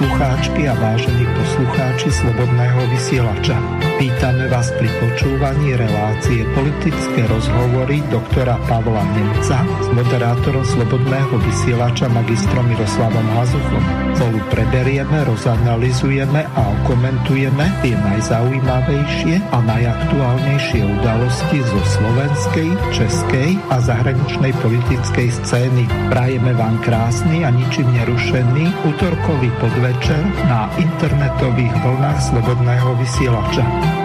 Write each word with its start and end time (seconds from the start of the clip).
poslucháčky 0.00 0.64
a 0.64 0.72
vážení 0.80 1.28
poslucháči 1.36 2.08
Slobodného 2.08 2.88
vysielača. 2.88 3.52
Vítame 4.00 4.48
vás 4.48 4.72
pri 4.80 4.88
počúvaní 4.96 5.76
relácie 5.76 6.40
politické 6.56 7.28
rozhovory 7.28 8.00
doktora 8.08 8.56
Pavla 8.64 9.04
Nemca 9.12 9.60
s 9.60 9.86
moderátorom 9.92 10.64
Slobodného 10.64 11.36
vysielača 11.44 12.08
magistrom 12.16 12.64
Miroslavom 12.72 13.28
Hazuchom. 13.36 14.09
Spolu 14.10 14.40
preberieme, 14.52 15.24
rozanalizujeme 15.24 16.44
a 16.44 16.64
komentujeme 16.84 17.66
tie 17.80 17.96
najzaujímavejšie 17.96 19.40
a 19.48 19.58
najaktuálnejšie 19.64 20.82
udalosti 20.84 21.58
zo 21.64 21.80
slovenskej, 21.98 22.68
českej 22.92 23.56
a 23.72 23.80
zahraničnej 23.80 24.52
politickej 24.60 25.28
scény. 25.40 25.84
Prajeme 26.12 26.52
vám 26.52 26.76
krásny 26.84 27.46
a 27.46 27.50
ničím 27.54 27.88
nerušený 27.96 28.68
útorkový 28.92 29.48
podvečer 29.62 30.20
na 30.46 30.68
internetových 30.76 31.74
vlnách 31.80 32.18
Slobodného 32.20 32.90
vysielača. 33.00 33.99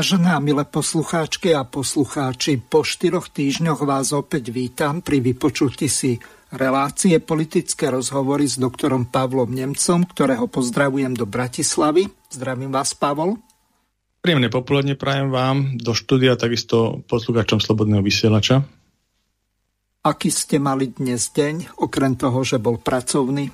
Vážené 0.00 0.32
a 0.32 0.40
milé 0.40 0.64
poslucháčky 0.64 1.52
a 1.52 1.60
poslucháči, 1.60 2.56
po 2.56 2.80
štyroch 2.80 3.28
týždňoch 3.28 3.84
vás 3.84 4.16
opäť 4.16 4.48
vítam 4.48 5.04
pri 5.04 5.20
vypočutí 5.20 5.92
si 5.92 6.16
relácie 6.56 7.20
politické 7.20 7.92
rozhovory 7.92 8.48
s 8.48 8.56
doktorom 8.56 9.12
Pavlom 9.12 9.52
Nemcom, 9.52 10.08
ktorého 10.08 10.48
pozdravujem 10.48 11.12
do 11.12 11.28
Bratislavy. 11.28 12.08
Zdravím 12.32 12.72
vás, 12.72 12.96
Pavol. 12.96 13.44
Príjemné 14.24 14.48
popoludne 14.48 14.96
prajem 14.96 15.28
vám 15.28 15.76
do 15.76 15.92
štúdia, 15.92 16.32
takisto 16.32 17.04
poslucháčom 17.04 17.60
Slobodného 17.60 18.00
vysielača. 18.00 18.64
Aký 20.00 20.32
ste 20.32 20.56
mali 20.56 20.96
dnes 20.96 21.28
deň, 21.28 21.76
okrem 21.76 22.16
toho, 22.16 22.40
že 22.40 22.56
bol 22.56 22.80
pracovný? 22.80 23.52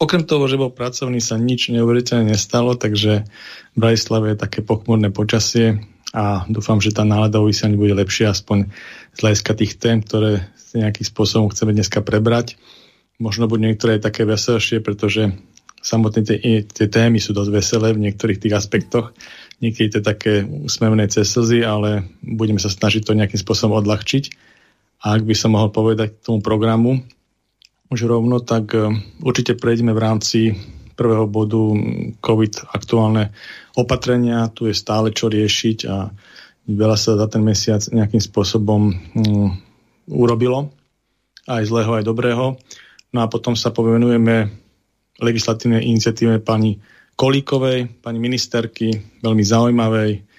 Okrem 0.00 0.24
toho, 0.24 0.48
že 0.48 0.56
bol 0.56 0.72
pracovný, 0.72 1.20
sa 1.20 1.36
nič 1.36 1.68
neuveriteľne 1.68 2.32
nestalo, 2.32 2.72
takže 2.72 3.28
v 3.76 3.76
Bratislave 3.76 4.32
je 4.32 4.40
také 4.40 4.64
pochmurné 4.64 5.12
počasie 5.12 5.84
a 6.16 6.48
dúfam, 6.48 6.80
že 6.80 6.96
tá 6.96 7.04
nálada 7.04 7.36
o 7.36 7.44
vysielaní 7.44 7.76
bude 7.76 7.92
lepšia, 7.92 8.32
aspoň 8.32 8.72
z 9.12 9.18
hľadiska 9.20 9.52
tých 9.60 9.76
tém, 9.76 10.00
ktoré 10.00 10.48
nejakým 10.72 11.04
spôsobom 11.04 11.52
chceme 11.52 11.76
dneska 11.76 12.00
prebrať. 12.00 12.56
Možno 13.20 13.44
budú 13.44 13.68
niektoré 13.68 14.00
také 14.00 14.24
veselšie, 14.24 14.80
pretože 14.80 15.36
samotné 15.84 16.20
tie, 16.24 16.38
tie 16.64 16.86
témy 16.88 17.20
sú 17.20 17.36
dosť 17.36 17.50
veselé 17.52 17.92
v 17.92 18.08
niektorých 18.08 18.40
tých 18.40 18.56
aspektoch. 18.56 19.12
Niekedy 19.60 19.98
to 19.98 20.00
také 20.00 20.48
úsmevné 20.48 21.12
cez 21.12 21.28
ale 21.60 22.08
budeme 22.24 22.56
sa 22.56 22.72
snažiť 22.72 23.04
to 23.04 23.12
nejakým 23.12 23.36
spôsobom 23.36 23.76
odľahčiť. 23.84 24.24
A 25.04 25.16
ak 25.16 25.28
by 25.28 25.34
som 25.36 25.52
mohol 25.52 25.68
povedať 25.68 26.16
k 26.16 26.24
tomu 26.24 26.40
programu, 26.40 27.04
už 27.90 28.06
rovno, 28.06 28.38
tak 28.38 28.70
e, 28.72 28.88
určite 29.20 29.58
prejdeme 29.58 29.90
v 29.90 30.02
rámci 30.02 30.40
prvého 30.94 31.26
bodu 31.26 31.74
COVID 32.22 32.70
aktuálne 32.70 33.34
opatrenia. 33.74 34.52
Tu 34.54 34.70
je 34.70 34.74
stále 34.78 35.10
čo 35.10 35.26
riešiť 35.26 35.78
a 35.90 36.12
veľa 36.70 36.96
sa 36.96 37.18
za 37.18 37.26
ten 37.26 37.42
mesiac 37.42 37.82
nejakým 37.90 38.20
spôsobom 38.20 38.92
um, 38.92 39.48
urobilo. 40.06 40.70
Aj 41.48 41.64
zlého, 41.64 41.96
aj 41.96 42.04
dobrého. 42.04 42.60
No 43.10 43.18
a 43.24 43.26
potom 43.26 43.56
sa 43.56 43.72
povenujeme 43.74 44.52
legislatívnej 45.18 45.82
iniciatíve 45.88 46.44
pani 46.44 46.78
Kolíkovej, 47.16 48.00
pani 48.04 48.20
ministerky, 48.20 48.92
veľmi 49.24 49.44
zaujímavej, 49.44 50.29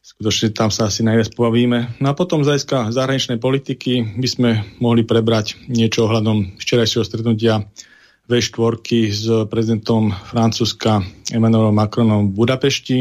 skutočne 0.00 0.56
tam 0.56 0.72
sa 0.72 0.88
asi 0.88 1.04
najviac 1.04 1.36
pobavíme. 1.36 2.00
No 2.00 2.12
a 2.12 2.18
potom 2.18 2.40
z 2.40 2.52
hľadiska 2.52 2.92
zahraničnej 2.92 3.38
politiky 3.38 4.16
by 4.16 4.28
sme 4.28 4.50
mohli 4.80 5.04
prebrať 5.04 5.60
niečo 5.68 6.08
ohľadom 6.08 6.56
včerajšieho 6.56 7.04
stretnutia 7.04 7.68
V4 8.30 8.80
s 9.10 9.26
prezidentom 9.50 10.14
Francúzska 10.14 11.04
Emmanuelom 11.34 11.74
Macronom 11.74 12.30
v 12.30 12.36
Budapešti, 12.36 12.98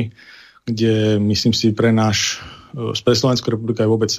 kde 0.65 1.21
myslím 1.21 1.53
si 1.53 1.71
pre 1.71 1.93
náš, 1.93 2.41
e, 2.73 2.91
pre 2.97 3.13
Slovenskú 3.15 3.53
republiku 3.53 3.85
aj 3.85 3.89
vôbec 3.89 4.11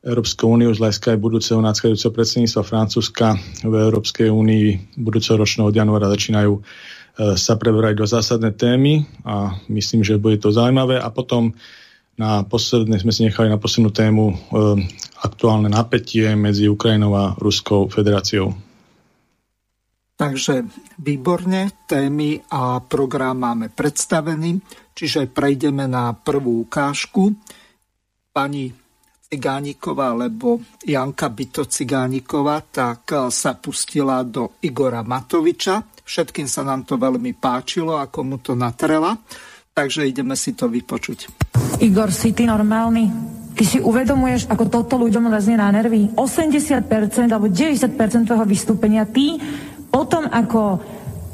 Európsku 0.00 0.48
úniu 0.48 0.72
z 0.72 0.80
hľadiska 0.80 1.12
aj 1.12 1.20
budúceho 1.20 1.60
nadchádzajúceho 1.60 2.16
predsedníctva 2.16 2.62
Francúzska 2.64 3.36
v 3.60 3.74
Európskej 3.76 4.32
únii 4.32 4.96
budúceho 4.96 5.36
ročného 5.36 5.68
od 5.68 5.76
januára 5.76 6.08
začínajú 6.08 6.56
e, 6.56 6.60
sa 7.36 7.60
preberať 7.60 8.00
do 8.00 8.06
zásadné 8.08 8.56
témy 8.56 9.04
a 9.28 9.60
myslím, 9.68 10.00
že 10.00 10.16
bude 10.16 10.40
to 10.40 10.56
zaujímavé. 10.56 10.96
A 10.96 11.12
potom 11.12 11.52
na 12.20 12.44
posledné 12.44 13.00
sme 13.00 13.16
si 13.16 13.24
nechali 13.24 13.48
na 13.48 13.56
poslednú 13.56 13.88
tému 13.88 14.24
e, 14.28 14.34
aktuálne 15.24 15.72
napätie 15.72 16.36
medzi 16.36 16.68
Ukrajinou 16.68 17.16
a 17.16 17.32
Ruskou 17.40 17.88
federáciou. 17.88 18.52
Takže 20.20 20.68
výborne, 21.00 21.88
témy 21.88 22.44
a 22.52 22.84
program 22.84 23.40
máme 23.40 23.72
predstavený, 23.72 24.60
čiže 24.92 25.32
prejdeme 25.32 25.88
na 25.88 26.12
prvú 26.12 26.68
ukážku. 26.68 27.32
Pani 28.28 28.68
Cigániková, 29.24 30.12
alebo 30.12 30.60
Janka 30.84 31.32
Byto 31.32 31.64
Cigániková, 31.64 32.60
tak 32.68 33.08
e, 33.16 33.32
sa 33.32 33.56
pustila 33.56 34.20
do 34.28 34.60
Igora 34.60 35.00
Matoviča. 35.00 36.04
Všetkým 36.04 36.44
sa 36.44 36.68
nám 36.68 36.84
to 36.84 37.00
veľmi 37.00 37.32
páčilo, 37.40 37.96
ako 37.96 38.18
mu 38.20 38.36
to 38.44 38.52
natrela 38.52 39.16
takže 39.74 40.06
ideme 40.06 40.34
si 40.34 40.52
to 40.52 40.66
vypočuť. 40.66 41.30
Igor, 41.80 42.10
si 42.12 42.34
ty 42.36 42.44
normálny? 42.44 43.08
Ty 43.56 43.64
si 43.66 43.78
uvedomuješ, 43.82 44.48
ako 44.48 44.64
toto 44.72 44.94
ľuďom 44.96 45.28
lezie 45.28 45.58
na 45.58 45.68
nervy? 45.68 46.14
80% 46.16 46.86
alebo 47.28 47.50
90% 47.50 48.28
tvojho 48.28 48.46
vystúpenia 48.46 49.04
ty 49.04 49.36
potom, 49.90 50.22
ako 50.30 50.78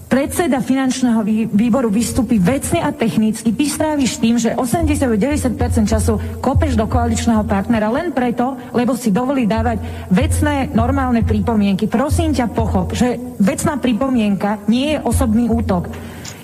predseda 0.07 0.63
finančného 0.65 1.21
výboru 1.51 1.91
vystúpi 1.91 2.41
vecne 2.41 2.81
a 2.81 2.95
technicky, 2.95 3.53
ty 3.53 3.65
stráviš 3.67 4.23
tým, 4.23 4.39
že 4.39 4.55
80-90% 4.55 5.59
času 5.85 6.41
kopeš 6.41 6.79
do 6.79 6.87
koaličného 6.87 7.43
partnera 7.45 7.91
len 7.91 8.15
preto, 8.15 8.55
lebo 8.73 8.95
si 8.95 9.11
dovolí 9.11 9.45
dávať 9.45 9.83
vecné, 10.09 10.71
normálne 10.73 11.27
pripomienky. 11.27 11.91
Prosím 11.91 12.33
ťa, 12.33 12.55
pochop, 12.55 12.95
že 12.95 13.19
vecná 13.43 13.77
pripomienka 13.77 14.63
nie 14.71 14.97
je 14.97 15.03
osobný 15.05 15.51
útok. 15.51 15.91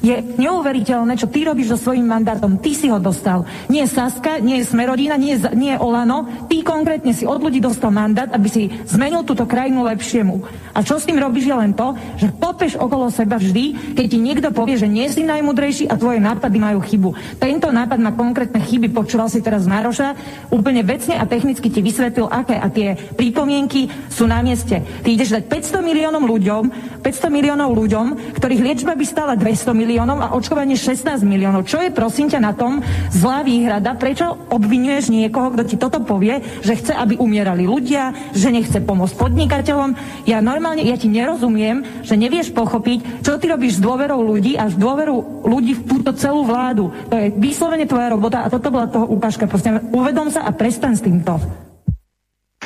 Je 0.02 0.18
neuveriteľné, 0.18 1.14
čo 1.14 1.30
ty 1.30 1.46
robíš 1.46 1.78
so 1.78 1.78
svojím 1.78 2.10
mandátom. 2.10 2.58
Ty 2.58 2.74
si 2.74 2.90
ho 2.90 2.98
dostal. 2.98 3.46
Nie 3.70 3.86
Saska, 3.86 4.42
nie 4.42 4.58
Smerodina, 4.66 5.14
nie, 5.14 5.38
nie 5.54 5.78
Olano. 5.78 6.26
Ty 6.50 6.58
konkrétne 6.66 7.14
si 7.14 7.22
od 7.22 7.38
ľudí 7.38 7.62
dostal 7.62 7.94
mandát, 7.94 8.26
aby 8.34 8.50
si 8.50 8.66
zmenil 8.82 9.22
túto 9.22 9.46
krajinu 9.46 9.86
lepšiemu. 9.86 10.42
A 10.74 10.82
čo 10.82 10.98
s 10.98 11.06
tým 11.06 11.22
robíš 11.22 11.46
je 11.46 11.54
len 11.54 11.70
to, 11.70 11.94
že 12.18 12.34
popeš 12.34 12.74
okolo 12.74 13.14
seba 13.14 13.38
vždy, 13.38 13.94
keď 13.94 14.06
ti 14.10 14.18
niekto 14.18 14.48
povie, 14.50 14.74
že 14.74 14.90
nie 14.90 15.06
si 15.06 15.22
najmudrejší 15.22 15.86
a 15.86 15.94
tvoje 15.94 16.18
nápady 16.18 16.58
majú 16.58 16.82
chybu. 16.82 17.38
Tento 17.38 17.70
nápad 17.70 18.02
má 18.02 18.10
konkrétne 18.10 18.58
chyby, 18.58 18.90
počúval 18.90 19.30
si 19.30 19.38
teraz 19.38 19.70
Maroša, 19.70 20.18
úplne 20.50 20.82
vecne 20.82 21.14
a 21.14 21.30
technicky 21.30 21.70
ti 21.70 21.78
vysvetlil, 21.78 22.26
aké 22.26 22.58
a 22.58 22.66
tie 22.74 22.98
pripomienky 23.14 23.86
sú 24.10 24.26
na 24.26 24.42
mieste. 24.42 24.82
Ty 24.82 25.08
ideš 25.14 25.38
dať 25.38 25.46
500 25.46 25.78
miliónom 25.78 26.26
ľuďom, 26.26 26.62
500 27.06 27.30
miliónov 27.30 27.70
ľuďom, 27.70 28.34
ktorých 28.34 28.64
liečba 28.66 28.98
by 28.98 29.04
stala 29.06 29.38
200 29.38 29.70
miliónov 29.70 29.91
miliónov 29.92 30.24
a 30.24 30.32
očkovanie 30.32 30.72
16 30.72 31.20
miliónov. 31.20 31.68
Čo 31.68 31.84
je 31.84 31.92
prosím 31.92 32.32
ťa 32.32 32.40
na 32.40 32.56
tom 32.56 32.80
zlá 33.12 33.44
výhrada? 33.44 33.92
Prečo 33.92 34.48
obvinuješ 34.48 35.12
niekoho, 35.12 35.52
kto 35.52 35.68
ti 35.68 35.76
toto 35.76 36.00
povie, 36.00 36.40
že 36.64 36.80
chce, 36.80 36.96
aby 36.96 37.20
umierali 37.20 37.68
ľudia, 37.68 38.32
že 38.32 38.48
nechce 38.48 38.80
pomôcť 38.80 39.12
podnikateľom? 39.20 39.92
Ja 40.24 40.40
normálne, 40.40 40.80
ja 40.80 40.96
ti 40.96 41.12
nerozumiem, 41.12 42.08
že 42.08 42.16
nevieš 42.16 42.56
pochopiť, 42.56 43.20
čo 43.20 43.36
ty 43.36 43.52
robíš 43.52 43.76
s 43.76 43.84
dôverou 43.84 44.24
ľudí 44.24 44.56
a 44.56 44.72
s 44.72 44.80
dôverou 44.80 45.44
ľudí 45.44 45.76
v 45.76 45.84
túto 45.84 46.16
celú 46.16 46.48
vládu. 46.48 46.88
To 47.12 47.14
je 47.20 47.28
vyslovene 47.36 47.84
tvoja 47.84 48.08
robota 48.08 48.48
a 48.48 48.48
toto 48.48 48.72
bola 48.72 48.88
toho 48.88 49.04
ukážka. 49.12 49.44
Proste 49.44 49.76
uvedom 49.92 50.32
sa 50.32 50.48
a 50.48 50.56
prestan 50.56 50.96
s 50.96 51.04
týmto. 51.04 51.36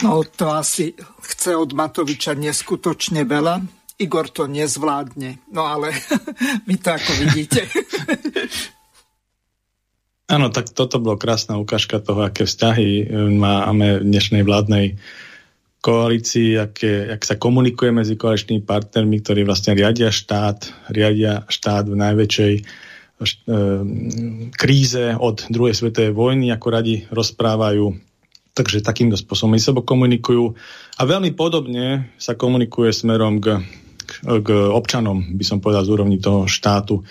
No 0.07 0.23
to 0.23 0.55
asi 0.55 0.95
chce 1.27 1.59
od 1.59 1.75
Matoviča 1.75 2.39
neskutočne 2.39 3.27
veľa. 3.27 3.76
Igor 3.97 4.29
to 4.29 4.45
nezvládne. 4.45 5.41
No 5.49 5.65
ale 5.65 5.93
vy 6.69 6.77
to 6.77 6.89
ako 6.93 7.13
vidíte. 7.25 7.65
Áno, 10.27 10.51
tak 10.51 10.75
toto 10.75 10.99
bolo 10.99 11.15
krásna 11.15 11.55
ukážka 11.55 12.03
toho, 12.03 12.27
aké 12.27 12.51
vzťahy 12.51 12.91
e, 12.99 13.05
máme 13.31 14.03
v 14.03 14.11
dnešnej 14.11 14.43
vládnej 14.43 14.99
koalícii, 15.79 16.59
aké, 16.59 17.15
ak 17.15 17.23
sa 17.23 17.39
komunikuje 17.39 17.95
medzi 17.95 18.19
koaličnými 18.19 18.67
partnermi, 18.67 19.23
ktorí 19.23 19.47
vlastne 19.47 19.79
riadia 19.79 20.11
štát, 20.11 20.91
riadia 20.91 21.47
štát 21.47 21.87
v 21.87 21.95
najväčšej 21.95 22.55
e, 22.59 22.63
kríze 24.51 25.15
od 25.15 25.47
druhej 25.47 25.79
svetovej 25.79 26.11
vojny, 26.11 26.51
ako 26.51 26.67
radi 26.75 27.07
rozprávajú 27.07 27.95
Takže 28.57 28.81
takýmto 28.81 29.21
spôsobom 29.21 29.53
sebo 29.61 29.85
komunikujú 29.85 30.57
a 30.97 31.03
veľmi 31.05 31.37
podobne 31.37 32.09
sa 32.17 32.33
komunikuje 32.33 32.89
smerom 32.89 33.37
k, 33.37 33.61
k, 34.23 34.49
občanom, 34.73 35.37
by 35.37 35.45
som 35.45 35.59
povedal, 35.61 35.85
z 35.85 35.93
úrovni 35.93 36.19
toho 36.21 36.49
štátu, 36.49 37.03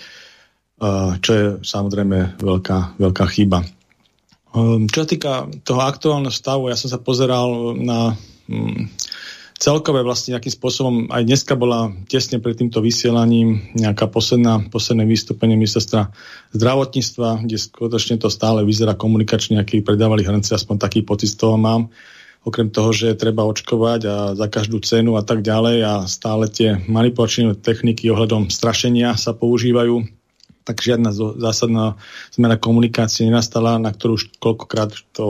čo 1.20 1.30
je 1.32 1.44
samozrejme 1.64 2.36
veľká, 2.36 3.00
veľká 3.00 3.24
chyba. 3.32 3.64
Ehm, 4.56 4.88
čo 4.88 5.04
sa 5.04 5.08
týka 5.08 5.32
toho 5.64 5.84
aktuálneho 5.84 6.32
stavu, 6.32 6.72
ja 6.72 6.76
som 6.80 6.88
sa 6.88 6.96
pozeral 6.96 7.76
na 7.76 8.16
mm, 8.48 8.88
celkové 9.56 10.00
vlastne 10.00 10.36
nejakým 10.36 10.52
spôsobom, 10.52 10.94
aj 11.12 11.22
dneska 11.24 11.56
bola 11.56 11.92
tesne 12.08 12.40
pred 12.40 12.56
týmto 12.56 12.80
vysielaním 12.80 13.72
nejaká 13.76 14.08
posledná, 14.08 14.64
posledné 14.68 15.04
vystúpenie 15.04 15.60
ministerstva 15.60 16.12
zdravotníctva, 16.56 17.44
kde 17.44 17.56
skutočne 17.56 18.16
to 18.20 18.28
stále 18.32 18.64
vyzerá 18.64 18.96
komunikačne, 18.96 19.60
aký 19.60 19.84
predávali 19.84 20.24
hrnce, 20.24 20.56
aspoň 20.56 20.76
taký 20.80 21.00
pocit 21.04 21.32
z 21.32 21.40
toho 21.40 21.56
mám. 21.60 21.92
Okrem 22.46 22.70
toho, 22.70 22.94
že 22.94 23.18
treba 23.18 23.42
očkovať 23.42 24.00
a 24.06 24.16
za 24.38 24.46
každú 24.46 24.78
cenu 24.78 25.18
a 25.18 25.22
tak 25.26 25.42
ďalej 25.42 25.78
a 25.82 25.94
stále 26.06 26.46
tie 26.46 26.78
manipulačné 26.86 27.58
techniky 27.58 28.06
ohľadom 28.06 28.54
strašenia 28.54 29.18
sa 29.18 29.34
používajú, 29.34 30.06
tak 30.62 30.78
žiadna 30.78 31.10
zásadná 31.42 31.98
zmena 32.30 32.54
komunikácie 32.54 33.26
nenastala, 33.26 33.82
na 33.82 33.90
ktorú 33.90 34.14
už 34.14 34.38
koľkokrát 34.38 34.94
to 35.10 35.26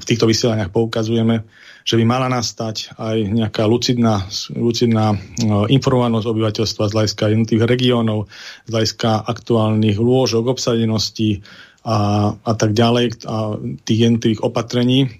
v 0.00 0.04
týchto 0.08 0.24
vysielaniach 0.24 0.72
poukazujeme 0.72 1.44
že 1.84 2.00
by 2.00 2.04
mala 2.08 2.32
nastať 2.32 2.96
aj 2.96 3.16
nejaká 3.28 3.68
lucidná, 3.68 4.24
lucidná 4.56 5.20
no, 5.44 5.68
informovanosť 5.68 6.26
obyvateľstva 6.26 6.88
z 6.88 6.94
hľadiska 6.96 7.24
jednotlivých 7.28 7.68
regiónov, 7.68 8.18
z 8.64 8.70
hľadiska 8.72 9.28
aktuálnych 9.28 10.00
lôžok, 10.00 10.48
obsadenosti 10.48 11.44
a, 11.84 12.32
a 12.32 12.52
tak 12.56 12.72
ďalej, 12.72 13.28
a 13.28 13.60
tých 13.84 13.98
jednotlivých 14.08 14.40
opatrení. 14.40 15.12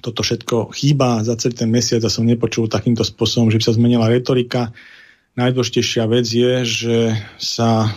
Toto 0.00 0.20
všetko 0.20 0.74
chýba 0.76 1.24
za 1.24 1.36
celý 1.40 1.54
ten 1.56 1.70
mesiac 1.72 2.04
a 2.04 2.12
som 2.12 2.28
nepočul 2.28 2.68
takýmto 2.68 3.04
spôsobom, 3.04 3.48
že 3.48 3.58
by 3.60 3.64
sa 3.64 3.76
zmenila 3.76 4.12
retorika. 4.12 4.74
Najdôležitejšia 5.34 6.04
vec 6.06 6.26
je, 6.28 6.52
že 6.62 6.96
sa 7.40 7.90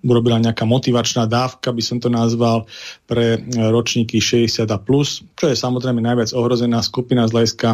urobila 0.00 0.40
nejaká 0.40 0.64
motivačná 0.64 1.28
dávka, 1.28 1.72
by 1.72 1.82
som 1.84 2.00
to 2.00 2.08
nazval, 2.08 2.64
pre 3.04 3.36
e, 3.36 3.38
ročníky 3.68 4.16
60 4.16 4.64
a 4.64 4.78
plus, 4.80 5.20
čo 5.36 5.52
je 5.52 5.56
samozrejme 5.56 6.00
najviac 6.00 6.32
ohrozená 6.32 6.80
skupina 6.80 7.28
z 7.28 7.36
hľadiska 7.36 7.68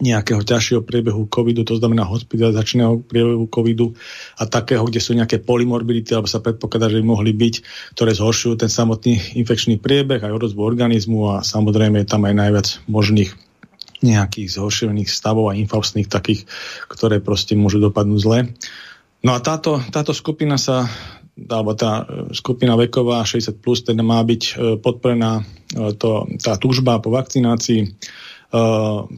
nejakého 0.00 0.40
ťažšieho 0.40 0.82
priebehu 0.82 1.28
covidu, 1.28 1.62
to 1.62 1.76
znamená 1.76 2.08
hospitalizačného 2.08 3.04
priebehu 3.04 3.46
covidu 3.52 3.92
a 4.40 4.48
takého, 4.48 4.84
kde 4.88 5.00
sú 5.00 5.12
nejaké 5.12 5.44
polymorbidity, 5.44 6.16
alebo 6.16 6.28
sa 6.28 6.40
predpokladá, 6.40 6.88
že 6.88 7.00
by 7.00 7.04
mohli 7.04 7.36
byť, 7.36 7.54
ktoré 7.94 8.16
zhoršujú 8.16 8.56
ten 8.56 8.72
samotný 8.72 9.36
infekčný 9.36 9.76
priebeh, 9.78 10.24
aj 10.24 10.32
odozvu 10.32 10.64
organizmu 10.64 11.36
a 11.36 11.44
samozrejme 11.44 12.00
je 12.02 12.08
tam 12.08 12.24
aj 12.24 12.34
najviac 12.34 12.66
možných 12.88 13.36
nejakých 14.00 14.56
zhoršených 14.56 15.12
stavov 15.12 15.52
a 15.52 15.58
infaustných 15.60 16.08
takých, 16.08 16.48
ktoré 16.88 17.20
proste 17.20 17.52
môžu 17.52 17.84
dopadnúť 17.84 18.20
zle. 18.24 18.38
No 19.20 19.36
a 19.36 19.38
táto, 19.44 19.84
táto 19.92 20.16
skupina 20.16 20.56
sa 20.56 20.88
alebo 21.48 21.72
tá 21.72 22.04
e, 22.04 22.34
skupina 22.36 22.76
veková 22.76 23.24
60+, 23.24 23.64
plus, 23.64 23.80
teda 23.80 24.04
má 24.04 24.20
byť 24.20 24.42
e, 24.44 24.52
podporená 24.76 25.40
e, 25.40 25.94
to, 25.96 26.28
tá 26.36 26.60
túžba 26.60 27.00
po 27.00 27.14
vakcinácii 27.14 27.96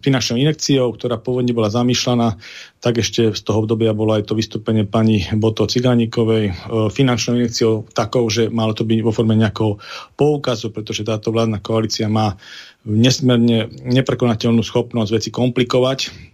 finančnou 0.04 0.36
inekciou, 0.36 0.92
ktorá 0.92 1.16
pôvodne 1.16 1.56
bola 1.56 1.72
zamýšľaná, 1.72 2.36
tak 2.84 3.00
ešte 3.00 3.32
z 3.32 3.40
toho 3.40 3.64
obdobia 3.64 3.96
bolo 3.96 4.12
aj 4.12 4.28
to 4.28 4.36
vystúpenie 4.36 4.84
pani 4.84 5.24
Boto 5.40 5.64
Cigánikovej. 5.64 6.52
Finančnou 6.92 7.40
inekciou 7.40 7.88
takou, 7.96 8.28
že 8.28 8.52
malo 8.52 8.76
to 8.76 8.84
byť 8.84 9.00
vo 9.00 9.12
forme 9.14 9.32
nejakého 9.32 9.80
poukazu, 10.20 10.68
pretože 10.68 11.08
táto 11.08 11.32
vládna 11.32 11.64
koalícia 11.64 12.12
má 12.12 12.36
nesmierne 12.84 13.72
neprekonateľnú 13.88 14.60
schopnosť 14.60 15.10
veci 15.16 15.30
komplikovať 15.32 16.31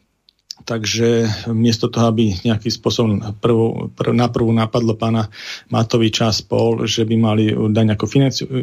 takže 0.69 1.25
miesto 1.49 1.89
toho, 1.89 2.13
aby 2.13 2.37
nejakým 2.45 2.69
spôsobom 2.69 3.41
prv, 3.41 3.89
prv, 3.97 4.13
na 4.13 4.29
prvú 4.29 4.53
napadlo 4.53 4.93
pána 5.01 5.33
Matoviča 5.73 6.29
spol, 6.29 6.85
že 6.85 7.09
by 7.09 7.17
mali 7.17 7.49
dať 7.49 7.85
nejakú 7.89 8.05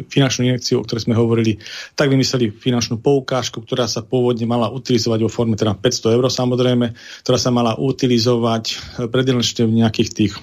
finančnú 0.06 0.42
injekciu, 0.46 0.78
o 0.78 0.86
ktorej 0.86 1.10
sme 1.10 1.18
hovorili, 1.18 1.58
tak 1.98 2.14
vymysleli 2.14 2.54
finančnú 2.54 3.02
poukážku, 3.02 3.58
ktorá 3.58 3.90
sa 3.90 4.06
pôvodne 4.06 4.46
mala 4.46 4.70
utilizovať 4.70 5.26
vo 5.26 5.30
forme 5.30 5.58
teda 5.58 5.74
500 5.74 6.14
eur 6.14 6.30
samozrejme, 6.30 6.94
ktorá 7.26 7.38
sa 7.42 7.50
mala 7.50 7.74
utilizovať 7.74 8.78
predelnečne 9.10 9.66
v 9.66 9.82
nejakých 9.82 10.10
tých 10.14 10.34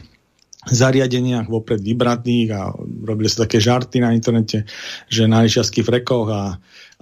zariadeniach 0.67 1.47
vopred 1.47 1.79
vybratných 1.79 2.49
a 2.55 2.71
robili 3.03 3.27
sa 3.27 3.47
také 3.47 3.59
žarty 3.59 3.99
na 3.99 4.15
internete, 4.15 4.63
že 5.11 5.27
na 5.27 5.43
lyžiarských 5.43 5.83
frekoch 5.83 6.27
a, 6.31 6.43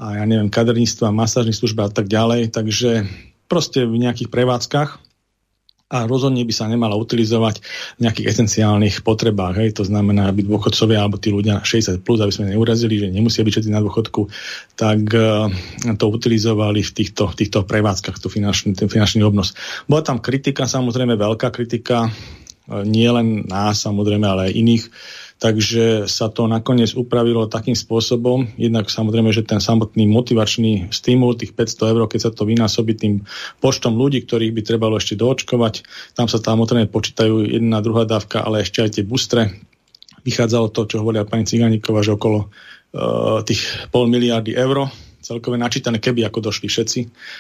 a 0.02 0.06
ja 0.22 0.24
neviem, 0.25 0.50
kaderníctva, 0.50 1.14
masážnych 1.14 1.57
služba 1.57 1.90
a 1.90 1.92
tak 1.94 2.10
ďalej. 2.10 2.54
Takže 2.54 3.06
proste 3.51 3.83
v 3.83 4.00
nejakých 4.00 4.31
prevádzkach 4.31 5.12
a 5.92 6.07
rozhodne 6.07 6.48
by 6.48 6.53
sa 6.56 6.71
nemala 6.71 6.95
utilizovať 6.95 7.59
v 8.00 8.07
nejakých 8.07 8.31
esenciálnych 8.31 9.03
potrebách. 9.03 9.59
Hej. 9.59 9.69
To 9.75 9.83
znamená, 9.83 10.31
aby 10.31 10.48
dôchodcovia 10.48 11.03
alebo 11.03 11.19
tí 11.19 11.36
ľudia 11.36 11.59
60 11.68 12.00
plus, 12.00 12.24
aby 12.24 12.31
sme 12.31 12.56
neurazili, 12.56 12.95
že 12.95 13.12
nemusia 13.12 13.44
byť 13.44 13.51
všetci 13.51 13.75
na 13.75 13.83
dôchodku, 13.83 14.31
tak 14.80 15.03
uh, 15.12 15.51
to 16.00 16.06
utilizovali 16.07 16.80
v 16.80 16.92
týchto, 16.95 17.36
týchto 17.36 17.68
prevádzkach, 17.68 18.24
tú 18.24 18.31
finančný, 18.31 18.71
ten 18.71 18.88
finančný 18.88 19.19
obnos. 19.27 19.51
Bola 19.83 20.00
tam 20.00 20.24
kritika, 20.24 20.63
samozrejme 20.63 21.19
veľká 21.19 21.51
kritika, 21.51 22.07
uh, 22.07 22.88
nie 22.88 23.12
len 23.12 23.44
nás, 23.51 23.83
samozrejme, 23.83 24.24
ale 24.24 24.42
aj 24.47 24.54
iných 24.56 24.83
Takže 25.42 26.06
sa 26.06 26.30
to 26.30 26.46
nakoniec 26.46 26.94
upravilo 26.94 27.50
takým 27.50 27.74
spôsobom, 27.74 28.46
jednak 28.62 28.94
samozrejme, 28.94 29.34
že 29.34 29.42
ten 29.42 29.58
samotný 29.58 30.06
motivačný 30.06 30.94
stimul, 30.94 31.34
tých 31.34 31.58
500 31.58 31.98
eur, 31.98 32.06
keď 32.06 32.30
sa 32.30 32.32
to 32.32 32.46
vynásobí 32.46 32.94
tým 32.94 33.26
počtom 33.58 33.98
ľudí, 33.98 34.22
ktorých 34.22 34.54
by 34.54 34.62
trebalo 34.62 35.02
ešte 35.02 35.18
doočkovať, 35.18 35.82
tam 36.14 36.30
sa 36.30 36.38
tam 36.38 36.62
samozrejme 36.62 36.94
počítajú 36.94 37.58
jedna, 37.58 37.82
druhá 37.82 38.06
dávka, 38.06 38.46
ale 38.46 38.62
ešte 38.62 38.86
aj 38.86 39.02
tie 39.02 39.04
bustre. 39.08 39.50
Vychádzalo 40.22 40.70
to, 40.70 40.86
čo 40.86 41.02
hovorila 41.02 41.26
pani 41.26 41.50
Ciganíková, 41.50 42.06
že 42.06 42.14
okolo 42.14 42.46
uh, 42.46 43.42
tých 43.42 43.66
pol 43.90 44.06
miliardy 44.06 44.54
eur 44.54 44.94
celkové 45.22 45.58
načítané, 45.58 46.02
keby 46.02 46.26
ako 46.28 46.50
došli 46.50 46.68
všetci, 46.68 47.00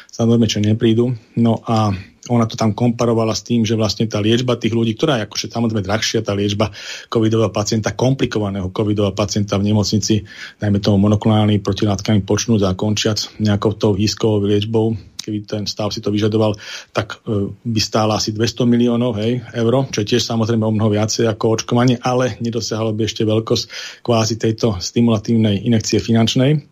samozrejme, 0.09 0.45
čo 0.49 0.59
neprídu. 0.61 1.13
No 1.37 1.59
a 1.65 1.93
ona 2.31 2.47
to 2.47 2.55
tam 2.55 2.71
komparovala 2.71 3.35
s 3.35 3.43
tým, 3.43 3.67
že 3.67 3.75
vlastne 3.75 4.07
tá 4.07 4.23
liečba 4.23 4.55
tých 4.55 4.71
ľudí, 4.71 4.95
ktorá 4.95 5.19
je 5.19 5.25
akože 5.27 5.51
samozrejme 5.51 5.83
drahšia, 5.83 6.23
tá 6.23 6.31
liečba 6.31 6.71
covidového 7.11 7.51
pacienta, 7.51 7.91
komplikovaného 7.91 8.71
covidového 8.71 9.11
pacienta 9.11 9.59
v 9.59 9.67
nemocnici, 9.67 10.23
najmä 10.63 10.79
tomu 10.79 10.97
monoklonálnymi 11.03 11.59
protilátkami 11.59 12.23
počnúť 12.23 12.61
a 12.65 12.77
končiac 12.79 13.27
nejakou 13.43 13.75
tou 13.75 13.93
hýskovou 13.93 14.47
liečbou, 14.47 14.95
keby 15.21 15.45
ten 15.45 15.63
stav 15.69 15.93
si 15.93 16.01
to 16.01 16.09
vyžadoval, 16.09 16.57
tak 16.95 17.21
e, 17.21 17.53
by 17.53 17.79
stála 17.79 18.17
asi 18.17 18.33
200 18.33 18.65
miliónov 18.65 19.21
hej, 19.21 19.45
eur, 19.53 19.73
čo 19.93 20.01
je 20.01 20.09
tiež 20.17 20.25
samozrejme 20.25 20.65
o 20.65 20.73
mnoho 20.73 20.89
viacej 20.89 21.29
ako 21.29 21.61
očkovanie, 21.61 22.01
ale 22.01 22.41
nedosiahlo 22.41 22.95
by 22.97 23.05
ešte 23.05 23.27
veľkosť 23.27 23.63
kvázi 24.01 24.35
tejto 24.41 24.81
stimulatívnej 24.81 25.61
inekcie 25.61 26.01
finančnej. 26.01 26.70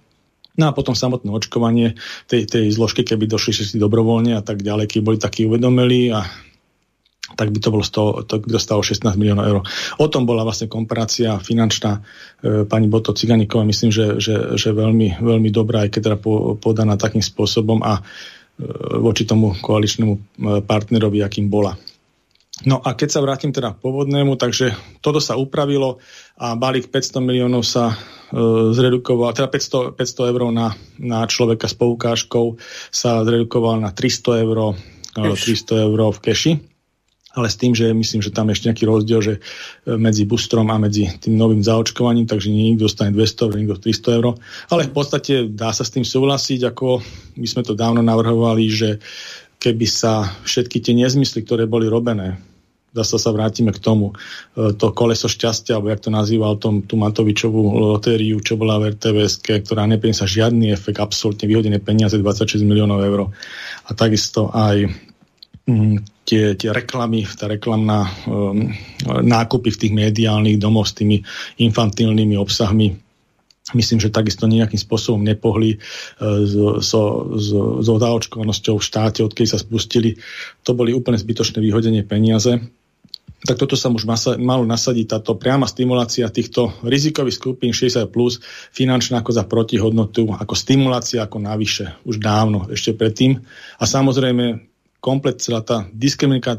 No 0.59 0.67
a 0.67 0.75
potom 0.75 0.91
samotné 0.91 1.31
očkovanie 1.31 1.95
tej, 2.27 2.43
tej 2.43 2.65
zložky, 2.75 3.07
keby 3.07 3.31
došli 3.31 3.55
všetci 3.55 3.75
dobrovoľne 3.79 4.35
a 4.35 4.43
tak 4.43 4.59
ďalej, 4.59 4.91
keby 4.91 5.15
boli 5.15 5.17
takí 5.17 5.47
uvedomili 5.47 6.11
a 6.11 6.27
tak 7.39 7.55
by 7.55 7.59
to 7.61 7.69
bolo 7.71 7.85
100, 7.85 8.27
to 8.27 8.35
dostalo 8.43 8.83
16 8.83 9.05
miliónov 9.15 9.45
eur. 9.45 9.57
O 10.01 10.11
tom 10.11 10.25
bola 10.27 10.43
vlastne 10.43 10.67
komparácia 10.67 11.37
finančná 11.39 12.01
e, 12.43 12.65
pani 12.65 12.89
Boto 12.89 13.13
Ciganíková, 13.15 13.63
myslím, 13.63 13.93
že, 13.93 14.19
že, 14.19 14.59
že 14.59 14.69
veľmi, 14.73 15.21
veľmi 15.21 15.49
dobrá, 15.53 15.85
aj 15.85 15.95
keď 15.95 16.01
teda 16.03 16.17
po, 16.19 16.57
podaná 16.59 16.97
takým 16.97 17.21
spôsobom 17.21 17.85
a 17.85 18.01
e, 18.01 18.03
voči 18.99 19.23
tomu 19.29 19.55
koaličnému 19.55 20.13
e, 20.13 20.19
partnerovi, 20.65 21.21
akým 21.21 21.47
bola. 21.47 21.77
No 22.67 22.83
a 22.83 22.91
keď 22.91 23.09
sa 23.15 23.23
vrátim 23.23 23.55
teda 23.55 23.71
k 23.71 23.79
pôvodnému, 23.79 24.35
takže 24.35 24.75
toto 24.99 25.23
sa 25.23 25.39
upravilo 25.39 26.03
a 26.35 26.59
balík 26.59 26.91
500 26.91 27.23
miliónov 27.23 27.63
sa 27.63 27.95
e, 27.95 27.95
zredukoval, 28.75 29.31
teda 29.31 29.47
500, 29.47 29.95
500 29.95 30.31
eur 30.35 30.41
na, 30.51 30.75
na 30.99 31.23
človeka 31.23 31.71
s 31.71 31.75
poukážkou 31.79 32.59
sa 32.91 33.23
zredukoval 33.23 33.79
na 33.79 33.95
300 33.95 34.43
eur, 34.43 34.75
300 35.15 35.87
eur 35.87 35.99
v 36.11 36.19
keši. 36.19 36.53
Ale 37.37 37.45
s 37.45 37.61
tým, 37.61 37.77
že 37.77 37.93
myslím, 37.93 38.25
že 38.25 38.33
tam 38.33 38.49
je 38.49 38.57
ešte 38.57 38.67
nejaký 38.73 38.85
rozdiel, 38.89 39.21
že 39.23 39.33
e, 39.37 39.95
medzi 39.95 40.27
boostrom 40.27 40.67
a 40.67 40.75
medzi 40.75 41.07
tým 41.15 41.39
novým 41.39 41.63
zaočkovaním, 41.63 42.27
takže 42.27 42.51
nie 42.51 42.75
niekto 42.75 42.91
dostane 42.91 43.15
200 43.15 43.47
eur, 43.47 43.55
niekto 43.55 43.79
300 43.87 44.17
eur. 44.19 44.25
Ale 44.67 44.83
v 44.83 44.91
podstate 44.91 45.47
dá 45.47 45.71
sa 45.71 45.87
s 45.87 45.95
tým 45.95 46.03
súhlasiť, 46.03 46.75
ako 46.75 46.99
my 47.39 47.47
sme 47.47 47.63
to 47.63 47.71
dávno 47.71 48.03
navrhovali, 48.03 48.67
že 48.67 48.99
keby 49.63 49.87
sa 49.87 50.27
všetky 50.43 50.83
tie 50.83 50.91
nezmysly, 50.91 51.47
ktoré 51.47 51.63
boli 51.63 51.87
robené 51.87 52.48
zase 52.93 53.15
sa 53.22 53.29
vrátime 53.29 53.69
k 53.69 53.79
tomu. 53.79 54.13
E, 54.58 54.74
to 54.74 54.91
koleso 54.91 55.29
šťastia, 55.29 55.77
alebo 55.77 55.93
jak 55.93 56.01
to 56.03 56.12
nazýval, 56.12 56.58
tom, 56.58 56.81
tú 56.86 56.98
Matovičovú 56.98 57.93
lotériu, 57.98 58.41
čo 58.41 58.58
bola 58.58 58.81
v 58.81 58.98
RTVS, 58.98 59.41
ktorá 59.41 59.86
neprinesla 59.86 60.25
žiadny 60.25 60.74
efekt, 60.74 60.98
absolútne 60.98 61.46
vyhodené 61.46 61.77
peniaze, 61.81 62.17
26 62.17 62.65
miliónov 62.65 63.00
eur. 63.05 63.29
A 63.86 63.89
takisto 63.93 64.50
aj 64.50 64.89
mm, 65.69 66.25
tie, 66.25 66.58
tie 66.58 66.69
reklamy, 66.74 67.25
tá 67.38 67.46
reklamná 67.46 68.10
um, 68.25 68.74
nákupy 69.05 69.69
v 69.74 69.79
tých 69.86 69.93
mediálnych 69.93 70.58
domoch 70.58 70.89
s 70.89 70.98
tými 70.98 71.22
infantilnými 71.62 72.38
obsahmi 72.38 73.10
myslím, 73.74 74.01
že 74.01 74.10
takisto 74.10 74.50
nejakým 74.50 74.81
spôsobom 74.81 75.22
nepohli 75.22 75.77
so, 76.17 76.81
so, 76.81 77.01
so, 77.38 77.60
so 77.86 78.74
v 78.79 78.81
štáte, 78.81 79.22
odkedy 79.22 79.46
sa 79.46 79.62
spustili. 79.62 80.17
To 80.65 80.74
boli 80.74 80.96
úplne 80.96 81.19
zbytočné 81.19 81.62
vyhodenie 81.62 82.01
peniaze 82.01 82.58
tak 83.39 83.55
toto 83.55 83.79
sa 83.79 83.88
už 83.88 84.03
malo 84.39 84.63
nasadiť 84.67 85.05
táto 85.15 85.39
priama 85.39 85.63
stimulácia 85.63 86.27
týchto 86.27 86.75
rizikových 86.84 87.39
skupín 87.39 87.72
60 87.72 88.12
plus 88.12 88.43
finančná 88.75 89.24
ako 89.24 89.31
za 89.31 89.43
protihodnotu, 89.48 90.36
ako 90.36 90.53
stimulácia, 90.60 91.24
ako 91.24 91.39
navyše, 91.39 91.96
už 92.03 92.19
dávno, 92.19 92.67
ešte 92.67 92.91
predtým. 92.91 93.39
A 93.79 93.84
samozrejme 93.88 94.67
komplet 95.00 95.39
celá 95.39 95.63
tá 95.63 95.88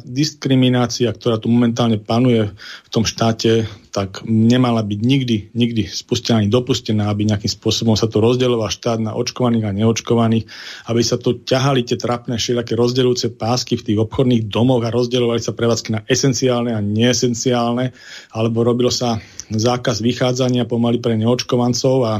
diskriminácia, 0.09 1.13
ktorá 1.13 1.37
tu 1.37 1.53
momentálne 1.53 2.01
panuje 2.01 2.49
v 2.85 2.89
tom 2.89 3.05
štáte, 3.05 3.69
tak 3.91 4.23
nemala 4.27 4.87
byť 4.87 5.01
nikdy, 5.03 5.37
nikdy 5.51 5.91
spustená 5.91 6.39
ani 6.39 6.49
dopustená, 6.49 7.11
aby 7.11 7.27
nejakým 7.27 7.51
spôsobom 7.51 7.99
sa 7.99 8.07
to 8.07 8.23
rozdeloval 8.23 8.71
štát 8.71 9.03
na 9.03 9.19
očkovaných 9.19 9.67
a 9.67 9.77
neočkovaných, 9.77 10.47
aby 10.87 11.03
sa 11.03 11.19
tu 11.19 11.43
ťahali 11.43 11.83
tie 11.83 11.99
trapné 11.99 12.39
všelijaké 12.39 12.79
rozdeľujúce 12.79 13.35
pásky 13.35 13.75
v 13.75 13.87
tých 13.91 13.99
obchodných 13.99 14.47
domoch 14.47 14.87
a 14.87 14.95
rozdeľovali 14.95 15.43
sa 15.43 15.53
prevádzky 15.53 15.91
na 15.91 16.01
esenciálne 16.07 16.71
a 16.71 16.81
neesenciálne, 16.81 17.91
alebo 18.31 18.63
robilo 18.63 18.95
sa 18.95 19.19
zákaz 19.51 19.99
vychádzania 20.01 20.71
pomaly 20.71 21.03
pre 21.03 21.19
neočkovancov 21.19 21.97
a 22.07 22.15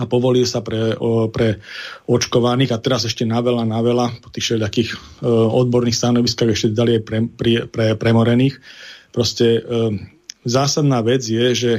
a 0.00 0.08
povolil 0.08 0.48
sa 0.48 0.64
pre, 0.64 0.96
o, 0.96 1.28
pre 1.28 1.60
očkovaných 2.08 2.72
a 2.72 2.80
teraz 2.80 3.04
ešte 3.04 3.28
na 3.28 3.44
veľa, 3.44 3.68
na 3.68 3.84
veľa 3.84 4.24
po 4.24 4.32
tých 4.32 4.48
všelijakých 4.48 4.88
e, 4.88 4.96
odborných 5.28 5.98
stanoviskách 6.00 6.48
ešte 6.48 6.72
dali 6.72 6.96
aj 6.96 7.02
pre, 7.04 7.18
pre, 7.28 7.52
pre 7.68 7.86
premorených. 8.00 8.56
Proste 9.12 9.60
e, 9.60 9.92
zásadná 10.44 11.02
vec 11.02 11.22
je, 11.24 11.46
že 11.54 11.72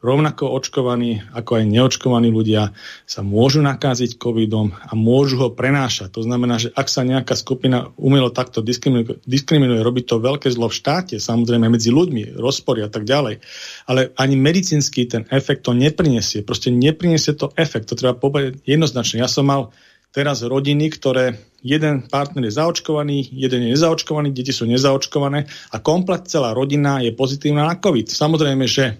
rovnako 0.00 0.48
očkovaní 0.56 1.20
ako 1.36 1.60
aj 1.60 1.64
neočkovaní 1.68 2.32
ľudia 2.32 2.72
sa 3.04 3.20
môžu 3.20 3.60
nakáziť 3.60 4.16
covidom 4.16 4.72
a 4.72 4.96
môžu 4.96 5.36
ho 5.36 5.48
prenášať. 5.52 6.16
To 6.16 6.24
znamená, 6.24 6.56
že 6.56 6.72
ak 6.72 6.88
sa 6.88 7.04
nejaká 7.04 7.36
skupina 7.36 7.92
umelo 8.00 8.32
takto 8.32 8.64
diskriminuje, 8.64 9.20
diskriminuje 9.28 9.84
robí 9.84 10.00
to 10.00 10.16
veľké 10.16 10.48
zlo 10.48 10.72
v 10.72 10.76
štáte, 10.80 11.16
samozrejme 11.20 11.68
medzi 11.68 11.92
ľuďmi, 11.92 12.32
rozpory 12.40 12.80
a 12.80 12.88
tak 12.88 13.04
ďalej, 13.04 13.44
ale 13.84 14.00
ani 14.16 14.34
medicínsky 14.40 15.04
ten 15.04 15.28
efekt 15.28 15.68
to 15.68 15.76
neprinesie. 15.76 16.40
Proste 16.40 16.72
neprinesie 16.72 17.36
to 17.36 17.52
efekt. 17.60 17.92
To 17.92 17.94
treba 17.94 18.16
povedať 18.16 18.64
jednoznačne. 18.64 19.20
Ja 19.20 19.28
som 19.28 19.52
mal 19.52 19.76
teraz 20.10 20.42
rodiny, 20.42 20.90
ktoré 20.90 21.38
jeden 21.62 22.06
partner 22.08 22.48
je 22.48 22.56
zaočkovaný, 22.56 23.30
jeden 23.30 23.68
je 23.68 23.70
nezaočkovaný, 23.76 24.32
deti 24.32 24.50
sú 24.50 24.66
nezaočkované 24.66 25.46
a 25.70 25.76
komplet 25.78 26.26
celá 26.26 26.56
rodina 26.56 27.04
je 27.04 27.12
pozitívna 27.14 27.68
na 27.68 27.76
COVID. 27.76 28.10
Samozrejme, 28.10 28.64
že 28.66 28.98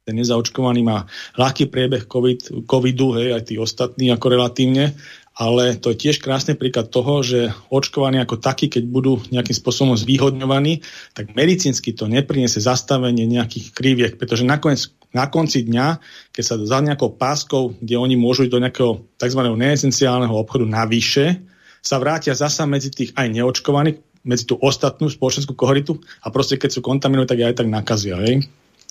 ten 0.00 0.16
nezaočkovaný 0.16 0.80
má 0.82 1.06
ľahký 1.38 1.68
priebeh 1.70 2.08
COVID, 2.08 2.66
covidu, 2.66 3.14
hej, 3.20 3.36
aj 3.36 3.42
tí 3.46 3.54
ostatní 3.60 4.08
ako 4.10 4.26
relatívne, 4.32 4.96
ale 5.40 5.80
to 5.80 5.96
je 5.96 6.04
tiež 6.04 6.20
krásny 6.20 6.52
príklad 6.52 6.92
toho, 6.92 7.24
že 7.24 7.48
očkovaní 7.72 8.20
ako 8.20 8.36
takí, 8.36 8.68
keď 8.68 8.84
budú 8.84 9.24
nejakým 9.32 9.56
spôsobom 9.56 9.96
zvýhodňovaní, 9.96 10.84
tak 11.16 11.32
medicínsky 11.32 11.96
to 11.96 12.04
nepriniesie 12.04 12.60
zastavenie 12.60 13.24
nejakých 13.24 13.72
kriviek, 13.72 14.12
pretože 14.20 14.44
nakoniec 14.44 14.92
na 15.16 15.32
konci 15.32 15.64
dňa, 15.64 15.96
keď 16.36 16.44
sa 16.44 16.54
za 16.60 16.78
nejakou 16.84 17.16
páskou, 17.16 17.72
kde 17.80 17.96
oni 17.96 18.20
môžu 18.20 18.44
ísť 18.44 18.52
do 18.52 18.62
nejakého 18.62 18.92
tzv. 19.16 19.40
neesenciálneho 19.40 20.36
obchodu 20.36 20.68
navyše, 20.68 21.40
sa 21.80 21.96
vrátia 21.96 22.36
zasa 22.36 22.68
medzi 22.68 22.92
tých 22.92 23.16
aj 23.16 23.32
neočkovaných, 23.32 23.96
medzi 24.20 24.44
tú 24.44 24.60
ostatnú 24.60 25.08
spoločenskú 25.08 25.56
kohoritu 25.56 25.96
a 26.20 26.28
proste 26.28 26.60
keď 26.60 26.76
sú 26.76 26.80
kontaminovaní, 26.84 27.32
tak 27.32 27.40
aj 27.40 27.56
tak 27.64 27.68
nakazia. 27.72 28.20
Hej? 28.20 28.44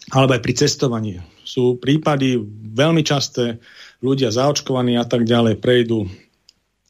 alebo 0.09 0.33
aj 0.33 0.41
pri 0.41 0.53
cestovaní. 0.57 1.11
Sú 1.45 1.77
prípady 1.77 2.41
veľmi 2.73 3.05
časté, 3.05 3.61
ľudia 4.01 4.33
zaočkovaní 4.33 4.97
a 4.97 5.05
tak 5.05 5.27
ďalej 5.27 5.61
prejdú, 5.61 6.09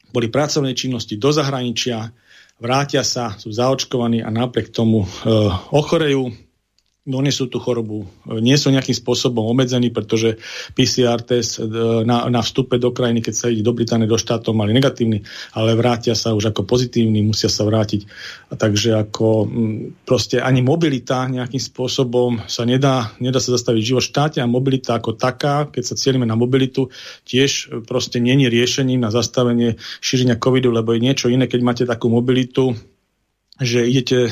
boli 0.09 0.27
pracovnej 0.29 0.73
činnosti 0.73 1.15
do 1.15 1.29
zahraničia, 1.29 2.09
vrátia 2.57 3.05
sa, 3.05 3.37
sú 3.37 3.53
zaočkovaní 3.53 4.25
a 4.25 4.29
napriek 4.33 4.73
tomu 4.73 5.05
e, 5.05 5.07
ochorejú, 5.71 6.48
donesú 7.09 7.49
tú 7.49 7.57
chorobu, 7.57 8.05
nie 8.39 8.53
sú 8.53 8.69
nejakým 8.69 8.93
spôsobom 8.93 9.41
obmedzení, 9.49 9.89
pretože 9.89 10.37
PCR 10.77 11.19
test 11.25 11.57
e, 11.57 11.65
na, 12.05 12.29
na 12.29 12.45
vstupe 12.45 12.77
do 12.77 12.93
krajiny, 12.93 13.25
keď 13.25 13.33
sa 13.33 13.49
ide 13.49 13.65
do 13.65 13.73
Británie, 13.73 14.05
do 14.05 14.15
štátov, 14.15 14.53
mali 14.53 14.71
negatívny, 14.77 15.25
ale 15.57 15.73
vrátia 15.73 16.13
sa 16.13 16.37
už 16.37 16.53
ako 16.53 16.69
pozitívni, 16.69 17.25
musia 17.25 17.49
sa 17.49 17.65
vrátiť. 17.65 18.05
A 18.49 18.53
takže 18.55 18.93
ako 18.95 19.49
proste 20.05 20.37
ani 20.37 20.61
mobilita 20.61 21.25
nejakým 21.25 21.59
spôsobom 21.59 22.45
sa 22.45 22.63
nedá, 22.69 23.09
nedá 23.17 23.41
sa 23.41 23.57
zastaviť 23.57 23.81
život 23.81 24.05
v 24.05 24.11
štáte 24.13 24.37
a 24.39 24.47
mobilita 24.47 24.95
ako 24.95 25.17
taká, 25.17 25.65
keď 25.67 25.83
sa 25.83 25.97
cieľime 25.97 26.29
na 26.29 26.37
mobilitu, 26.37 26.93
tiež 27.25 27.81
proste 27.89 28.21
není 28.21 28.45
riešením 28.45 29.01
na 29.01 29.09
zastavenie 29.09 29.81
šírenia 29.99 30.37
covidu, 30.37 30.69
lebo 30.69 30.93
je 30.93 31.01
niečo 31.01 31.27
iné, 31.27 31.49
keď 31.49 31.59
máte 31.65 31.83
takú 31.89 32.13
mobilitu, 32.13 32.77
že 33.59 33.83
idete 33.83 34.19
e, 34.27 34.31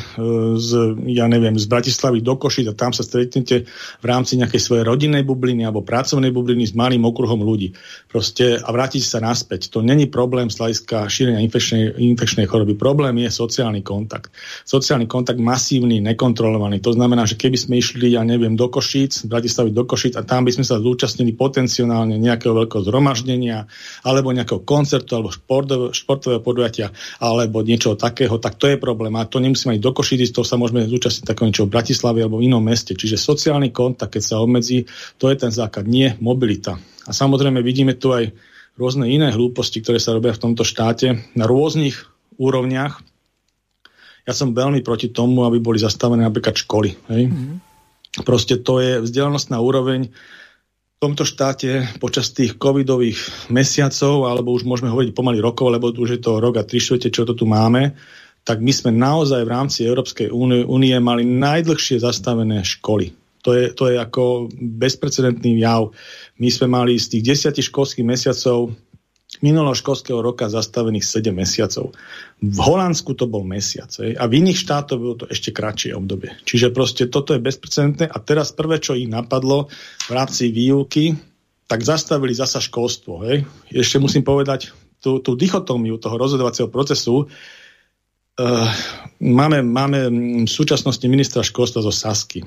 z, 0.55 0.95
ja 1.11 1.27
neviem, 1.27 1.59
z 1.59 1.67
Bratislavy 1.67 2.23
do 2.23 2.39
Košic 2.39 2.71
a 2.71 2.79
tam 2.79 2.95
sa 2.95 3.03
stretnete 3.03 3.67
v 3.99 4.05
rámci 4.07 4.39
nejakej 4.39 4.61
svojej 4.63 4.83
rodinnej 4.87 5.27
bubliny 5.27 5.67
alebo 5.67 5.83
pracovnej 5.83 6.31
bubliny 6.31 6.63
s 6.63 6.71
malým 6.71 7.03
okruhom 7.03 7.43
ľudí. 7.43 7.75
Proste 8.07 8.55
a 8.55 8.69
vrátite 8.71 9.03
sa 9.03 9.19
naspäť. 9.19 9.67
To 9.75 9.83
není 9.83 10.07
problém 10.07 10.47
hľadiska 10.47 11.11
šírenia 11.11 11.43
infekčnej, 11.43 11.99
infekčnej 11.99 12.47
choroby. 12.47 12.79
Problém 12.79 13.27
je 13.27 13.29
sociálny 13.35 13.83
kontakt. 13.83 14.31
Sociálny 14.63 15.11
kontakt 15.11 15.43
masívny, 15.43 15.99
nekontrolovaný. 15.99 16.79
To 16.79 16.95
znamená, 16.95 17.27
že 17.27 17.35
keby 17.35 17.59
sme 17.59 17.83
išli, 17.83 18.15
ja 18.15 18.23
neviem, 18.23 18.55
do 18.55 18.71
Košíc, 18.71 19.27
z 19.27 19.27
Bratislavy 19.27 19.75
do 19.75 19.83
Košic 19.83 20.15
a 20.15 20.23
tam 20.23 20.47
by 20.47 20.55
sme 20.55 20.63
sa 20.63 20.79
zúčastnili 20.79 21.35
potenciálne 21.35 22.15
nejakého 22.15 22.55
veľkého 22.55 22.87
zhromaždenia 22.87 23.67
alebo 24.07 24.31
nejakého 24.31 24.63
koncertu 24.63 25.19
alebo 25.19 25.35
športového, 25.35 25.91
športového 25.91 26.39
podujatia 26.39 26.95
alebo 27.19 27.59
niečo 27.59 27.99
takého, 27.99 28.39
tak 28.39 28.55
to 28.55 28.71
je 28.71 28.79
problém 28.79 29.16
a 29.17 29.25
to 29.25 29.41
nemusíme 29.41 29.75
ísť 29.77 29.83
do 29.83 29.91
Košic, 29.93 30.29
to 30.29 30.45
sa 30.45 30.55
môžeme 30.55 30.85
zúčastniť 30.85 31.25
takého 31.25 31.49
niečo 31.49 31.65
v 31.65 31.73
Bratislave 31.73 32.21
alebo 32.21 32.37
v 32.37 32.47
inom 32.47 32.61
meste. 32.61 32.93
Čiže 32.93 33.17
sociálny 33.17 33.73
kontakt, 33.73 34.13
keď 34.13 34.23
sa 34.23 34.35
obmedzí, 34.37 34.85
to 35.17 35.27
je 35.27 35.35
ten 35.37 35.49
základ, 35.49 35.89
nie 35.89 36.13
mobilita. 36.21 36.77
A 37.07 37.11
samozrejme 37.11 37.59
vidíme 37.65 37.97
tu 37.97 38.13
aj 38.13 38.29
rôzne 38.77 39.09
iné 39.09 39.33
hlúposti, 39.33 39.81
ktoré 39.81 39.97
sa 39.97 40.13
robia 40.13 40.37
v 40.37 40.43
tomto 40.47 40.61
štáte 40.61 41.33
na 41.33 41.49
rôznych 41.49 41.97
úrovniach. 42.37 43.01
Ja 44.27 44.33
som 44.35 44.53
veľmi 44.53 44.85
proti 44.85 45.09
tomu, 45.09 45.47
aby 45.47 45.57
boli 45.57 45.81
zastavené 45.81 46.21
napríklad 46.21 46.53
školy. 46.53 46.93
Hej? 47.09 47.33
Mm-hmm. 47.33 47.57
Proste 48.21 48.61
to 48.61 48.77
je 48.77 49.01
vzdelanostná 49.01 49.57
úroveň 49.57 50.13
v 50.97 50.97
tomto 50.97 51.29
štáte 51.29 51.85
počas 52.01 52.33
tých 52.33 52.57
covidových 52.57 53.49
mesiacov, 53.53 54.25
alebo 54.25 54.57
už 54.57 54.65
môžeme 54.65 54.89
hovoriť 54.89 55.13
pomaly 55.13 55.37
rokov, 55.37 55.69
lebo 55.69 55.93
už 55.93 56.17
je 56.17 56.21
to 56.21 56.41
rok 56.41 56.57
a 56.57 56.65
tri 56.65 56.81
štvrte, 56.81 57.13
čo 57.13 57.21
to 57.21 57.37
tu 57.37 57.45
máme, 57.45 57.93
tak 58.47 58.63
my 58.63 58.71
sme 58.71 58.95
naozaj 58.95 59.43
v 59.43 59.51
rámci 59.51 59.83
Európskej 59.83 60.31
únie 60.63 60.95
mali 61.03 61.27
najdlhšie 61.27 61.99
zastavené 61.99 62.63
školy. 62.63 63.11
To 63.43 63.51
je, 63.51 63.75
to 63.75 63.91
je 63.91 63.99
ako 63.99 64.47
bezprecedentný 64.55 65.59
jav. 65.59 65.91
My 66.39 66.47
sme 66.47 66.71
mali 66.71 66.95
z 66.95 67.19
tých 67.19 67.35
desiatich 67.35 67.67
školských 67.67 68.07
mesiacov 68.07 68.71
minulého 69.43 69.75
školského 69.75 70.23
roka 70.23 70.47
zastavených 70.47 71.03
7 71.03 71.35
mesiacov. 71.35 71.91
V 72.39 72.59
Holandsku 72.63 73.11
to 73.19 73.27
bol 73.27 73.43
mesiac 73.43 73.91
a 73.99 74.23
v 74.23 74.33
iných 74.39 74.63
štátoch 74.63 74.95
bolo 74.97 75.15
to 75.19 75.25
ešte 75.27 75.51
kratšie 75.51 75.91
obdobie. 75.91 76.31
Čiže 76.47 76.71
proste 76.71 77.11
toto 77.11 77.35
je 77.35 77.43
bezprecedentné 77.43 78.07
a 78.07 78.17
teraz 78.23 78.55
prvé, 78.55 78.79
čo 78.79 78.95
ich 78.95 79.11
napadlo 79.11 79.67
v 80.07 80.11
rámci 80.15 80.49
výuky, 80.55 81.19
tak 81.67 81.83
zastavili 81.83 82.31
zasa 82.31 82.63
školstvo. 82.63 83.27
Hej. 83.27 83.43
Ešte 83.67 83.99
musím 83.99 84.23
povedať 84.23 84.71
tú, 85.03 85.19
tú 85.19 85.35
dichotómiu 85.35 85.99
toho 85.99 86.15
rozhodovacieho 86.15 86.71
procesu, 86.71 87.27
máme, 89.19 89.65
máme 89.65 89.99
v 90.45 90.49
súčasnosti 90.49 91.03
ministra 91.09 91.41
školstva 91.41 91.81
zo 91.81 91.93
Sasky. 91.93 92.45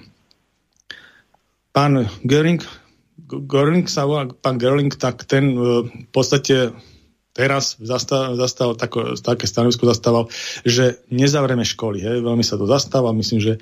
Pán 1.71 2.07
Göring, 2.27 2.63
Göring 3.31 3.87
sa 3.87 4.07
volá, 4.07 4.27
pán 4.27 4.59
Göring, 4.59 4.91
tak 4.91 5.23
ten 5.27 5.55
uh, 5.55 5.87
v 5.87 6.09
podstate 6.11 6.75
teraz 7.31 7.79
zastal, 7.79 8.35
zastal 8.35 8.75
tako, 8.75 9.15
také 9.15 9.47
stanovisko 9.47 9.87
zastával, 9.87 10.27
že 10.67 10.99
nezavreme 11.15 11.63
školy. 11.63 12.03
Hej. 12.03 12.27
Veľmi 12.27 12.43
sa 12.43 12.59
to 12.59 12.67
zastáva, 12.67 13.15
myslím, 13.15 13.39
že 13.39 13.53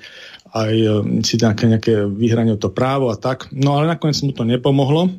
aj 0.57 0.73
uh, 0.73 1.05
si 1.21 1.37
nejaké, 1.37 1.69
nejaké 1.69 1.93
vyhranie 2.09 2.57
to 2.57 2.73
právo 2.73 3.13
a 3.13 3.17
tak. 3.17 3.45
No 3.53 3.77
ale 3.77 3.93
nakoniec 3.93 4.17
mu 4.25 4.33
to 4.33 4.41
nepomohlo, 4.41 5.13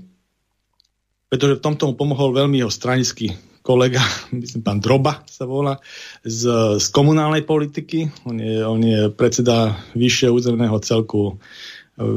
pretože 1.31 1.63
v 1.63 1.65
tomto 1.65 1.87
mu 1.87 1.95
pomohol 1.95 2.35
veľmi 2.35 2.59
jeho 2.59 2.73
stranický 2.75 3.50
kolega, 3.61 4.01
myslím, 4.37 4.63
pán 4.65 4.81
Droba 4.81 5.25
sa 5.29 5.45
volá, 5.45 5.79
z, 6.25 6.49
z 6.81 6.87
komunálnej 6.93 7.45
politiky. 7.45 8.09
On 8.25 8.37
je, 8.37 8.57
on 8.65 8.81
je 8.81 9.01
predseda 9.13 9.77
vyššieho 9.95 10.33
územného 10.33 10.77
celku 10.81 11.35
e, 11.35 11.35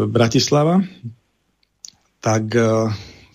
Bratislava. 0.08 0.82
Tak 2.24 2.44
e, 2.56 2.68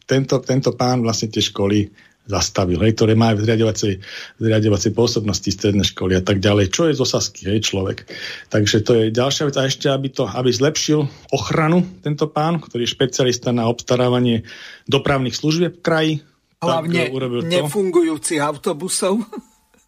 tento, 0.08 0.40
tento 0.40 0.72
pán 0.72 1.04
vlastne 1.04 1.28
tie 1.28 1.44
školy 1.44 2.08
zastavil, 2.28 2.76
hej, 2.84 2.92
ktoré 2.92 3.16
majú 3.16 3.40
zriadovacej, 3.40 4.04
zriadovacej 4.36 4.92
pôsobnosti 4.92 5.48
stredné 5.48 5.80
školy 5.80 6.20
a 6.20 6.22
tak 6.22 6.44
ďalej. 6.44 6.68
Čo 6.68 6.92
je 6.92 6.96
z 6.96 7.00
osasky, 7.00 7.48
hej, 7.48 7.64
človek. 7.64 8.04
Takže 8.52 8.84
to 8.84 8.92
je 9.00 9.04
ďalšia 9.08 9.48
vec. 9.48 9.56
A 9.56 9.64
ešte, 9.64 9.88
aby, 9.88 10.12
to, 10.12 10.28
aby 10.28 10.52
zlepšil 10.52 11.08
ochranu 11.32 11.88
tento 12.04 12.28
pán, 12.28 12.60
ktorý 12.60 12.84
je 12.84 12.94
špecialista 12.94 13.48
na 13.56 13.64
obstarávanie 13.72 14.44
dopravných 14.84 15.32
služieb 15.32 15.80
v 15.80 15.84
kraji. 15.84 16.14
Hlavne 16.58 17.14
nefungujúcich 17.46 18.42
autobusov. 18.42 19.22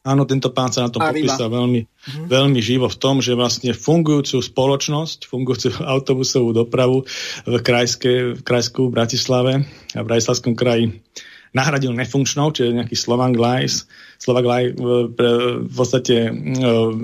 Áno, 0.01 0.25
tento 0.25 0.49
pán 0.49 0.73
sa 0.73 0.89
na 0.89 0.91
to 0.91 0.97
popísal 0.97 1.53
veľmi, 1.53 1.85
mm-hmm. 1.85 2.27
veľmi 2.33 2.61
živo 2.65 2.89
v 2.89 2.97
tom, 2.97 3.21
že 3.21 3.37
vlastne 3.37 3.77
fungujúcu 3.77 4.41
spoločnosť, 4.41 5.29
fungujúcu 5.29 5.77
autobusovú 5.95 6.57
dopravu 6.57 7.05
v, 7.45 7.55
krajské, 7.61 8.13
v 8.33 8.41
krajskú 8.41 8.89
Bratislave 8.89 9.69
a 9.93 10.01
v 10.01 10.09
Bratislavskom 10.09 10.57
kraji 10.57 11.05
nahradil 11.51 11.93
nefunkčnou, 11.93 12.55
čiže 12.55 12.79
nejaký 12.79 12.97
Slovak 12.97 13.35
Lines, 13.35 13.91
Slovak 14.17 14.47
Lines 14.47 14.79
v 14.79 15.67
podstate 15.75 16.31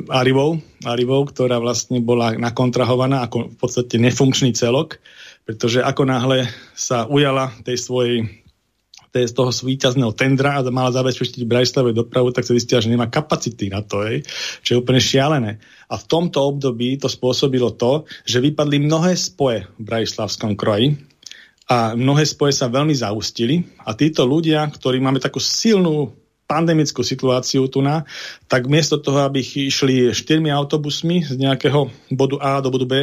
Arivou, 0.06 0.62
Arivou, 0.87 1.26
ktorá 1.26 1.58
vlastne 1.58 1.99
bola 1.99 2.32
nakontrahovaná 2.38 3.26
ako 3.26 3.50
v 3.52 3.56
podstate 3.58 3.99
nefunkčný 3.99 4.54
celok, 4.54 5.02
pretože 5.44 5.82
ako 5.82 6.02
náhle 6.06 6.46
sa 6.78 7.11
ujala 7.11 7.52
tej 7.66 7.76
svojej 7.76 8.45
z 9.25 9.32
toho 9.32 9.49
víťazného 9.49 10.12
tendra 10.12 10.61
a 10.61 10.66
mala 10.68 10.92
zabezpečiť 10.92 11.49
Bratislave 11.49 11.96
dopravu, 11.96 12.28
tak 12.37 12.44
sa 12.44 12.52
zistila, 12.52 12.85
že 12.85 12.92
nemá 12.92 13.08
kapacity 13.08 13.73
na 13.73 13.80
to, 13.80 14.04
hej, 14.04 14.28
čo 14.61 14.76
je 14.76 14.80
úplne 14.85 15.00
šialené. 15.00 15.56
A 15.88 15.94
v 15.96 16.04
tomto 16.04 16.44
období 16.44 17.00
to 17.00 17.08
spôsobilo 17.08 17.73
to, 17.73 18.04
že 18.28 18.44
vypadli 18.44 18.85
mnohé 18.85 19.16
spoje 19.16 19.64
v 19.78 19.82
Bratislavskom 19.87 20.52
kroji 20.58 21.00
a 21.73 21.96
mnohé 21.96 22.28
spoje 22.28 22.52
sa 22.52 22.68
veľmi 22.68 22.92
zaustili 22.92 23.64
a 23.82 23.96
títo 23.96 24.28
ľudia, 24.28 24.66
ktorí 24.68 25.00
máme 25.00 25.18
takú 25.18 25.40
silnú 25.40 26.14
pandemickú 26.46 27.02
situáciu 27.02 27.66
tu 27.66 27.82
na, 27.82 28.06
tak 28.46 28.70
miesto 28.70 29.02
toho, 29.02 29.26
aby 29.26 29.42
išli 29.42 30.14
štyrmi 30.14 30.46
autobusmi 30.46 31.26
z 31.26 31.35
nejakého 31.42 31.90
bodu 32.14 32.38
A 32.38 32.62
do 32.62 32.70
bodu 32.70 32.87
B, 32.87 32.94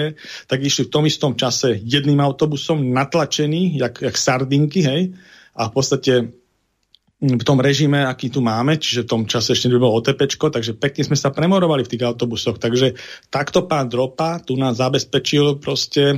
tak 0.48 0.63
išli 0.63 0.88
v 0.88 0.93
tom 0.96 1.03
istom 1.03 1.36
čase 1.36 1.75
jedným 1.84 2.24
autobusom 2.24 2.79
natlačený, 2.96 3.84
jak, 3.84 4.00
jak 4.00 4.15
sardinky, 4.15 4.79
hej, 4.88 5.01
a 5.53 5.69
v 5.69 5.72
podstate 5.72 6.13
mm, 7.22 7.38
v 7.39 7.43
tom 7.45 7.62
režime, 7.62 8.03
aký 8.05 8.33
tu 8.33 8.41
máme, 8.41 8.77
čiže 8.77 9.05
v 9.05 9.12
tom 9.12 9.22
čase 9.29 9.53
ešte 9.53 9.69
nebolo 9.69 9.93
OTP, 9.98 10.25
takže 10.27 10.77
pekne 10.77 11.03
sme 11.07 11.17
sa 11.17 11.29
premorovali 11.29 11.86
v 11.86 11.91
tých 11.93 12.03
autobusoch. 12.03 12.57
Takže 12.57 12.98
takto 13.29 13.65
pán 13.69 13.89
Dropa 13.89 14.41
tu 14.41 14.57
nás 14.57 14.77
zabezpečil 14.77 15.62
proste 15.62 16.17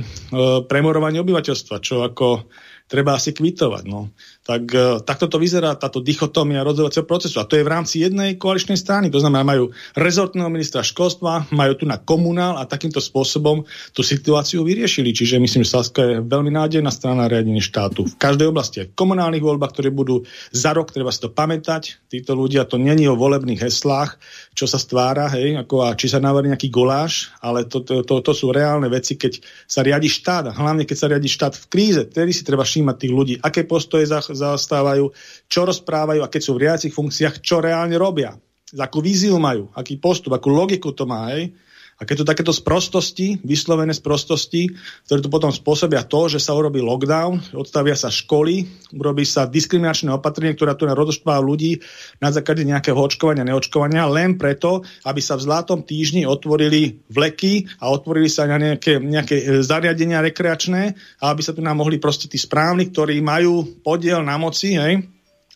premorovanie 0.64 1.20
obyvateľstva, 1.20 1.84
čo 1.84 2.02
ako 2.02 2.48
treba 2.86 3.18
asi 3.18 3.34
kvitovať. 3.34 3.84
No. 3.86 4.14
Tak 4.46 4.62
e, 4.70 5.02
takto 5.02 5.26
to 5.26 5.42
vyzerá 5.42 5.74
táto 5.74 5.98
dichotómia 5.98 6.62
rozhodovacieho 6.62 7.02
procesu. 7.02 7.42
A 7.42 7.48
to 7.50 7.58
je 7.58 7.66
v 7.66 7.72
rámci 7.74 8.06
jednej 8.06 8.38
koaličnej 8.38 8.78
strany. 8.78 9.10
To 9.10 9.18
znamená, 9.18 9.42
majú 9.42 9.74
rezortného 9.98 10.46
ministra 10.46 10.86
školstva, 10.86 11.50
majú 11.50 11.82
tu 11.82 11.84
na 11.84 11.98
komunál 11.98 12.54
a 12.54 12.62
takýmto 12.62 13.02
spôsobom 13.02 13.66
tú 13.90 14.06
situáciu 14.06 14.62
vyriešili. 14.62 15.10
Čiže 15.10 15.42
myslím, 15.42 15.66
že 15.66 15.74
Saska 15.74 16.02
je 16.06 16.22
veľmi 16.22 16.54
nádejná 16.54 16.94
strana 16.94 17.26
riadenia 17.26 17.58
štátu. 17.58 18.06
V 18.06 18.14
každej 18.14 18.54
oblasti, 18.54 18.86
v 18.86 18.94
komunálnych 18.94 19.42
voľbách, 19.42 19.74
ktoré 19.74 19.90
budú 19.90 20.22
za 20.54 20.70
rok, 20.70 20.94
treba 20.94 21.10
si 21.10 21.26
to 21.26 21.34
pamätať. 21.34 22.06
Títo 22.06 22.38
ľudia, 22.38 22.70
to 22.70 22.78
není 22.78 23.10
o 23.10 23.18
volebných 23.18 23.66
heslách, 23.66 24.22
čo 24.54 24.70
sa 24.70 24.78
stvára, 24.78 25.26
hej, 25.34 25.58
ako 25.58 25.90
a 25.90 25.98
či 25.98 26.06
sa 26.06 26.22
navarí 26.22 26.48
nejaký 26.48 26.70
goláš, 26.70 27.34
ale 27.42 27.66
to, 27.66 27.82
to, 27.82 28.06
to, 28.06 28.22
to 28.22 28.32
sú 28.32 28.54
reálne 28.54 28.86
veci, 28.86 29.18
keď 29.18 29.42
sa 29.66 29.82
riadi 29.82 30.06
štát, 30.06 30.48
a 30.48 30.56
hlavne 30.56 30.86
keď 30.86 30.96
sa 30.96 31.10
riadi 31.10 31.28
štát 31.28 31.58
v 31.58 31.66
kríze, 31.66 32.02
tedy 32.08 32.30
si 32.30 32.46
treba 32.46 32.62
všímať 32.62 32.96
tých 32.96 33.12
ľudí, 33.12 33.34
aké 33.42 33.66
postoje 33.66 34.06
zastávajú, 34.36 35.10
čo 35.48 35.60
rozprávajú 35.64 36.20
a 36.20 36.30
keď 36.30 36.40
sú 36.44 36.52
v 36.54 36.68
riadiacich 36.68 36.94
funkciách, 36.94 37.40
čo 37.40 37.64
reálne 37.64 37.96
robia. 37.96 38.36
Akú 38.76 39.00
víziu 39.00 39.40
majú, 39.40 39.72
aký 39.72 39.96
postup, 39.96 40.36
akú 40.36 40.52
logiku 40.52 40.92
to 40.92 41.08
má. 41.08 41.32
Hej? 41.32 41.54
A 41.96 42.04
keď 42.04 42.22
to 42.22 42.28
takéto 42.28 42.52
sprostosti, 42.52 43.40
vyslovené 43.40 43.96
sprostosti, 43.96 44.68
ktoré 45.08 45.24
tu 45.24 45.32
potom 45.32 45.48
spôsobia 45.48 46.04
to, 46.04 46.28
že 46.28 46.44
sa 46.44 46.52
urobí 46.52 46.84
lockdown, 46.84 47.56
odstavia 47.56 47.96
sa 47.96 48.12
školy, 48.12 48.68
urobí 48.92 49.24
sa 49.24 49.48
diskriminačné 49.48 50.12
opatrenie, 50.12 50.52
ktoré 50.52 50.76
tu 50.76 50.84
rozoštváva 50.84 51.40
ľudí 51.40 51.80
na 52.20 52.28
základe 52.28 52.68
nejakého 52.68 53.00
očkovania, 53.00 53.48
neočkovania, 53.48 54.12
len 54.12 54.36
preto, 54.36 54.84
aby 55.08 55.24
sa 55.24 55.40
v 55.40 55.48
zlatom 55.48 55.88
týždni 55.88 56.28
otvorili 56.28 57.00
vleky 57.08 57.64
a 57.80 57.88
otvorili 57.88 58.28
sa 58.28 58.44
na 58.44 58.60
nejaké, 58.60 59.00
nejaké 59.00 59.36
e, 59.40 59.44
zariadenia 59.64 60.20
rekreačné 60.20 60.96
aby 61.20 61.40
sa 61.42 61.56
tu 61.56 61.64
nám 61.64 61.80
mohli 61.80 61.96
proste 61.96 62.28
tí 62.28 62.36
správni, 62.36 62.92
ktorí 62.92 63.18
majú 63.24 63.80
podiel 63.80 64.20
na 64.20 64.36
moci, 64.36 64.76
hej, 64.76 65.04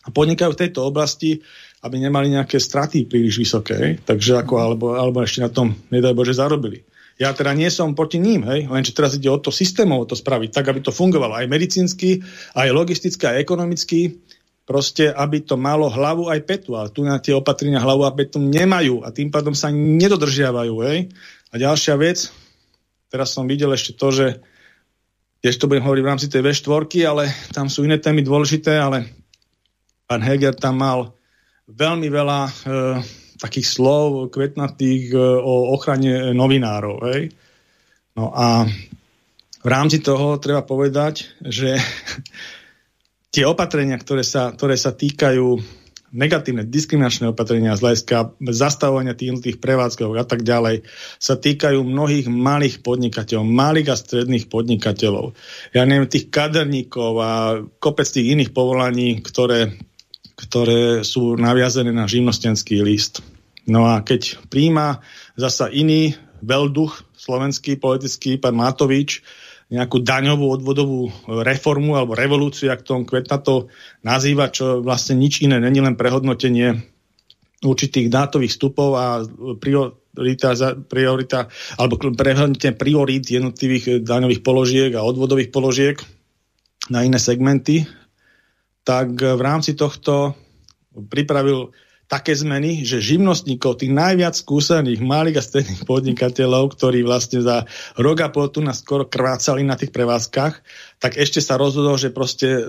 a 0.01 0.09
podnikajú 0.09 0.57
v 0.57 0.61
tejto 0.65 0.89
oblasti, 0.89 1.45
aby 1.81 1.95
nemali 1.97 2.29
nejaké 2.29 2.61
straty 2.61 3.09
príliš 3.09 3.41
vysoké, 3.41 3.97
takže 4.05 4.37
ako, 4.37 4.53
alebo, 4.61 4.85
alebo 4.93 5.25
ešte 5.25 5.41
na 5.41 5.49
tom, 5.49 5.73
nedaj 5.89 6.13
Bože, 6.13 6.37
zarobili. 6.37 6.85
Ja 7.17 7.33
teda 7.33 7.53
nie 7.53 7.69
som 7.69 7.93
proti 7.93 8.17
ním, 8.17 8.45
hej, 8.49 8.65
lenže 8.69 8.97
teraz 8.97 9.17
ide 9.17 9.29
o 9.29 9.37
to 9.37 9.53
systémovo 9.53 10.05
to 10.09 10.17
spraviť, 10.17 10.49
tak, 10.53 10.65
aby 10.69 10.81
to 10.81 10.93
fungovalo 10.93 11.37
aj 11.37 11.49
medicínsky, 11.49 12.21
aj 12.57 12.69
logisticky, 12.73 13.29
aj 13.29 13.41
ekonomicky, 13.41 14.17
proste, 14.65 15.09
aby 15.09 15.41
to 15.41 15.57
malo 15.57 15.89
hlavu 15.89 16.29
aj 16.29 16.39
petu, 16.45 16.77
ale 16.77 16.93
tu 16.93 17.01
na 17.01 17.17
tie 17.17 17.33
opatrenia 17.33 17.81
hlavu 17.81 18.05
a 18.05 18.15
petu 18.15 18.37
nemajú 18.37 19.05
a 19.05 19.09
tým 19.11 19.33
pádom 19.33 19.57
sa 19.57 19.73
nedodržiavajú, 19.73 20.75
hej. 20.85 21.09
A 21.51 21.59
ďalšia 21.59 21.97
vec, 21.97 22.29
teraz 23.11 23.33
som 23.35 23.49
videl 23.49 23.73
ešte 23.73 23.97
to, 23.97 24.07
že 24.13 24.27
tiež 25.41 25.57
to 25.57 25.67
budem 25.67 25.83
hovoriť 25.83 26.03
v 26.05 26.09
rámci 26.09 26.27
tej 26.29 26.41
V4, 26.45 26.85
ale 27.09 27.23
tam 27.51 27.67
sú 27.67 27.83
iné 27.83 27.97
témy 27.97 28.21
dôležité, 28.21 28.77
ale 28.77 29.11
pán 30.05 30.21
Heger 30.21 30.55
tam 30.55 30.79
mal 30.79 31.17
veľmi 31.67 32.07
veľa 32.09 32.41
e, 32.47 32.51
takých 33.37 33.67
slov 33.67 34.33
kvetnatých 34.33 35.13
e, 35.13 35.17
o 35.19 35.73
ochrane 35.73 36.33
novinárov. 36.33 36.97
Hej? 37.09 37.21
No 38.17 38.33
a 38.33 38.65
v 39.61 39.67
rámci 39.67 40.01
toho 40.01 40.41
treba 40.41 40.65
povedať, 40.65 41.29
že 41.41 41.77
tie 43.33 43.43
opatrenia, 43.45 43.97
ktoré 43.97 44.25
sa, 44.25 44.49
ktoré 44.53 44.77
sa 44.77 44.93
týkajú 44.93 45.79
negatívne 46.11 46.67
diskriminačné 46.67 47.31
opatrenia 47.31 47.71
z 47.79 47.83
hľadiska 47.87 48.35
zastavovania 48.51 49.15
tých 49.15 49.39
tých 49.39 49.57
prevádzkov 49.63 50.19
a 50.19 50.27
tak 50.27 50.43
ďalej 50.43 50.83
sa 51.17 51.39
týkajú 51.39 51.87
mnohých 51.87 52.27
malých 52.27 52.83
podnikateľov, 52.83 53.47
malých 53.47 53.87
a 53.87 53.95
stredných 53.95 54.51
podnikateľov. 54.51 55.31
Ja 55.71 55.87
neviem, 55.87 56.11
tých 56.11 56.27
kaderníkov 56.27 57.11
a 57.15 57.31
kopec 57.79 58.07
tých 58.11 58.35
iných 58.35 58.51
povolaní, 58.51 59.23
ktoré 59.23 59.79
ktoré 60.41 61.05
sú 61.05 61.37
naviazené 61.37 61.93
na 61.93 62.09
živnostenský 62.09 62.81
list. 62.81 63.21
No 63.69 63.85
a 63.85 64.01
keď 64.01 64.41
príjma 64.49 65.05
zasa 65.37 65.69
iný 65.69 66.17
veľduch 66.41 67.13
slovenský 67.13 67.77
politický, 67.77 68.41
pán 68.41 68.57
Matovič, 68.57 69.21
nejakú 69.71 70.03
daňovú 70.03 70.51
odvodovú 70.51 71.07
reformu 71.29 71.95
alebo 71.95 72.17
revolúciu, 72.17 72.73
ak 72.73 72.83
tom 72.83 73.07
Kvetna 73.07 73.39
to 73.39 73.71
nazýva, 74.03 74.51
čo 74.51 74.83
vlastne 74.83 75.15
nič 75.15 75.39
iné 75.39 75.63
není 75.63 75.79
len 75.79 75.95
prehodnotenie 75.95 76.83
určitých 77.63 78.11
dátových 78.11 78.51
vstupov 78.51 78.89
a 78.99 79.05
priorita, 79.61 80.75
priorita 80.75 81.47
alebo 81.79 81.95
prehodnotenie 82.11 82.75
priorít 82.75 83.31
jednotlivých 83.31 84.03
daňových 84.03 84.41
položiek 84.43 84.91
a 84.91 85.07
odvodových 85.07 85.53
položiek 85.55 85.95
na 86.91 87.07
iné 87.07 87.21
segmenty 87.21 87.87
tak 88.83 89.13
v 89.17 89.41
rámci 89.41 89.77
tohto 89.77 90.33
pripravil 90.91 91.71
také 92.11 92.35
zmeny, 92.35 92.83
že 92.83 92.99
živnostníkov, 92.99 93.79
tých 93.79 93.95
najviac 93.95 94.35
skúsených 94.35 94.99
malých 94.99 95.39
a 95.39 95.45
stredných 95.47 95.87
podnikateľov, 95.87 96.75
ktorí 96.75 97.07
vlastne 97.07 97.39
za 97.39 97.63
rok 97.95 98.17
a 98.19 98.27
pol 98.27 98.51
tu 98.51 98.59
nás 98.59 98.83
skoro 98.83 99.07
krvácali 99.07 99.63
na 99.63 99.79
tých 99.79 99.95
prevádzkach, 99.95 100.53
tak 100.99 101.15
ešte 101.15 101.39
sa 101.39 101.55
rozhodol, 101.55 101.95
že 101.95 102.11
proste 102.11 102.59
e, 102.59 102.63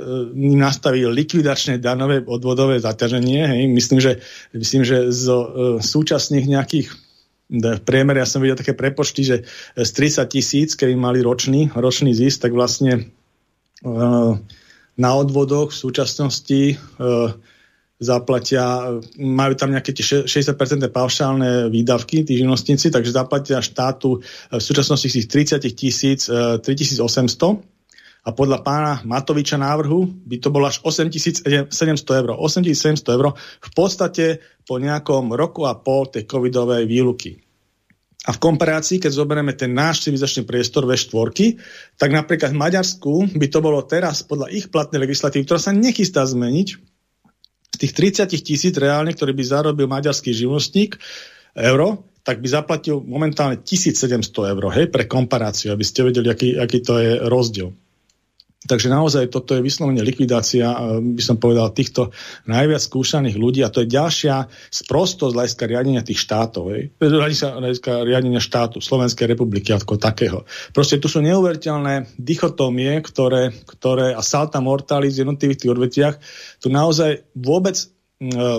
nastaví 0.55 1.03
likvidačné 1.11 1.83
danové 1.83 2.23
odvodové 2.23 2.79
zaťaženie. 2.79 3.43
Hej. 3.51 3.63
Myslím, 3.67 3.99
že, 3.99 4.23
myslím, 4.55 4.87
že 4.87 5.11
z 5.11 5.27
e, 5.27 5.47
súčasných 5.83 6.47
nejakých 6.47 6.89
v 7.53 7.85
priemere, 7.85 8.17
ja 8.17 8.25
som 8.25 8.41
videl 8.41 8.57
také 8.57 8.73
prepočty, 8.73 9.29
že 9.29 9.37
z 9.77 9.91
30 9.93 10.25
tisíc, 10.33 10.71
keby 10.73 10.97
mali 10.97 11.21
ročný, 11.21 11.69
ročný 11.77 12.17
zisk, 12.17 12.49
tak 12.49 12.57
vlastne 12.57 13.13
e, 13.85 14.01
na 14.97 15.11
odvodoch 15.17 15.73
v 15.73 15.81
súčasnosti 15.81 16.61
e, 16.73 16.75
zaplatia, 18.03 18.99
majú 19.17 19.55
tam 19.55 19.71
nejaké 19.71 19.95
tie 19.95 20.27
60% 20.27 20.59
paušálne 20.91 21.71
výdavky, 21.71 22.27
tí 22.27 22.43
živnostníci, 22.43 22.91
takže 22.91 23.15
zaplatia 23.15 23.63
štátu 23.63 24.19
v 24.51 24.59
súčasnosti 24.63 25.07
tých 25.07 25.31
30 25.31 25.63
tisíc, 25.71 26.27
3800 26.27 27.73
a 28.23 28.31
podľa 28.31 28.63
pána 28.63 28.93
Matoviča 29.03 29.59
návrhu 29.59 30.07
by 30.27 30.37
to 30.39 30.55
bolo 30.55 30.71
až 30.71 30.79
8700 30.83 31.59
eur. 32.23 32.31
8700 32.39 33.19
eur 33.19 33.35
v 33.39 33.71
podstate 33.75 34.39
po 34.63 34.79
nejakom 34.79 35.35
roku 35.35 35.67
a 35.67 35.75
pol 35.75 36.07
tej 36.07 36.27
covidovej 36.27 36.87
výluky. 36.87 37.43
A 38.23 38.31
v 38.31 38.39
komparácii, 38.39 39.03
keď 39.03 39.19
zoberieme 39.19 39.51
ten 39.59 39.75
náš 39.75 40.07
civilizačný 40.07 40.47
priestor 40.47 40.87
ve 40.87 40.95
štvorky, 40.95 41.59
tak 41.99 42.15
napríklad 42.15 42.55
v 42.55 42.61
Maďarsku 42.63 43.35
by 43.35 43.47
to 43.51 43.59
bolo 43.59 43.83
teraz 43.83 44.23
podľa 44.23 44.47
ich 44.55 44.71
platnej 44.71 45.03
legislatívy, 45.03 45.43
ktorá 45.43 45.59
sa 45.59 45.75
nechystá 45.75 46.23
zmeniť, 46.23 46.69
z 47.73 47.77
tých 47.81 47.93
30 48.29 48.47
tisíc 48.47 48.75
reálne, 48.79 49.11
ktorý 49.11 49.33
by 49.35 49.43
zarobil 49.43 49.91
maďarský 49.91 50.31
živnostník, 50.31 51.01
euro, 51.57 52.07
tak 52.23 52.39
by 52.39 52.47
zaplatil 52.47 53.03
momentálne 53.03 53.59
1700 53.59 54.23
eur, 54.31 54.65
hej, 54.71 54.87
pre 54.87 55.11
komparáciu, 55.11 55.75
aby 55.75 55.83
ste 55.83 56.07
vedeli, 56.07 56.31
aký, 56.31 56.55
aký 56.55 56.79
to 56.79 56.95
je 57.03 57.19
rozdiel. 57.27 57.75
Takže 58.63 58.87
naozaj 58.87 59.35
toto 59.35 59.59
je 59.59 59.65
vyslovene 59.65 60.07
likvidácia, 60.07 60.71
by 61.03 61.23
som 61.23 61.35
povedal, 61.43 61.75
týchto 61.75 62.15
najviac 62.47 62.79
skúšaných 62.79 63.35
ľudí 63.35 63.67
a 63.67 63.73
to 63.75 63.83
je 63.83 63.91
ďalšia 63.91 64.47
sprostosť 64.71 65.35
hľadiska 65.35 65.65
riadenia 65.67 66.07
tých 66.07 66.23
štátov, 66.23 66.71
hľadiska 67.03 67.91
riadenia 68.07 68.39
štátu 68.39 68.79
Slovenskej 68.79 69.27
republiky 69.35 69.75
ako 69.75 69.99
takého. 69.99 70.47
Proste 70.71 71.03
tu 71.03 71.11
sú 71.11 71.19
neuveriteľné 71.27 72.15
dichotómie, 72.15 73.03
ktoré, 73.03 73.51
ktoré 73.67 74.15
a 74.15 74.23
salta 74.23 74.63
mortalis 74.63 75.19
v 75.19 75.27
jednotlivých 75.27 75.59
tých 75.67 75.73
odvetiach 75.75 76.17
tu 76.63 76.71
naozaj 76.71 77.27
vôbec 77.35 77.75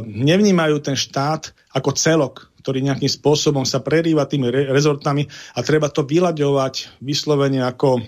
nevnímajú 0.03 0.83
ten 0.83 0.99
štát 0.99 1.55
ako 1.71 1.95
celok, 1.95 2.51
ktorý 2.59 2.83
nejakým 2.83 3.07
spôsobom 3.07 3.63
sa 3.63 3.79
prerýva 3.79 4.27
tými 4.27 4.51
re- 4.51 4.67
rezortami 4.67 5.31
a 5.55 5.63
treba 5.63 5.87
to 5.87 6.03
vyľaďovať 6.03 6.99
vyslovene 6.99 7.63
ako 7.63 8.03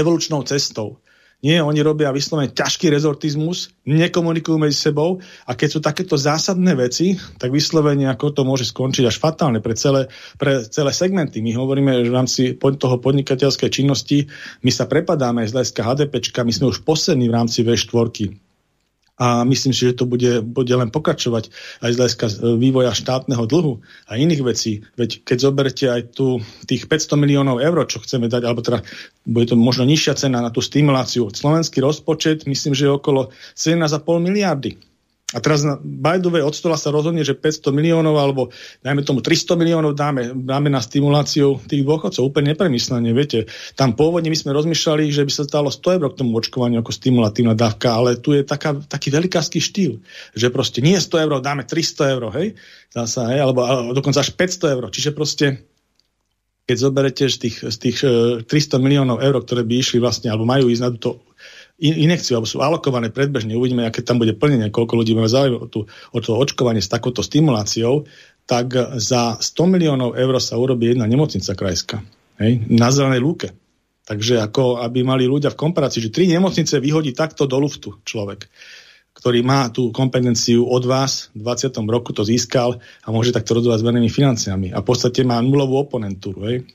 evolučnou 0.00 0.40
cestou. 0.48 1.04
Nie, 1.40 1.64
oni 1.64 1.80
robia 1.80 2.12
vyslovene 2.12 2.52
ťažký 2.52 2.92
rezortizmus, 2.92 3.72
nekomunikujú 3.88 4.60
medzi 4.60 4.76
sebou 4.76 5.24
a 5.48 5.56
keď 5.56 5.68
sú 5.72 5.80
takéto 5.80 6.20
zásadné 6.20 6.76
veci, 6.76 7.16
tak 7.40 7.48
vyslovene 7.48 8.12
ako 8.12 8.36
to 8.36 8.42
môže 8.44 8.68
skončiť 8.68 9.08
až 9.08 9.16
fatálne 9.16 9.64
pre 9.64 9.72
celé, 9.72 10.12
pre 10.36 10.60
celé 10.68 10.92
segmenty. 10.92 11.40
My 11.40 11.56
hovoríme, 11.56 12.04
že 12.04 12.12
v 12.12 12.16
rámci 12.16 12.42
toho 12.60 12.96
podnikateľskej 13.00 13.72
činnosti 13.72 14.28
my 14.60 14.68
sa 14.68 14.84
prepadáme 14.84 15.40
z 15.48 15.56
hľadiska 15.56 15.80
HDPčka, 15.80 16.44
my 16.44 16.52
sme 16.52 16.68
už 16.68 16.84
poslední 16.84 17.32
v 17.32 17.36
rámci 17.40 17.64
V4 17.64 18.49
a 19.20 19.44
myslím 19.44 19.76
si, 19.76 19.84
že 19.84 20.00
to 20.00 20.08
bude, 20.08 20.40
bude 20.40 20.72
len 20.72 20.88
pokračovať 20.88 21.52
aj 21.84 21.90
z 21.92 21.98
hľadiska 22.00 22.26
e, 22.26 22.34
vývoja 22.56 22.96
štátneho 22.96 23.44
dlhu 23.44 23.84
a 24.08 24.16
iných 24.16 24.40
vecí. 24.40 24.80
Veď 24.96 25.28
keď 25.28 25.36
zoberete 25.36 25.84
aj 25.92 26.16
tu 26.16 26.40
tých 26.64 26.88
500 26.88 27.20
miliónov 27.20 27.60
eur, 27.60 27.84
čo 27.84 28.00
chceme 28.00 28.32
dať, 28.32 28.48
alebo 28.48 28.64
teda 28.64 28.80
bude 29.28 29.52
to 29.52 29.60
možno 29.60 29.84
nižšia 29.84 30.16
cena 30.16 30.40
na 30.40 30.48
tú 30.48 30.64
stimuláciu. 30.64 31.28
Slovenský 31.28 31.84
rozpočet, 31.84 32.48
myslím, 32.48 32.72
že 32.72 32.88
je 32.88 32.96
okolo 32.96 33.28
17,5 33.52 34.00
miliardy 34.24 34.89
a 35.30 35.38
teraz 35.38 35.62
na 35.62 35.78
Bajdove 35.78 36.42
od 36.42 36.50
stola 36.50 36.74
sa 36.74 36.90
rozhodne, 36.90 37.22
že 37.22 37.38
500 37.38 37.70
miliónov 37.70 38.18
alebo 38.18 38.50
dajme 38.82 39.06
tomu 39.06 39.22
300 39.22 39.54
miliónov 39.54 39.94
dáme, 39.94 40.34
dáme 40.34 40.74
na 40.74 40.82
stimuláciu 40.82 41.62
tých 41.70 41.86
dôchodcov. 41.86 42.34
Úplne 42.34 42.58
nepremyslenie, 42.58 43.14
viete. 43.14 43.46
Tam 43.78 43.94
pôvodne 43.94 44.26
my 44.26 44.34
sme 44.34 44.50
rozmýšľali, 44.50 45.14
že 45.14 45.22
by 45.22 45.30
sa 45.30 45.46
stalo 45.46 45.70
100 45.70 46.02
eur 46.02 46.06
k 46.10 46.18
tomu 46.18 46.34
očkovaniu 46.34 46.82
ako 46.82 46.90
stimulatívna 46.90 47.54
dávka, 47.54 47.94
ale 47.94 48.18
tu 48.18 48.34
je 48.34 48.42
taká, 48.42 48.74
taký 48.74 49.14
veľkársky 49.14 49.62
štýl, 49.62 50.02
že 50.34 50.50
proste 50.50 50.82
nie 50.82 50.98
100 50.98 51.24
eur, 51.30 51.32
dáme 51.38 51.62
300 51.62 52.14
eur, 52.18 52.22
hej, 52.34 52.58
zasa, 52.90 53.30
hej, 53.30 53.38
alebo, 53.46 53.62
alebo 53.62 53.94
dokonca 53.94 54.26
až 54.26 54.34
500 54.34 54.74
eur. 54.74 54.84
Čiže 54.90 55.10
proste 55.14 55.46
keď 56.66 56.76
zoberete 56.78 57.26
z 57.26 57.38
tých, 57.38 57.56
z 57.66 57.76
tých 57.82 57.98
300 58.46 58.46
e, 58.46 58.78
miliónov 58.78 59.18
eur, 59.18 59.42
ktoré 59.42 59.66
by 59.66 59.74
išli 59.74 59.98
vlastne, 59.98 60.30
alebo 60.30 60.46
majú 60.46 60.70
ísť 60.70 60.82
na 60.86 60.90
túto 60.94 61.29
inekciu, 61.80 62.36
alebo 62.36 62.48
sú 62.48 62.60
alokované 62.60 63.08
predbežne, 63.08 63.56
uvidíme, 63.56 63.88
aké 63.88 64.04
tam 64.04 64.20
bude 64.20 64.36
plnenie, 64.36 64.68
koľko 64.68 65.00
ľudí 65.00 65.16
má 65.16 65.26
záujem 65.26 65.56
o, 65.56 65.66
tú, 65.66 65.88
o 65.88 66.18
to 66.20 66.36
očkovanie 66.36 66.84
s 66.84 66.92
takouto 66.92 67.24
stimuláciou, 67.24 68.04
tak 68.44 68.76
za 69.00 69.40
100 69.40 69.74
miliónov 69.74 70.18
eur 70.18 70.36
sa 70.42 70.60
urobí 70.60 70.92
jedna 70.92 71.08
nemocnica 71.08 71.56
krajská. 71.56 72.04
Hej, 72.40 72.66
na 72.72 72.88
zelenej 72.88 73.20
lúke. 73.20 73.48
Takže 74.08 74.42
ako 74.42 74.82
aby 74.82 75.06
mali 75.06 75.28
ľudia 75.28 75.52
v 75.54 75.60
komparácii, 75.60 76.08
že 76.08 76.14
tri 76.14 76.26
nemocnice 76.26 76.82
vyhodí 76.82 77.14
takto 77.14 77.46
do 77.46 77.60
luftu 77.62 78.00
človek, 78.02 78.48
ktorý 79.14 79.44
má 79.44 79.68
tú 79.68 79.92
kompetenciu 79.92 80.66
od 80.66 80.82
vás, 80.82 81.28
v 81.36 81.46
20. 81.46 81.76
roku 81.86 82.10
to 82.10 82.24
získal 82.24 82.80
a 82.80 83.08
môže 83.12 83.30
takto 83.30 83.54
rozhodovať 83.54 83.84
s 83.84 83.86
vernými 83.86 84.10
financiami. 84.10 84.68
A 84.72 84.80
v 84.80 84.86
podstate 84.88 85.22
má 85.22 85.38
nulovú 85.44 85.78
oponentúru. 85.78 86.48
Hej? 86.48 86.66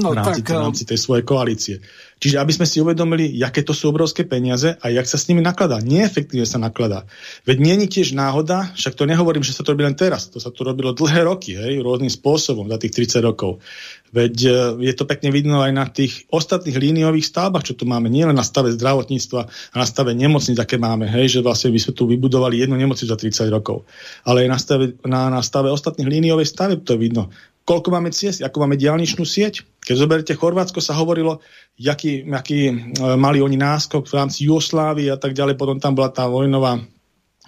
No, 0.00 0.16
v, 0.16 0.18
rámci, 0.18 0.40
tak, 0.40 0.56
v 0.56 0.64
rámci 0.64 0.82
tej 0.88 0.98
svojej 0.98 1.24
koalície. 1.28 1.76
Čiže 2.20 2.36
aby 2.36 2.52
sme 2.52 2.68
si 2.68 2.84
uvedomili, 2.84 3.40
aké 3.40 3.64
to 3.64 3.72
sú 3.72 3.88
obrovské 3.88 4.28
peniaze 4.28 4.76
a 4.76 4.92
jak 4.92 5.08
sa 5.08 5.16
s 5.16 5.24
nimi 5.32 5.40
nakladá. 5.40 5.80
Neefektívne 5.80 6.44
sa 6.44 6.60
nakladá. 6.60 7.08
Veď 7.48 7.56
nie 7.64 7.74
je 7.80 7.88
tiež 7.88 8.12
náhoda, 8.12 8.76
však 8.76 8.92
to 8.92 9.08
nehovorím, 9.08 9.40
že 9.40 9.56
sa 9.56 9.64
to 9.64 9.72
robí 9.72 9.88
len 9.88 9.96
teraz. 9.96 10.28
To 10.32 10.36
sa 10.36 10.52
tu 10.52 10.60
robilo 10.60 10.92
dlhé 10.92 11.24
roky, 11.24 11.56
hej, 11.56 11.80
rôznym 11.80 12.12
spôsobom 12.12 12.68
za 12.68 12.76
tých 12.76 13.08
30 13.08 13.24
rokov. 13.24 13.64
Veď 14.12 14.36
e, 14.36 14.52
je 14.84 14.92
to 14.92 15.08
pekne 15.08 15.32
vidno 15.32 15.64
aj 15.64 15.72
na 15.72 15.88
tých 15.88 16.28
ostatných 16.28 16.76
líniových 16.76 17.24
stavbách, 17.24 17.72
čo 17.72 17.74
tu 17.78 17.88
máme. 17.88 18.12
Nie 18.12 18.28
len 18.28 18.36
na 18.36 18.44
stave 18.44 18.68
zdravotníctva 18.76 19.40
a 19.72 19.76
na 19.80 19.86
stave 19.88 20.12
nemocnic, 20.12 20.60
aké 20.60 20.76
máme, 20.76 21.08
hej, 21.08 21.38
že 21.38 21.40
vlastne 21.40 21.72
by 21.72 21.80
sme 21.80 21.92
tu 21.96 22.04
vybudovali 22.04 22.60
jednu 22.60 22.76
nemocnicu 22.76 23.08
za 23.08 23.16
30 23.16 23.48
rokov. 23.48 23.88
Ale 24.28 24.44
aj 24.44 24.48
na 24.52 24.58
stave, 24.60 24.84
na, 25.08 25.32
na 25.32 25.40
stave 25.40 25.72
ostatných 25.72 26.10
líniových 26.10 26.52
staveb 26.52 26.84
to 26.84 27.00
vidno 27.00 27.32
koľko 27.70 27.94
máme 27.94 28.10
ciest, 28.10 28.42
ako 28.42 28.66
máme 28.66 28.74
diálničnú 28.74 29.22
sieť. 29.22 29.62
Keď 29.86 29.94
zoberiete 29.94 30.34
Chorvátsko, 30.34 30.82
sa 30.82 30.98
hovorilo, 30.98 31.38
jaký, 31.78 32.26
jaký 32.26 32.60
e, 32.66 32.74
mali 33.14 33.38
oni 33.38 33.54
náskok 33.54 34.10
v 34.10 34.16
rámci 34.18 34.50
Jugoslávie 34.50 35.06
a 35.06 35.14
tak 35.14 35.38
ďalej, 35.38 35.54
potom 35.54 35.78
tam 35.78 35.94
bola 35.94 36.10
tá 36.10 36.26
vojnová 36.26 36.82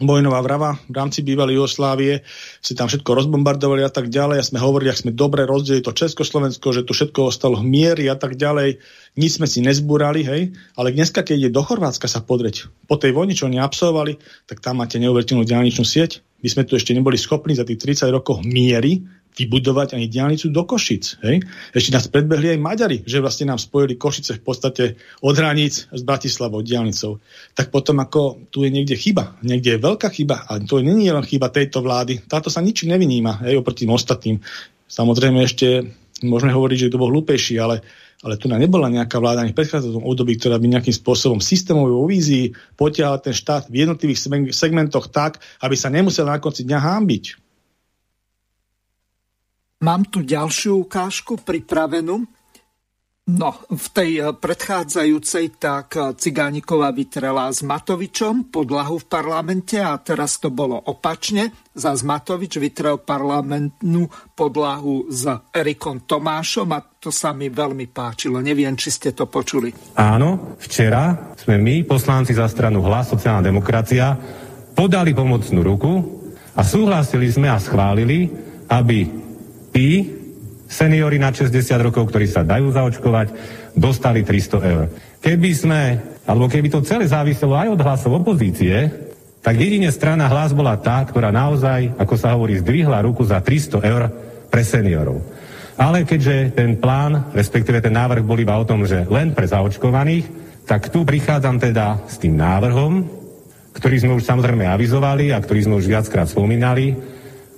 vojnová 0.01 0.41
vrava 0.43 0.81
v 0.89 0.95
rámci 0.99 1.21
bývalej 1.23 1.61
Jugoslávie, 1.61 2.25
si 2.65 2.73
tam 2.75 2.89
všetko 2.89 3.07
rozbombardovali 3.13 3.85
a 3.85 3.93
tak 3.93 4.09
ďalej 4.09 4.41
a 4.41 4.49
sme 4.49 4.59
hovorili, 4.59 4.91
ak 4.91 5.05
sme 5.05 5.13
dobre 5.13 5.45
rozdelili 5.45 5.85
to 5.85 5.95
Československo, 5.95 6.75
že 6.75 6.83
tu 6.83 6.97
všetko 6.97 7.29
ostalo 7.29 7.61
v 7.61 7.69
miery 7.71 8.09
a 8.09 8.17
tak 8.17 8.35
ďalej. 8.35 8.81
Nič 9.21 9.39
sme 9.39 9.47
si 9.47 9.61
nezbúrali, 9.61 10.25
hej, 10.25 10.57
ale 10.81 10.97
dneska, 10.97 11.21
keď 11.23 11.47
ide 11.47 11.51
do 11.55 11.61
Chorvátska 11.63 12.09
sa 12.09 12.25
podreť, 12.25 12.67
po 12.89 12.97
tej 12.97 13.13
vojni, 13.13 13.37
čo 13.37 13.47
oni 13.47 13.61
absolvovali, 13.61 14.17
tak 14.49 14.65
tam 14.65 14.81
máte 14.81 14.97
neuveriteľnú 14.97 15.45
diálničnú 15.45 15.85
sieť. 15.85 16.25
My 16.41 16.49
sme 16.51 16.67
tu 16.67 16.75
ešte 16.75 16.97
neboli 16.97 17.21
schopní 17.21 17.55
za 17.55 17.63
tých 17.63 17.79
30 17.79 18.11
rokov 18.11 18.43
miery 18.43 19.05
vybudovať 19.33 19.97
ani 19.97 20.13
diálnicu 20.13 20.53
do 20.53 20.63
Košic. 20.69 21.25
Hej? 21.25 21.41
Ešte 21.73 21.91
nás 21.97 22.05
predbehli 22.09 22.53
aj 22.53 22.61
Maďari, 22.61 22.99
že 23.09 23.25
vlastne 23.25 23.49
nám 23.49 23.61
spojili 23.61 23.97
Košice 23.97 24.37
v 24.37 24.43
podstate 24.45 24.85
od 25.25 25.33
hraníc 25.33 25.89
s 25.89 26.03
Bratislavou 26.05 26.61
diálnicou. 26.61 27.17
Tak 27.57 27.73
potom 27.73 28.01
ako 28.05 28.53
tu 28.53 28.69
je 28.69 28.71
niekde 28.71 28.93
chyba, 28.93 29.41
niekde 29.41 29.77
je 29.77 29.85
veľká 29.85 30.13
chyba, 30.13 30.45
ale 30.45 30.69
to 30.69 30.85
nie 30.85 31.09
je 31.09 31.17
len 31.17 31.25
chyba 31.25 31.49
tejto 31.49 31.81
vlády. 31.81 32.21
Táto 32.29 32.53
sa 32.53 32.61
ničím 32.61 32.93
nevyníma 32.93 33.49
hej, 33.49 33.57
oproti 33.57 33.89
tým 33.89 33.97
ostatným. 33.97 34.37
Samozrejme 34.85 35.41
ešte 35.41 35.89
môžeme 36.23 36.53
hovoriť, 36.53 36.79
že 36.87 36.93
to 36.93 37.01
bol 37.01 37.09
hlúpejší, 37.09 37.57
ale, 37.57 37.81
ale 38.21 38.37
tu 38.37 38.47
nebola 38.53 38.93
nejaká 38.93 39.17
vláda 39.19 39.43
ani 39.43 39.57
v 39.57 39.59
predchádzajúcom 39.59 40.05
období, 40.05 40.37
ktorá 40.37 40.61
by 40.61 40.67
nejakým 40.69 40.95
spôsobom 40.95 41.41
systémovou 41.41 42.05
vízii 42.05 42.53
potiahla 42.77 43.19
ten 43.19 43.33
štát 43.33 43.73
v 43.73 43.89
jednotlivých 43.89 44.53
segmentoch 44.53 45.09
tak, 45.09 45.41
aby 45.65 45.75
sa 45.75 45.89
nemusel 45.89 46.29
na 46.29 46.37
konci 46.39 46.69
dňa 46.69 46.79
hámbiť. 46.79 47.42
Mám 49.83 50.07
tu 50.15 50.23
ďalšiu 50.23 50.87
ukážku 50.87 51.43
pripravenú. 51.43 52.23
No, 53.23 53.51
v 53.67 53.87
tej 53.91 54.11
predchádzajúcej 54.35 55.59
tak 55.59 55.95
Cigániková 56.19 56.95
vytrela 56.95 57.51
s 57.51 57.67
Matovičom 57.67 58.51
podlahu 58.51 59.03
v 59.03 59.07
parlamente 59.11 59.79
a 59.83 59.99
teraz 59.99 60.39
to 60.39 60.55
bolo 60.55 60.79
opačne. 60.79 61.51
Za 61.75 61.95
Matovič 61.99 62.63
vytrel 62.63 63.03
parlamentnú 63.03 64.07
podlahu 64.39 65.11
s 65.11 65.27
Erikom 65.51 66.07
Tomášom 66.07 66.71
a 66.75 66.83
to 66.83 67.11
sa 67.11 67.35
mi 67.35 67.51
veľmi 67.51 67.91
páčilo. 67.91 68.39
Neviem, 68.39 68.79
či 68.79 68.91
ste 68.91 69.11
to 69.15 69.27
počuli. 69.27 69.71
Áno, 69.99 70.59
včera 70.63 71.35
sme 71.39 71.59
my, 71.59 71.87
poslanci 71.87 72.35
za 72.35 72.47
stranu 72.47 72.87
Hlas, 72.87 73.11
sociálna 73.11 73.51
demokracia, 73.51 74.15
podali 74.75 75.11
pomocnú 75.15 75.63
ruku 75.63 75.93
a 76.55 76.63
súhlasili 76.63 77.31
sme 77.31 77.51
a 77.51 77.59
schválili, 77.59 78.31
aby 78.67 79.22
tí 79.73 80.21
seniori 80.69 81.21
na 81.21 81.33
60 81.33 81.53
rokov, 81.85 82.09
ktorí 82.09 82.25
sa 82.29 82.45
dajú 82.45 82.73
zaočkovať, 82.73 83.29
dostali 83.77 84.25
300 84.25 84.73
eur. 84.73 84.85
Keby 85.21 85.51
sme, 85.53 85.81
alebo 86.25 86.49
keby 86.49 86.73
to 86.73 86.85
celé 86.85 87.05
záviselo 87.05 87.57
aj 87.57 87.69
od 87.73 87.81
hlasov 87.85 88.13
opozície, 88.25 88.89
tak 89.43 89.59
jedine 89.59 89.91
strana 89.91 90.31
hlas 90.31 90.55
bola 90.55 90.79
tá, 90.79 91.03
ktorá 91.03 91.35
naozaj, 91.35 91.99
ako 91.99 92.15
sa 92.15 92.33
hovorí, 92.33 92.57
zdvihla 92.63 93.03
ruku 93.03 93.27
za 93.27 93.43
300 93.43 93.91
eur 93.91 94.03
pre 94.49 94.63
seniorov. 94.63 95.19
Ale 95.77 96.07
keďže 96.07 96.55
ten 96.55 96.79
plán, 96.79 97.33
respektíve 97.35 97.83
ten 97.83 97.93
návrh 97.93 98.23
bol 98.23 98.39
iba 98.39 98.55
o 98.55 98.69
tom, 98.69 98.87
že 98.87 99.03
len 99.09 99.35
pre 99.35 99.49
zaočkovaných, 99.49 100.29
tak 100.63 100.95
tu 100.95 101.03
prichádzam 101.03 101.59
teda 101.59 102.07
s 102.07 102.23
tým 102.23 102.39
návrhom, 102.39 103.03
ktorý 103.75 103.97
sme 103.99 104.13
už 104.15 104.23
samozrejme 104.23 104.69
avizovali 104.69 105.35
a 105.35 105.43
ktorý 105.43 105.67
sme 105.67 105.75
už 105.81 105.91
viackrát 105.91 106.29
spomínali, 106.31 106.95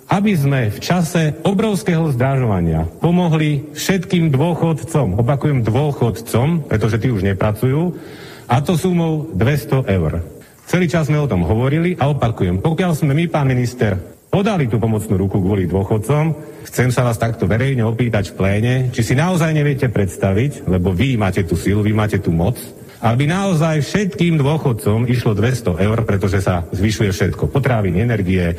aby 0.09 0.33
sme 0.37 0.69
v 0.69 0.79
čase 0.81 1.39
obrovského 1.45 2.13
zdražovania 2.13 2.85
pomohli 3.01 3.73
všetkým 3.73 4.29
dôchodcom, 4.29 5.17
opakujem 5.21 5.65
dôchodcom, 5.65 6.69
pretože 6.69 7.01
tí 7.01 7.09
už 7.09 7.25
nepracujú, 7.25 7.97
a 8.45 8.61
to 8.61 8.77
sumou 8.77 9.33
200 9.33 9.89
eur. 9.89 10.21
Celý 10.69 10.89
čas 10.89 11.09
sme 11.09 11.21
o 11.21 11.29
tom 11.29 11.45
hovorili 11.45 11.97
a 11.97 12.09
opakujem, 12.13 12.61
pokiaľ 12.61 12.93
sme 12.97 13.13
my, 13.17 13.25
pán 13.29 13.49
minister, 13.49 13.97
podali 14.29 14.67
tú 14.67 14.83
pomocnú 14.83 15.15
ruku 15.15 15.39
kvôli 15.39 15.71
dôchodcom, 15.71 16.35
chcem 16.67 16.91
sa 16.91 17.07
vás 17.07 17.21
takto 17.21 17.47
verejne 17.47 17.87
opýtať 17.87 18.33
v 18.33 18.37
pléne, 18.37 18.75
či 18.91 19.07
si 19.07 19.15
naozaj 19.15 19.55
neviete 19.55 19.87
predstaviť, 19.87 20.67
lebo 20.67 20.91
vy 20.91 21.15
máte 21.15 21.47
tú 21.47 21.55
silu, 21.55 21.87
vy 21.87 21.95
máte 21.95 22.19
tú 22.19 22.35
moc, 22.35 22.59
aby 23.05 23.29
naozaj 23.29 23.85
všetkým 23.85 24.41
dôchodcom 24.41 25.05
išlo 25.07 25.37
200 25.37 25.85
eur, 25.85 25.99
pretože 26.09 26.41
sa 26.41 26.65
zvyšuje 26.73 27.13
všetko. 27.13 27.53
Potraviny, 27.53 28.01
energie, 28.01 28.57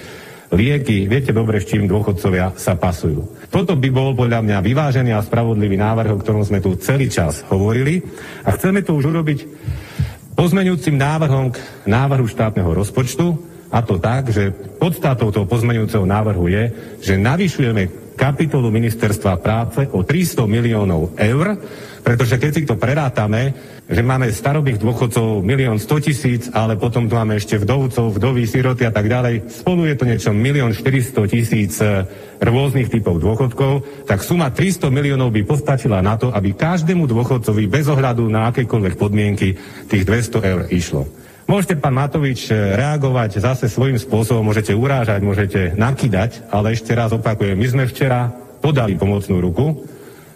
lieky, 0.56 1.06
viete 1.06 1.36
dobre, 1.36 1.60
s 1.60 1.70
čím 1.70 1.86
dôchodcovia 1.86 2.56
sa 2.56 2.80
pasujú. 2.80 3.48
Toto 3.52 3.76
by 3.76 3.90
bol 3.92 4.16
podľa 4.16 4.42
mňa 4.42 4.58
vyvážený 4.64 5.12
a 5.14 5.22
spravodlivý 5.22 5.76
návrh, 5.76 6.16
o 6.16 6.22
ktorom 6.24 6.48
sme 6.48 6.64
tu 6.64 6.80
celý 6.80 7.12
čas 7.12 7.44
hovorili 7.52 8.02
a 8.48 8.56
chceme 8.56 8.82
to 8.82 8.96
už 8.96 9.12
urobiť 9.12 9.40
pozmeňujúcim 10.34 10.96
návrhom 10.96 11.52
k 11.52 11.60
návrhu 11.86 12.26
štátneho 12.26 12.72
rozpočtu 12.72 13.36
a 13.72 13.84
to 13.84 14.00
tak, 14.00 14.32
že 14.32 14.56
podstatou 14.80 15.36
toho 15.36 15.44
pozmeňujúceho 15.44 16.08
návrhu 16.08 16.48
je, 16.48 16.64
že 17.04 17.20
navyšujeme 17.20 18.16
kapitolu 18.16 18.72
ministerstva 18.72 19.44
práce 19.44 19.84
o 19.92 20.02
300 20.02 20.48
miliónov 20.48 21.14
eur, 21.20 21.60
pretože 22.06 22.38
keď 22.38 22.52
si 22.54 22.70
to 22.70 22.78
prerátame, 22.78 23.50
že 23.90 24.06
máme 24.06 24.30
starobých 24.30 24.78
dôchodcov 24.78 25.42
milión 25.42 25.82
100 25.82 26.06
tisíc, 26.06 26.42
ale 26.54 26.78
potom 26.78 27.10
tu 27.10 27.18
máme 27.18 27.34
ešte 27.34 27.58
vdovcov, 27.58 28.22
vdovy, 28.22 28.46
siroty 28.46 28.86
a 28.86 28.94
tak 28.94 29.10
ďalej. 29.10 29.50
Spolu 29.50 29.90
je 29.90 29.98
to 29.98 30.06
niečo 30.06 30.30
milión 30.30 30.70
400 30.70 31.26
tisíc 31.26 31.82
e, 31.82 32.06
rôznych 32.46 32.94
typov 32.94 33.18
dôchodkov, 33.18 34.06
tak 34.06 34.22
suma 34.22 34.54
300 34.54 34.94
miliónov 34.94 35.34
by 35.34 35.42
postačila 35.50 36.06
na 36.06 36.14
to, 36.14 36.30
aby 36.30 36.54
každému 36.54 37.10
dôchodcovi 37.10 37.66
bez 37.66 37.90
ohľadu 37.90 38.30
na 38.30 38.54
akékoľvek 38.54 39.02
podmienky 39.02 39.58
tých 39.90 40.06
200 40.06 40.46
eur 40.46 40.62
išlo. 40.70 41.10
Môžete, 41.50 41.82
pán 41.82 41.98
Matovič, 41.98 42.54
e, 42.54 42.78
reagovať 42.78 43.42
zase 43.42 43.66
svojím 43.66 43.98
spôsobom, 43.98 44.46
môžete 44.46 44.78
urážať, 44.78 45.26
môžete 45.26 45.74
nakydať, 45.74 46.54
ale 46.54 46.78
ešte 46.78 46.94
raz 46.94 47.10
opakujem, 47.18 47.58
my 47.58 47.66
sme 47.66 47.90
včera 47.90 48.30
podali 48.62 48.94
pomocnú 48.94 49.42
ruku, 49.42 49.90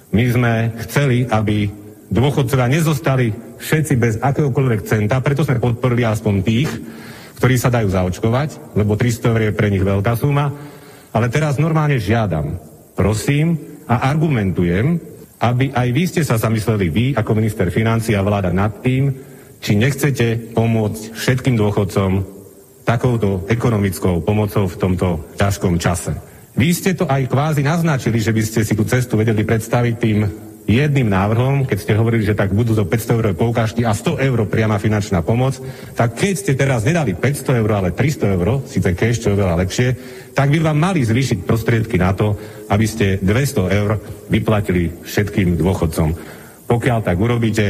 my 0.10 0.24
sme 0.30 0.54
chceli, 0.88 1.26
aby 1.30 1.70
dôchodcovia 2.10 2.68
nezostali 2.70 3.30
všetci 3.62 3.94
bez 4.00 4.14
akéhokoľvek 4.18 4.82
centa, 4.86 5.22
preto 5.22 5.46
sme 5.46 5.62
podporili 5.62 6.02
aspoň 6.08 6.36
tých, 6.42 6.70
ktorí 7.38 7.56
sa 7.56 7.70
dajú 7.72 7.88
zaočkovať, 7.94 8.76
lebo 8.76 8.98
300 8.98 9.32
eur 9.32 9.42
je 9.50 9.58
pre 9.58 9.70
nich 9.70 9.86
veľká 9.86 10.18
suma. 10.18 10.52
Ale 11.14 11.30
teraz 11.30 11.62
normálne 11.62 12.02
žiadam, 12.02 12.58
prosím 12.98 13.58
a 13.86 14.10
argumentujem, 14.10 15.02
aby 15.40 15.72
aj 15.72 15.88
vy 15.96 16.04
ste 16.06 16.22
sa 16.26 16.36
zamysleli 16.36 16.88
vy 16.92 17.06
ako 17.16 17.32
minister 17.38 17.72
financí 17.72 18.14
a 18.14 18.26
vláda 18.26 18.52
nad 18.52 18.84
tým, 18.84 19.16
či 19.60 19.76
nechcete 19.76 20.56
pomôcť 20.56 21.16
všetkým 21.16 21.56
dôchodcom 21.56 22.12
takouto 22.84 23.46
ekonomickou 23.48 24.20
pomocou 24.24 24.66
v 24.66 24.80
tomto 24.80 25.08
ťažkom 25.38 25.78
čase. 25.78 26.29
Vy 26.60 26.76
ste 26.76 26.92
to 26.92 27.08
aj 27.08 27.32
kvázi 27.32 27.64
naznačili, 27.64 28.20
že 28.20 28.36
by 28.36 28.42
ste 28.44 28.68
si 28.68 28.76
tú 28.76 28.84
cestu 28.84 29.16
vedeli 29.16 29.48
predstaviť 29.48 29.96
tým 29.96 30.28
jedným 30.68 31.08
návrhom, 31.08 31.64
keď 31.64 31.78
ste 31.80 31.96
hovorili, 31.96 32.28
že 32.28 32.36
tak 32.36 32.52
budú 32.52 32.76
zo 32.76 32.84
500 32.84 33.16
eur 33.16 33.28
poukážky 33.32 33.88
a 33.88 33.96
100 33.96 34.20
eur 34.20 34.44
priama 34.44 34.76
finančná 34.76 35.24
pomoc, 35.24 35.56
tak 35.96 36.20
keď 36.20 36.34
ste 36.36 36.60
teraz 36.60 36.84
nedali 36.84 37.16
500 37.16 37.64
eur, 37.64 37.72
ale 37.80 37.96
300 37.96 38.36
eur, 38.36 38.60
síce 38.68 38.92
cash, 38.92 39.24
čo 39.24 39.32
je 39.32 39.40
veľa 39.40 39.56
lepšie, 39.56 39.88
tak 40.36 40.52
by 40.52 40.60
vám 40.60 40.76
mali 40.76 41.00
zvýšiť 41.00 41.48
prostriedky 41.48 41.96
na 41.96 42.12
to, 42.12 42.36
aby 42.68 42.84
ste 42.84 43.24
200 43.24 43.80
eur 43.80 43.96
vyplatili 44.28 45.00
všetkým 45.08 45.56
dôchodcom. 45.56 46.12
Pokiaľ 46.68 47.00
tak 47.08 47.16
urobíte, 47.16 47.66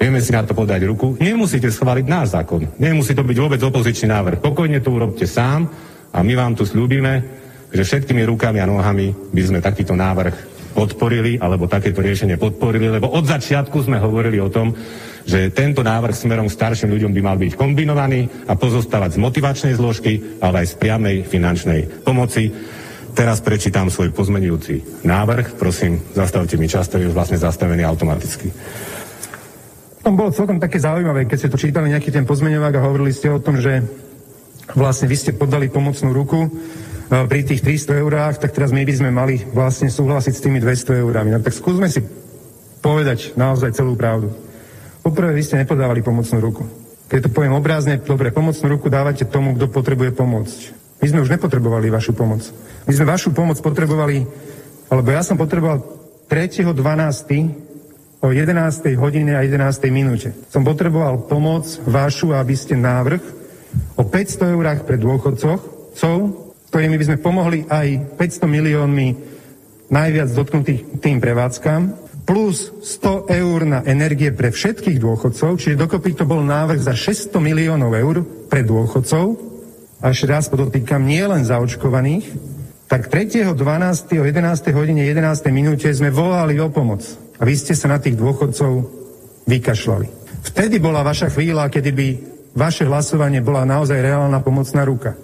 vieme 0.00 0.24
si 0.24 0.32
na 0.32 0.40
to 0.40 0.56
podať 0.56 0.88
ruku. 0.88 1.20
Nemusíte 1.20 1.68
schváliť 1.68 2.08
náš 2.08 2.32
zákon. 2.32 2.64
Nemusí 2.80 3.12
to 3.12 3.28
byť 3.28 3.36
vôbec 3.36 3.60
opozičný 3.60 4.08
návrh. 4.08 4.40
Pokojne 4.40 4.80
to 4.80 4.88
urobte 4.88 5.28
sám 5.28 5.68
a 6.16 6.24
my 6.24 6.32
vám 6.32 6.56
tu 6.56 6.64
slúbime, 6.64 7.41
že 7.72 7.82
všetkými 7.82 8.22
rukami 8.28 8.60
a 8.60 8.68
nohami 8.68 9.16
by 9.32 9.42
sme 9.42 9.64
takýto 9.64 9.96
návrh 9.96 10.52
podporili, 10.72 11.36
alebo 11.36 11.68
takéto 11.68 12.00
riešenie 12.00 12.40
podporili, 12.40 12.88
lebo 12.88 13.12
od 13.12 13.28
začiatku 13.28 13.76
sme 13.84 14.00
hovorili 14.00 14.40
o 14.40 14.48
tom, 14.48 14.72
že 15.22 15.52
tento 15.52 15.84
návrh 15.84 16.16
smerom 16.16 16.48
starším 16.48 16.90
ľuďom 16.96 17.12
by 17.12 17.20
mal 17.20 17.36
byť 17.36 17.52
kombinovaný 17.54 18.48
a 18.48 18.56
pozostávať 18.56 19.16
z 19.16 19.22
motivačnej 19.22 19.74
zložky, 19.76 20.40
ale 20.40 20.64
aj 20.64 20.74
z 20.74 20.78
priamej 20.80 21.16
finančnej 21.28 22.02
pomoci. 22.02 22.50
Teraz 23.12 23.44
prečítam 23.44 23.92
svoj 23.92 24.10
pozmenujúci 24.16 25.04
návrh. 25.04 25.60
Prosím, 25.60 26.00
zastavte 26.16 26.56
mi 26.56 26.64
čas, 26.64 26.88
ktorý 26.88 27.12
je 27.12 27.14
vlastne 27.14 27.36
zastavený 27.36 27.84
automaticky. 27.84 28.48
To 30.02 30.10
bolo 30.10 30.34
celkom 30.34 30.58
také 30.58 30.82
zaujímavé, 30.82 31.28
keď 31.28 31.38
ste 31.38 31.52
to 31.52 31.60
čítali 31.60 31.92
nejaký 31.92 32.10
ten 32.10 32.26
pozmeňovák 32.26 32.74
a 32.74 32.84
hovorili 32.88 33.14
ste 33.14 33.30
o 33.30 33.38
tom, 33.38 33.60
že 33.60 33.84
vlastne 34.74 35.06
vy 35.06 35.16
ste 35.20 35.36
podali 35.36 35.68
pomocnú 35.70 36.10
ruku 36.10 36.48
pri 37.12 37.44
tých 37.44 37.60
300 37.60 38.00
eurách, 38.00 38.40
tak 38.40 38.56
teraz 38.56 38.72
my 38.72 38.88
by 38.88 38.94
sme 38.96 39.10
mali 39.12 39.44
vlastne 39.52 39.92
súhlasiť 39.92 40.32
s 40.32 40.40
tými 40.40 40.64
200 40.64 40.96
eurami. 41.04 41.28
No 41.36 41.44
tak 41.44 41.52
skúsme 41.52 41.84
si 41.92 42.00
povedať 42.80 43.36
naozaj 43.36 43.76
celú 43.76 43.92
pravdu. 44.00 44.32
Poprvé, 45.04 45.36
vy 45.36 45.44
ste 45.44 45.60
nepodávali 45.60 46.00
pomocnú 46.00 46.40
ruku. 46.40 46.64
Keď 47.12 47.28
to 47.28 47.34
poviem 47.36 47.52
obrázne, 47.52 48.00
dobre, 48.00 48.32
pomocnú 48.32 48.64
ruku 48.72 48.88
dávate 48.88 49.28
tomu, 49.28 49.52
kto 49.52 49.68
potrebuje 49.68 50.16
pomôcť. 50.16 50.60
My 51.04 51.06
sme 51.12 51.20
už 51.20 51.36
nepotrebovali 51.36 51.92
vašu 51.92 52.16
pomoc. 52.16 52.48
My 52.88 52.92
sme 52.96 53.10
vašu 53.12 53.36
pomoc 53.36 53.60
potrebovali, 53.60 54.24
alebo 54.88 55.08
ja 55.12 55.20
som 55.20 55.36
potreboval 55.36 55.84
3.12. 56.32 56.72
o 58.24 58.32
11. 58.32 58.96
hodine 58.96 59.36
a 59.36 59.44
11. 59.44 59.92
minúte. 59.92 60.32
Som 60.48 60.64
potreboval 60.64 61.28
pomoc 61.28 61.68
vašu, 61.84 62.32
aby 62.32 62.56
ste 62.56 62.80
návrh 62.80 63.20
o 64.00 64.02
500 64.06 64.54
eurách 64.56 64.88
pre 64.88 64.96
dôchodcoch, 64.96 65.60
ktorými 66.72 66.96
by 66.96 67.04
sme 67.04 67.18
pomohli 67.20 67.68
aj 67.68 68.16
500 68.16 68.48
miliónmi 68.48 69.08
najviac 69.92 70.32
dotknutých 70.32 71.04
tým 71.04 71.20
prevádzkam, 71.20 72.00
plus 72.24 72.72
100 72.80 73.28
eur 73.28 73.58
na 73.68 73.84
energie 73.84 74.32
pre 74.32 74.48
všetkých 74.48 74.96
dôchodcov, 74.96 75.60
čiže 75.60 75.76
dokopy 75.76 76.16
to 76.16 76.24
bol 76.24 76.40
návrh 76.40 76.80
za 76.80 76.96
600 76.96 77.36
miliónov 77.44 77.92
eur 77.92 78.24
pre 78.48 78.64
dôchodcov, 78.64 79.52
a 80.02 80.10
ešte 80.10 80.26
raz 80.26 80.50
podotýkam, 80.50 81.04
nie 81.06 81.22
len 81.22 81.46
zaočkovaných, 81.46 82.26
tak 82.90 83.06
3.12. 83.06 83.54
o 84.18 84.24
11. 84.26 84.72
hodine 84.74 85.06
11. 85.06 85.46
minúte 85.54 85.86
sme 85.94 86.10
volali 86.10 86.58
o 86.58 86.68
pomoc. 86.68 87.06
A 87.38 87.46
vy 87.46 87.54
ste 87.54 87.78
sa 87.78 87.86
na 87.86 88.02
tých 88.02 88.18
dôchodcov 88.18 88.90
vykašľali. 89.46 90.06
Vtedy 90.42 90.82
bola 90.82 91.06
vaša 91.06 91.30
chvíľa, 91.30 91.70
kedy 91.70 91.90
by 91.94 92.08
vaše 92.58 92.82
hlasovanie 92.82 93.40
bola 93.40 93.62
naozaj 93.62 93.96
reálna 94.02 94.42
pomocná 94.42 94.82
ruka. 94.82 95.14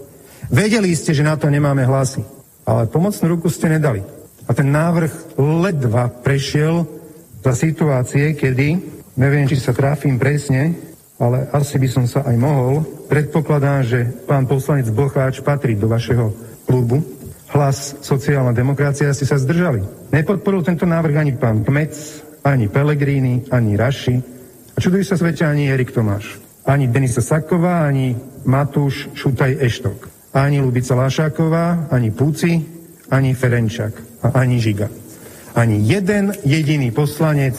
Vedeli 0.49 0.97
ste, 0.97 1.13
že 1.13 1.21
na 1.21 1.37
to 1.37 1.53
nemáme 1.53 1.85
hlasy, 1.85 2.25
ale 2.65 2.89
pomocnú 2.89 3.37
ruku 3.37 3.53
ste 3.53 3.69
nedali. 3.69 4.01
A 4.49 4.57
ten 4.57 4.73
návrh 4.73 5.37
ledva 5.37 6.09
prešiel 6.09 6.89
za 7.45 7.53
situácie, 7.53 8.33
kedy, 8.33 8.81
neviem, 9.21 9.45
či 9.45 9.61
sa 9.61 9.77
tráfim 9.77 10.17
presne, 10.17 10.73
ale 11.21 11.53
asi 11.53 11.77
by 11.77 11.89
som 11.93 12.05
sa 12.09 12.25
aj 12.25 12.37
mohol, 12.41 12.81
predpokladám, 13.13 13.85
že 13.85 14.01
pán 14.25 14.49
poslanec 14.49 14.89
Bocháč 14.89 15.45
patrí 15.45 15.77
do 15.77 15.85
vašeho 15.85 16.33
klubu. 16.65 17.05
Hlas 17.53 18.01
sociálna 18.01 18.57
demokracia 18.57 19.13
ste 19.13 19.29
sa 19.29 19.37
zdržali. 19.37 19.85
Nepodporil 20.17 20.65
tento 20.65 20.89
návrh 20.89 21.17
ani 21.17 21.33
pán 21.37 21.61
Kmec, 21.61 21.93
ani 22.41 22.73
Pelegrini, 22.73 23.45
ani 23.53 23.77
Raši. 23.77 24.17
A 24.73 24.79
čudujú 24.81 25.05
sa 25.05 25.21
svete 25.21 25.45
ani 25.45 25.69
Erik 25.69 25.93
Tomáš. 25.93 26.41
Ani 26.65 26.89
Denisa 26.89 27.21
Saková, 27.21 27.85
ani 27.85 28.17
Matúš 28.49 29.13
Šutaj 29.13 29.61
Eštok 29.61 30.18
ani 30.33 30.61
Lubica 30.61 30.95
Lášáková, 30.95 31.89
ani 31.89 32.11
Púci, 32.13 32.61
ani 33.09 33.33
Ferenčak 33.33 33.97
a 34.23 34.41
ani 34.41 34.61
Žiga. 34.61 34.89
Ani 35.57 35.81
jeden 35.83 36.37
jediný 36.45 36.93
poslanec 36.93 37.57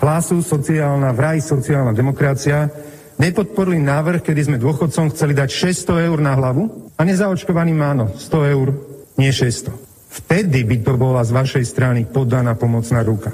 hlasu 0.00 0.40
sociálna, 0.42 1.12
vraj 1.12 1.40
sociálna 1.40 1.92
demokracia 1.92 2.68
nepodporili 3.16 3.80
návrh, 3.80 4.20
kedy 4.24 4.40
sme 4.50 4.60
dôchodcom 4.60 5.12
chceli 5.12 5.32
dať 5.32 5.48
600 5.88 6.08
eur 6.10 6.18
na 6.20 6.36
hlavu 6.36 6.92
a 6.96 7.02
nezaočkovaným 7.04 7.80
áno, 7.80 8.12
100 8.12 8.52
eur, 8.52 8.68
nie 9.16 9.32
600. 9.32 9.72
Vtedy 10.24 10.64
by 10.64 10.76
to 10.80 10.92
bola 10.96 11.20
z 11.24 11.32
vašej 11.32 11.64
strany 11.64 12.08
podaná 12.08 12.56
pomocná 12.56 13.04
ruka. 13.04 13.32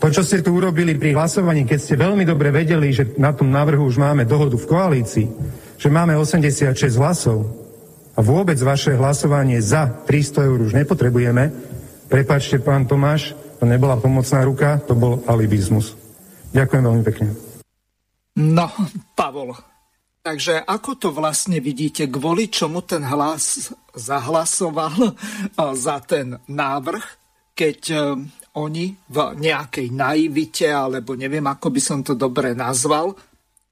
To, 0.00 0.08
čo 0.08 0.24
ste 0.24 0.40
tu 0.40 0.56
urobili 0.56 0.96
pri 0.96 1.12
hlasovaní, 1.12 1.68
keď 1.68 1.78
ste 1.78 1.94
veľmi 2.00 2.24
dobre 2.24 2.48
vedeli, 2.48 2.88
že 2.88 3.20
na 3.20 3.36
tom 3.36 3.52
návrhu 3.52 3.84
už 3.84 4.00
máme 4.00 4.24
dohodu 4.24 4.56
v 4.56 4.64
koalícii, 4.64 5.28
že 5.76 5.88
máme 5.92 6.16
86 6.16 6.72
hlasov, 6.96 7.59
a 8.20 8.26
vôbec 8.28 8.60
vaše 8.60 8.92
hlasovanie 8.92 9.64
za 9.64 9.88
300 10.04 10.44
eur 10.44 10.60
už 10.68 10.76
nepotrebujeme, 10.76 11.48
prepačte, 12.12 12.60
pán 12.60 12.84
Tomáš, 12.84 13.32
to 13.56 13.64
nebola 13.64 13.96
pomocná 13.96 14.44
ruka, 14.44 14.76
to 14.84 14.92
bol 14.92 15.24
alibizmus. 15.24 15.96
Ďakujem 16.52 16.84
veľmi 16.84 17.04
pekne. 17.08 17.32
No, 18.36 18.68
Pavol, 19.16 19.56
takže 20.20 20.60
ako 20.68 21.00
to 21.00 21.08
vlastne 21.16 21.64
vidíte, 21.64 22.12
kvôli 22.12 22.52
čomu 22.52 22.84
ten 22.84 23.00
hlas 23.08 23.72
zahlasoval 23.96 25.16
za 25.88 26.04
ten 26.04 26.36
návrh, 26.44 27.04
keď 27.56 27.80
e, 27.88 27.96
oni 28.60 28.92
v 29.08 29.16
nejakej 29.40 29.96
naivite, 29.96 30.68
alebo 30.68 31.16
neviem, 31.16 31.48
ako 31.48 31.72
by 31.72 31.80
som 31.80 32.04
to 32.04 32.12
dobre 32.12 32.52
nazval, 32.52 33.16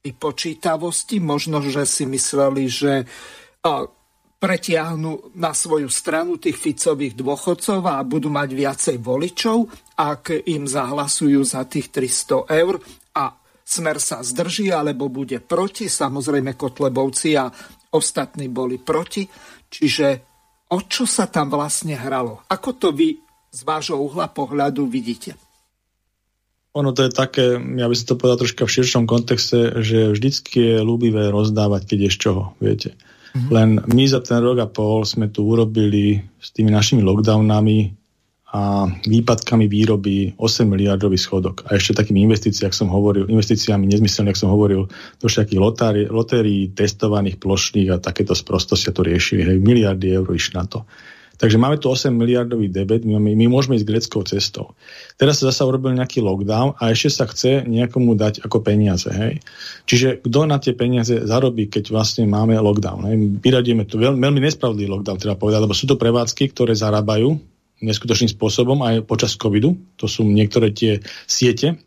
i 0.09 0.17
počítavosti, 0.17 1.21
možno, 1.21 1.61
že 1.61 1.85
si 1.85 2.09
mysleli, 2.09 2.65
že 2.65 3.05
pretiahnu 4.39 5.35
na 5.35 5.51
svoju 5.51 5.91
stranu 5.91 6.39
tých 6.39 6.55
Ficových 6.55 7.19
dôchodcov 7.19 7.83
a 7.83 8.03
budú 8.07 8.31
mať 8.31 8.51
viacej 8.55 8.97
voličov, 9.03 9.67
ak 9.99 10.47
im 10.47 10.65
zahlasujú 10.65 11.43
za 11.43 11.67
tých 11.67 11.91
300 11.91 12.47
eur. 12.55 12.79
A 13.19 13.35
Smer 13.69 14.01
sa 14.01 14.25
zdrží 14.25 14.73
alebo 14.73 15.13
bude 15.13 15.45
proti. 15.45 15.93
Samozrejme 15.93 16.57
Kotlebovci 16.57 17.37
a 17.37 17.53
ostatní 17.93 18.49
boli 18.49 18.81
proti. 18.81 19.29
Čiže 19.69 20.07
o 20.73 20.81
čo 20.89 21.05
sa 21.05 21.29
tam 21.29 21.53
vlastne 21.53 21.93
hralo? 21.93 22.49
Ako 22.49 22.81
to 22.81 22.97
vy 22.97 23.21
z 23.53 23.61
vášho 23.69 24.01
uhla 24.01 24.33
pohľadu 24.33 24.89
vidíte? 24.89 25.37
Ono 26.73 26.97
to 26.97 27.05
je 27.05 27.13
také, 27.13 27.61
ja 27.61 27.85
by 27.85 27.97
som 27.97 28.07
to 28.09 28.17
povedal 28.17 28.41
troška 28.41 28.65
v 28.65 28.75
širšom 28.81 29.05
kontexte, 29.05 29.85
že 29.85 30.17
vždycky 30.17 30.57
je 30.73 30.79
ľúbivé 30.81 31.29
rozdávať, 31.29 31.93
keď 31.93 31.99
je 32.09 32.11
z 32.13 32.19
čoho, 32.25 32.43
viete. 32.65 32.97
Mm-hmm. 33.35 33.51
Len 33.53 33.69
my 33.85 34.05
za 34.09 34.21
ten 34.25 34.41
rok 34.41 34.59
a 34.63 34.69
pol 34.69 35.05
sme 35.05 35.29
tu 35.29 35.45
urobili 35.45 36.21
s 36.41 36.49
tými 36.55 36.73
našimi 36.73 37.05
lockdownami 37.05 37.99
a 38.49 38.89
výpadkami 38.89 39.69
výroby 39.69 40.33
8 40.41 40.65
miliardový 40.65 41.21
schodok. 41.21 41.69
A 41.69 41.77
ešte 41.77 42.01
takými 42.01 42.25
investíciami, 42.25 42.73
som 42.73 42.89
hovoril, 42.89 43.29
investíciami 43.29 43.85
nezmyselne, 43.85 44.33
ak 44.33 44.41
som 44.41 44.49
hovoril, 44.49 44.89
do 45.21 45.27
všetkých 45.29 45.61
lotérií, 46.09 46.73
testovaných, 46.73 47.37
plošných 47.37 47.93
a 47.93 48.01
takéto 48.01 48.33
sprostosti 48.33 48.89
to 48.89 49.05
riešili. 49.05 49.45
Hej, 49.45 49.61
miliardy 49.61 50.17
eur 50.17 50.33
išli 50.33 50.57
na 50.57 50.65
to. 50.65 50.89
Takže 51.39 51.55
máme 51.55 51.79
tu 51.79 51.87
8 51.87 52.11
miliardový 52.11 52.67
debet, 52.67 53.07
my, 53.07 53.15
my 53.19 53.47
môžeme 53.47 53.79
ísť 53.79 53.87
greckou 53.87 54.27
cestou. 54.27 54.75
Teraz 55.15 55.39
sa 55.39 55.55
zase 55.55 55.63
urobil 55.63 55.95
nejaký 55.95 56.19
lockdown 56.19 56.75
a 56.83 56.91
ešte 56.91 57.15
sa 57.15 57.25
chce 57.31 57.63
nejakomu 57.63 58.19
dať 58.19 58.43
ako 58.43 58.59
peniaze. 58.61 59.07
Hej? 59.07 59.39
Čiže 59.87 60.27
kto 60.27 60.51
na 60.51 60.59
tie 60.59 60.75
peniaze 60.75 61.15
zarobí, 61.23 61.71
keď 61.71 61.95
vlastne 61.95 62.27
máme 62.27 62.59
lockdown? 62.59 63.07
Hej? 63.07 63.17
Vyradíme 63.39 63.87
tu 63.87 64.03
veľ, 64.03 64.19
veľmi 64.19 64.43
nespravdlivý 64.43 64.91
lockdown, 64.99 65.23
treba 65.23 65.39
povedať, 65.39 65.63
lebo 65.63 65.79
sú 65.79 65.87
to 65.87 65.95
prevádzky, 65.95 66.51
ktoré 66.51 66.75
zarábajú 66.75 67.39
neskutočným 67.79 68.35
spôsobom 68.35 68.83
aj 68.83 69.07
počas 69.07 69.39
covidu. 69.39 69.79
To 70.03 70.11
sú 70.11 70.27
niektoré 70.27 70.75
tie 70.75 70.99
siete 71.31 71.79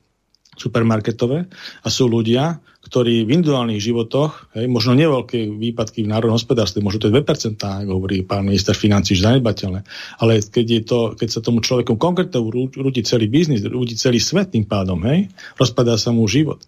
supermarketové 0.55 1.47
a 1.81 1.87
sú 1.87 2.11
ľudia, 2.11 2.59
ktorí 2.81 3.23
v 3.29 3.39
individuálnych 3.39 3.79
životoch, 3.79 4.57
hej, 4.57 4.65
možno 4.65 4.97
neveľké 4.97 5.47
výpadky 5.47 6.03
v 6.03 6.11
národnom 6.11 6.35
hospodárstve, 6.35 6.81
možno 6.81 7.07
to 7.07 7.07
je 7.13 7.23
2%, 7.23 7.61
ako 7.61 7.91
hovorí 7.93 8.25
pán 8.25 8.43
minister 8.43 8.73
financí, 8.73 9.13
že 9.13 9.29
zanedbateľné, 9.29 9.85
ale 10.19 10.41
keď, 10.41 10.65
je 10.65 10.81
to, 10.81 10.99
keď 11.13 11.29
sa 11.29 11.39
tomu 11.45 11.61
človeku 11.61 11.95
konkrétne 11.95 12.41
rúti 12.73 13.05
celý 13.05 13.29
biznis, 13.29 13.61
rúti 13.63 13.93
celý 13.95 14.17
svet 14.17 14.51
tým 14.51 14.65
pádom, 14.65 14.97
hej, 15.07 15.29
rozpadá 15.61 15.95
sa 15.95 16.09
mu 16.09 16.25
život. 16.25 16.59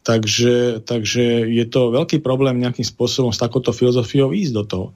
Takže, 0.00 0.80
takže 0.80 1.44
je 1.44 1.64
to 1.68 1.92
veľký 1.92 2.24
problém 2.24 2.56
nejakým 2.56 2.88
spôsobom 2.88 3.36
s 3.36 3.42
takouto 3.42 3.68
filozofiou 3.68 4.32
ísť 4.32 4.52
do 4.56 4.64
toho. 4.64 4.86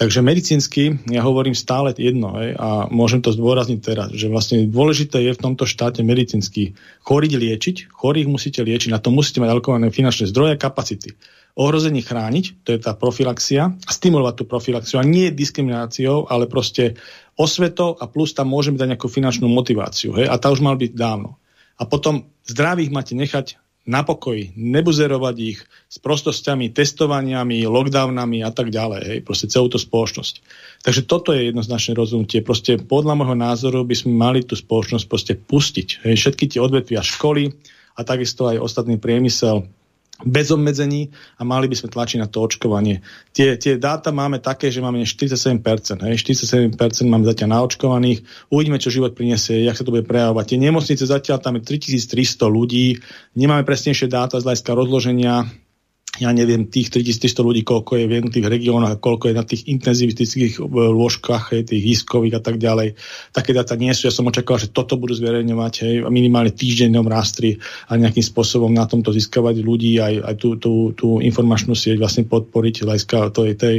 Takže 0.00 0.24
medicínsky, 0.24 0.96
ja 1.12 1.20
hovorím 1.20 1.52
stále 1.52 1.92
jedno 1.92 2.32
hej, 2.40 2.56
a 2.56 2.88
môžem 2.88 3.20
to 3.20 3.36
zdôrazniť 3.36 3.80
teraz, 3.84 4.08
že 4.16 4.32
vlastne 4.32 4.64
dôležité 4.64 5.20
je 5.28 5.36
v 5.36 5.42
tomto 5.44 5.68
štáte 5.68 6.00
medicínsky 6.00 6.72
choriť 7.04 7.32
liečiť, 7.36 7.76
chorých 7.92 8.28
musíte 8.32 8.64
liečiť, 8.64 8.96
na 8.96 9.00
to 9.00 9.12
musíte 9.12 9.44
mať 9.44 9.52
alokované 9.52 9.92
finančné 9.92 10.24
zdroje 10.32 10.56
a 10.56 10.60
kapacity. 10.60 11.12
Ohrozenie 11.56 12.04
chrániť, 12.04 12.64
to 12.64 12.76
je 12.76 12.80
tá 12.80 12.96
profilaxia, 12.96 13.76
a 13.76 13.90
stimulovať 13.92 14.40
tú 14.40 14.44
profilaxiu, 14.44 15.00
a 15.00 15.04
nie 15.04 15.32
diskrimináciou, 15.32 16.28
ale 16.28 16.48
proste 16.48 16.96
osvetou 17.36 17.96
a 17.96 18.08
plus 18.08 18.32
tam 18.32 18.52
môžeme 18.52 18.80
dať 18.80 18.96
nejakú 18.96 19.08
finančnú 19.08 19.48
motiváciu. 19.48 20.16
Hej, 20.16 20.32
a 20.32 20.36
tá 20.40 20.48
už 20.48 20.64
mal 20.64 20.76
byť 20.76 20.92
dávno. 20.96 21.36
A 21.76 21.84
potom 21.84 22.28
zdravých 22.48 22.92
máte 22.92 23.12
nechať 23.12 23.60
na 23.86 24.02
pokoji, 24.02 24.50
nebuzerovať 24.58 25.36
ich 25.38 25.62
s 25.86 25.96
prostosťami, 26.02 26.74
testovaniami, 26.74 27.62
lockdownami 27.70 28.42
a 28.42 28.50
tak 28.50 28.74
ďalej, 28.74 29.02
hej, 29.06 29.18
proste 29.22 29.46
celú 29.46 29.70
tú 29.70 29.78
spoločnosť. 29.78 30.42
Takže 30.82 31.06
toto 31.06 31.30
je 31.30 31.48
jednoznačné 31.48 31.94
rozhodnutie. 31.94 32.42
Proste 32.42 32.82
podľa 32.82 33.14
môjho 33.14 33.38
názoru 33.38 33.86
by 33.86 33.94
sme 33.94 34.12
mali 34.18 34.42
tú 34.42 34.58
spoločnosť 34.58 35.06
proste 35.06 35.34
pustiť. 35.38 36.02
Hej, 36.02 36.14
všetky 36.18 36.44
tie 36.50 36.60
odvetvia 36.60 37.00
školy 37.00 37.54
a 37.96 38.00
takisto 38.02 38.50
aj 38.50 38.60
ostatný 38.60 38.98
priemysel 38.98 39.70
bez 40.24 40.48
obmedzení 40.48 41.12
a 41.36 41.44
mali 41.44 41.68
by 41.68 41.76
sme 41.76 41.92
tlačiť 41.92 42.18
na 42.24 42.28
to 42.30 42.40
očkovanie. 42.40 43.04
Tie, 43.36 43.60
tie 43.60 43.76
dáta 43.76 44.16
máme 44.16 44.40
také, 44.40 44.72
že 44.72 44.80
máme 44.80 45.04
47%. 45.04 45.60
Hej, 46.08 46.16
47% 46.24 46.72
máme 47.04 47.28
zatiaľ 47.28 47.60
naočkovaných. 47.60 48.24
Uvidíme, 48.48 48.80
čo 48.80 48.88
život 48.88 49.12
priniesie, 49.12 49.60
jak 49.60 49.76
sa 49.76 49.84
to 49.84 49.92
bude 49.92 50.08
prejavovať. 50.08 50.56
Tie 50.56 50.58
nemocnice 50.62 51.04
zatiaľ 51.04 51.44
tam 51.44 51.60
je 51.60 51.68
3300 51.68 52.48
ľudí. 52.48 52.96
Nemáme 53.36 53.68
presnejšie 53.68 54.08
dáta 54.08 54.40
z 54.40 54.48
hľadiska 54.48 54.72
rozloženia 54.72 55.44
ja 56.20 56.30
neviem, 56.32 56.68
tých 56.68 56.88
3300 56.88 57.46
ľudí, 57.46 57.62
koľko 57.62 58.00
je 58.00 58.04
v 58.08 58.14
jednotlivých 58.20 58.52
regiónoch, 58.52 59.00
koľko 59.00 59.30
je 59.30 59.34
na 59.36 59.44
tých 59.44 59.68
intenzivistických 59.68 60.58
e, 60.58 60.62
lôžkach, 60.70 61.52
hej, 61.52 61.68
tých 61.68 61.82
hiskových 61.84 62.38
a 62.38 62.42
tak 62.42 62.56
ďalej. 62.56 62.96
Také 63.32 63.52
dáta 63.52 63.76
nie 63.76 63.92
sú. 63.92 64.08
Ja 64.08 64.14
som 64.14 64.28
očakával, 64.28 64.68
že 64.68 64.72
toto 64.72 64.96
budú 64.96 65.12
zverejňovať 65.12 65.74
hej, 65.84 65.94
minimálne 66.08 66.52
týždennom 66.52 67.04
rástri 67.04 67.60
a 67.86 68.00
nejakým 68.00 68.24
spôsobom 68.24 68.72
na 68.72 68.88
tomto 68.88 69.12
získavať 69.12 69.60
ľudí 69.60 70.00
aj, 70.00 70.14
aj 70.24 70.34
tú, 70.40 70.48
tú, 70.56 70.72
tú 70.96 71.08
informačnú 71.20 71.76
sieť 71.76 72.00
vlastne 72.00 72.24
podporiť 72.24 72.84
hľadiska 72.86 73.30
tej, 73.36 73.52
tej, 73.56 73.76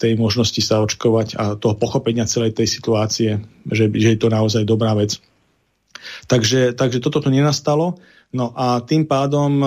tej 0.00 0.12
možnosti 0.16 0.60
sa 0.64 0.80
očkovať 0.80 1.36
a 1.36 1.44
toho 1.60 1.76
pochopenia 1.76 2.28
celej 2.28 2.56
tej 2.56 2.68
situácie, 2.68 3.30
že, 3.68 3.92
že 3.92 4.08
je 4.14 4.18
to 4.18 4.32
naozaj 4.32 4.64
dobrá 4.64 4.96
vec. 4.96 5.20
Takže, 6.28 6.76
takže 6.76 7.00
toto 7.00 7.20
tu 7.20 7.28
nenastalo. 7.32 7.96
No 8.34 8.50
a 8.58 8.82
tým 8.82 9.06
pádom 9.06 9.62
e, 9.62 9.66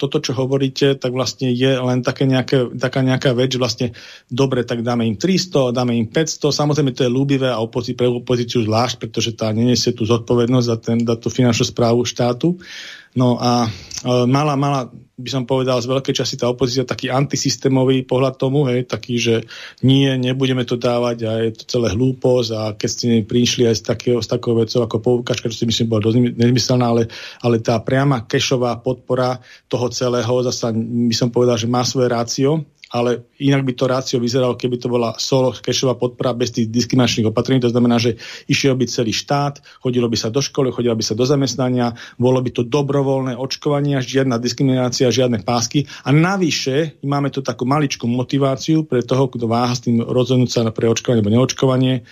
toto, 0.00 0.24
čo 0.24 0.32
hovoríte, 0.32 0.96
tak 0.96 1.12
vlastne 1.12 1.52
je 1.52 1.76
len 1.76 2.00
také 2.00 2.24
nejaké, 2.24 2.72
taká 2.72 3.04
nejaká 3.04 3.36
vec, 3.36 3.52
že 3.52 3.60
vlastne 3.60 3.86
dobre, 4.32 4.64
tak 4.64 4.80
dáme 4.80 5.04
im 5.04 5.20
300, 5.20 5.76
dáme 5.76 5.92
im 5.92 6.08
500, 6.08 6.48
samozrejme 6.48 6.96
to 6.96 7.04
je 7.04 7.12
ľúbivé 7.12 7.52
a 7.52 7.60
opozí, 7.60 7.92
pre 7.92 8.08
opozíciu 8.08 8.64
zvlášť, 8.64 8.96
pretože 8.96 9.36
tá 9.36 9.52
neniesie 9.52 9.92
tú 9.92 10.08
zodpovednosť 10.08 10.66
za, 10.66 10.76
ten, 10.80 10.98
za 11.04 11.20
tú 11.20 11.28
finančnú 11.28 11.68
správu 11.68 12.08
štátu. 12.08 12.56
No 13.16 13.38
a 13.42 13.66
e, 13.66 13.70
mala, 14.30 14.54
mala 14.54 14.86
by 15.20 15.30
som 15.30 15.44
povedal, 15.44 15.82
z 15.84 15.90
veľkej 15.90 16.14
časti 16.16 16.40
tá 16.40 16.48
opozícia 16.48 16.88
taký 16.88 17.12
antisystémový 17.12 18.08
pohľad 18.08 18.40
tomu, 18.40 18.64
hej, 18.72 18.88
taký, 18.88 19.20
že 19.20 19.34
nie, 19.84 20.16
nebudeme 20.16 20.64
to 20.64 20.80
dávať 20.80 21.16
a 21.28 21.30
je 21.44 21.50
to 21.60 21.64
celé 21.68 21.92
hlúposť 21.92 22.50
a 22.56 22.60
keď 22.72 22.88
ste 22.88 23.06
prišli 23.28 23.68
aj 23.68 23.76
z, 23.76 23.82
takého, 23.84 24.18
z 24.24 24.28
takého 24.30 24.56
vecou 24.56 24.80
ako 24.80 24.96
poukačka, 25.02 25.52
čo 25.52 25.60
si 25.60 25.68
myslím 25.68 25.92
bola 25.92 26.08
dosť 26.08 26.16
nezmyselná, 26.40 26.86
ale, 26.88 27.02
ale 27.44 27.60
tá 27.60 27.76
priama 27.84 28.24
kešová 28.24 28.80
podpora 28.80 29.36
toho 29.68 29.92
celého, 29.92 30.32
zasa 30.40 30.72
by 30.72 31.14
som 31.14 31.28
povedal, 31.28 31.60
že 31.60 31.68
má 31.68 31.84
svoje 31.84 32.08
rácio 32.08 32.64
ale 32.90 33.30
inak 33.38 33.62
by 33.62 33.72
to 33.78 33.84
rácio 33.86 34.18
vyzeralo, 34.18 34.58
keby 34.58 34.76
to 34.82 34.90
bola 34.90 35.14
solo 35.14 35.54
kešová 35.54 35.94
podpora 35.94 36.34
bez 36.34 36.50
tých 36.50 36.66
diskriminačných 36.74 37.30
opatrení. 37.30 37.62
To 37.62 37.70
znamená, 37.70 38.02
že 38.02 38.18
išiel 38.50 38.74
by 38.74 38.90
celý 38.90 39.14
štát, 39.14 39.62
chodilo 39.78 40.10
by 40.10 40.18
sa 40.18 40.28
do 40.28 40.42
školy, 40.42 40.74
chodilo 40.74 40.98
by 40.98 41.04
sa 41.06 41.14
do 41.14 41.22
zamestnania, 41.22 41.94
bolo 42.18 42.42
by 42.42 42.50
to 42.50 42.66
dobrovoľné 42.66 43.38
očkovanie, 43.38 44.02
žiadna 44.02 44.42
diskriminácia, 44.42 45.06
žiadne 45.14 45.46
pásky. 45.46 45.86
A 46.02 46.10
navyše 46.10 46.98
máme 47.06 47.30
tu 47.30 47.46
takú 47.46 47.62
maličkú 47.62 48.10
motiváciu 48.10 48.82
pre 48.82 49.06
toho, 49.06 49.30
kto 49.30 49.46
váha 49.46 49.72
s 49.78 49.86
tým 49.86 50.02
rozhodnúť 50.02 50.50
sa 50.50 50.60
pre 50.74 50.90
očkovanie 50.90 51.22
alebo 51.22 51.34
neočkovanie 51.38 52.02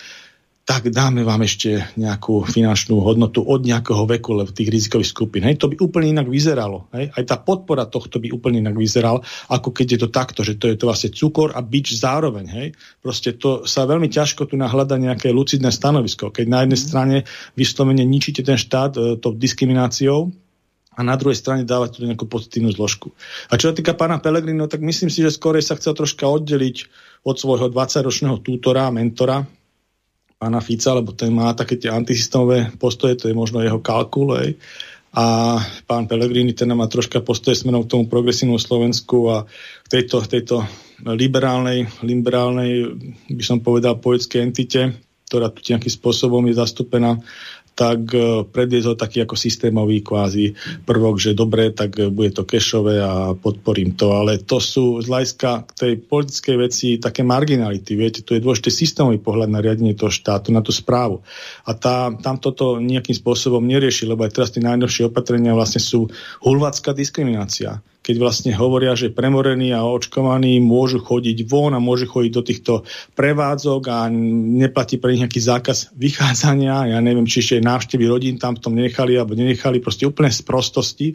tak 0.69 0.93
dáme 0.93 1.25
vám 1.25 1.41
ešte 1.41 1.81
nejakú 1.97 2.45
finančnú 2.45 3.01
hodnotu 3.01 3.41
od 3.41 3.65
nejakého 3.65 4.05
veku 4.05 4.37
v 4.45 4.53
tých 4.53 4.69
rizikových 4.69 5.09
skupín. 5.09 5.41
Hej, 5.41 5.57
to 5.57 5.65
by 5.65 5.81
úplne 5.81 6.13
inak 6.13 6.29
vyzeralo. 6.29 6.85
Hej. 6.93 7.09
Aj 7.09 7.23
tá 7.25 7.41
podpora 7.41 7.89
tohto 7.89 8.21
by 8.21 8.29
úplne 8.29 8.61
inak 8.61 8.77
vyzeral, 8.77 9.25
ako 9.49 9.73
keď 9.73 9.97
je 9.97 9.99
to 10.05 10.09
takto, 10.13 10.45
že 10.45 10.61
to 10.61 10.69
je 10.69 10.77
to 10.77 10.85
vlastne 10.85 11.09
cukor 11.09 11.57
a 11.57 11.65
bič 11.65 11.97
zároveň. 11.97 12.45
Hej. 12.53 12.67
Proste 13.01 13.33
to 13.33 13.65
sa 13.65 13.89
veľmi 13.89 14.13
ťažko 14.13 14.45
tu 14.45 14.61
nahľada 14.61 15.01
nejaké 15.01 15.33
lucidné 15.33 15.73
stanovisko. 15.73 16.29
Keď 16.29 16.45
na 16.45 16.61
jednej 16.61 16.77
mhm. 16.77 16.85
strane 16.85 17.17
vyslovene 17.57 18.05
ničíte 18.05 18.45
ten 18.45 18.61
štát 18.61 18.93
e, 18.93 19.17
tou 19.17 19.33
diskrimináciou, 19.33 20.29
a 20.99 21.01
na 21.01 21.15
druhej 21.15 21.39
strane 21.39 21.63
dávať 21.63 21.95
tu 21.95 21.99
nejakú 22.03 22.27
pozitívnu 22.27 22.75
zložku. 22.75 23.15
A 23.47 23.55
čo 23.55 23.71
sa 23.71 23.73
týka 23.73 23.95
pána 23.95 24.19
Pelegrino, 24.19 24.67
tak 24.67 24.83
myslím 24.83 25.07
si, 25.07 25.23
že 25.23 25.31
skorej 25.31 25.63
sa 25.63 25.79
chcel 25.79 25.95
troška 25.95 26.27
oddeliť 26.27 26.77
od 27.23 27.39
svojho 27.39 27.71
20-ročného 27.71 28.43
tútora, 28.43 28.91
mentora, 28.91 29.47
pána 30.39 30.63
Fica, 30.63 30.95
lebo 30.95 31.11
ten 31.11 31.35
má 31.35 31.51
také 31.51 31.75
tie 31.75 31.91
antisystémové 31.91 32.71
postoje, 32.79 33.19
to 33.19 33.27
je 33.27 33.35
možno 33.35 33.59
jeho 33.59 33.83
kalkul. 33.83 34.39
A 35.11 35.25
pán 35.83 36.07
Pellegrini 36.07 36.55
ten 36.55 36.71
má 36.71 36.87
troška 36.87 37.19
postoje 37.19 37.59
smerom 37.59 37.83
k 37.83 37.91
tomu 37.91 38.07
progresívnu 38.07 38.55
Slovensku 38.55 39.27
a 39.27 39.43
k 39.83 39.87
tejto, 39.99 40.23
tejto 40.23 40.63
liberálnej, 41.03 41.91
liberálnej, 42.07 42.87
by 43.27 43.43
som 43.43 43.59
povedal, 43.59 43.99
poetskej 43.99 44.39
entite, 44.39 44.95
ktorá 45.27 45.51
tu 45.51 45.59
nejakým 45.59 45.91
spôsobom 45.91 46.47
je 46.47 46.55
zastúpená 46.55 47.19
tak 47.79 48.11
e, 48.11 48.43
predviezol 48.43 48.99
taký 48.99 49.23
ako 49.23 49.39
systémový 49.39 50.03
kvázi 50.03 50.51
prvok, 50.83 51.15
že 51.15 51.31
dobre, 51.31 51.71
tak 51.71 51.95
e, 51.95 52.11
bude 52.11 52.35
to 52.35 52.43
kešové 52.43 52.99
a 52.99 53.31
podporím 53.39 53.95
to. 53.95 54.11
Ale 54.19 54.43
to 54.43 54.59
sú 54.59 54.99
z 54.99 55.07
hľadiska 55.07 55.71
tej 55.79 56.03
politickej 56.03 56.55
veci 56.59 56.87
také 56.99 57.23
marginality. 57.23 57.95
Viete, 57.95 58.19
to 58.27 58.35
je 58.35 58.43
dôležitý 58.43 58.67
systémový 58.67 59.23
pohľad 59.23 59.47
na 59.47 59.63
riadenie 59.63 59.95
toho 59.95 60.11
štátu, 60.11 60.51
na 60.51 60.59
tú 60.59 60.75
správu. 60.75 61.23
A 61.63 61.71
tá, 61.71 62.11
tam 62.19 62.35
toto 62.35 62.83
nejakým 62.83 63.15
spôsobom 63.15 63.63
nerieši, 63.63 64.03
lebo 64.03 64.27
aj 64.27 64.35
teraz 64.35 64.51
tie 64.51 64.59
najnovšie 64.59 65.07
opatrenia 65.07 65.55
vlastne 65.55 65.79
sú 65.79 66.11
hulvácká 66.43 66.91
diskriminácia 66.91 67.79
keď 68.09 68.17
vlastne 68.17 68.57
hovoria, 68.57 68.97
že 68.97 69.13
premorení 69.13 69.69
a 69.69 69.85
očkovaní 69.85 70.57
môžu 70.57 70.97
chodiť 70.97 71.45
von 71.45 71.77
a 71.77 71.79
môžu 71.79 72.09
chodiť 72.09 72.31
do 72.33 72.41
týchto 72.41 72.73
prevádzok 73.13 73.81
a 73.85 74.09
neplatí 74.09 74.97
pre 74.97 75.13
nich 75.13 75.21
nejaký 75.21 75.37
zákaz 75.37 75.93
vychádzania. 75.93 76.89
Ja 76.89 76.97
neviem, 77.05 77.29
či 77.29 77.45
ešte 77.45 77.61
návštevy 77.61 78.09
rodín 78.09 78.41
tam 78.41 78.57
v 78.57 78.65
tom 78.65 78.73
nenechali 78.73 79.13
alebo 79.13 79.37
nenechali, 79.37 79.77
proste 79.77 80.09
úplne 80.09 80.33
z 80.33 80.41
prostosti. 80.41 81.13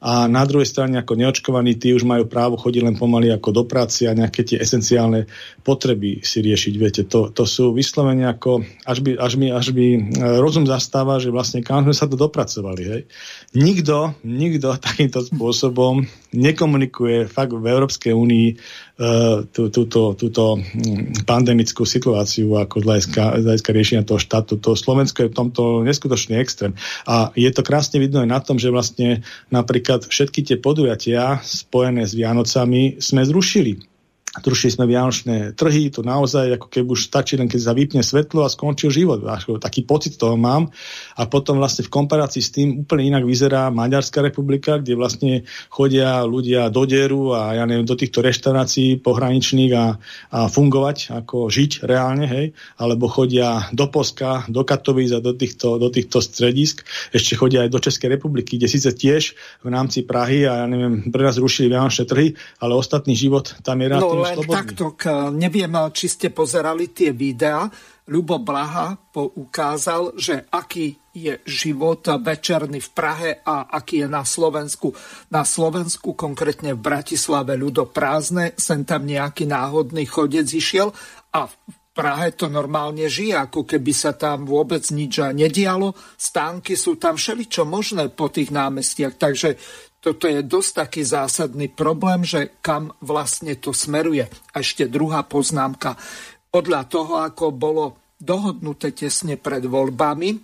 a 0.00 0.24
na 0.32 0.48
druhej 0.48 0.64
strane 0.64 0.96
ako 0.96 1.12
neočkovaní, 1.12 1.76
tí 1.76 1.92
už 1.92 2.08
majú 2.08 2.24
právo 2.24 2.56
chodiť 2.56 2.88
len 2.88 2.96
pomaly 2.96 3.28
ako 3.36 3.52
do 3.52 3.62
práce 3.68 4.08
a 4.08 4.16
nejaké 4.16 4.48
tie 4.48 4.56
esenciálne 4.56 5.28
potreby 5.60 6.24
si 6.24 6.40
riešiť. 6.40 6.74
Viete, 6.80 7.02
to, 7.04 7.28
to 7.28 7.44
sú 7.44 7.76
vyslovene 7.76 8.24
ako, 8.24 8.64
až 8.88 9.04
by, 9.04 9.20
až, 9.20 9.36
mi, 9.36 9.52
až 9.52 9.76
by 9.76 9.86
e, 9.92 10.00
rozum 10.40 10.64
zastáva, 10.64 11.20
že 11.20 11.28
vlastne 11.28 11.60
kam 11.60 11.84
sme 11.84 11.92
sa 11.92 12.08
to 12.08 12.16
dopracovali. 12.16 12.82
Hej. 12.88 13.02
Nikto, 13.50 14.14
nikto 14.22 14.78
takýmto 14.78 15.26
spôsobom 15.26 16.06
nekomunikuje 16.30 17.26
fakt 17.26 17.50
v 17.50 17.66
Európskej 17.66 18.14
únii 18.14 18.54
uh, 18.54 19.42
tú, 19.50 19.74
túto, 19.74 20.14
túto 20.14 20.54
hm, 20.54 21.26
pandemickú 21.26 21.82
situáciu 21.82 22.54
ako 22.54 22.78
z 22.78 23.10
hľadiska 23.42 23.70
riešenia 23.74 24.06
toho 24.06 24.22
štátu. 24.22 24.54
To 24.62 24.78
Slovensko 24.78 25.26
je 25.26 25.30
v 25.34 25.38
tomto 25.42 25.82
neskutočný 25.82 26.38
extrém. 26.38 26.78
A 27.10 27.34
je 27.34 27.50
to 27.50 27.66
krásne 27.66 27.98
vidno 27.98 28.22
aj 28.22 28.30
na 28.30 28.38
tom, 28.38 28.54
že 28.54 28.70
vlastne 28.70 29.26
napríklad 29.50 30.06
všetky 30.06 30.46
tie 30.46 30.54
podujatia 30.54 31.42
spojené 31.42 32.06
s 32.06 32.14
Vianocami 32.14 33.02
sme 33.02 33.26
zrušili 33.26 33.89
Zrušili 34.30 34.70
sme 34.70 34.86
vianočné 34.86 35.58
trhy, 35.58 35.90
to 35.90 36.06
naozaj 36.06 36.54
ako 36.54 36.70
keby 36.70 36.94
už 36.94 37.10
stačí 37.10 37.34
len 37.34 37.50
keď 37.50 37.60
sa 37.66 37.74
vypne 37.74 37.98
svetlo 37.98 38.46
a 38.46 38.52
skončil 38.52 38.94
život. 38.94 39.26
Taký 39.58 39.82
pocit 39.82 40.14
toho 40.22 40.38
mám. 40.38 40.70
A 41.18 41.26
potom 41.26 41.58
vlastne 41.58 41.82
v 41.82 41.90
komparácii 41.90 42.38
s 42.38 42.54
tým 42.54 42.86
úplne 42.86 43.10
inak 43.10 43.26
vyzerá 43.26 43.74
Maďarská 43.74 44.22
republika, 44.22 44.78
kde 44.78 44.94
vlastne 44.94 45.32
chodia 45.66 46.22
ľudia 46.22 46.70
do 46.70 46.86
deru 46.86 47.34
a 47.34 47.58
ja 47.58 47.66
neviem, 47.66 47.82
do 47.82 47.98
týchto 47.98 48.22
reštaurácií 48.22 49.02
pohraničných 49.02 49.72
a, 49.74 49.98
a 50.30 50.38
fungovať, 50.46 51.10
ako 51.10 51.50
žiť 51.50 51.82
reálne, 51.82 52.30
hej, 52.30 52.46
alebo 52.78 53.10
chodia 53.10 53.66
do 53.74 53.90
Polska, 53.90 54.46
do 54.46 54.62
Katovíc 54.62 55.10
a 55.10 55.18
do 55.18 55.34
týchto, 55.34 55.82
do 55.82 55.90
týchto 55.90 56.22
stredisk. 56.22 56.86
Ešte 57.10 57.34
chodia 57.34 57.66
aj 57.66 57.74
do 57.74 57.82
Českej 57.82 58.14
republiky, 58.14 58.62
kde 58.62 58.70
síce 58.70 58.94
tiež 58.94 59.34
v 59.66 59.74
rámci 59.74 60.06
Prahy 60.06 60.46
a 60.46 60.62
ja 60.62 60.66
neviem, 60.70 61.10
pre 61.10 61.26
nás 61.26 61.34
rušili 61.34 61.66
vianočné 61.66 62.06
trhy, 62.06 62.38
ale 62.62 62.78
ostatný 62.78 63.18
život 63.18 63.58
tam 63.66 63.82
je 63.82 63.90
rád 63.90 64.06
no, 64.06 64.19
len 64.20 64.38
takto, 64.44 64.92
neviem, 65.32 65.72
či 65.96 66.06
ste 66.12 66.28
pozerali 66.28 66.92
tie 66.92 67.16
videá. 67.16 67.64
Ľubo 68.10 68.42
Blaha 68.42 68.98
poukázal, 68.98 70.18
že 70.18 70.42
aký 70.50 70.98
je 71.14 71.38
život 71.46 72.02
večerný 72.22 72.82
v 72.82 72.90
Prahe 72.90 73.30
a 73.46 73.70
aký 73.70 74.02
je 74.02 74.08
na 74.10 74.26
Slovensku. 74.26 74.90
Na 75.30 75.46
Slovensku, 75.46 76.18
konkrétne 76.18 76.74
v 76.74 76.82
Bratislave, 76.82 77.54
ľudo 77.54 77.86
prázdne, 77.86 78.54
sem 78.58 78.82
tam 78.82 79.06
nejaký 79.06 79.46
náhodný 79.46 80.10
chodec 80.10 80.46
išiel 80.50 80.90
a 81.30 81.46
v 81.46 81.54
Prahe 81.90 82.30
to 82.34 82.46
normálne 82.46 83.10
žije, 83.10 83.34
ako 83.34 83.66
keby 83.66 83.90
sa 83.94 84.14
tam 84.14 84.46
vôbec 84.46 84.82
nič 84.94 85.22
nedialo. 85.34 85.94
Stánky 86.14 86.78
sú 86.78 86.98
tam 86.98 87.18
všeličo 87.18 87.66
možné 87.66 88.10
po 88.10 88.30
tých 88.30 88.54
námestiach, 88.54 89.18
takže 89.18 89.58
toto 90.00 90.24
je 90.24 90.40
dosť 90.40 90.70
taký 90.88 91.02
zásadný 91.04 91.68
problém, 91.68 92.24
že 92.24 92.56
kam 92.64 92.96
vlastne 93.04 93.52
to 93.60 93.76
smeruje. 93.76 94.24
A 94.56 94.64
ešte 94.64 94.88
druhá 94.88 95.20
poznámka. 95.28 96.00
Podľa 96.48 96.88
toho, 96.88 97.20
ako 97.20 97.52
bolo 97.52 97.84
dohodnuté 98.16 98.96
tesne 98.96 99.36
pred 99.36 99.64
voľbami, 99.64 100.40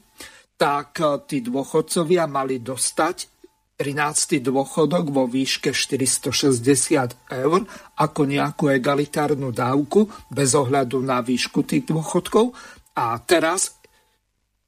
tak 0.57 1.01
eh, 1.01 1.09
tí 1.25 1.41
dôchodcovia 1.45 2.29
mali 2.29 2.61
dostať 2.61 3.37
13. 3.77 4.41
dôchodok 4.41 5.13
vo 5.13 5.29
výške 5.29 5.77
460 5.77 7.29
eur 7.29 7.61
ako 8.01 8.21
nejakú 8.25 8.73
egalitárnu 8.73 9.53
dávku 9.53 10.09
bez 10.33 10.57
ohľadu 10.57 11.05
na 11.05 11.21
výšku 11.21 11.61
tých 11.69 11.85
dôchodkov. 11.85 12.57
A 12.97 13.21
teraz 13.21 13.76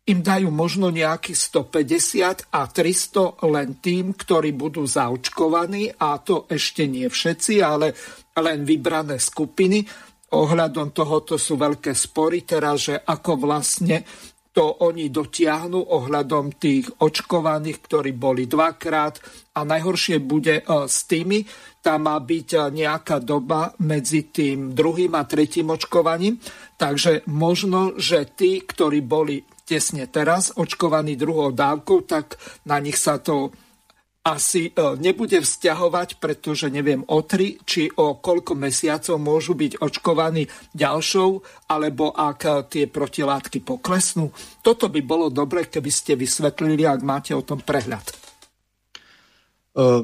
im 0.08 0.24
dajú 0.24 0.48
možno 0.48 0.88
nejakých 0.88 1.36
150 1.36 2.48
a 2.48 2.60
300 2.64 3.44
len 3.44 3.76
tým, 3.76 4.16
ktorí 4.16 4.56
budú 4.56 4.88
zaočkovaní 4.88 5.92
a 6.00 6.16
to 6.16 6.48
ešte 6.48 6.88
nie 6.88 7.04
všetci, 7.04 7.60
ale 7.60 7.92
len 8.32 8.64
vybrané 8.64 9.20
skupiny. 9.20 9.84
Ohľadom 10.32 10.92
tohoto 10.96 11.36
sú 11.36 11.60
veľké 11.60 11.92
spory 11.92 12.48
teraz, 12.48 12.88
že 12.88 12.96
ako 12.96 13.32
vlastne 13.36 14.04
to 14.58 14.82
oni 14.82 15.12
dotiahnu 15.12 15.76
ohľadom 15.76 16.56
tých 16.56 16.88
očkovaných, 16.98 17.78
ktorí 17.78 18.10
boli 18.16 18.50
dvakrát 18.50 19.20
a 19.54 19.62
najhoršie 19.62 20.18
bude 20.18 20.58
e, 20.58 20.64
s 20.88 21.06
tými, 21.06 21.46
tam 21.78 22.10
má 22.10 22.18
byť 22.18 22.48
e, 22.56 22.58
nejaká 22.82 23.22
doba 23.22 23.70
medzi 23.84 24.26
tým 24.34 24.74
druhým 24.74 25.14
a 25.14 25.22
tretím 25.30 25.70
očkovaním, 25.70 26.42
takže 26.74 27.22
možno, 27.30 27.94
že 28.00 28.26
tí, 28.34 28.64
ktorí 28.64 28.98
boli 29.04 29.46
tesne 29.68 30.08
teraz 30.08 30.56
očkovaní 30.56 31.20
druhou 31.20 31.52
dávkou, 31.52 32.08
tak 32.08 32.40
na 32.64 32.80
nich 32.80 32.96
sa 32.96 33.20
to 33.20 33.52
asi 34.28 34.68
e, 34.68 34.72
nebude 35.00 35.40
vzťahovať, 35.40 36.20
pretože 36.20 36.68
neviem 36.68 37.00
o 37.08 37.24
tri 37.24 37.56
či 37.64 37.88
o 37.96 38.20
koľko 38.20 38.52
mesiacov 38.58 39.16
môžu 39.16 39.56
byť 39.56 39.80
očkovaní 39.80 40.44
ďalšou, 40.76 41.30
alebo 41.72 42.12
ak 42.12 42.40
e, 42.44 42.50
tie 42.68 42.84
protilátky 42.90 43.64
poklesnú. 43.64 44.28
Toto 44.60 44.92
by 44.92 45.00
bolo 45.00 45.32
dobre, 45.32 45.64
keby 45.68 45.88
ste 45.88 46.12
vysvetlili, 46.18 46.84
ak 46.84 47.00
máte 47.00 47.32
o 47.32 47.40
tom 47.40 47.64
prehľad. 47.64 48.04
Uh, 49.78 50.02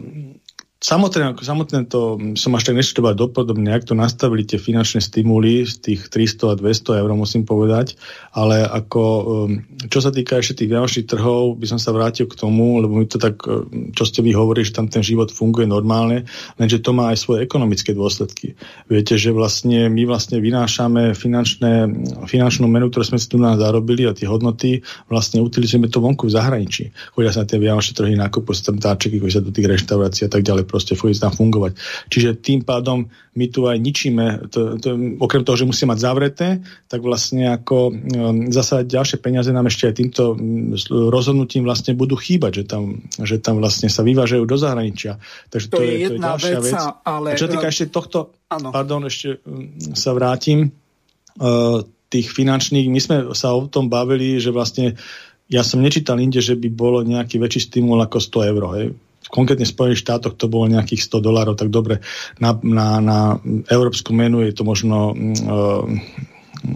Samotné, 0.85 1.33
samotné 1.41 1.89
to 1.89 2.21
som 2.37 2.53
až 2.53 2.69
tak 2.69 2.77
neštudoval 2.77 3.17
dopodobne, 3.17 3.73
ak 3.73 3.89
to 3.89 3.97
nastavili 3.97 4.45
tie 4.45 4.61
finančné 4.61 5.01
stimuly 5.01 5.65
z 5.65 5.81
tých 5.81 6.13
300 6.13 6.53
a 6.53 6.55
200 6.61 7.01
eur, 7.01 7.11
musím 7.17 7.49
povedať, 7.49 7.97
ale 8.37 8.69
ako, 8.69 9.03
um, 9.49 9.65
čo 9.89 10.05
sa 10.05 10.13
týka 10.13 10.37
ešte 10.37 10.61
tých 10.61 10.77
vianočných 10.77 11.09
trhov, 11.09 11.57
by 11.57 11.73
som 11.73 11.81
sa 11.81 11.89
vrátil 11.89 12.29
k 12.29 12.37
tomu, 12.37 12.85
lebo 12.85 13.01
mi 13.01 13.09
to 13.09 13.17
tak, 13.17 13.41
um, 13.49 13.97
čo 13.97 14.05
ste 14.05 14.21
vy 14.21 14.37
hovorili, 14.37 14.69
že 14.69 14.77
tam 14.77 14.93
ten 14.93 15.01
život 15.01 15.33
funguje 15.33 15.65
normálne, 15.65 16.29
lenže 16.61 16.85
to 16.85 16.93
má 16.93 17.17
aj 17.17 17.25
svoje 17.25 17.49
ekonomické 17.49 17.97
dôsledky. 17.97 18.53
Viete, 18.85 19.17
že 19.17 19.33
vlastne 19.33 19.89
my 19.89 20.05
vlastne 20.05 20.37
vynášame 20.37 21.17
finančné, 21.17 21.89
finančnú 22.29 22.69
menu, 22.69 22.93
ktorú 22.93 23.09
sme 23.09 23.17
si 23.17 23.33
tu 23.33 23.41
nás 23.41 23.57
zarobili 23.57 24.05
a 24.05 24.13
tie 24.13 24.29
hodnoty 24.29 24.85
vlastne 25.09 25.41
utilizujeme 25.41 25.89
to 25.89 26.05
vonku 26.05 26.29
v 26.29 26.37
zahraničí. 26.37 26.93
Chodia 27.17 27.33
sa 27.33 27.41
na 27.41 27.49
tie 27.49 27.57
vianočné 27.57 27.97
trhy, 27.97 28.21
nakupujú 28.21 28.53
sa 28.53 28.69
tam 28.69 28.77
dáčeky, 28.77 29.17
chodia 29.17 29.41
sa 29.41 29.49
do 29.49 29.49
tých 29.49 29.65
reštaurácií 29.65 30.29
a 30.29 30.33
tak 30.37 30.45
ďalej 30.45 30.74
proste 30.75 30.99
fújsť 30.99 31.31
tam 31.31 31.33
fungovať. 31.39 31.79
Čiže 32.11 32.43
tým 32.43 32.67
pádom 32.67 33.07
my 33.39 33.47
tu 33.47 33.71
aj 33.71 33.79
ničíme, 33.79 34.51
to, 34.51 34.75
to, 34.83 35.19
okrem 35.23 35.47
toho, 35.47 35.55
že 35.55 35.71
musíme 35.71 35.95
mať 35.95 36.03
zavreté, 36.03 36.49
tak 36.91 36.99
vlastne 37.07 37.55
ako 37.55 37.95
um, 37.95 38.51
zasa 38.51 38.83
ďalšie 38.83 39.23
peniaze 39.23 39.55
nám 39.55 39.71
ešte 39.71 39.87
aj 39.87 39.95
týmto 39.95 40.35
um, 40.35 40.75
rozhodnutím 40.91 41.63
vlastne 41.63 41.95
budú 41.95 42.19
chýbať, 42.19 42.63
že 42.63 42.65
tam, 42.67 42.83
že 43.23 43.39
tam 43.39 43.63
vlastne 43.63 43.87
sa 43.87 44.03
vyvážajú 44.03 44.43
do 44.43 44.57
zahraničia. 44.59 45.23
Takže 45.55 45.67
to, 45.71 45.79
to, 45.79 45.83
je, 45.87 45.95
je, 45.95 46.09
to 46.11 46.15
je 46.15 46.21
ďalšia 46.23 46.59
vec. 46.59 46.83
Ale... 47.07 47.29
A 47.31 47.39
čo 47.39 47.47
týka 47.47 47.67
ešte 47.71 47.87
tohto, 47.95 48.35
ano. 48.51 48.75
pardon, 48.75 49.07
ešte 49.07 49.39
um, 49.47 49.71
sa 49.95 50.11
vrátim, 50.11 50.75
uh, 51.39 51.87
tých 52.11 52.31
finančných, 52.31 52.87
my 52.91 53.01
sme 53.03 53.17
sa 53.35 53.51
o 53.55 53.67
tom 53.67 53.91
bavili, 53.91 54.39
že 54.39 54.55
vlastne 54.55 54.95
ja 55.51 55.67
som 55.67 55.83
nečítal 55.83 56.23
inde, 56.23 56.39
že 56.39 56.55
by 56.55 56.71
bolo 56.71 57.03
nejaký 57.03 57.43
väčší 57.43 57.69
stimul 57.69 57.99
ako 57.99 58.23
100 58.23 58.51
eur. 58.55 58.63
Hej 58.79 58.87
konkrétne 59.31 59.65
v 59.65 59.75
Spojených 59.75 60.03
štátoch 60.05 60.37
to 60.37 60.47
bolo 60.51 60.69
nejakých 60.69 61.05
100 61.07 61.25
dolárov, 61.25 61.55
tak 61.57 61.73
dobre, 61.73 62.05
na, 62.39 62.57
na, 62.61 63.01
na 63.01 63.19
európsku 63.69 64.13
menu 64.13 64.45
je 64.45 64.53
to 64.53 64.63
možno 64.67 65.13
uh, 65.15 65.85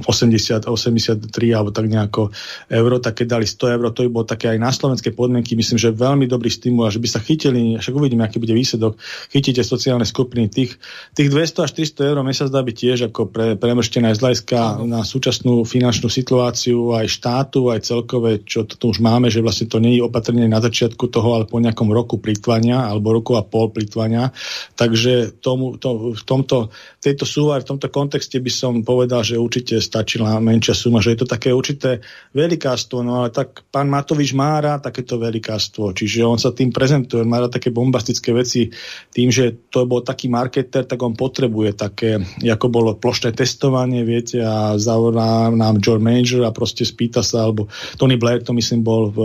80, 0.05 0.69
83 0.69 1.57
alebo 1.57 1.73
tak 1.73 1.89
nejako 1.89 2.31
euro, 2.69 2.97
tak 3.01 3.25
keď 3.25 3.27
dali 3.41 3.47
100 3.49 3.75
eur, 3.75 3.85
to 3.91 4.05
by 4.05 4.11
bolo 4.13 4.27
také 4.29 4.53
aj 4.53 4.59
na 4.61 4.71
slovenské 4.71 5.17
podmienky, 5.17 5.57
myslím, 5.57 5.81
že 5.81 5.91
veľmi 5.95 6.29
dobrý 6.29 6.53
stimul 6.53 6.87
a 6.87 6.93
že 6.93 7.01
by 7.01 7.09
sa 7.09 7.21
chytili, 7.25 7.81
však 7.81 7.95
uvidíme, 7.97 8.23
aký 8.23 8.37
bude 8.37 8.53
výsledok, 8.53 9.01
chytíte 9.33 9.65
sociálne 9.65 10.05
skupiny. 10.05 10.53
Tých, 10.53 10.77
tých 11.17 11.29
200 11.33 11.65
až 11.65 11.71
300 11.75 12.11
eur 12.13 12.17
mi 12.21 12.37
sa 12.37 12.47
zdá 12.47 12.61
byť 12.61 12.77
tiež 12.77 12.99
ako 13.09 13.33
pre, 13.33 13.47
premrštené 13.57 14.13
z 14.13 14.21
hľadiska 14.21 14.85
na 14.85 15.01
súčasnú 15.03 15.65
finančnú 15.65 16.13
situáciu 16.13 16.93
aj 16.93 17.07
štátu, 17.09 17.73
aj 17.73 17.89
celkové, 17.89 18.45
čo 18.45 18.69
tu 18.69 18.93
už 18.93 19.01
máme, 19.01 19.33
že 19.33 19.41
vlastne 19.41 19.67
to 19.67 19.81
nie 19.81 19.97
je 19.97 20.05
opatrne 20.05 20.45
na 20.45 20.61
začiatku 20.61 21.09
toho, 21.09 21.41
ale 21.41 21.45
po 21.49 21.59
nejakom 21.59 21.89
roku 21.89 22.21
plitvania 22.21 22.85
alebo 22.85 23.17
roku 23.17 23.35
a 23.41 23.43
pol 23.43 23.73
plitvania. 23.73 24.31
Takže 24.77 25.41
tomu, 25.41 25.81
to, 25.81 26.13
v 26.13 26.23
tomto, 26.23 26.69
tejto 27.01 27.25
súvar, 27.25 27.65
v 27.65 27.71
tomto 27.75 27.89
kontexte 27.89 28.37
by 28.37 28.53
som 28.53 28.73
povedal, 28.85 29.25
že 29.25 29.41
určite 29.41 29.78
stačila 29.81 30.39
menšia 30.39 30.77
suma, 30.77 31.03
že 31.03 31.15
je 31.15 31.25
to 31.25 31.29
také 31.29 31.51
určité 31.51 32.05
veľikástvo, 32.37 33.03
no 33.03 33.25
ale 33.25 33.35
tak 33.35 33.65
pán 33.73 33.89
Matovič 33.89 34.37
má 34.37 34.61
rád 34.61 34.87
takéto 34.87 35.17
veľikástvo, 35.17 35.97
čiže 35.97 36.27
on 36.27 36.39
sa 36.39 36.53
tým 36.53 36.71
prezentuje, 36.71 37.25
má 37.25 37.43
rád 37.43 37.59
také 37.59 37.73
bombastické 37.73 38.31
veci, 38.37 38.69
tým, 39.11 39.33
že 39.33 39.69
to 39.73 39.89
bol 39.89 40.05
taký 40.05 40.29
marketer, 40.29 40.85
tak 40.85 41.01
on 41.01 41.17
potrebuje 41.17 41.75
také, 41.75 42.23
ako 42.45 42.67
bolo 42.69 42.91
plošné 42.99 43.33
testovanie, 43.33 44.05
viete, 44.05 44.43
a 44.45 44.77
zavolá 44.77 45.49
nám 45.49 45.81
George 45.81 46.05
Major 46.05 46.45
a 46.47 46.55
proste 46.55 46.85
spýta 46.85 47.25
sa, 47.25 47.49
alebo 47.49 47.67
Tony 47.97 48.21
Blair 48.21 48.45
to 48.45 48.53
myslím 48.55 48.85
bol 48.85 49.11
v, 49.11 49.19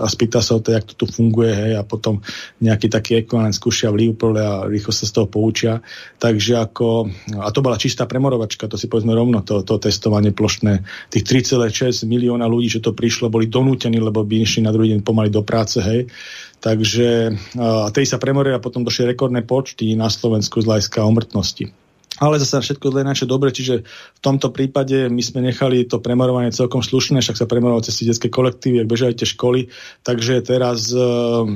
a 0.00 0.06
spýta 0.06 0.40
sa 0.40 0.56
o 0.56 0.62
to, 0.62 0.72
jak 0.72 0.86
to 0.86 0.94
tu 0.94 1.06
funguje, 1.08 1.52
hej, 1.52 1.72
a 1.76 1.82
potom 1.82 2.20
nejaký 2.60 2.86
taký 2.92 3.12
ekvivalent 3.20 3.56
skúšia 3.56 3.88
v 3.90 4.06
Liverpoole 4.06 4.40
a 4.40 4.64
rýchlo 4.68 4.92
sa 4.92 5.08
z 5.08 5.12
toho 5.16 5.26
poučia. 5.26 5.80
Takže 6.20 6.60
ako, 6.60 7.08
a 7.40 7.48
to 7.50 7.64
bola 7.64 7.80
čistá 7.80 8.04
premorovačka, 8.04 8.68
to 8.68 8.76
si 8.76 8.86
povedzme 8.86 9.16
rovno, 9.16 9.40
to, 9.40 9.64
to 9.70 9.78
testovanie 9.78 10.34
plošné. 10.34 10.82
Tých 11.14 11.46
3,6 11.54 12.02
milióna 12.10 12.50
ľudí, 12.50 12.74
čo 12.74 12.82
to 12.82 12.90
prišlo, 12.90 13.30
boli 13.30 13.46
donútení, 13.46 14.02
lebo 14.02 14.26
by 14.26 14.42
išli 14.42 14.66
na 14.66 14.74
druhý 14.74 14.90
deň 14.98 15.06
pomaly 15.06 15.30
do 15.30 15.46
práce, 15.46 15.78
hej. 15.78 16.10
Takže 16.58 17.08
a 17.56 17.88
tej 17.94 18.04
sa 18.04 18.18
premoria 18.18 18.58
potom 18.58 18.82
došli 18.82 19.14
rekordné 19.14 19.46
počty 19.46 19.94
na 19.94 20.10
Slovensku 20.10 20.60
z 20.60 20.68
hľadiska 20.68 21.06
umrtnosti 21.06 21.89
ale 22.20 22.36
zase 22.36 22.60
všetko 22.60 22.92
zle 22.92 23.02
naše 23.02 23.24
dobre, 23.24 23.48
čiže 23.48 23.80
v 23.88 24.20
tomto 24.20 24.52
prípade 24.52 25.08
my 25.08 25.22
sme 25.24 25.40
nechali 25.40 25.88
to 25.88 26.04
premorovanie 26.04 26.52
celkom 26.52 26.84
slušné, 26.84 27.24
však 27.24 27.40
sa 27.40 27.48
premorovalo 27.48 27.80
cez 27.80 28.04
detské 28.04 28.28
kolektívy, 28.28 28.84
ak 28.84 28.92
bežali 28.92 29.16
tie 29.16 29.24
školy, 29.24 29.72
takže 30.04 30.44
teraz 30.44 30.92
uh, 30.92 31.48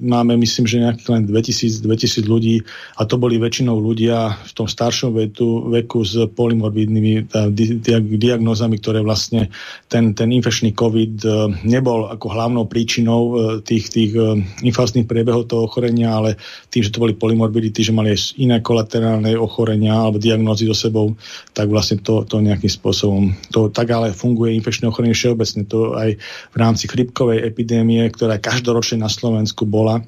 máme, 0.00 0.40
myslím, 0.40 0.64
že 0.64 0.80
nejakých 0.80 1.08
len 1.12 1.22
2000, 1.28 1.84
2000 1.84 2.24
ľudí 2.24 2.64
a 2.96 3.04
to 3.04 3.20
boli 3.20 3.36
väčšinou 3.36 3.76
ľudia 3.76 4.40
v 4.40 4.52
tom 4.56 4.64
staršom 4.64 5.12
veku, 5.12 5.68
veku 5.68 6.00
s 6.00 6.16
polymorbidnými 6.32 7.28
di, 7.52 7.76
diagnózami, 8.16 8.80
ktoré 8.80 9.04
vlastne 9.04 9.52
ten, 9.92 10.16
ten 10.16 10.32
infekčný 10.32 10.72
COVID 10.72 11.14
uh, 11.28 11.52
nebol 11.68 12.08
ako 12.08 12.26
hlavnou 12.32 12.64
príčinou 12.64 13.20
uh, 13.20 13.34
tých, 13.60 13.92
tých 13.92 14.16
infastných 14.64 15.04
priebehov 15.04 15.52
toho 15.52 15.68
ochorenia, 15.68 16.16
ale 16.16 16.40
tým, 16.72 16.80
že 16.80 16.88
to 16.88 17.04
boli 17.04 17.12
polymorbidity, 17.12 17.84
že 17.84 17.92
mali 17.92 18.16
aj 18.16 18.40
iné 18.40 18.64
kolaterálne 18.64 19.36
ochorenia 19.36 20.05
alebo 20.06 20.22
diagnózy 20.22 20.70
so 20.70 20.76
sebou, 20.76 21.18
tak 21.52 21.66
vlastne 21.68 21.98
to, 21.98 22.22
to 22.22 22.38
nejakým 22.38 22.70
spôsobom, 22.70 23.34
to 23.50 23.68
tak 23.68 23.90
ale 23.90 24.14
funguje 24.14 24.54
infekčné 24.56 24.86
ochorenie 24.86 25.12
všeobecne, 25.12 25.66
to 25.66 25.98
aj 25.98 26.16
v 26.52 26.56
rámci 26.56 26.86
chrypkovej 26.86 27.42
epidémie, 27.42 28.06
ktorá 28.08 28.38
každoročne 28.38 29.02
na 29.02 29.10
Slovensku 29.10 29.66
bola, 29.66 30.06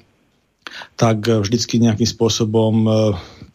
tak 0.95 1.27
vždycky 1.27 1.79
nejakým 1.79 2.07
spôsobom 2.07 2.73
e, 2.85 2.91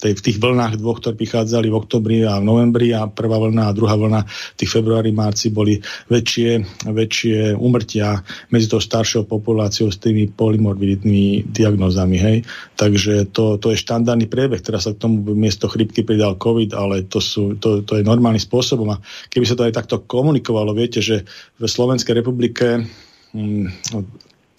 tej, 0.04 0.12
v 0.20 0.24
tých 0.30 0.36
vlnách 0.36 0.76
dvoch, 0.76 1.00
ktoré 1.00 1.16
prichádzali 1.16 1.72
v 1.72 1.78
oktobri 1.78 2.16
a 2.28 2.36
v 2.36 2.44
novembri 2.44 2.92
a 2.92 3.08
prvá 3.08 3.40
vlna 3.40 3.70
a 3.70 3.76
druhá 3.76 3.96
vlna 3.96 4.20
v 4.28 4.56
tých 4.60 4.70
februári, 4.70 5.16
marci 5.16 5.48
boli 5.48 5.80
väčšie, 6.12 6.84
väčšie 6.92 7.56
umrtia 7.56 8.20
medzi 8.52 8.68
tou 8.68 8.84
staršou 8.84 9.24
populáciou 9.24 9.88
s 9.88 9.96
tými 9.96 10.28
polymorbidnými 10.28 11.48
diagnózami. 11.48 12.16
Hej. 12.20 12.36
Takže 12.76 13.32
to, 13.32 13.56
to 13.56 13.72
je 13.72 13.80
štandardný 13.80 14.28
priebeh. 14.28 14.60
Teraz 14.60 14.84
sa 14.84 14.92
k 14.92 15.00
tomu 15.00 15.24
miesto 15.32 15.70
chrypky 15.72 16.04
pridal 16.04 16.36
COVID, 16.36 16.76
ale 16.76 17.08
to, 17.08 17.22
sú, 17.22 17.56
to, 17.56 17.80
to 17.86 17.96
je 17.96 18.04
normálny 18.04 18.42
spôsobom. 18.42 18.92
A 18.92 19.00
keby 19.32 19.44
sa 19.48 19.56
to 19.56 19.64
aj 19.64 19.72
takto 19.72 20.04
komunikovalo, 20.04 20.76
viete, 20.76 21.00
že 21.00 21.24
v 21.56 21.64
Slovenskej 21.64 22.20
republike 22.20 22.84
hm, 23.32 23.66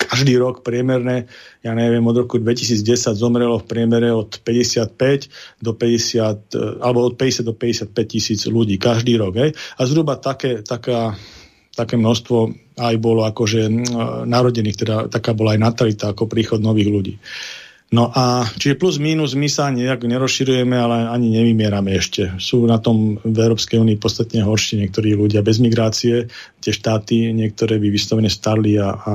každý 0.05 0.37
rok 0.37 0.61
priemerne, 0.61 1.25
ja 1.65 1.73
neviem, 1.73 2.05
od 2.05 2.25
roku 2.25 2.37
2010 2.37 3.17
zomrelo 3.17 3.57
v 3.57 3.65
priemere 3.65 4.13
od 4.13 4.37
55 4.45 5.61
do 5.61 5.73
50, 5.73 6.53
e, 6.53 6.81
alebo 6.81 7.09
od 7.09 7.17
50 7.17 7.41
do 7.41 7.57
55 7.57 7.91
tisíc 8.05 8.41
ľudí 8.45 8.77
každý 8.77 9.17
rok. 9.17 9.33
Hej? 9.41 9.57
A 9.75 9.81
zhruba 9.89 10.21
také, 10.21 10.61
taká, 10.61 11.17
také 11.73 11.97
množstvo 11.97 12.53
aj 12.77 12.95
bolo 13.01 13.25
akože 13.25 13.71
narodených, 14.27 14.77
teda 14.77 14.95
taká 15.07 15.31
bola 15.31 15.55
aj 15.55 15.59
natalita 15.63 16.05
ako 16.11 16.27
príchod 16.27 16.59
nových 16.59 16.89
ľudí. 16.91 17.15
No 17.93 18.09
a 18.09 18.49
čiže 18.49 18.81
plus 18.81 18.97
minus 18.97 19.37
my 19.37 19.45
sa 19.45 19.69
nejak 19.69 20.09
nerozširujeme, 20.09 20.73
ale 20.73 21.05
ani 21.05 21.37
nevymierame 21.37 21.93
ešte. 21.93 22.33
Sú 22.41 22.65
na 22.65 22.81
tom 22.81 23.21
v 23.21 23.37
Európskej 23.37 23.77
únii 23.77 24.01
podstatne 24.01 24.41
horšie 24.41 24.81
niektorí 24.81 25.13
ľudia 25.13 25.45
bez 25.45 25.61
migrácie, 25.61 26.27
tie 26.59 26.73
štáty 26.73 27.29
niektoré 27.29 27.77
by 27.77 27.87
vyslovene 27.93 28.27
starli 28.27 28.81
a, 28.81 28.89
a 28.89 29.11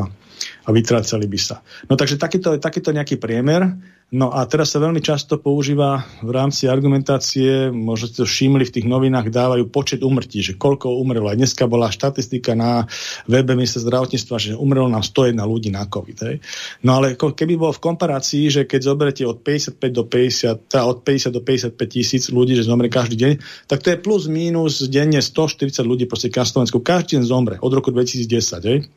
a 0.65 0.69
vytrácali 0.73 1.27
by 1.27 1.39
sa. 1.39 1.61
No 1.89 1.97
takže 1.97 2.17
takýto, 2.17 2.57
takýto 2.57 2.91
nejaký 2.95 3.21
priemer. 3.21 3.77
No 4.11 4.35
a 4.35 4.43
teraz 4.43 4.75
sa 4.75 4.83
veľmi 4.83 4.99
často 4.99 5.39
používa 5.39 6.03
v 6.19 6.35
rámci 6.35 6.67
argumentácie, 6.67 7.71
možno 7.71 8.11
ste 8.11 8.27
to 8.27 8.27
všimli, 8.27 8.67
v 8.67 8.75
tých 8.75 8.91
novinách 8.91 9.31
dávajú 9.31 9.71
počet 9.71 10.03
umrtí, 10.03 10.43
že 10.43 10.59
koľko 10.59 10.99
umrelo. 10.99 11.31
Aj 11.31 11.39
dneska 11.39 11.71
bola 11.71 11.95
štatistika 11.95 12.59
na 12.59 12.91
webe 13.31 13.55
ministerstva 13.55 13.87
zdravotníctva, 13.87 14.37
že 14.43 14.59
umrelo 14.59 14.91
nám 14.91 15.07
101 15.07 15.39
ľudí 15.47 15.71
na 15.71 15.87
COVID. 15.87 16.19
Hej. 16.27 16.43
No 16.83 16.99
ale 16.99 17.15
keby 17.15 17.55
bolo 17.55 17.71
v 17.71 17.87
komparácii, 17.87 18.51
že 18.51 18.63
keď 18.67 18.81
zoberete 18.83 19.23
od 19.23 19.47
55 19.47 19.79
do 19.95 20.03
50, 20.03 20.67
teda 20.67 20.83
od 20.91 20.99
50 21.07 21.31
do 21.31 21.41
55 21.47 21.79
tisíc 21.87 22.35
ľudí, 22.35 22.59
že 22.59 22.67
zomre 22.67 22.91
každý 22.91 23.15
deň, 23.15 23.33
tak 23.71 23.87
to 23.87 23.95
je 23.95 23.99
plus 24.03 24.27
minus 24.27 24.83
denne 24.91 25.23
140 25.23 25.71
ľudí 25.87 26.11
proste 26.11 26.35
na 26.35 26.43
Slovensku. 26.43 26.83
Každý 26.83 27.15
deň 27.15 27.23
zomre 27.23 27.57
od 27.63 27.71
roku 27.71 27.95
2010. 27.95 28.67
Hej 28.67 28.91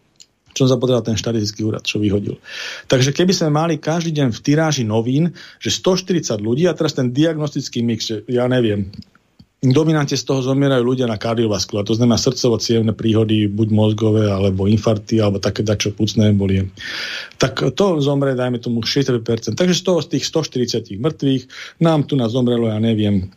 čo 0.54 0.70
sa 0.70 0.78
pozeral 0.78 1.02
ten 1.02 1.18
štatistický 1.18 1.66
úrad, 1.66 1.84
čo 1.84 2.00
vyhodil. 2.00 2.38
Takže 2.88 3.12
keby 3.12 3.34
sme 3.34 3.50
mali 3.52 3.82
každý 3.82 4.14
deň 4.14 4.30
v 4.32 4.40
tiráži 4.40 4.84
novín, 4.86 5.34
že 5.58 5.74
140 5.74 6.38
ľudí 6.40 6.70
a 6.70 6.78
teraz 6.78 6.94
ten 6.94 7.10
diagnostický 7.10 7.82
mix, 7.82 8.10
že 8.10 8.22
ja 8.30 8.46
neviem, 8.46 8.94
dominante 9.72 10.20
z 10.20 10.28
toho 10.28 10.44
zomierajú 10.44 10.84
ľudia 10.84 11.08
na 11.08 11.16
kardiovaskulár, 11.16 11.88
to 11.88 11.96
znamená 11.96 12.20
srdcovo 12.20 12.60
cievne 12.60 12.92
príhody, 12.92 13.48
buď 13.48 13.68
mozgové, 13.72 14.28
alebo 14.28 14.68
infarty, 14.68 15.24
alebo 15.24 15.40
také 15.40 15.64
dačo 15.64 15.96
pucné 15.96 16.36
bolie. 16.36 16.68
Tak 17.40 17.72
to 17.72 18.04
zomre, 18.04 18.36
dajme 18.36 18.60
tomu 18.60 18.84
60%. 18.84 19.56
Takže 19.56 19.76
z 19.80 19.84
toho 19.84 20.04
z 20.04 20.20
tých 20.20 20.28
140 20.28 21.00
mŕtvych 21.00 21.44
nám 21.80 22.04
tu 22.04 22.20
na 22.20 22.28
zomrelo, 22.28 22.68
ja 22.68 22.80
neviem, 22.84 23.32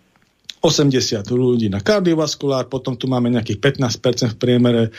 80 0.66 1.22
ľudí 1.30 1.70
na 1.70 1.78
kardiovaskulár, 1.78 2.66
potom 2.66 2.98
tu 2.98 3.06
máme 3.06 3.30
nejakých 3.30 3.62
15% 3.78 4.34
v 4.34 4.36
priemere 4.36 4.82
e, 4.86 4.90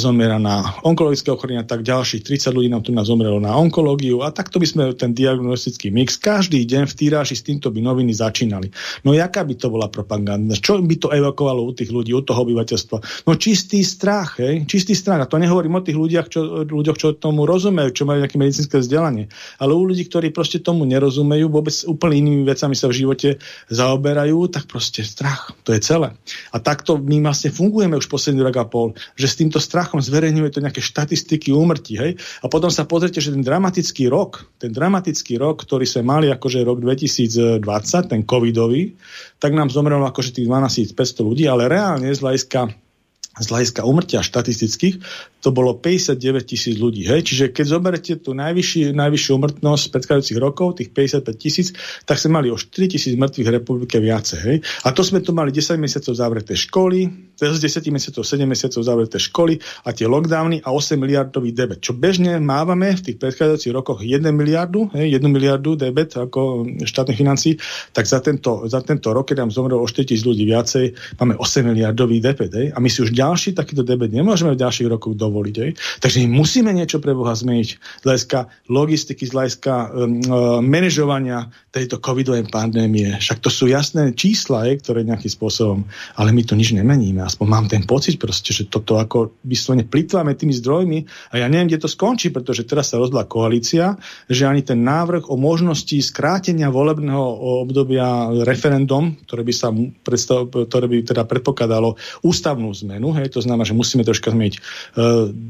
zomiera 0.00 0.40
na 0.40 0.80
onkologické 0.88 1.28
ochorenia, 1.28 1.68
tak 1.68 1.84
ďalších 1.84 2.24
30 2.24 2.56
ľudí 2.56 2.68
nám 2.72 2.80
tu 2.80 2.96
na 2.96 3.04
zomrelo 3.04 3.36
na 3.36 3.52
onkológiu 3.52 4.24
a 4.24 4.32
takto 4.32 4.56
by 4.56 4.64
sme 4.64 4.82
ten 4.96 5.12
diagnostický 5.12 5.92
mix 5.92 6.16
každý 6.16 6.64
deň 6.64 6.88
v 6.88 6.94
týráži 6.96 7.36
s 7.36 7.44
týmto 7.44 7.68
by 7.68 7.84
noviny 7.84 8.16
začínali. 8.16 8.72
No 9.04 9.12
jaká 9.12 9.44
by 9.44 9.52
to 9.60 9.68
bola 9.68 9.92
propaganda? 9.92 10.56
Čo 10.56 10.80
by 10.80 10.96
to 10.96 11.12
evakovalo 11.12 11.60
u 11.68 11.76
tých 11.76 11.92
ľudí, 11.92 12.16
u 12.16 12.24
toho 12.24 12.48
obyvateľstva? 12.48 13.28
No 13.28 13.36
čistý 13.36 13.84
strach, 13.84 14.40
hej? 14.40 14.64
čistý 14.64 14.96
strach. 14.96 15.20
A 15.20 15.28
to 15.28 15.36
nehovorím 15.36 15.76
o 15.76 15.84
tých 15.84 16.00
ľuďoch, 16.00 16.26
čo, 16.32 16.40
ľuďoch, 16.64 16.96
čo 16.96 17.08
tomu 17.12 17.44
rozumejú, 17.44 17.92
čo 17.92 18.08
majú 18.08 18.24
nejaké 18.24 18.40
medicínske 18.40 18.80
vzdelanie, 18.80 19.28
ale 19.60 19.76
u 19.76 19.84
ľudí, 19.84 20.08
ktorí 20.08 20.32
proste 20.32 20.64
tomu 20.64 20.88
nerozumejú, 20.88 21.52
vôbec 21.52 21.76
úplne 21.84 22.24
inými 22.24 22.48
vecami 22.48 22.72
sa 22.72 22.88
v 22.88 22.96
živote 23.04 23.28
zaoberajú, 23.68 24.48
tak 24.48 24.70
proste 24.70 25.01
proste 25.02 25.18
strach. 25.18 25.50
To 25.66 25.74
je 25.74 25.80
celé. 25.82 26.14
A 26.54 26.56
takto 26.62 26.96
my 26.96 27.18
vlastne 27.26 27.50
fungujeme 27.50 27.98
už 27.98 28.06
posledný 28.06 28.46
rok 28.46 28.56
a 28.62 28.66
pol, 28.66 28.94
že 29.18 29.26
s 29.26 29.38
týmto 29.38 29.58
strachom 29.58 29.98
zverejňuje 29.98 30.50
to 30.54 30.62
nejaké 30.62 30.78
štatistiky 30.78 31.50
úmrtí. 31.50 31.98
Hej? 31.98 32.22
A 32.42 32.46
potom 32.46 32.70
sa 32.70 32.86
pozrite, 32.86 33.18
že 33.18 33.34
ten 33.34 33.42
dramatický 33.42 34.06
rok, 34.06 34.46
ten 34.62 34.70
dramatický 34.70 35.38
rok, 35.42 35.66
ktorý 35.66 35.84
sme 35.84 36.06
mali 36.06 36.26
akože 36.30 36.62
rok 36.62 36.78
2020, 36.78 37.62
ten 38.06 38.22
covidový, 38.22 38.94
tak 39.42 39.52
nám 39.52 39.74
zomrelo 39.74 40.06
akože 40.06 40.38
tých 40.38 40.46
12 40.46 40.94
500 40.94 41.28
ľudí, 41.28 41.44
ale 41.50 41.66
reálne 41.66 42.06
z 42.10 42.22
hľadiska 42.22 42.81
z 43.32 43.46
hľadiska 43.48 43.88
umrtia 43.88 44.20
štatistických, 44.20 45.00
to 45.40 45.48
bolo 45.50 45.80
59 45.80 46.20
tisíc 46.44 46.76
ľudí. 46.76 47.08
Hej? 47.08 47.32
Čiže 47.32 47.44
keď 47.50 47.64
zoberete 47.66 48.12
tú 48.20 48.36
najvyšší, 48.36 48.92
najvyššiu 48.92 49.30
umrtnosť 49.32 49.82
z 49.88 49.92
predchádzajúcich 49.96 50.38
rokov, 50.38 50.76
tých 50.76 50.92
55 50.92 51.32
tisíc, 51.40 51.68
tak 52.04 52.20
sme 52.20 52.38
mali 52.38 52.48
o 52.52 52.60
4 52.60 52.92
tisíc 52.92 53.16
mŕtvych 53.16 53.48
v 53.48 53.54
republike 53.56 53.96
viacej. 53.96 54.38
Hej? 54.44 54.56
A 54.84 54.92
to 54.92 55.00
sme 55.00 55.24
tu 55.24 55.32
mali 55.32 55.48
10 55.48 55.80
mesiacov 55.80 56.12
zavreté 56.12 56.52
školy, 56.52 57.31
z 57.50 57.58
10 57.66 57.90
mesiacov, 57.90 58.22
7 58.22 58.46
mesiacov 58.46 58.80
zavreté 58.86 59.18
školy 59.18 59.58
a 59.82 59.90
tie 59.90 60.06
lockdowny 60.06 60.62
a 60.62 60.70
8 60.70 60.94
miliardový 60.94 61.50
debet. 61.50 61.82
Čo 61.82 61.98
bežne 61.98 62.38
mávame 62.38 62.94
v 62.94 63.10
tých 63.10 63.16
predchádzajúcich 63.18 63.72
rokoch 63.74 63.98
1 64.04 64.22
miliardu, 64.30 64.86
hej, 64.94 65.18
1 65.18 65.26
miliardu 65.26 65.74
debet 65.74 66.14
ako 66.14 66.66
štátnych 66.86 67.18
financí, 67.18 67.58
tak 67.90 68.06
za 68.06 68.22
tento, 68.22 68.70
za 68.70 68.78
tento 68.84 69.10
rok, 69.10 69.34
keď 69.34 69.42
nám 69.42 69.50
zomrelo 69.50 69.82
o 69.82 69.88
4 69.88 70.06
tisíc 70.06 70.22
ľudí 70.22 70.46
viacej, 70.46 71.18
máme 71.18 71.34
8 71.40 71.66
miliardový 71.66 72.22
debet. 72.22 72.52
Hej? 72.54 72.70
A 72.74 72.78
my 72.78 72.88
si 72.92 73.02
už 73.02 73.10
ďalší 73.10 73.56
takýto 73.56 73.82
debet 73.82 74.12
nemôžeme 74.12 74.54
v 74.54 74.62
ďalších 74.62 74.88
rokoch 74.92 75.16
dovoliť. 75.16 75.56
Aj? 75.64 75.70
Takže 76.04 76.22
my 76.26 76.28
musíme 76.38 76.70
niečo 76.70 77.00
pre 77.00 77.16
Boha 77.16 77.32
zmeniť 77.32 77.68
z 77.72 78.04
hľadiska 78.04 78.38
logistiky, 78.68 79.24
z 79.24 79.32
hľadiska 79.32 79.72
um, 79.72 80.20
uh, 80.28 80.58
manažovania 80.60 81.48
tejto 81.72 81.98
covidovej 81.98 82.52
pandémie. 82.52 83.16
Však 83.16 83.40
to 83.40 83.48
sú 83.48 83.66
jasné 83.72 84.12
čísla, 84.12 84.68
aj, 84.68 84.84
ktoré 84.84 85.08
nejakým 85.08 85.32
spôsobom, 85.32 85.88
ale 86.20 86.30
my 86.36 86.42
to 86.44 86.52
nič 86.52 86.76
nemeníme. 86.76 87.24
Aspoň 87.32 87.46
mám 87.48 87.66
ten 87.72 87.88
pocit 87.88 88.20
proste, 88.20 88.52
že 88.52 88.68
toto 88.68 89.00
ako 89.00 89.40
vyslovene 89.40 89.88
plitváme 89.88 90.36
tými 90.36 90.52
zdrojmi 90.52 90.98
a 91.32 91.40
ja 91.40 91.48
neviem, 91.48 91.72
kde 91.72 91.80
to 91.80 91.88
skončí, 91.88 92.28
pretože 92.28 92.68
teraz 92.68 92.92
sa 92.92 93.00
rozhodla 93.00 93.24
koalícia, 93.24 93.96
že 94.28 94.44
ani 94.44 94.60
ten 94.60 94.84
návrh 94.84 95.32
o 95.32 95.40
možnosti 95.40 95.96
skrátenia 95.96 96.68
volebného 96.68 97.24
obdobia 97.64 98.28
referendum, 98.44 99.16
ktoré 99.24 99.48
by 99.48 99.54
sa 99.56 99.72
predstav, 100.04 100.52
ktoré 100.52 100.84
by 100.92 100.96
teda 101.08 101.24
predpokladalo 101.24 101.96
ústavnú 102.20 102.68
zmenu, 102.84 103.16
hej, 103.16 103.32
to 103.32 103.40
znamená, 103.40 103.64
že 103.64 103.72
musíme 103.72 104.04
troška 104.04 104.28
zmeniť 104.28 104.54
e, 104.54 104.60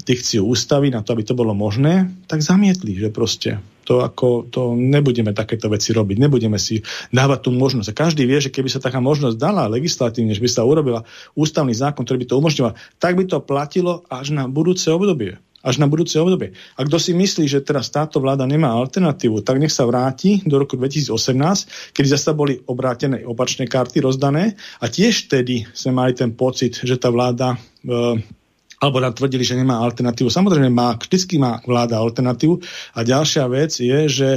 dikciu 0.07 0.47
ústavy 0.47 0.95
na 0.95 1.03
to, 1.03 1.19
aby 1.19 1.27
to 1.27 1.35
bolo 1.35 1.51
možné, 1.51 2.15
tak 2.31 2.47
zamietli, 2.47 2.95
že 2.95 3.11
proste 3.11 3.59
to 3.83 4.03
ako, 4.03 4.47
to 4.49 4.75
nebudeme 4.79 5.35
takéto 5.35 5.67
veci 5.67 5.91
robiť, 5.91 6.17
nebudeme 6.19 6.57
si 6.57 6.83
dávať 7.11 7.49
tú 7.49 7.51
možnosť. 7.55 7.91
A 7.91 7.99
každý 8.09 8.25
vie, 8.25 8.39
že 8.39 8.55
keby 8.55 8.71
sa 8.71 8.83
taká 8.83 9.03
možnosť 9.03 9.37
dala 9.39 9.67
legislatívne, 9.71 10.33
že 10.35 10.43
by 10.43 10.51
sa 10.51 10.63
urobila 10.67 11.03
ústavný 11.35 11.75
zákon, 11.75 12.07
ktorý 12.07 12.23
by 12.23 12.29
to 12.31 12.39
umožňoval, 12.39 12.73
tak 13.03 13.13
by 13.19 13.25
to 13.27 13.39
platilo 13.43 14.07
až 14.09 14.35
na 14.35 14.47
budúce 14.47 14.87
obdobie. 14.89 15.39
až 15.63 15.79
na 15.79 15.87
budúce 15.87 16.19
obdobie. 16.19 16.59
A 16.75 16.83
kto 16.83 16.99
si 16.99 17.15
myslí, 17.15 17.47
že 17.47 17.63
teraz 17.63 17.87
táto 17.87 18.19
vláda 18.19 18.43
nemá 18.51 18.75
alternatívu, 18.75 19.47
tak 19.47 19.63
nech 19.63 19.71
sa 19.71 19.87
vráti 19.87 20.43
do 20.43 20.59
roku 20.59 20.75
2018, 20.75 21.95
kedy 21.95 22.09
zase 22.11 22.35
boli 22.35 22.59
obrátené 22.67 23.23
opačné 23.23 23.71
karty 23.71 24.03
rozdané 24.03 24.59
a 24.83 24.91
tiež 24.91 25.31
vtedy 25.31 25.63
sme 25.71 26.03
mali 26.03 26.19
ten 26.19 26.35
pocit, 26.35 26.83
že 26.83 26.99
tá 26.99 27.15
vláda 27.15 27.55
e, 27.55 28.19
alebo 28.83 28.99
nám 28.99 29.15
tvrdili, 29.15 29.47
že 29.47 29.55
nemá 29.55 29.79
alternatívu. 29.79 30.27
Samozrejme 30.27 30.67
má, 30.67 30.99
vždycky 30.99 31.39
má 31.39 31.63
vláda 31.63 32.03
alternatívu. 32.03 32.59
A 32.99 33.07
ďalšia 33.07 33.47
vec 33.47 33.79
je, 33.79 33.99
že 34.11 34.29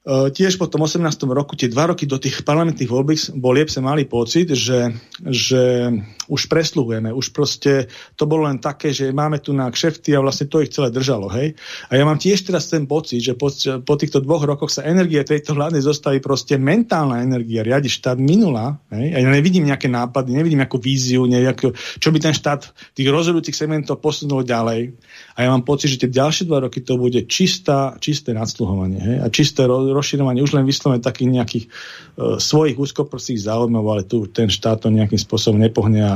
E, 0.00 0.32
tiež 0.32 0.56
po 0.56 0.64
tom 0.64 0.88
18. 0.88 1.04
roku, 1.28 1.60
tie 1.60 1.68
dva 1.68 1.92
roky 1.92 2.08
do 2.08 2.16
tých 2.16 2.40
parlamentných 2.40 2.88
volieb 3.36 3.68
sme 3.68 3.84
mali 3.84 4.08
pocit, 4.08 4.48
že, 4.56 4.96
že 5.20 5.92
už 6.30 6.46
presluhujeme, 6.46 7.10
už 7.10 7.34
proste 7.34 7.90
to 8.14 8.24
bolo 8.30 8.46
len 8.46 8.62
také, 8.62 8.94
že 8.94 9.10
máme 9.10 9.42
tu 9.42 9.50
na 9.50 9.66
kšefty 9.66 10.14
a 10.14 10.22
vlastne 10.22 10.46
to 10.46 10.62
ich 10.62 10.70
celé 10.70 10.94
držalo. 10.94 11.26
Hej? 11.34 11.58
A 11.90 11.98
ja 11.98 12.06
mám 12.06 12.22
tiež 12.22 12.46
teraz 12.46 12.70
ten 12.70 12.86
pocit, 12.86 13.18
že 13.18 13.34
po, 13.34 13.50
po 13.82 13.94
týchto 13.98 14.22
dvoch 14.22 14.46
rokoch 14.46 14.70
sa 14.70 14.86
energie 14.86 15.18
tejto 15.26 15.58
vládnej 15.58 15.82
zostaví 15.82 16.22
proste 16.22 16.54
mentálna 16.54 17.18
energia, 17.26 17.66
riadi 17.66 17.90
štát 17.90 18.16
minula. 18.22 18.78
Hej? 18.94 19.06
A 19.10 19.16
ja 19.18 19.28
nevidím 19.28 19.66
nejaké 19.66 19.90
nápady, 19.90 20.30
nevidím 20.30 20.62
nejakú 20.62 20.78
víziu, 20.78 21.26
nejakú, 21.26 21.74
čo 21.74 22.08
by 22.14 22.18
ten 22.22 22.34
štát 22.36 22.70
tých 22.94 23.08
rozhodujúcich 23.10 23.58
segmentov 23.58 23.98
posunul 23.98 24.46
ďalej. 24.46 24.94
A 25.34 25.38
ja 25.42 25.48
mám 25.50 25.66
pocit, 25.66 25.90
že 25.90 26.06
tie 26.06 26.14
ďalšie 26.14 26.46
dva 26.46 26.62
roky 26.62 26.78
to 26.78 26.94
bude 26.94 27.26
čistá, 27.26 27.98
čisté 27.98 28.30
nadsluhovanie 28.30 29.00
hej? 29.02 29.16
a 29.18 29.26
čisté 29.32 29.66
rozširovanie 29.66 30.46
už 30.46 30.54
len 30.54 30.62
vyslovene 30.62 31.02
takých 31.02 31.30
nejakých 31.34 31.64
uh, 31.66 32.38
svojich 32.38 32.78
úzkoprstých 32.78 33.42
záujmov, 33.42 33.82
ale 33.82 34.02
tu 34.06 34.30
ten 34.30 34.46
štát 34.46 34.86
to 34.86 34.88
nejakým 34.92 35.18
spôsobom 35.18 35.58
nepohne 35.58 36.00
a 36.04 36.14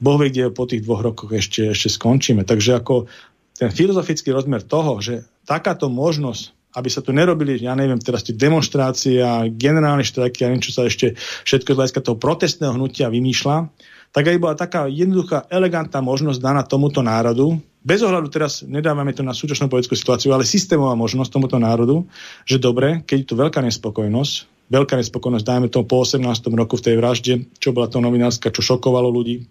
Boh 0.00 0.16
vie, 0.20 0.30
kde 0.32 0.54
po 0.54 0.64
tých 0.64 0.82
dvoch 0.86 1.02
rokoch 1.02 1.30
ešte, 1.34 1.74
ešte 1.74 1.92
skončíme. 1.92 2.46
Takže 2.46 2.78
ako 2.78 3.10
ten 3.56 3.72
filozofický 3.72 4.32
rozmer 4.32 4.64
toho, 4.64 5.00
že 5.00 5.24
takáto 5.48 5.88
možnosť 5.88 6.56
aby 6.76 6.92
sa 6.92 7.00
tu 7.00 7.16
nerobili, 7.16 7.56
ja 7.56 7.72
neviem, 7.72 7.96
teraz 7.96 8.20
tie 8.20 8.36
demonstrácie 8.36 9.16
a 9.24 9.48
generálne 9.48 10.04
štrajky 10.04 10.44
a 10.44 10.52
čo 10.60 10.76
sa 10.76 10.84
ešte 10.84 11.16
všetko 11.48 11.72
z 11.72 11.76
hľadiska 11.80 12.00
toho 12.04 12.20
protestného 12.20 12.76
hnutia 12.76 13.08
vymýšľa, 13.08 13.72
tak 14.12 14.28
aj 14.28 14.36
bola 14.36 14.52
taká 14.52 14.84
jednoduchá, 14.84 15.48
elegantná 15.48 16.04
možnosť 16.04 16.36
daná 16.36 16.60
tomuto 16.68 17.00
národu, 17.00 17.56
bez 17.80 18.04
ohľadu 18.04 18.28
teraz 18.28 18.60
nedávame 18.66 19.16
to 19.16 19.24
na 19.24 19.32
súčasnú 19.32 19.72
politickú 19.72 19.96
situáciu, 19.96 20.36
ale 20.36 20.44
systémová 20.44 20.92
možnosť 20.98 21.30
tomuto 21.32 21.56
národu, 21.56 22.04
že 22.44 22.60
dobre, 22.60 23.00
keď 23.08 23.16
je 23.24 23.28
tu 23.30 23.34
veľká 23.40 23.64
nespokojnosť, 23.64 24.55
veľká 24.70 24.98
nespokojnosť, 24.98 25.46
dajme 25.46 25.68
to 25.70 25.86
po 25.86 26.02
18. 26.02 26.22
roku 26.54 26.78
v 26.78 26.84
tej 26.84 26.94
vražde, 26.98 27.34
čo 27.58 27.70
bola 27.70 27.86
to 27.86 28.02
novinárska, 28.02 28.50
čo 28.50 28.62
šokovalo 28.62 29.10
ľudí, 29.10 29.46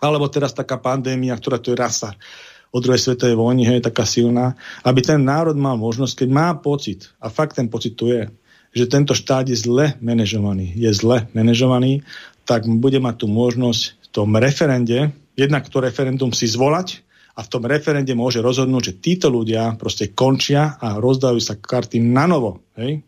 alebo 0.00 0.28
teraz 0.28 0.52
taká 0.56 0.80
pandémia, 0.80 1.36
ktorá 1.36 1.60
tu 1.60 1.72
je 1.72 1.78
rasa 1.78 2.16
od 2.74 2.82
druhej 2.82 2.98
svetovej 2.98 3.38
vojny, 3.38 3.62
hej, 3.70 3.86
taká 3.86 4.02
silná, 4.02 4.58
aby 4.82 4.98
ten 4.98 5.22
národ 5.22 5.54
mal 5.54 5.78
možnosť, 5.78 6.26
keď 6.26 6.28
má 6.34 6.48
pocit, 6.58 7.14
a 7.22 7.30
fakt 7.30 7.54
ten 7.54 7.70
pocit 7.70 7.94
tu 7.94 8.10
je, 8.10 8.26
že 8.74 8.90
tento 8.90 9.14
štát 9.14 9.46
je 9.46 9.54
zle 9.54 9.94
manažovaný, 10.02 10.74
je 10.74 10.90
zle 10.90 11.30
manažovaný, 11.30 12.02
tak 12.42 12.66
bude 12.66 12.98
mať 12.98 13.22
tu 13.22 13.26
možnosť 13.30 13.82
v 14.02 14.06
tom 14.10 14.34
referende, 14.34 15.14
jednak 15.38 15.70
to 15.70 15.78
referendum 15.78 16.34
si 16.34 16.50
zvolať, 16.50 17.06
a 17.34 17.42
v 17.42 17.50
tom 17.50 17.66
referende 17.66 18.14
môže 18.14 18.38
rozhodnúť, 18.38 18.94
že 18.94 18.98
títo 19.02 19.26
ľudia 19.26 19.74
proste 19.74 20.14
končia 20.14 20.78
a 20.78 21.02
rozdajú 21.02 21.42
sa 21.42 21.58
karty 21.58 21.98
na 21.98 22.30
novo. 22.30 22.62
Hej? 22.78 23.02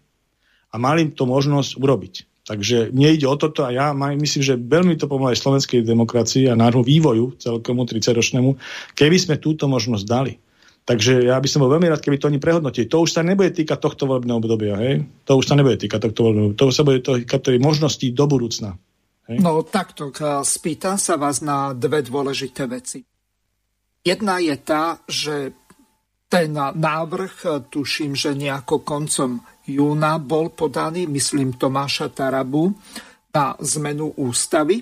A 0.76 0.78
mali 0.78 1.08
to 1.08 1.24
možnosť 1.24 1.80
urobiť. 1.80 2.14
Takže 2.46 2.92
mne 2.94 3.16
ide 3.16 3.26
o 3.26 3.34
toto 3.34 3.64
a 3.66 3.74
ja 3.74 3.90
myslím, 3.96 4.42
že 4.44 4.60
veľmi 4.60 4.94
to 5.00 5.10
pomáha 5.10 5.34
slovenskej 5.34 5.82
demokracii 5.82 6.46
a 6.46 6.54
nášmu 6.54 6.84
vývoju 6.84 7.40
celkomu 7.42 7.88
30-ročnému, 7.88 8.54
keby 8.94 9.16
sme 9.18 9.42
túto 9.42 9.66
možnosť 9.66 10.04
dali. 10.04 10.38
Takže 10.86 11.26
ja 11.26 11.34
by 11.42 11.48
som 11.50 11.66
bol 11.66 11.74
veľmi 11.74 11.90
rád, 11.90 11.98
keby 11.98 12.22
to 12.22 12.30
oni 12.30 12.38
prehodnotili. 12.38 12.86
To 12.86 13.02
už 13.02 13.18
sa 13.18 13.26
nebude 13.26 13.50
týkať 13.50 13.82
tohto 13.82 14.06
volebného 14.06 14.38
obdobia. 14.38 14.78
Hej? 14.78 15.02
To 15.26 15.42
už 15.42 15.50
sa 15.50 15.58
nebude 15.58 15.82
týkať 15.82 15.98
tohto 15.98 16.30
volebného 16.30 16.54
To 16.54 16.70
sa 16.70 16.86
bude 16.86 17.02
týkať 17.02 17.40
tej 17.50 17.58
možnosti 17.58 18.06
do 18.14 18.24
budúcna. 18.30 18.78
Hej? 19.26 19.42
No 19.42 19.66
takto, 19.66 20.14
spýtam 20.46 20.94
sa 20.94 21.18
vás 21.18 21.42
na 21.42 21.74
dve 21.74 22.06
dôležité 22.06 22.70
veci. 22.70 23.02
Jedna 24.06 24.38
je 24.38 24.54
tá, 24.62 25.02
že 25.10 25.50
ten 26.30 26.54
návrh, 26.54 27.66
tuším, 27.66 28.14
že 28.14 28.38
nejako 28.38 28.86
koncom 28.86 29.42
júna 29.66 30.22
bol 30.22 30.54
podaný, 30.54 31.10
myslím 31.10 31.58
Tomáša 31.58 32.14
Tarabu, 32.14 32.70
na 33.36 33.52
zmenu 33.60 34.16
ústavy, 34.16 34.80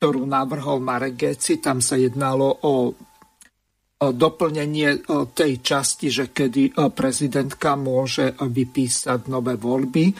ktorú 0.00 0.24
navrhol 0.24 0.80
Marek 0.80 1.14
Geci. 1.20 1.60
Tam 1.60 1.84
sa 1.84 2.00
jednalo 2.00 2.48
o 2.64 2.74
doplnenie 4.00 5.04
tej 5.36 5.60
časti, 5.60 6.08
že 6.08 6.32
kedy 6.32 6.72
prezidentka 6.96 7.76
môže 7.76 8.32
vypísať 8.40 9.28
nové 9.28 9.60
voľby. 9.60 10.16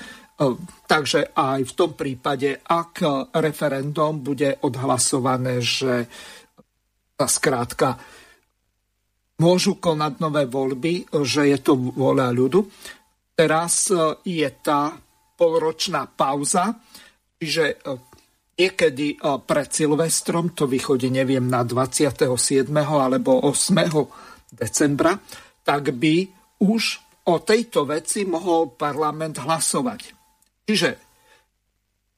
Takže 0.84 1.32
aj 1.32 1.60
v 1.64 1.72
tom 1.72 1.96
prípade, 1.96 2.60
ak 2.60 3.00
referendum 3.40 4.20
bude 4.20 4.60
odhlasované, 4.60 5.64
že 5.64 6.04
skrátka 7.16 7.96
môžu 9.40 9.80
konať 9.80 10.12
nové 10.20 10.44
voľby, 10.44 11.08
že 11.24 11.48
je 11.48 11.58
to 11.64 11.72
vôľa 11.80 12.28
ľudu. 12.36 12.60
Teraz 13.40 13.88
e, 13.88 14.20
je 14.20 14.48
tá 14.60 14.92
polročná 15.32 16.04
pauza, 16.04 16.76
čiže 17.40 17.64
e, 17.72 17.76
niekedy 18.60 19.16
e, 19.16 19.40
pred 19.40 19.68
Silvestrom, 19.72 20.52
to 20.52 20.68
vychodí, 20.68 21.08
neviem, 21.08 21.48
na 21.48 21.64
27. 21.64 22.68
alebo 22.76 23.40
8. 23.48 23.80
decembra, 24.52 25.16
tak 25.64 25.96
by 25.96 26.28
už 26.60 27.00
o 27.32 27.40
tejto 27.40 27.88
veci 27.88 28.28
mohol 28.28 28.76
parlament 28.76 29.40
hlasovať. 29.40 30.00
Čiže 30.68 30.90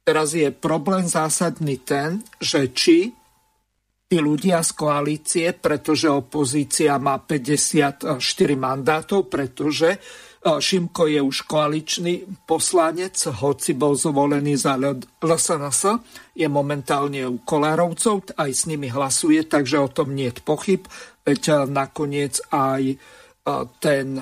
teraz 0.03 0.35
je 0.35 0.51
problém 0.51 1.07
zásadný 1.07 1.87
ten, 1.87 2.19
že 2.43 2.75
či 2.75 3.15
tí 4.11 4.19
ľudia 4.19 4.59
z 4.67 4.71
koalície, 4.75 5.47
pretože 5.55 6.11
opozícia 6.11 6.99
má 6.99 7.23
54 7.23 8.11
mandátov, 8.59 9.31
pretože 9.31 10.03
Šimko 10.43 11.07
je 11.07 11.23
už 11.23 11.47
koaličný 11.47 12.27
poslanec, 12.43 13.15
hoci 13.31 13.79
bol 13.79 13.95
zvolený 13.95 14.59
za 14.59 14.75
LSNS, 15.23 16.03
je 16.35 16.49
momentálne 16.51 17.23
u 17.31 17.39
Kolárovcov, 17.47 18.35
aj 18.35 18.51
s 18.51 18.67
nimi 18.67 18.91
hlasuje, 18.91 19.47
takže 19.47 19.79
o 19.79 19.87
tom 19.87 20.19
nie 20.19 20.35
je 20.35 20.43
pochyb, 20.43 20.83
veď 21.23 21.43
e, 21.47 21.55
nakoniec 21.71 22.43
aj 22.51 22.83
e, 22.91 22.97
ten 23.79 24.19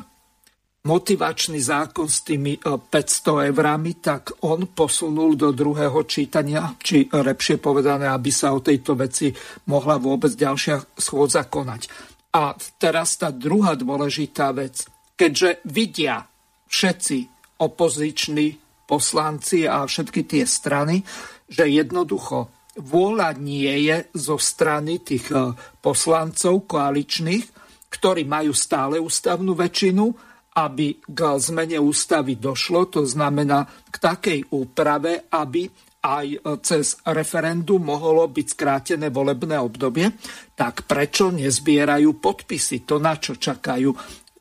motivačný 0.85 1.57
zákon 1.57 2.05
s 2.05 2.21
tými 2.21 2.61
500 2.61 2.93
e, 2.93 3.33
eurami, 3.49 3.93
tak 3.97 4.45
on 4.45 4.77
posunul 4.77 5.41
do 5.41 5.57
druhého 5.57 6.05
čítania, 6.05 6.77
či 6.77 7.09
lepšie 7.09 7.57
povedané, 7.57 8.13
aby 8.13 8.29
sa 8.29 8.53
o 8.53 8.61
tejto 8.61 8.93
veci 8.93 9.33
mohla 9.73 9.97
vôbec 9.97 10.37
ďalšia 10.37 11.01
schôdza 11.01 11.49
konať. 11.49 11.89
A 12.37 12.53
teraz 12.77 13.17
tá 13.17 13.33
druhá 13.33 13.73
dôležitá 13.73 14.53
vec. 14.53 15.00
Keďže 15.21 15.61
vidia 15.69 16.25
všetci 16.65 17.19
opoziční 17.61 18.57
poslanci 18.89 19.69
a 19.69 19.85
všetky 19.85 20.25
tie 20.25 20.49
strany, 20.49 21.05
že 21.45 21.69
jednoducho 21.69 22.49
vôľa 22.81 23.37
nie 23.37 23.69
je 23.85 24.09
zo 24.17 24.41
strany 24.41 25.05
tých 25.05 25.29
e, 25.29 25.53
poslancov 25.85 26.65
koaličných, 26.65 27.45
ktorí 27.93 28.25
majú 28.25 28.57
stále 28.57 28.97
ústavnú 28.97 29.53
väčšinu, 29.53 30.09
aby 30.57 31.05
k 31.05 31.21
zmene 31.37 31.77
ústavy 31.77 32.41
došlo, 32.41 32.89
to 32.89 33.05
znamená 33.05 33.69
k 33.93 33.97
takej 34.01 34.41
úprave, 34.57 35.29
aby 35.29 35.69
aj 36.01 36.27
cez 36.65 36.97
referendum 37.05 37.85
mohlo 37.85 38.25
byť 38.25 38.47
skrátené 38.57 39.13
volebné 39.13 39.61
obdobie, 39.61 40.17
tak 40.57 40.89
prečo 40.89 41.29
nezbierajú 41.29 42.17
podpisy? 42.17 42.89
To, 42.89 42.97
na 42.97 43.21
čo 43.21 43.37
čakajú, 43.37 43.93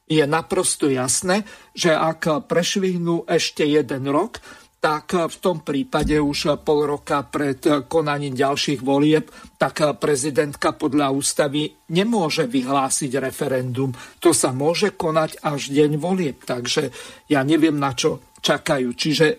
je 0.10 0.26
naprosto 0.26 0.89
jasné, 0.89 1.45
že 1.78 1.93
ak 1.93 2.49
prešvihnú 2.49 3.30
ešte 3.30 3.64
jeden 3.64 4.10
rok, 4.10 4.41
tak 4.80 5.12
v 5.12 5.38
tom 5.43 5.60
prípade 5.60 6.16
už 6.24 6.64
pol 6.64 6.88
roka 6.88 7.20
pred 7.28 7.60
konaním 7.91 8.32
ďalších 8.32 8.80
volieb, 8.80 9.28
tak 9.60 9.84
prezidentka 9.99 10.72
podľa 10.72 11.12
ústavy 11.12 11.68
nemôže 11.91 12.47
vyhlásiť 12.47 13.12
referendum. 13.20 13.91
To 14.24 14.32
sa 14.32 14.55
môže 14.55 14.95
konať 14.95 15.43
až 15.43 15.76
deň 15.76 15.91
volieb, 15.99 16.39
takže 16.47 16.95
ja 17.28 17.43
neviem, 17.43 17.76
na 17.76 17.91
čo 17.91 18.24
čakajú. 18.39 18.95
Čiže 18.95 19.36
e, 19.36 19.38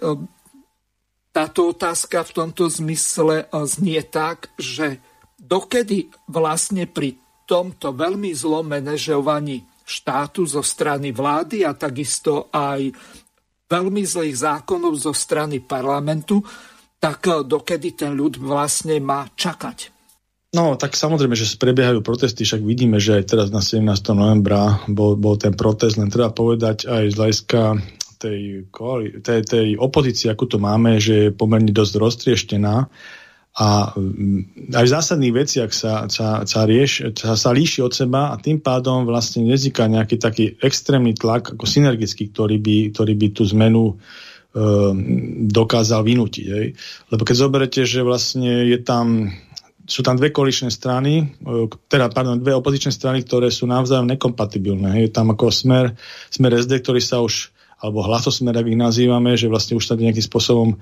táto 1.33 1.73
otázka 1.73 2.21
v 2.21 2.35
tomto 2.37 2.69
zmysle 2.69 3.49
e, 3.49 3.65
znie 3.65 4.05
tak, 4.05 4.53
že 4.61 5.01
dokedy 5.41 6.13
vlastne 6.29 6.85
pri 6.85 7.17
tomto 7.49 7.97
veľmi 7.97 8.31
zlom 8.37 8.77
manažovaní 8.77 9.65
štátu 9.91 10.47
zo 10.47 10.63
strany 10.63 11.11
vlády 11.11 11.67
a 11.67 11.75
takisto 11.75 12.47
aj 12.55 12.95
veľmi 13.67 14.03
zlých 14.07 14.37
zákonov 14.39 14.95
zo 14.95 15.11
strany 15.11 15.59
parlamentu, 15.59 16.39
tak 17.03 17.19
eh, 17.27 17.43
dokedy 17.43 17.99
ten 17.99 18.15
ľud 18.15 18.39
vlastne 18.39 19.03
má 19.03 19.27
čakať. 19.35 19.99
No, 20.51 20.75
tak 20.75 20.99
samozrejme, 20.99 21.39
že 21.39 21.47
prebiehajú 21.55 22.03
protesty, 22.03 22.43
však 22.43 22.67
vidíme, 22.67 22.99
že 22.99 23.23
aj 23.23 23.25
teraz 23.31 23.47
na 23.55 23.63
17. 23.63 23.87
novembra 24.19 24.83
bol, 24.91 25.15
bol 25.15 25.39
ten 25.39 25.55
protest, 25.55 25.95
len 25.95 26.11
treba 26.11 26.35
povedať 26.35 26.91
aj 26.91 27.05
z 27.07 27.15
hľadiska 27.15 27.61
tej, 28.19 28.41
tej, 29.23 29.41
tej 29.47 29.69
opozície, 29.79 30.27
ako 30.27 30.45
to 30.51 30.59
máme, 30.59 30.99
že 30.99 31.31
je 31.31 31.31
pomerne 31.31 31.71
dosť 31.71 31.95
roztrieštená 32.03 32.91
a 33.61 33.93
mm, 33.93 34.73
aj 34.73 34.85
v 34.89 34.95
zásadných 34.97 35.37
veciach 35.37 35.69
sa, 35.69 36.09
sa, 36.09 36.49
sa, 36.49 36.61
rieš, 36.65 37.13
sa, 37.13 37.37
sa 37.37 37.51
líši 37.53 37.85
od 37.85 37.93
seba 37.93 38.33
a 38.33 38.41
tým 38.41 38.57
pádom 38.57 39.05
vlastne 39.05 39.45
nezniká 39.45 39.85
nejaký 39.85 40.17
taký 40.17 40.57
extrémny 40.65 41.13
tlak 41.13 41.53
ako 41.53 41.69
synergický, 41.69 42.33
ktorý 42.33 42.57
by, 42.57 42.77
ktorý 42.97 43.13
by 43.21 43.27
tú 43.37 43.45
zmenu 43.53 43.85
e, 43.93 43.95
dokázal 45.53 46.01
vynútiť. 46.01 46.47
Hej. 46.49 46.67
Lebo 47.13 47.23
keď 47.29 47.37
zoberete, 47.37 47.81
že 47.85 48.01
vlastne 48.01 48.65
je 48.65 48.81
tam 48.81 49.29
sú 49.91 50.07
tam 50.07 50.15
dve 50.15 50.31
koaličné 50.33 50.73
strany, 50.73 51.29
e, 51.29 51.69
teda, 51.85 52.09
pardon, 52.09 52.41
dve 52.41 52.57
opozičné 52.57 52.97
strany, 52.97 53.27
ktoré 53.29 53.53
sú 53.53 53.69
navzájom 53.69 54.09
nekompatibilné. 54.09 55.05
Je 55.05 55.11
tam 55.13 55.37
ako 55.37 55.53
smer, 55.53 56.01
smer 56.33 56.57
SD, 56.57 56.81
ktorý 56.81 57.05
sa 57.05 57.21
už 57.21 57.53
alebo 57.81 58.05
hlasosmer, 58.05 58.53
ak 58.53 58.69
ich 58.69 58.77
nazývame, 58.77 59.41
že 59.41 59.49
vlastne 59.49 59.81
už 59.81 59.89
sa 59.89 59.97
nejakým 59.97 60.21
spôsobom 60.21 60.69
e, 60.73 60.77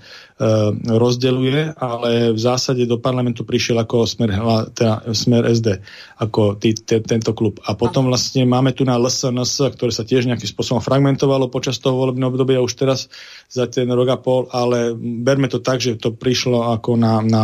rozdeluje, 0.90 1.78
ale 1.78 2.34
v 2.34 2.40
zásade 2.42 2.82
do 2.90 2.98
parlamentu 2.98 3.46
prišiel 3.46 3.78
ako 3.78 4.02
smer, 4.02 4.34
teda 4.74 5.06
smer 5.14 5.46
SD, 5.46 5.78
ako 6.18 6.58
tý, 6.58 6.74
t- 6.74 6.98
tento 7.06 7.30
klub. 7.38 7.62
A 7.62 7.78
potom 7.78 8.10
vlastne 8.10 8.42
máme 8.42 8.74
tu 8.74 8.82
na 8.82 8.98
LSNS, 8.98 9.78
ktoré 9.78 9.94
sa 9.94 10.02
tiež 10.02 10.26
nejakým 10.26 10.50
spôsobom 10.50 10.82
fragmentovalo 10.82 11.46
počas 11.46 11.78
toho 11.78 11.94
volebného 11.94 12.34
obdobia 12.34 12.58
už 12.58 12.74
teraz 12.74 13.06
za 13.46 13.70
ten 13.70 13.86
rok 13.86 14.08
a 14.10 14.18
pol, 14.18 14.50
ale 14.50 14.98
berme 14.98 15.46
to 15.46 15.62
tak, 15.62 15.78
že 15.78 15.94
to 15.94 16.10
prišlo 16.10 16.74
ako 16.74 16.98
na, 16.98 17.22
na 17.22 17.42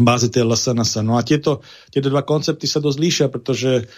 báze 0.00 0.32
tej 0.32 0.48
LSNS. 0.48 1.04
No 1.04 1.18
a 1.18 1.22
tieto, 1.26 1.60
tieto 1.92 2.08
dva 2.08 2.24
koncepty 2.24 2.64
sa 2.64 2.78
dosť 2.78 2.98
líšia, 2.98 3.26
pretože 3.28 3.90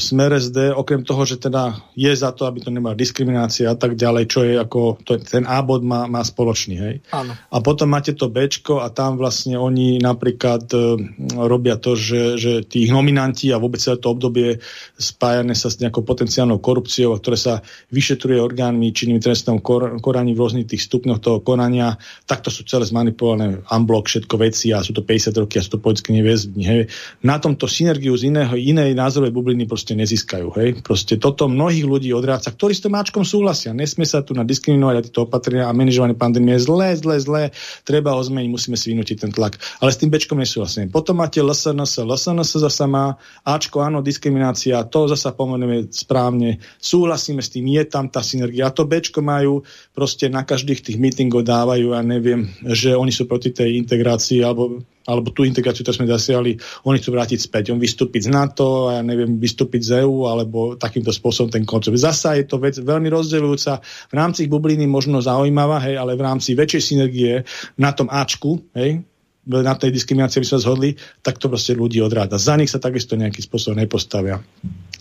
Smer 0.00 0.40
SD, 0.40 0.72
okrem 0.72 1.04
toho, 1.04 1.28
že 1.28 1.36
teda 1.36 1.76
je 1.92 2.08
za 2.16 2.32
to, 2.32 2.48
aby 2.48 2.64
to 2.64 2.72
nemala 2.72 2.96
diskriminácia 2.96 3.68
a 3.68 3.76
tak 3.76 3.92
ďalej, 3.92 4.24
čo 4.24 4.40
je 4.40 4.56
ako, 4.56 5.04
to, 5.04 5.20
ten 5.20 5.44
A 5.44 5.60
bod 5.60 5.84
má, 5.84 6.08
má 6.08 6.24
spoločný, 6.24 6.74
hej. 6.80 6.94
Áno. 7.12 7.36
A 7.36 7.56
potom 7.60 7.92
máte 7.92 8.16
to 8.16 8.32
B 8.32 8.48
a 8.48 8.88
tam 8.88 9.20
vlastne 9.20 9.60
oni 9.60 10.00
napríklad 10.00 10.64
uh, 10.72 10.96
robia 11.44 11.76
to, 11.76 11.92
že, 11.92 12.40
že 12.40 12.52
tých 12.64 12.88
nominanti 12.88 13.52
a 13.52 13.60
vôbec 13.60 13.84
celé 13.84 14.00
to 14.00 14.16
obdobie 14.16 14.64
spájane 14.96 15.52
sa 15.52 15.68
s 15.68 15.76
nejakou 15.76 16.00
potenciálnou 16.08 16.56
korupciou, 16.64 17.12
ktoré 17.20 17.36
sa 17.36 17.60
vyšetruje 17.92 18.40
orgánmi 18.40 18.96
činnými 18.96 19.20
trestnom 19.20 19.60
kor, 19.60 20.00
koraní 20.00 20.32
v 20.32 20.40
rôznych 20.40 20.72
tých 20.72 20.88
stupňoch 20.88 21.20
toho 21.20 21.44
konania, 21.44 22.00
takto 22.24 22.48
sú 22.48 22.64
celé 22.64 22.88
zmanipulované 22.88 23.60
unblock, 23.68 24.08
všetko 24.08 24.34
veci 24.40 24.72
a 24.72 24.80
sú 24.80 24.96
to 24.96 25.04
50 25.04 25.36
roky 25.36 25.60
a 25.60 25.64
sú 25.68 25.76
to 25.76 25.84
politické 25.84 26.16
neviezdi. 26.16 26.64
Hej. 26.64 26.88
Na 27.20 27.36
tomto 27.36 27.68
synergiu 27.68 28.16
z 28.16 28.32
iného, 28.32 28.56
inej 28.56 28.96
názorovej 28.96 29.34
bubliny 29.44 29.68
proste 29.68 29.92
nezískajú. 29.92 30.56
Hej. 30.56 30.80
Proste 30.80 31.20
toto 31.20 31.44
mnohých 31.44 31.84
ľudí 31.84 32.08
odráca, 32.16 32.48
ktorí 32.48 32.72
s 32.72 32.80
tom 32.80 32.96
máčkom 32.96 33.20
súhlasia. 33.20 33.76
Nesmie 33.76 34.08
sa 34.08 34.24
tu 34.24 34.32
na 34.32 34.40
diskriminovať 34.40 34.94
a 34.96 35.04
tieto 35.04 35.20
opatrenia 35.28 35.68
a 35.68 35.76
manažovanie 35.76 36.16
pandémie 36.16 36.56
je 36.56 36.64
zlé, 36.64 36.96
zlé, 36.96 37.20
zlé. 37.20 37.42
Treba 37.84 38.16
ho 38.16 38.22
zmeniť, 38.24 38.48
musíme 38.48 38.80
si 38.80 38.96
vynútiť 38.96 39.28
ten 39.28 39.30
tlak. 39.36 39.60
Ale 39.84 39.92
s 39.92 40.00
tým 40.00 40.08
bečkom 40.08 40.40
nesúhlasím. 40.40 40.88
Potom 40.88 41.20
máte 41.20 41.44
LSNS. 41.44 42.00
LSNS 42.08 42.64
zasa 42.64 42.88
má 42.88 43.20
Ačko, 43.44 43.84
áno, 43.84 44.00
diskriminácia, 44.00 44.80
to 44.88 45.04
zasa 45.12 45.36
pomenujeme 45.36 45.92
správne. 45.92 46.64
Súhlasíme 46.80 47.44
s 47.44 47.52
tým, 47.52 47.68
je 47.68 47.84
tam 47.84 48.08
tá 48.08 48.24
synergia. 48.24 48.72
A 48.72 48.72
to 48.72 48.88
bečko 48.88 49.20
majú 49.20 49.60
proste 49.92 50.32
na 50.32 50.48
každých 50.48 50.80
tých 50.80 50.96
meetingov 50.96 51.44
dávajú, 51.44 51.92
ja 51.92 52.00
neviem, 52.00 52.48
že 52.64 52.96
oni 52.96 53.12
sú 53.12 53.28
proti 53.28 53.52
tej 53.52 53.76
integrácii 53.84 54.40
alebo 54.40 54.80
alebo 55.04 55.28
tú 55.30 55.44
integráciu, 55.44 55.84
ktorú 55.84 56.04
sme 56.04 56.08
zasiali, 56.08 56.56
oni 56.88 56.96
chcú 56.96 57.10
vrátiť 57.12 57.38
späť. 57.40 57.76
On 57.76 57.80
vystúpiť 57.80 58.28
z 58.28 58.30
NATO, 58.32 58.88
ja 58.88 59.04
neviem, 59.04 59.36
vystúpiť 59.36 59.80
z 59.84 59.90
EU, 60.04 60.24
alebo 60.24 60.80
takýmto 60.80 61.12
spôsobom 61.12 61.52
ten 61.52 61.68
koncept. 61.68 61.96
Zasa 62.00 62.40
je 62.40 62.48
to 62.48 62.56
vec 62.56 62.80
veľmi 62.80 63.12
rozdeľujúca. 63.12 63.72
V 63.84 64.14
rámci 64.16 64.48
ich 64.48 64.52
bubliny 64.52 64.88
možno 64.88 65.20
zaujímavá, 65.20 65.84
hej, 65.84 66.00
ale 66.00 66.16
v 66.16 66.24
rámci 66.24 66.56
väčšej 66.56 66.82
synergie 66.82 67.44
na 67.76 67.92
tom 67.92 68.08
Ačku, 68.08 68.64
hej, 68.72 69.04
na 69.44 69.76
tej 69.76 69.92
diskriminácii 69.92 70.40
by 70.40 70.48
sa 70.48 70.56
zhodli, 70.56 70.96
tak 71.20 71.36
to 71.36 71.52
proste 71.52 71.76
ľudí 71.76 72.00
odráda. 72.00 72.40
Za 72.40 72.56
nich 72.56 72.72
sa 72.72 72.80
takisto 72.80 73.12
nejakým 73.12 73.44
spôsobom 73.44 73.76
nepostavia. 73.76 74.40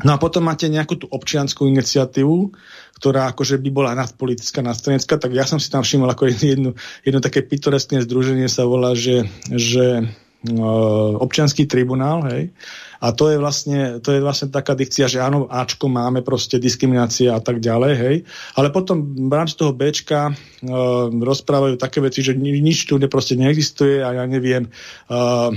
No 0.03 0.11
a 0.11 0.17
potom 0.19 0.43
máte 0.43 0.67
nejakú 0.67 0.99
tú 0.99 1.07
občianskú 1.07 1.63
iniciatívu, 1.71 2.51
ktorá 2.97 3.33
akože 3.33 3.59
by 3.59 3.69
bola 3.73 3.91
nadpolitická, 3.97 4.61
nadstranecká, 4.63 5.19
tak 5.19 5.31
ja 5.33 5.43
som 5.43 5.57
si 5.57 5.67
tam 5.67 5.81
všimol 5.81 6.09
ako 6.13 6.29
jedno, 6.39 6.77
jedno 7.03 7.19
také 7.19 7.41
pitoreskné 7.43 8.05
združenie 8.05 8.47
sa 8.47 8.63
volá, 8.63 8.93
že, 8.93 9.27
že 9.49 10.07
uh, 10.07 11.11
občianský 11.19 11.65
tribunál, 11.65 12.23
hej, 12.29 12.53
a 13.03 13.11
to 13.11 13.27
je 13.27 13.35
vlastne, 13.35 13.99
to 13.99 14.15
je 14.15 14.23
vlastne 14.23 14.47
taká 14.47 14.79
dikcia, 14.79 15.11
že 15.11 15.19
áno, 15.19 15.51
Ačko 15.51 15.91
máme 15.91 16.23
proste 16.23 16.55
diskriminácia 16.55 17.35
a 17.35 17.43
tak 17.43 17.59
ďalej, 17.59 17.93
hej. 17.99 18.15
Ale 18.55 18.71
potom 18.71 19.03
v 19.03 19.33
rámci 19.35 19.59
toho 19.59 19.75
Bčka 19.75 20.31
uh, 20.31 21.11
rozprávajú 21.11 21.75
také 21.75 21.99
veci, 21.99 22.23
že 22.23 22.31
nič 22.39 22.87
tu 22.87 22.95
proste 23.11 23.35
neexistuje 23.35 23.99
a 23.99 24.15
ja 24.15 24.23
neviem, 24.23 24.71
uh, 25.11 25.51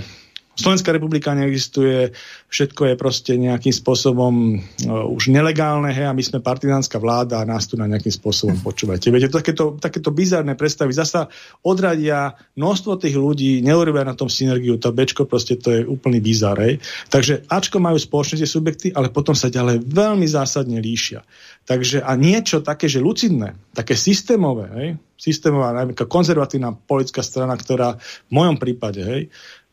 Slovenská 0.57 0.89
republika 0.97 1.37
neexistuje, 1.37 2.17
všetko 2.49 2.89
je 2.89 2.95
proste 2.97 3.33
nejakým 3.37 3.77
spôsobom 3.77 4.57
uh, 4.57 5.05
už 5.05 5.29
nelegálne, 5.29 5.93
hej, 5.93 6.09
a 6.09 6.17
my 6.17 6.25
sme 6.25 6.41
partizánska 6.41 6.97
vláda 6.97 7.45
a 7.45 7.49
nás 7.49 7.69
tu 7.69 7.77
na 7.77 7.85
nejakým 7.85 8.09
spôsobom 8.09 8.57
počúvate. 8.65 9.13
Viete, 9.13 9.29
takéto, 9.29 9.77
takéto 9.77 10.09
bizarné 10.17 10.57
predstavy 10.57 10.97
zasa 10.97 11.29
odradia 11.61 12.33
množstvo 12.57 12.97
tých 12.97 13.21
ľudí, 13.21 13.61
neurobia 13.61 14.09
na 14.09 14.17
tom 14.17 14.33
synergiu, 14.33 14.81
to 14.81 14.97
Bčko 14.97 15.29
proste 15.29 15.61
to 15.61 15.69
je 15.77 15.81
úplný 15.85 16.25
bizar, 16.25 16.57
hej. 16.57 16.81
Takže 17.13 17.45
Ačko 17.53 17.77
majú 17.77 18.01
spoločné 18.01 18.41
tie 18.41 18.49
subjekty, 18.49 18.87
ale 18.97 19.13
potom 19.13 19.37
sa 19.37 19.53
ďalej 19.53 19.85
veľmi 19.85 20.25
zásadne 20.25 20.81
líšia. 20.81 21.21
Takže 21.69 22.01
a 22.01 22.17
niečo 22.17 22.65
také, 22.65 22.89
že 22.89 23.05
lucidné, 23.05 23.61
také 23.77 23.93
systémové, 23.93 24.67
hej, 24.81 24.89
systémová, 25.17 25.73
konzervatívna 26.07 26.77
politická 26.77 27.25
strana, 27.25 27.57
ktorá 27.57 27.97
v 28.01 28.33
mojom 28.33 28.57
prípade, 28.61 29.01
hej, 29.03 29.23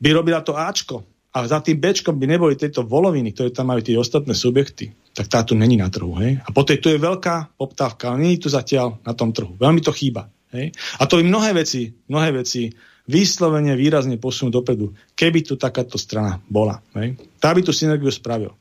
by 0.04 0.10
robila 0.12 0.44
to 0.44 0.60
Ačko 0.60 1.08
a 1.32 1.48
za 1.48 1.64
tým 1.64 1.80
Bčkom 1.80 2.20
by 2.20 2.28
neboli 2.28 2.60
tieto 2.60 2.84
voloviny, 2.84 3.32
ktoré 3.32 3.50
tam 3.56 3.72
majú 3.72 3.82
tie 3.82 3.96
ostatné 3.96 4.36
subjekty, 4.36 4.92
tak 5.16 5.32
tá 5.32 5.40
tu 5.42 5.56
není 5.56 5.80
na 5.80 5.88
trhu. 5.88 6.14
Hej? 6.20 6.44
A 6.44 6.52
potom 6.52 6.76
tu 6.76 6.92
je 6.92 7.00
veľká 7.00 7.56
poptávka, 7.56 8.12
ale 8.12 8.28
není 8.28 8.38
tu 8.38 8.52
zatiaľ 8.52 9.02
na 9.02 9.16
tom 9.16 9.32
trhu. 9.32 9.56
Veľmi 9.56 9.80
to 9.80 9.96
chýba. 9.96 10.28
Hej? 10.52 10.76
A 11.00 11.08
to 11.08 11.18
by 11.18 11.24
mnohé 11.26 11.56
veci, 11.56 11.90
mnohé 12.12 12.36
veci 12.36 12.70
vyslovene 13.10 13.74
výrazne 13.74 14.22
posunú 14.22 14.54
dopredu, 14.54 14.94
keby 15.18 15.42
tu 15.42 15.58
takáto 15.58 15.98
strana 15.98 16.38
bola. 16.46 16.84
Hej? 17.00 17.18
Tá 17.42 17.56
by 17.56 17.66
tu 17.66 17.74
synergiu 17.74 18.12
spravil. 18.14 18.54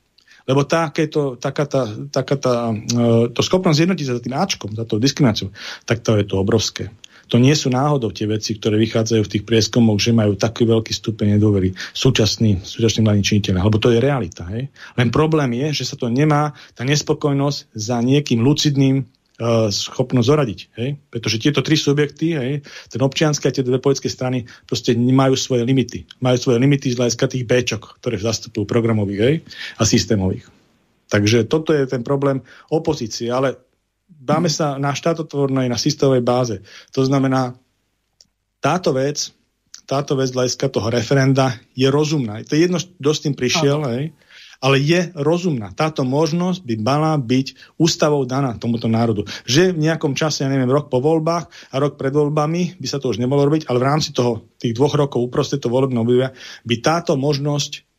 Lebo 0.42 0.66
takéto, 0.66 1.38
taká 1.38 1.70
tá, 1.70 1.86
taká 2.10 2.34
tá, 2.34 2.74
e, 2.74 3.30
to 3.30 3.46
schopnosť 3.46 3.78
zjednotiť 3.78 4.06
sa 4.10 4.16
za 4.18 4.22
tým 4.24 4.34
Ačkom, 4.34 4.70
za 4.74 4.82
tou 4.82 4.98
diskrimináciou, 4.98 5.54
tak 5.86 6.02
to 6.02 6.18
je 6.18 6.26
to 6.26 6.34
obrovské 6.40 6.90
to 7.32 7.40
nie 7.40 7.56
sú 7.56 7.72
náhodou 7.72 8.12
tie 8.12 8.28
veci, 8.28 8.60
ktoré 8.60 8.76
vychádzajú 8.76 9.24
v 9.24 9.32
tých 9.32 9.44
prieskumoch, 9.48 9.96
že 9.96 10.12
majú 10.12 10.36
taký 10.36 10.68
veľký 10.68 10.92
stupeň 10.92 11.40
nedôvery 11.40 11.72
súčasní, 11.96 12.60
súčasní 12.60 13.00
mladí 13.08 13.24
činiteľe. 13.24 13.64
Lebo 13.64 13.80
to 13.80 13.88
je 13.88 14.04
realita. 14.04 14.44
Hej? 14.52 14.68
Len 15.00 15.08
problém 15.08 15.56
je, 15.56 15.80
že 15.80 15.88
sa 15.88 15.96
to 15.96 16.12
nemá, 16.12 16.52
tá 16.76 16.84
nespokojnosť 16.84 17.72
za 17.72 18.04
niekým 18.04 18.44
lucidným 18.44 19.08
uh, 19.08 19.72
schopnosť 19.72 20.28
zoradiť. 20.28 20.60
Hej? 20.76 21.00
Pretože 21.08 21.40
tieto 21.40 21.64
tri 21.64 21.80
subjekty, 21.80 22.36
hej, 22.36 22.52
ten 22.92 23.00
občianský 23.00 23.48
a 23.48 23.54
tie 23.56 23.64
dve 23.64 23.80
politické 23.80 24.12
strany, 24.12 24.44
proste 24.68 24.92
majú 24.92 25.32
svoje 25.32 25.64
limity. 25.64 26.04
Majú 26.20 26.36
svoje 26.36 26.60
limity 26.60 26.92
z 26.92 27.00
hľadiska 27.00 27.32
tých 27.32 27.48
Bčok, 27.48 27.96
ktoré 28.04 28.20
zastupujú 28.20 28.68
programových 28.68 29.20
hej, 29.24 29.34
a 29.80 29.88
systémových. 29.88 30.52
Takže 31.08 31.48
toto 31.48 31.72
je 31.72 31.88
ten 31.88 32.04
problém 32.04 32.44
opozície. 32.68 33.32
Ale 33.32 33.71
dáme 34.20 34.52
sa 34.52 34.76
na 34.76 34.92
štátotvornej, 34.92 35.72
na 35.72 35.80
systémovej 35.80 36.22
báze. 36.24 36.56
To 36.92 37.02
znamená, 37.04 37.56
táto 38.62 38.94
vec, 38.94 39.34
táto 39.88 40.14
vec 40.14 40.30
hľadiska 40.30 40.70
toho 40.70 40.88
referenda 40.92 41.58
je 41.74 41.90
rozumná. 41.90 42.40
To 42.46 42.54
je 42.54 42.68
jedno, 42.68 42.78
kto 42.78 43.10
s 43.10 43.22
tým 43.24 43.34
prišiel, 43.34 43.82
hej, 43.90 44.04
ale 44.62 44.78
je 44.78 45.10
rozumná. 45.18 45.74
Táto 45.74 46.06
možnosť 46.06 46.62
by 46.62 46.74
mala 46.78 47.18
byť 47.18 47.74
ústavou 47.82 48.22
daná 48.22 48.54
tomuto 48.54 48.86
národu. 48.86 49.26
Že 49.42 49.74
v 49.74 49.90
nejakom 49.90 50.14
čase, 50.14 50.46
ja 50.46 50.48
neviem, 50.48 50.70
rok 50.70 50.86
po 50.86 51.02
voľbách 51.02 51.74
a 51.74 51.74
rok 51.82 51.98
pred 51.98 52.14
voľbami 52.14 52.78
by 52.78 52.86
sa 52.86 53.02
to 53.02 53.10
už 53.10 53.18
nemalo 53.18 53.42
robiť, 53.42 53.66
ale 53.66 53.82
v 53.82 53.88
rámci 53.90 54.14
toho, 54.14 54.46
tých 54.62 54.78
dvoch 54.78 54.94
rokov 54.94 55.18
uprostred 55.18 55.58
toho 55.58 55.74
volebného 55.74 56.06
obdobia 56.06 56.30
by 56.62 56.76
táto 56.78 57.18
možnosť 57.18 57.91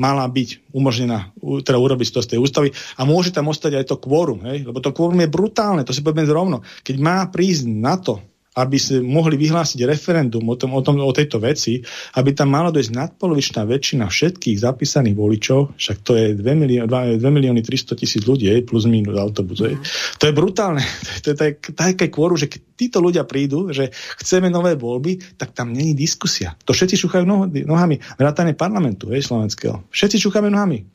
mala 0.00 0.24
byť 0.24 0.72
umožnená, 0.72 1.36
teda 1.60 1.76
urobiť 1.76 2.08
to 2.08 2.24
z 2.24 2.30
tej 2.32 2.38
ústavy 2.40 2.72
a 2.96 3.04
môže 3.04 3.36
tam 3.36 3.52
ostať 3.52 3.76
aj 3.76 3.84
to 3.92 4.00
kvórum, 4.00 4.40
hej? 4.48 4.64
lebo 4.64 4.80
to 4.80 4.96
kvórum 4.96 5.20
je 5.20 5.28
brutálne, 5.28 5.84
to 5.84 5.92
si 5.92 6.00
povedzme 6.00 6.24
rovno. 6.32 6.64
Keď 6.80 6.96
má 6.96 7.28
prísť 7.28 7.68
na 7.68 8.00
to, 8.00 8.24
aby 8.50 8.76
si 8.82 8.98
mohli 8.98 9.38
vyhlásiť 9.38 9.86
referendum 9.86 10.42
o, 10.50 10.58
tom, 10.58 10.74
o, 10.74 10.82
tom, 10.82 10.98
o 10.98 11.14
tejto 11.14 11.38
veci, 11.38 11.78
aby 12.18 12.34
tam 12.34 12.50
malo 12.50 12.74
dojsť 12.74 12.90
nadpolovičná 12.90 13.62
väčšina 13.62 14.10
všetkých 14.10 14.58
zapísaných 14.58 15.14
voličov, 15.14 15.78
však 15.78 15.96
to 16.02 16.18
je 16.18 16.26
2 16.34 16.42
milióny, 16.42 17.22
2 17.22 17.22
milióny 17.22 17.62
300 17.62 17.94
tisíc 17.94 18.22
ľudí, 18.26 18.50
plus 18.66 18.90
minus 18.90 19.14
autobus. 19.14 19.62
Mm. 19.62 19.78
To 20.18 20.24
je 20.26 20.34
brutálne. 20.34 20.82
To 21.20 21.36
je 21.36 21.60
také 21.76 22.08
kvôru, 22.08 22.34
že 22.34 22.48
keď 22.48 22.60
títo 22.74 22.98
ľudia 22.98 23.28
prídu, 23.28 23.70
že 23.70 23.92
chceme 24.24 24.48
nové 24.48 24.72
voľby, 24.74 25.36
tak 25.36 25.52
tam 25.52 25.70
není 25.70 25.92
diskusia. 25.92 26.56
To 26.64 26.72
všetci 26.72 26.96
šúchajú 26.96 27.28
nohami. 27.68 27.96
Vrátane 28.16 28.56
parlamentu 28.56 29.12
hej, 29.12 29.20
slovenského. 29.22 29.84
Všetci 29.92 30.16
šúchame 30.16 30.48
nohami. 30.48 30.88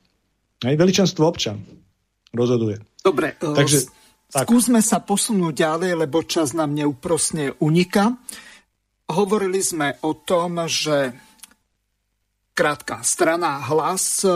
Hej, 0.65 0.75
veličenstvo 0.75 1.23
občan 1.23 1.61
rozhoduje. 2.35 2.81
Dobre, 2.99 3.37
Takže, 3.37 3.87
tak. 4.35 4.51
Skúsme 4.51 4.83
sa 4.83 4.99
posunúť 4.99 5.63
ďalej, 5.63 5.91
lebo 5.95 6.27
čas 6.27 6.51
nám 6.51 6.75
neúprosne 6.75 7.55
unika. 7.63 8.19
Hovorili 9.07 9.63
sme 9.63 9.95
o 10.03 10.11
tom, 10.19 10.67
že 10.67 11.15
krátka 12.51 12.99
strana 12.99 13.63
hlas 13.63 14.27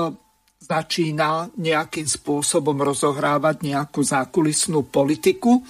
začína 0.59 1.51
nejakým 1.59 2.07
spôsobom 2.07 2.79
rozohrávať 2.79 3.67
nejakú 3.67 3.99
zákulisnú 3.99 4.87
politiku. 4.87 5.67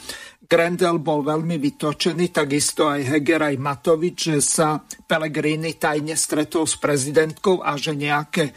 Grendel 0.49 0.97
bol 1.01 1.21
veľmi 1.25 1.61
vytočený, 1.61 2.29
takisto 2.29 2.89
aj 2.89 3.05
Heger, 3.05 3.53
aj 3.53 3.57
Matovič, 3.57 4.33
že 4.33 4.39
sa 4.41 4.81
Pellegrini 4.81 5.77
tajne 5.77 6.17
stretol 6.17 6.69
s 6.69 6.77
prezidentkou 6.77 7.65
a 7.65 7.77
že 7.77 7.97
nejaké 7.97 8.53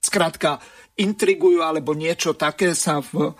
skrátka 0.00 0.60
intrigujú 0.96 1.60
alebo 1.64 1.92
niečo 1.92 2.36
také 2.36 2.72
sa 2.76 3.04
v 3.04 3.32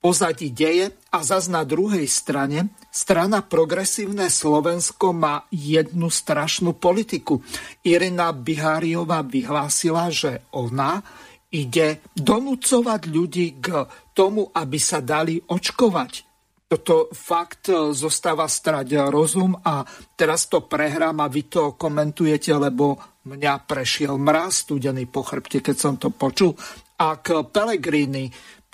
pozadí 0.00 0.54
deje 0.54 0.94
a 1.10 1.18
zas 1.26 1.50
na 1.50 1.66
druhej 1.66 2.06
strane 2.06 2.70
strana 2.92 3.44
Progresívne 3.44 4.30
Slovensko 4.32 5.12
má 5.12 5.44
jednu 5.52 6.08
strašnú 6.08 6.76
politiku. 6.78 7.42
Irina 7.84 8.32
Biháriová 8.32 9.20
vyhlásila, 9.26 10.08
že 10.08 10.46
ona 10.54 11.04
ide 11.52 12.02
donúcovať 12.16 13.00
ľudí 13.08 13.60
k 13.60 13.86
tomu, 14.16 14.48
aby 14.50 14.78
sa 14.80 15.04
dali 15.04 15.38
očkovať. 15.40 16.26
Toto 16.66 17.14
fakt 17.14 17.70
zostáva 17.94 18.50
strať 18.50 19.06
rozum 19.06 19.54
a 19.54 19.86
teraz 20.18 20.50
to 20.50 20.66
prehrám 20.66 21.22
a 21.22 21.30
vy 21.30 21.46
to 21.46 21.78
komentujete, 21.78 22.50
lebo 22.58 22.98
mňa 23.22 23.54
prešiel 23.62 24.18
mraz 24.18 24.66
studený 24.66 25.06
po 25.06 25.22
chrbte, 25.22 25.62
keď 25.62 25.76
som 25.78 25.94
to 25.94 26.10
počul. 26.10 26.58
Ak 26.98 27.28
Pelegrini 27.54 28.26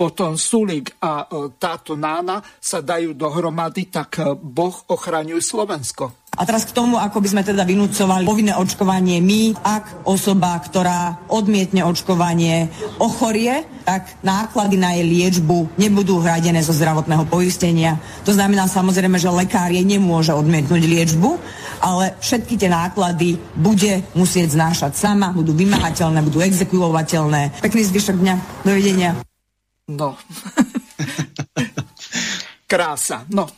potom 0.02 0.34
Sulik 0.34 0.98
a 0.98 1.30
e, 1.30 1.54
táto 1.62 1.94
Nána 1.94 2.42
sa 2.58 2.82
dajú 2.82 3.14
dohromady, 3.14 3.86
tak 3.86 4.18
e, 4.18 4.34
Boh 4.34 4.74
ochraňuje 4.90 5.38
Slovensko. 5.38 6.26
A 6.32 6.42
teraz 6.48 6.64
k 6.66 6.74
tomu, 6.74 6.96
ako 6.98 7.20
by 7.22 7.28
sme 7.28 7.42
teda 7.44 7.62
vynúcovali 7.62 8.24
povinné 8.24 8.56
očkovanie 8.56 9.20
my, 9.20 9.52
ak 9.62 10.08
osoba, 10.08 10.58
ktorá 10.58 11.28
odmietne 11.28 11.84
očkovanie, 11.86 12.72
ochorie, 12.98 13.62
tak 13.84 14.16
náklady 14.24 14.80
na 14.80 14.96
jej 14.96 15.06
liečbu 15.06 15.76
nebudú 15.76 16.18
hradené 16.24 16.64
zo 16.64 16.72
zdravotného 16.72 17.28
poistenia. 17.28 18.00
To 18.24 18.32
znamená 18.32 18.64
samozrejme, 18.66 19.20
že 19.20 19.28
lekár 19.28 19.70
jej 19.70 19.84
nemôže 19.84 20.32
odmietnúť 20.32 20.82
liečbu, 20.82 21.36
ale 21.84 22.16
všetky 22.18 22.56
tie 22.56 22.72
náklady 22.72 23.36
bude 23.54 24.00
musieť 24.16 24.56
znášať 24.56 24.96
sama, 24.96 25.36
budú 25.36 25.52
vymahateľné, 25.52 26.24
budú 26.24 26.40
exekuovateľné. 26.42 27.60
Pekný 27.60 27.86
zvyšok 27.86 28.16
dňa. 28.18 28.34
Dovidenia. 28.64 29.31
No. 29.88 30.14
Krása. 32.70 33.26
No. 33.30 33.50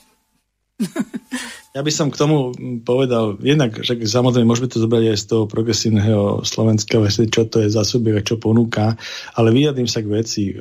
Ja 1.74 1.82
by 1.82 1.90
som 1.90 2.10
k 2.10 2.18
tomu 2.18 2.54
povedal, 2.86 3.34
jednak, 3.42 3.82
že 3.82 3.98
samozrejme 3.98 4.46
môžeme 4.46 4.70
to 4.70 4.78
zobrať 4.78 5.04
aj 5.10 5.18
z 5.18 5.26
toho 5.26 5.44
progresívneho 5.50 6.46
slovenského, 6.46 7.02
čo 7.26 7.50
to 7.50 7.66
je 7.66 7.68
za 7.70 7.82
subjekt, 7.82 8.30
čo 8.30 8.38
ponúka, 8.38 8.94
ale 9.34 9.50
vyjadrím 9.50 9.90
sa 9.90 9.98
k 9.98 10.10
veci. 10.10 10.44
E, 10.50 10.54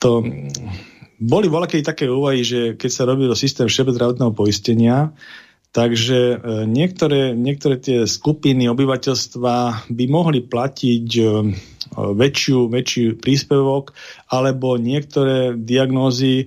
to, 0.00 0.24
boli 1.20 1.52
voľakej 1.52 1.84
také 1.84 2.08
úvahy, 2.08 2.40
že 2.40 2.80
keď 2.80 2.90
sa 2.90 3.04
robil 3.04 3.28
systém 3.36 3.68
všeobecného 3.68 4.32
poistenia, 4.32 5.12
takže 5.76 6.40
e, 6.40 6.64
niektoré, 6.64 7.36
niektoré 7.36 7.76
tie 7.76 8.08
skupiny 8.08 8.72
obyvateľstva 8.72 9.84
by 9.92 10.04
mohli 10.08 10.40
platiť 10.40 11.08
e, 11.20 11.24
väčšiu, 11.96 12.70
väčší 12.70 13.18
príspevok, 13.18 13.92
alebo 14.30 14.78
niektoré 14.78 15.58
diagnózy, 15.58 16.46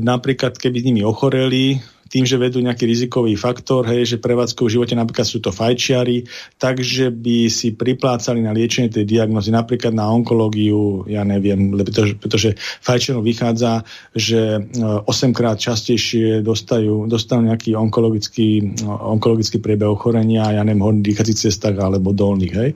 napríklad 0.00 0.56
keby 0.56 0.76
s 0.80 0.86
nimi 0.88 1.02
ochoreli, 1.04 1.80
tým, 2.10 2.26
že 2.26 2.34
vedú 2.36 2.58
nejaký 2.58 2.90
rizikový 2.90 3.38
faktor, 3.38 3.86
hej, 3.86 4.02
že 4.04 4.16
prevádzkou 4.18 4.66
v 4.66 4.74
živote 4.74 4.98
napríklad 4.98 5.22
sú 5.22 5.38
to 5.38 5.54
fajčiari, 5.54 6.26
takže 6.58 7.14
by 7.14 7.46
si 7.46 7.72
priplácali 7.78 8.42
na 8.42 8.50
liečenie 8.50 8.90
tej 8.90 9.06
diagnozy, 9.06 9.54
napríklad 9.54 9.94
na 9.94 10.10
onkológiu, 10.10 11.06
ja 11.06 11.22
neviem, 11.22 11.70
pretože, 11.78 12.18
pretože 12.18 12.48
fajčiarom 12.82 13.22
vychádza, 13.22 13.86
že 14.10 14.58
8 14.58 15.06
e, 15.06 15.30
krát 15.30 15.56
častejšie 15.62 16.42
dostajú, 16.42 17.06
dostanú 17.06 17.54
nejaký 17.54 17.78
onkologický, 17.78 18.82
onkologický 18.84 19.62
priebeh 19.62 19.86
ochorenia, 19.86 20.50
ja 20.50 20.66
neviem, 20.66 20.82
horných 20.82 21.06
dýchacích 21.14 21.40
cestách 21.46 21.78
alebo 21.78 22.10
dolných, 22.10 22.54
hej. 22.58 22.70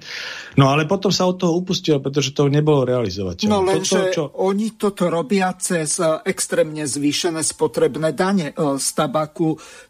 No 0.54 0.70
ale 0.70 0.86
potom 0.86 1.10
sa 1.10 1.26
od 1.26 1.42
toho 1.42 1.58
upustilo, 1.58 1.98
pretože 1.98 2.30
to 2.30 2.46
nebolo 2.46 2.86
realizovateľné. 2.86 3.50
No 3.50 3.66
lenže 3.66 4.14
čo... 4.14 4.30
oni 4.38 4.78
toto 4.78 5.10
robia 5.10 5.50
cez 5.58 5.98
e, 5.98 6.06
extrémne 6.22 6.86
zvýšené 6.86 7.42
spotrebné 7.42 8.14
dane 8.14 8.54
e, 8.54 8.78
z 8.78 8.88
tabaku, 8.94 9.23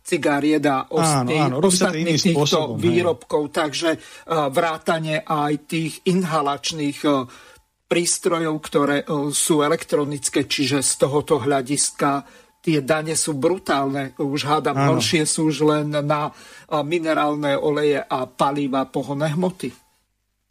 cigariet 0.04 0.62
a 0.68 0.86
ostatných 0.90 2.20
týchto 2.20 2.44
spôsobom, 2.44 2.78
výrobkov. 2.78 3.42
Hej. 3.48 3.54
Takže 3.54 3.90
e, 3.94 3.98
vrátane 4.52 5.24
aj 5.24 5.52
tých 5.66 6.04
inhalačných 6.06 6.98
prístrojov, 7.84 8.54
ktoré 8.64 8.96
sú 9.30 9.60
elektronické, 9.60 10.48
čiže 10.48 10.80
z 10.82 10.92
tohoto 10.98 11.38
hľadiska 11.38 12.26
tie 12.64 12.80
dane 12.80 13.12
sú 13.12 13.36
brutálne. 13.36 14.16
Už 14.16 14.48
hádam, 14.48 14.74
horšie 14.74 15.28
sú 15.28 15.52
už 15.52 15.68
len 15.68 15.92
na 15.92 16.32
minerálne 16.82 17.54
oleje 17.60 18.00
a 18.00 18.24
paliva 18.24 18.88
pohonné 18.88 19.36
hmoty. 19.36 19.83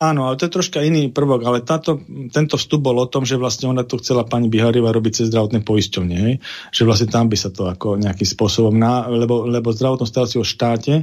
Áno, 0.03 0.27
ale 0.27 0.35
to 0.35 0.51
je 0.51 0.55
troška 0.59 0.83
iný 0.83 1.07
prvok, 1.07 1.47
ale 1.47 1.63
táto, 1.63 2.03
tento 2.27 2.59
vstup 2.59 2.83
bol 2.83 2.99
o 2.99 3.07
tom, 3.07 3.23
že 3.23 3.39
vlastne 3.39 3.71
ona 3.71 3.87
to 3.87 3.95
chcela 4.03 4.27
pani 4.27 4.51
Biharieva 4.51 4.91
robiť 4.91 5.23
cez 5.23 5.25
zdravotné 5.31 5.63
poisťovne, 5.63 6.15
hej? 6.19 6.33
že 6.75 6.83
vlastne 6.83 7.07
tam 7.07 7.31
by 7.31 7.37
sa 7.39 7.47
to 7.55 7.71
ako 7.71 7.95
nejakým 7.95 8.27
spôsobom, 8.27 8.75
na, 8.75 9.07
lebo, 9.07 9.47
lebo 9.47 9.71
zdravotnú 9.71 10.03
starostlivosť 10.03 10.49
v 10.51 10.55
štáte 10.59 10.93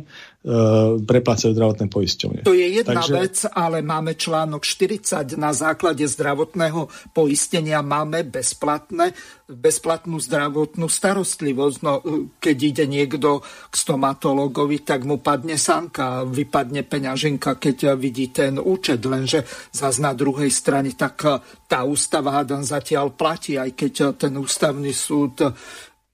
preplácajú 1.05 1.53
zdravotné 1.53 1.93
poisťovne. 1.93 2.41
To 2.49 2.57
je 2.57 2.81
jedna 2.81 3.05
Takže... 3.05 3.13
vec, 3.13 3.37
ale 3.53 3.85
máme 3.85 4.17
článok 4.17 4.65
40 4.65 5.37
na 5.37 5.53
základe 5.53 6.09
zdravotného 6.09 6.89
poistenia 7.13 7.85
máme 7.85 8.25
bezplatné, 8.25 9.13
bezplatnú 9.53 10.17
zdravotnú 10.17 10.89
starostlivosť. 10.89 11.77
No, 11.85 12.01
keď 12.41 12.57
ide 12.57 12.85
niekto 12.89 13.45
k 13.45 13.75
stomatologovi, 13.77 14.81
tak 14.81 15.05
mu 15.05 15.21
padne 15.21 15.61
sanka, 15.61 16.25
vypadne 16.25 16.89
peňaženka, 16.89 17.61
keď 17.61 18.01
vidí 18.01 18.33
ten 18.33 18.57
účet, 18.57 19.05
lenže 19.05 19.45
zase 19.77 20.01
na 20.01 20.17
druhej 20.17 20.49
strane 20.49 20.97
tak 20.97 21.21
tá 21.69 21.85
ústava 21.85 22.41
hádam 22.41 22.65
zatiaľ 22.65 23.13
platí, 23.13 23.61
aj 23.61 23.77
keď 23.77 23.93
ten 24.17 24.33
ústavný 24.41 24.97
súd 24.97 25.53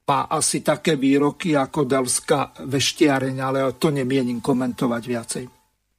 má 0.06 0.30
asi 0.30 0.62
také 0.62 0.94
výroky 0.94 1.58
ako 1.58 1.82
Delská 1.82 2.54
veštiareň, 2.62 3.36
ale 3.42 3.58
to 3.74 3.90
nemienim 3.90 4.38
komentovať 4.38 5.02
viacej. 5.02 5.44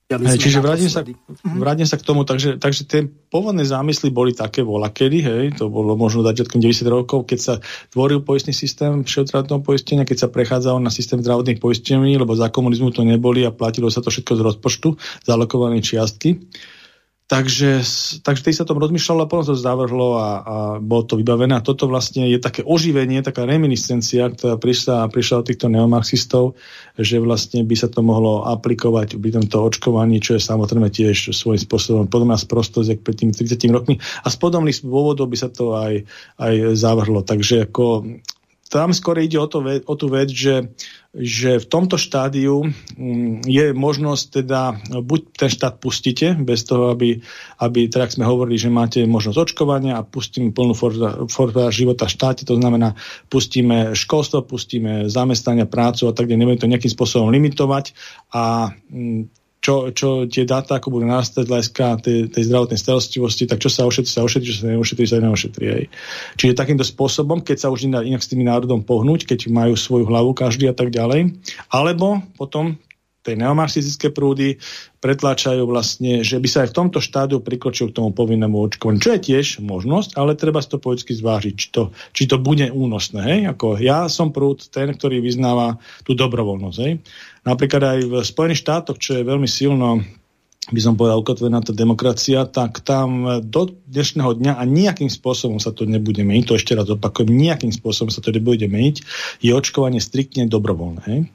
Hej, 0.07 0.39
čiže 0.39 0.63
vrátim 0.63 0.87
sa, 0.87 1.03
mhm. 1.03 1.59
vrátim 1.59 1.83
sa 1.83 1.99
k 1.99 2.07
tomu, 2.07 2.23
takže, 2.23 2.55
takže 2.55 2.87
tie 2.87 3.03
pôvodné 3.03 3.67
zámysly 3.67 4.07
boli 4.07 4.31
také 4.31 4.63
volakedy, 4.63 5.19
hej, 5.19 5.59
to 5.59 5.67
bolo 5.67 5.99
možno 5.99 6.23
začiatkom 6.23 6.63
90 6.63 6.87
rokov, 6.87 7.27
keď 7.27 7.39
sa 7.43 7.53
tvoril 7.91 8.23
poistný 8.23 8.55
systém 8.55 9.03
všeobecného 9.03 9.59
poistenia, 9.59 10.07
keď 10.07 10.17
sa 10.23 10.31
prechádzalo 10.31 10.79
na 10.79 10.87
systém 10.95 11.19
zdravotných 11.19 11.59
poistení, 11.59 12.15
lebo 12.15 12.31
za 12.39 12.47
komunizmu 12.47 12.95
to 12.95 13.03
neboli 13.03 13.43
a 13.43 13.51
platilo 13.51 13.91
sa 13.91 13.99
to 13.99 14.07
všetko 14.07 14.39
z 14.39 14.41
rozpočtu, 14.47 14.89
zalokované 15.27 15.83
čiastky. 15.83 16.39
Takže, 17.27 17.83
takže 18.23 18.39
tej 18.39 18.55
sa 18.55 18.63
tom 18.63 18.79
rozmýšľalo 18.79 19.27
a 19.27 19.27
potom 19.27 19.43
to 19.43 19.59
zavrhlo 19.59 20.15
a, 20.15 20.29
a 20.39 20.55
bolo 20.79 21.03
to 21.03 21.19
vybavené. 21.19 21.59
A 21.59 21.65
toto 21.65 21.83
vlastne 21.91 22.23
je 22.23 22.39
také 22.39 22.63
oživenie, 22.63 23.19
taká 23.19 23.43
reminiscencia, 23.43 24.31
ktorá 24.31 24.55
prišla, 24.55 25.11
prišla 25.11 25.43
od 25.43 25.47
týchto 25.51 25.67
neomarxistov, 25.67 26.55
že 26.95 27.19
vlastne 27.19 27.67
by 27.67 27.75
sa 27.75 27.91
to 27.91 27.99
mohlo 27.99 28.47
aplikovať 28.47 29.19
pri 29.19 29.43
tomto 29.43 29.59
očkovaní, 29.59 30.23
čo 30.23 30.39
je 30.39 30.47
samozrejme 30.47 30.87
tiež 30.87 31.35
svojím 31.35 31.59
spôsobom 31.59 32.07
podobná 32.07 32.39
sprostosť, 32.39 32.95
ako 32.95 33.01
pred 33.03 33.17
tými 33.19 33.35
30 33.35 33.75
rokmi. 33.75 33.99
A 34.23 34.31
z 34.31 34.35
podobných 34.39 34.79
dôvodov 34.87 35.27
by 35.27 35.35
sa 35.35 35.51
to 35.51 35.75
aj, 35.75 36.07
aj 36.39 36.79
zavrhlo. 36.79 37.27
Takže 37.27 37.67
ako 37.67 38.07
tam 38.71 38.91
skôr 38.95 39.19
ide 39.19 39.39
o, 39.39 39.47
to, 39.51 39.63
o 39.63 39.93
tú 39.99 40.07
vec, 40.11 40.31
že, 40.31 40.71
že 41.17 41.57
v 41.57 41.65
tomto 41.65 41.97
štádiu 41.97 42.69
mm, 42.93 43.41
je 43.49 43.73
možnosť 43.73 44.25
teda, 44.41 44.77
buď 45.01 45.21
ten 45.33 45.49
štát 45.49 45.81
pustíte, 45.81 46.37
bez 46.37 46.61
toho, 46.61 46.93
aby, 46.93 47.17
aby 47.57 47.89
teda 47.89 48.05
sme 48.13 48.29
hovorili, 48.29 48.61
že 48.61 48.69
máte 48.69 49.01
možnosť 49.09 49.37
očkovania 49.41 49.97
a 49.97 50.05
pustíme 50.05 50.53
plnú 50.53 50.77
formu 51.27 51.73
života 51.73 52.05
v 52.05 52.13
štáte, 52.13 52.45
to 52.45 52.53
znamená, 52.53 52.93
pustíme 53.33 53.97
školstvo, 53.97 54.45
pustíme 54.45 55.09
zamestnania, 55.09 55.65
prácu 55.65 56.05
a 56.05 56.13
tak 56.13 56.29
ďalej, 56.29 56.39
nebudeme 56.39 56.61
to 56.61 56.69
nejakým 56.69 56.93
spôsobom 56.93 57.33
limitovať 57.33 57.97
a 58.29 58.71
mm, 58.93 59.46
čo, 59.67 59.91
čo 59.91 60.09
tie 60.31 60.47
dáta, 60.47 60.79
ako 60.79 60.95
budú 60.95 61.11
nastať 61.11 61.43
hľadiska 61.43 61.99
tej, 61.99 62.31
tej 62.31 62.43
zdravotnej 62.47 62.79
starostlivosti, 62.79 63.51
tak 63.51 63.59
čo 63.59 63.67
sa 63.67 63.83
ošetrí, 63.83 64.07
sa 64.07 64.23
ošetrí, 64.23 64.47
čo 64.47 64.63
sa 64.63 64.71
neošetrí, 64.71 65.03
sa 65.03 65.19
neošetrí. 65.19 65.65
Aj. 65.67 65.83
Čiže 66.39 66.55
takýmto 66.55 66.87
spôsobom, 66.87 67.43
keď 67.43 67.67
sa 67.67 67.67
už 67.67 67.91
inak 67.91 68.23
s 68.23 68.31
tými 68.31 68.47
národom 68.47 68.87
pohnúť, 68.87 69.27
keď 69.27 69.51
majú 69.51 69.75
svoju 69.75 70.07
hlavu 70.07 70.31
každý 70.31 70.71
a 70.71 70.75
tak 70.77 70.95
ďalej, 70.95 71.35
alebo 71.67 72.23
potom 72.39 72.79
tej 73.27 73.43
neomarxistické 73.43 74.15
prúdy 74.15 74.55
pretláčajú 75.03 75.67
vlastne, 75.67 76.23
že 76.23 76.39
by 76.39 76.47
sa 76.47 76.63
aj 76.63 76.71
v 76.71 76.77
tomto 76.79 76.99
štádiu 77.03 77.43
prikročil 77.43 77.91
k 77.91 77.99
tomu 77.99 78.15
povinnému 78.15 78.55
očkovaniu, 78.55 79.03
čo 79.03 79.19
je 79.19 79.19
tiež 79.19 79.59
možnosť, 79.59 80.15
ale 80.15 80.39
treba 80.39 80.63
si 80.63 80.71
to 80.71 80.79
politicky 80.79 81.11
zvážiť, 81.11 81.53
či 81.59 81.67
to, 81.75 81.91
či 82.15 82.23
to 82.23 82.39
bude 82.39 82.63
únosné. 82.71 83.19
Hej? 83.19 83.39
Ako 83.51 83.83
ja 83.83 84.07
som 84.07 84.31
prúd 84.31 84.63
ten, 84.71 84.95
ktorý 84.95 85.19
vyznáva 85.19 85.75
tú 86.07 86.15
dobrovoľnosť. 86.15 86.77
Hej? 86.87 87.03
Napríklad 87.47 87.81
aj 87.95 87.99
v 88.03 88.13
Spojených 88.27 88.59
štátoch, 88.59 88.99
čo 88.99 89.15
je 89.15 89.23
veľmi 89.23 89.47
silno 89.47 90.03
by 90.67 90.81
som 90.83 90.99
povedal, 90.99 91.23
ukotvená 91.23 91.63
tá 91.63 91.71
demokracia, 91.71 92.43
tak 92.43 92.83
tam 92.83 93.39
do 93.39 93.71
dnešného 93.87 94.35
dňa 94.35 94.53
a 94.59 94.63
nejakým 94.67 95.07
spôsobom 95.07 95.63
sa 95.63 95.71
to 95.71 95.87
nebude 95.87 96.19
meniť, 96.19 96.43
to 96.43 96.59
ešte 96.59 96.75
raz 96.75 96.91
opakujem, 96.91 97.31
nejakým 97.31 97.71
spôsobom 97.71 98.11
sa 98.11 98.19
to 98.19 98.35
nebude 98.35 98.67
meniť, 98.67 98.95
je 99.39 99.51
očkovanie 99.55 100.03
striktne 100.03 100.43
dobrovoľné. 100.51 101.31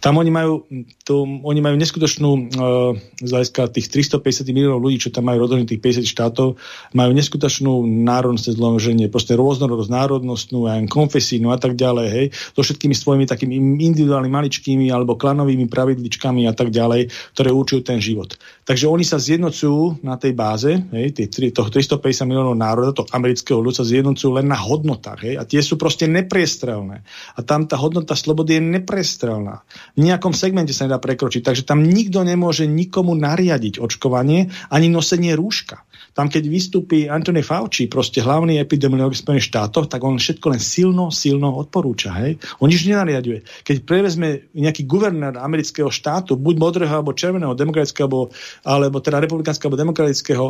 Tam 0.00 0.16
oni 0.16 0.30
majú, 0.32 0.64
to, 1.04 1.24
oni 1.24 1.60
majú 1.60 1.76
neskutočnú 1.76 2.30
uh, 2.30 2.92
z 3.20 3.32
tých 3.72 3.86
350 3.92 4.48
miliónov 4.52 4.80
ľudí, 4.80 5.00
čo 5.00 5.12
tam 5.12 5.28
majú 5.28 5.44
rozhodnutých 5.44 6.02
50 6.02 6.08
štátov, 6.08 6.56
majú 6.96 7.10
neskutočnú 7.12 7.84
národnosť 7.84 8.56
zloženie, 8.56 9.12
proste 9.12 9.36
rôznorodosť 9.36 9.90
národnostnú, 9.92 10.68
aj 10.68 10.88
konfesínu 10.88 11.52
a 11.52 11.58
tak 11.60 11.76
ďalej, 11.76 12.06
hej, 12.08 12.26
so 12.56 12.64
všetkými 12.64 12.94
svojimi 12.96 13.24
takými 13.28 13.54
individuálnymi 13.60 14.32
maličkými 14.32 14.86
alebo 14.88 15.18
klanovými 15.18 15.68
pravidličkami 15.68 16.48
a 16.48 16.52
tak 16.56 16.72
ďalej, 16.72 17.12
ktoré 17.36 17.50
určujú 17.52 17.80
ten 17.84 18.00
život. 18.00 18.36
Takže 18.66 18.90
oni 18.90 19.04
sa 19.06 19.20
zjednocujú 19.20 20.02
na 20.02 20.18
tej 20.18 20.32
báze, 20.32 20.72
hej, 20.72 21.14
tých, 21.14 21.52
toho 21.52 21.68
350 21.68 22.26
miliónov 22.26 22.56
národa, 22.56 22.96
to 22.96 23.06
amerického 23.12 23.60
ľudu 23.60 23.82
sa 23.82 23.86
zjednocujú 23.86 24.40
len 24.40 24.48
na 24.48 24.58
hodnotách, 24.58 25.20
hej, 25.22 25.34
a 25.38 25.42
tie 25.44 25.60
sú 25.60 25.78
proste 25.78 26.08
nepriestrelné. 26.10 27.06
A 27.36 27.40
tam 27.44 27.68
tá 27.68 27.78
hodnota 27.78 28.16
slobody 28.16 28.58
je 28.58 28.62
nepriestrelná 28.62 29.65
v 29.96 30.00
nejakom 30.06 30.32
segmente 30.32 30.72
sa 30.72 30.86
nedá 30.86 31.00
prekročiť. 31.00 31.42
Takže 31.42 31.62
tam 31.66 31.84
nikto 31.84 32.22
nemôže 32.22 32.64
nikomu 32.64 33.12
nariadiť 33.16 33.82
očkovanie 33.82 34.48
ani 34.70 34.86
nosenie 34.88 35.34
rúška. 35.36 35.82
Tam, 36.16 36.32
keď 36.32 36.48
vystúpi 36.48 37.12
Anthony 37.12 37.44
Fauci, 37.44 37.92
proste 37.92 38.24
hlavný 38.24 38.56
epidemiolog 38.56 39.12
v 39.12 39.20
Spojených 39.20 39.52
štátoch, 39.52 39.84
tak 39.92 40.00
on 40.00 40.16
všetko 40.16 40.46
len 40.48 40.62
silno, 40.62 41.12
silno 41.12 41.52
odporúča. 41.60 42.16
Hej? 42.24 42.40
On 42.64 42.72
nič 42.72 42.88
nenariaduje. 42.88 43.44
Keď 43.44 43.84
prevezme 43.84 44.48
nejaký 44.56 44.88
guvernér 44.88 45.36
amerického 45.36 45.92
štátu, 45.92 46.40
buď 46.40 46.54
modrého 46.56 46.92
alebo 46.92 47.12
červeného, 47.12 47.52
demokratického, 47.52 48.08
alebo, 48.08 48.32
alebo 48.64 48.96
teda 49.04 49.20
republikánskeho 49.20 49.68
alebo 49.68 49.82
demokratického, 49.84 50.46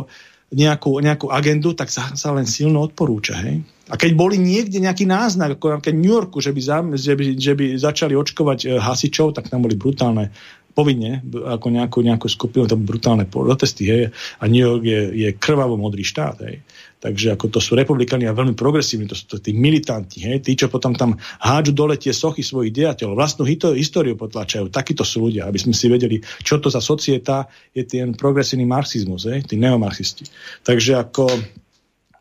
nejakú, 0.47 1.03
nejakú 1.03 1.27
agendu, 1.27 1.75
tak 1.75 1.91
sa, 1.91 2.15
sa 2.15 2.31
len 2.31 2.47
silno 2.47 2.79
odporúča. 2.79 3.35
Hej? 3.43 3.67
A 3.91 3.99
keď 3.99 4.11
boli 4.15 4.39
niekde 4.39 4.79
nejaký 4.79 5.03
náznak, 5.03 5.59
ako 5.59 5.79
v 5.83 5.95
New 5.95 6.11
Yorku, 6.11 6.39
že 6.39 6.55
by, 6.55 6.61
za, 6.63 6.77
že 6.95 7.13
by, 7.15 7.25
že 7.35 7.53
by 7.55 7.65
začali 7.75 8.13
očkovať 8.15 8.59
e, 8.63 8.67
hasičov, 8.79 9.35
tak 9.35 9.51
tam 9.51 9.63
boli 9.63 9.75
brutálne 9.75 10.31
povinne, 10.71 11.25
ako 11.25 11.67
nejakú, 11.73 11.99
nejakú 12.05 12.27
skupinu, 12.29 12.69
tam 12.69 12.85
brutálne 12.85 13.25
protesty, 13.25 13.89
hej, 13.89 14.03
a 14.37 14.43
New 14.45 14.61
York 14.61 14.85
je, 14.85 15.01
je 15.25 15.29
krvavo 15.33 15.73
modrý 15.73 16.05
štát, 16.05 16.37
hej. 16.45 16.61
Takže 16.97 17.37
ako 17.37 17.53
to 17.53 17.59
sú 17.61 17.77
republikáni 17.77 18.25
a 18.25 18.33
veľmi 18.33 18.57
progresívni, 18.57 19.05
to 19.05 19.13
sú 19.13 19.29
to 19.29 19.37
tí 19.37 19.53
militanti, 19.53 20.25
hej, 20.25 20.41
tí, 20.41 20.57
čo 20.57 20.65
potom 20.65 20.97
tam 20.97 21.13
hádžu 21.45 21.73
dole 21.77 21.93
tie 21.93 22.09
sochy 22.09 22.41
svojich 22.41 22.73
diateľov, 22.73 23.13
vlastnú 23.13 23.45
históriu 23.77 24.17
potlačajú. 24.17 24.73
Takíto 24.73 25.05
sú 25.05 25.29
ľudia, 25.29 25.45
aby 25.45 25.61
sme 25.61 25.77
si 25.77 25.85
vedeli, 25.93 26.17
čo 26.41 26.57
to 26.57 26.73
za 26.73 26.81
societa 26.81 27.45
je 27.69 27.85
ten 27.85 28.17
progresívny 28.17 28.65
marxizmus, 28.65 29.29
hej, 29.29 29.45
tí 29.45 29.61
neomarxisti. 29.61 30.25
Takže 30.65 30.97
ako 30.97 31.29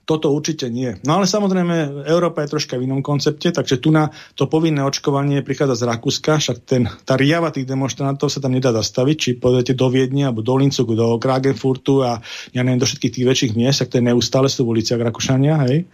toto 0.07 0.31
určite 0.31 0.71
nie. 0.71 0.95
No 1.03 1.19
ale 1.19 1.27
samozrejme, 1.27 2.07
Európa 2.07 2.47
je 2.47 2.55
troška 2.55 2.79
v 2.79 2.87
inom 2.87 3.03
koncepte, 3.03 3.51
takže 3.51 3.83
tu 3.83 3.91
na 3.91 4.15
to 4.39 4.47
povinné 4.47 4.87
očkovanie 4.87 5.43
prichádza 5.43 5.83
z 5.83 5.87
Rakúska, 5.91 6.39
však 6.39 6.59
ten, 6.63 6.87
tá 7.03 7.19
riava 7.19 7.51
tých 7.51 7.67
demonstrantov 7.67 8.31
sa 8.31 8.39
tam 8.39 8.55
nedá 8.55 8.71
zastaviť, 8.71 9.17
či 9.19 9.31
pôjdete 9.35 9.75
do 9.75 9.91
Viedne, 9.91 10.31
alebo 10.31 10.47
do 10.47 10.55
Lincugu, 10.55 10.95
do 10.95 11.19
Klagenfurtu 11.19 12.07
a 12.07 12.23
ja 12.55 12.63
neviem, 12.63 12.79
do 12.79 12.87
všetkých 12.87 13.13
tých 13.19 13.27
väčších 13.27 13.53
miest, 13.59 13.83
tak 13.83 13.91
to 13.91 13.99
je 13.99 14.07
neustále 14.07 14.47
sú 14.47 14.63
v 14.63 14.79
uliciach 14.79 15.03
Rakúšania, 15.03 15.67
hej. 15.67 15.91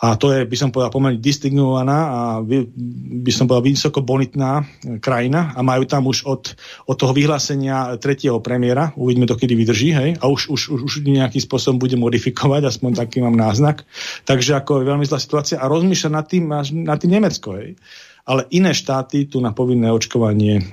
A 0.00 0.16
to 0.16 0.32
je, 0.32 0.48
by 0.48 0.56
som 0.56 0.72
povedal, 0.72 0.88
pomerne 0.88 1.20
distingovaná 1.20 1.98
a 2.08 2.20
by 2.40 3.28
som 3.28 3.44
povedal 3.44 3.68
vysoko 3.68 4.00
bonitná 4.00 4.64
krajina 5.04 5.52
a 5.52 5.60
majú 5.60 5.84
tam 5.84 6.08
už 6.08 6.24
od, 6.24 6.56
od 6.88 6.96
toho 6.96 7.12
vyhlásenia 7.12 8.00
tretieho 8.00 8.40
premiéra, 8.40 8.96
uvidíme 8.96 9.28
to, 9.28 9.36
kedy 9.36 9.52
vydrží, 9.52 9.92
hej, 9.92 10.10
a 10.16 10.24
už, 10.24 10.48
už, 10.48 10.60
už, 10.72 10.80
už 10.88 10.92
nejakým 11.04 11.44
spôsobom 11.44 11.76
bude 11.76 12.00
modifikovať, 12.00 12.72
aspoň 12.72 12.96
taký 12.96 13.20
mám 13.20 13.36
náznak. 13.36 13.84
Takže 14.24 14.56
ako 14.56 14.80
je 14.80 14.88
veľmi 14.88 15.04
zlá 15.04 15.20
situácia 15.20 15.60
a 15.60 15.68
rozmýšľa 15.68 16.10
nad 16.16 16.24
tým, 16.24 16.44
nad 16.88 16.96
tým 16.96 17.12
Nemecko, 17.20 17.60
hej. 17.60 17.76
Ale 18.24 18.48
iné 18.56 18.72
štáty 18.72 19.28
tu 19.28 19.44
na 19.44 19.52
povinné 19.52 19.92
očkovanie 19.92 20.60
e, 20.60 20.64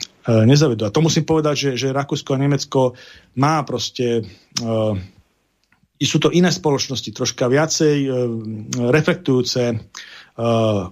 nezavedú. 0.48 0.88
A 0.88 0.94
to 0.94 1.04
musím 1.04 1.28
povedať, 1.28 1.56
že, 1.76 1.88
že 1.88 1.96
Rakúsko 1.96 2.32
a 2.32 2.40
Nemecko 2.44 2.96
má 3.36 3.60
proste 3.68 4.22
e, 4.22 4.24
sú 6.06 6.22
to 6.22 6.30
iné 6.30 6.54
spoločnosti, 6.54 7.10
troška 7.10 7.50
viacej 7.50 7.98
e, 8.06 8.10
reflektujúce 8.94 9.62
e, 9.74 9.76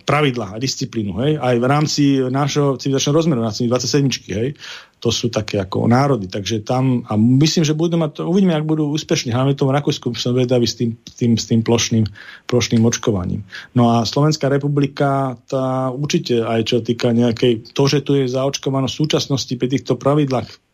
pravidlá 0.02 0.58
a 0.58 0.62
disciplínu. 0.62 1.14
Hej? 1.22 1.32
Aj 1.38 1.56
v 1.62 1.66
rámci 1.70 2.04
nášho 2.26 2.82
civilizačného 2.82 3.14
rozmeru, 3.14 3.42
na 3.46 3.54
27. 3.54 4.10
Hej? 4.34 4.58
To 5.06 5.14
sú 5.14 5.30
také 5.30 5.62
ako 5.62 5.86
národy. 5.86 6.26
Takže 6.26 6.66
tam, 6.66 7.06
a 7.06 7.14
myslím, 7.14 7.62
že 7.62 7.78
budú 7.78 8.02
mať, 8.02 8.26
uvidíme, 8.26 8.58
ak 8.58 8.66
budú 8.66 8.90
úspešní. 8.98 9.30
Hlavne 9.30 9.54
v 9.54 9.62
tom 9.62 9.70
Rakúsku 9.70 10.10
som 10.18 10.34
vedavý 10.34 10.66
s 10.66 10.82
tým, 10.82 10.98
tým, 10.98 11.38
s 11.38 11.46
tým 11.46 11.62
plošným, 11.62 12.10
plošným 12.50 12.82
očkovaním. 12.82 13.46
No 13.78 13.94
a 13.94 14.10
Slovenská 14.10 14.50
republika, 14.50 15.38
tá 15.46 15.94
určite 15.94 16.42
aj 16.42 16.62
čo 16.66 16.78
týka 16.82 17.14
nejakej, 17.14 17.78
to, 17.78 17.84
že 17.86 18.02
tu 18.02 18.18
je 18.18 18.26
zaočkovanosť 18.26 18.94
v 18.98 19.02
súčasnosti 19.06 19.54
pri 19.54 19.68
týchto 19.70 19.94
pravidlách 20.02 20.65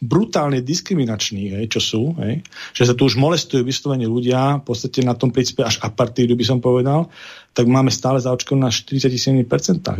brutálne 0.00 0.64
diskriminační, 0.64 1.52
hej, 1.52 1.64
čo 1.68 1.80
sú, 1.80 2.02
hej, 2.24 2.40
že 2.72 2.88
sa 2.88 2.96
tu 2.96 3.04
už 3.04 3.20
molestujú 3.20 3.60
vyslovene 3.66 4.08
ľudia, 4.08 4.64
v 4.64 4.64
podstate 4.64 5.04
na 5.04 5.12
tom 5.12 5.28
princípe 5.28 5.60
až 5.60 5.76
apartídu 5.84 6.32
by 6.34 6.44
som 6.44 6.58
povedal, 6.58 7.12
tak 7.52 7.68
máme 7.68 7.92
stále 7.92 8.16
zaočkované 8.16 8.68
na 8.68 8.72
47%. 8.72 9.44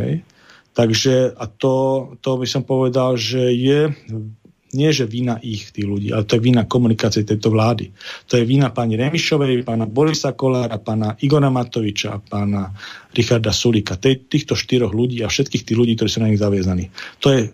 Hej. 0.01 0.25
Takže 0.73 1.35
a 1.35 1.45
to, 1.51 1.75
to 2.23 2.31
by 2.39 2.47
som 2.47 2.63
povedal, 2.63 3.19
že 3.19 3.51
je 3.51 3.93
nie 4.69 4.91
že 4.93 5.09
vina 5.09 5.41
ich, 5.41 5.73
tých 5.73 5.89
ľudí, 5.89 6.13
ale 6.13 6.29
to 6.29 6.37
je 6.37 6.45
vina 6.45 6.69
komunikácie 6.69 7.25
tejto 7.25 7.49
vlády. 7.49 7.89
To 8.29 8.37
je 8.37 8.45
vina 8.45 8.69
pani 8.69 9.01
Remišovej, 9.01 9.65
pána 9.65 9.89
Borisa 9.89 10.37
Kolára, 10.37 10.77
pána 10.77 11.17
Igora 11.25 11.49
Matoviča, 11.49 12.21
pána 12.21 12.77
Richarda 13.17 13.49
Sulika, 13.49 13.97
týchto 13.97 14.53
štyroch 14.53 14.93
ľudí 14.93 15.25
a 15.25 15.33
všetkých 15.33 15.65
tých 15.65 15.79
ľudí, 15.79 15.97
ktorí 15.97 16.09
sú 16.13 16.21
na 16.21 16.29
nich 16.29 16.41
zaviazaní. 16.41 16.93
To 17.25 17.33
je 17.33 17.49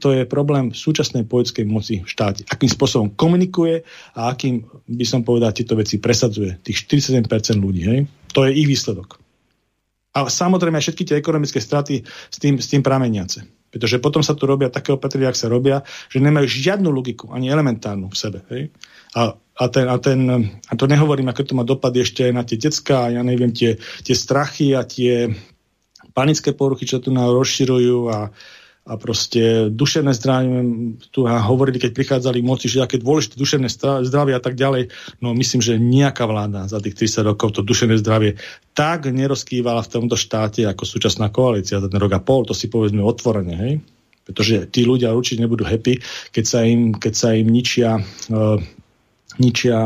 to 0.00 0.08
je 0.16 0.24
problém 0.24 0.72
súčasnej 0.72 1.28
politickej 1.28 1.68
moci 1.68 2.00
v 2.00 2.08
štáte. 2.08 2.48
Akým 2.48 2.72
spôsobom 2.72 3.12
komunikuje 3.12 3.84
a 4.16 4.32
akým, 4.32 4.64
by 4.88 5.04
som 5.04 5.20
povedal, 5.20 5.52
tieto 5.52 5.76
veci 5.76 6.00
presadzuje. 6.00 6.64
Tých 6.64 6.88
47% 6.88 7.28
ľudí. 7.60 7.82
Hej? 7.84 8.00
To 8.32 8.48
je 8.48 8.56
ich 8.56 8.64
výsledok. 8.64 9.20
A 10.16 10.26
samozrejme 10.32 10.80
aj 10.80 10.84
všetky 10.88 11.04
tie 11.04 11.16
ekonomické 11.20 11.60
straty 11.60 12.02
s 12.08 12.36
tým, 12.40 12.56
s 12.56 12.72
tým 12.72 12.80
prameniace. 12.80 13.44
Pretože 13.70 14.02
potom 14.02 14.24
sa 14.24 14.34
tu 14.34 14.48
robia 14.48 14.72
také 14.72 14.96
opatrenia, 14.96 15.30
ak 15.30 15.38
sa 15.38 15.46
robia, 15.46 15.84
že 16.10 16.18
nemajú 16.18 16.48
žiadnu 16.48 16.90
logiku, 16.90 17.30
ani 17.30 17.52
elementárnu 17.52 18.10
v 18.10 18.16
sebe. 18.16 18.40
Hej? 18.50 18.72
A, 19.14 19.36
a, 19.36 19.64
ten, 19.68 19.86
a, 19.86 19.96
ten, 20.00 20.20
a 20.66 20.72
to 20.74 20.88
nehovorím, 20.88 21.28
ako 21.30 21.42
to 21.44 21.54
má 21.54 21.62
dopad 21.68 21.94
ešte 21.94 22.26
aj 22.26 22.32
na 22.32 22.42
tie 22.48 22.58
decka, 22.58 23.12
ja 23.12 23.20
neviem, 23.20 23.52
tie, 23.52 23.76
tie 23.78 24.16
strachy 24.16 24.72
a 24.72 24.88
tie 24.88 25.30
panické 26.10 26.56
poruchy, 26.56 26.88
čo 26.88 26.98
tu 26.98 27.14
nám 27.14 27.30
rozširujú 27.30 27.98
a, 28.10 28.34
a 28.90 28.98
proste 28.98 29.70
duševné 29.70 30.10
zdravie, 30.18 30.58
tu 31.14 31.22
hovorili, 31.22 31.78
keď 31.78 31.94
prichádzali 31.94 32.42
moci, 32.42 32.66
že 32.66 32.82
aké 32.82 32.98
dôležité 32.98 33.38
duševné 33.38 33.70
zdravie 34.02 34.34
a 34.34 34.42
tak 34.42 34.58
ďalej. 34.58 34.90
No 35.22 35.30
myslím, 35.30 35.62
že 35.62 35.78
nejaká 35.78 36.26
vláda 36.26 36.66
za 36.66 36.82
tých 36.82 36.98
30 36.98 37.30
rokov 37.30 37.54
to 37.54 37.62
duševné 37.62 38.02
zdravie 38.02 38.42
tak 38.74 39.06
nerozkývala 39.06 39.86
v 39.86 39.92
tomto 39.94 40.18
štáte 40.18 40.66
ako 40.66 40.82
súčasná 40.82 41.30
koalícia 41.30 41.78
za 41.78 41.86
ten 41.86 42.02
rok 42.02 42.18
a 42.18 42.20
pol, 42.22 42.42
to 42.42 42.50
si 42.50 42.66
povedzme 42.66 42.98
otvorene, 42.98 43.54
hej? 43.54 43.74
Pretože 44.26 44.66
tí 44.70 44.82
ľudia 44.82 45.14
určite 45.14 45.42
nebudú 45.42 45.62
happy, 45.62 46.02
keď 46.34 46.44
sa 46.46 46.60
im, 46.66 46.94
keď 46.94 47.12
sa 47.14 47.34
im 47.34 47.46
ničia 47.50 47.98
uh, 47.98 48.58
ničia 49.40 49.80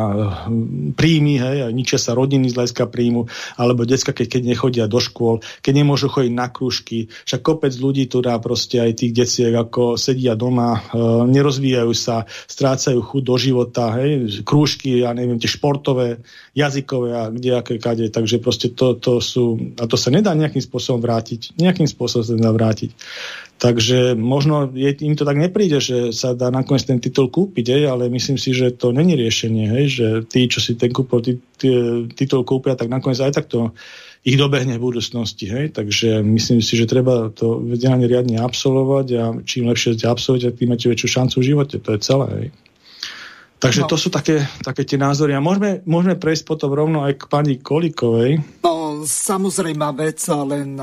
príjmy, 0.99 1.39
hej, 1.39 1.71
ničia 1.71 1.97
sa 1.97 2.13
rodiny 2.13 2.51
z 2.51 2.59
hľadiska 2.59 2.91
príjmu, 2.91 3.31
alebo 3.55 3.87
decka, 3.87 4.11
keď, 4.11 4.27
keď 4.39 4.43
nechodia 4.43 4.85
do 4.91 4.99
škôl, 4.99 5.41
keď 5.63 5.73
nemôžu 5.73 6.11
chodiť 6.11 6.33
na 6.35 6.51
krúžky. 6.51 7.07
Však 7.25 7.41
kopec 7.41 7.73
ľudí, 7.79 8.11
ktorá 8.11 8.43
proste 8.43 8.83
aj 8.83 8.99
tých 8.99 9.13
deciek, 9.15 9.55
ako 9.55 9.95
sedia 9.95 10.35
doma, 10.35 10.83
e, 10.83 11.01
nerozvíjajú 11.31 11.95
sa, 11.95 12.27
strácajú 12.51 12.99
chuť 13.01 13.23
do 13.23 13.37
života, 13.39 13.95
hej, 14.03 14.43
krúžky, 14.43 15.07
ja 15.07 15.15
neviem, 15.15 15.39
tie 15.39 15.49
športové, 15.49 16.19
jazykové 16.53 17.11
a 17.15 17.23
kde 17.31 17.51
aké 17.55 17.79
kade. 17.79 18.11
Takže 18.11 18.43
proste 18.43 18.75
to, 18.75 18.99
to 18.99 19.23
sú, 19.23 19.75
a 19.79 19.87
to 19.87 19.95
sa 19.95 20.11
nedá 20.11 20.35
nejakým 20.35 20.63
spôsobom 20.63 20.99
vrátiť. 20.99 21.55
Nejakým 21.55 21.87
spôsobom 21.87 22.27
sa 22.27 22.35
nedá 22.35 22.51
vrátiť. 22.51 22.91
Takže 23.55 24.19
možno 24.19 24.67
je, 24.75 24.91
im 25.07 25.15
to 25.15 25.23
tak 25.23 25.39
nepríde, 25.39 25.79
že 25.79 26.11
sa 26.11 26.35
dá 26.35 26.51
nakoniec 26.51 26.85
ten 26.85 26.99
titul 26.99 27.31
kúpiť, 27.31 27.67
hej, 27.71 27.83
ale 27.87 28.11
myslím 28.11 28.35
si, 28.35 28.51
že 28.51 28.75
to 28.75 28.91
není 28.91 29.15
riešenie, 29.15 29.71
hej, 29.71 29.85
že 29.89 30.07
tí, 30.27 30.51
čo 30.51 30.59
si 30.59 30.75
ten 30.75 30.91
kúpil, 30.91 31.23
tí, 31.23 31.33
tí, 31.57 31.71
titul 32.19 32.43
kúpia, 32.43 32.75
tak 32.75 32.91
nakoniec 32.91 33.23
aj 33.23 33.33
takto 33.33 33.71
ich 34.25 34.41
dobehne 34.41 34.81
v 34.81 34.85
budúcnosti. 34.89 35.47
Hej? 35.47 35.77
Takže 35.77 36.25
myslím 36.25 36.65
si, 36.65 36.81
že 36.81 36.89
treba 36.89 37.29
to 37.29 37.61
vzdelanie 37.61 38.09
riadne 38.09 38.41
absolvovať 38.41 39.07
a 39.21 39.25
čím 39.45 39.69
lepšie 39.69 40.01
ste 40.01 40.09
absolvovať, 40.09 40.57
tým 40.57 40.69
máte 40.73 40.89
väčšiu 40.89 41.09
šancu 41.13 41.37
v 41.45 41.49
živote. 41.53 41.77
To 41.79 41.93
je 41.93 42.01
celé. 42.01 42.29
Hej? 42.33 42.47
Takže 43.61 43.81
no. 43.85 43.89
to 43.89 43.97
sú 44.01 44.09
také, 44.09 44.45
také 44.65 44.89
tie 44.89 44.97
názory. 44.97 45.37
A 45.37 45.45
môžeme, 45.45 45.85
môžeme 45.85 46.17
prejsť 46.17 46.45
potom 46.49 46.73
rovno 46.73 47.05
aj 47.05 47.21
k 47.21 47.25
pani 47.29 47.55
Kolikovej. 47.61 48.41
No, 48.65 49.05
samozrejme 49.05 49.93
vec, 49.93 50.21
len 50.25 50.81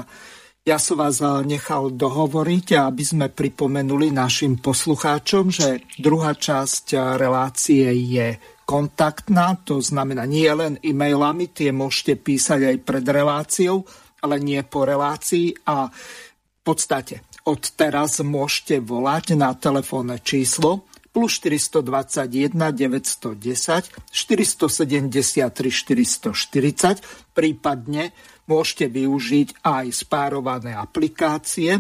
ja 0.61 0.77
som 0.77 1.01
vás 1.01 1.17
nechal 1.41 1.89
dohovoriť, 1.89 2.77
aby 2.77 3.01
sme 3.01 3.27
pripomenuli 3.33 4.13
našim 4.13 4.61
poslucháčom, 4.61 5.49
že 5.49 5.81
druhá 5.97 6.37
časť 6.37 7.17
relácie 7.17 7.89
je 8.05 8.37
kontaktná, 8.69 9.57
to 9.65 9.81
znamená 9.81 10.29
nie 10.29 10.45
len 10.53 10.77
e-mailami, 10.85 11.49
tie 11.49 11.73
môžete 11.73 12.21
písať 12.21 12.61
aj 12.71 12.77
pred 12.85 13.01
reláciou, 13.01 13.81
ale 14.21 14.37
nie 14.37 14.61
po 14.61 14.85
relácii. 14.85 15.65
A 15.65 15.89
v 15.89 16.61
podstate 16.61 17.25
od 17.49 17.73
teraz 17.73 18.21
môžete 18.21 18.85
volať 18.85 19.33
na 19.33 19.57
telefónne 19.57 20.21
číslo 20.21 20.85
plus 21.11 21.41
421 21.43 22.53
910 22.53 24.13
473 24.13 25.41
440, 25.51 27.35
prípadne 27.35 28.13
Môžete 28.51 28.91
využiť 28.91 29.63
aj 29.63 29.85
spárované 29.95 30.75
aplikácie 30.75 31.79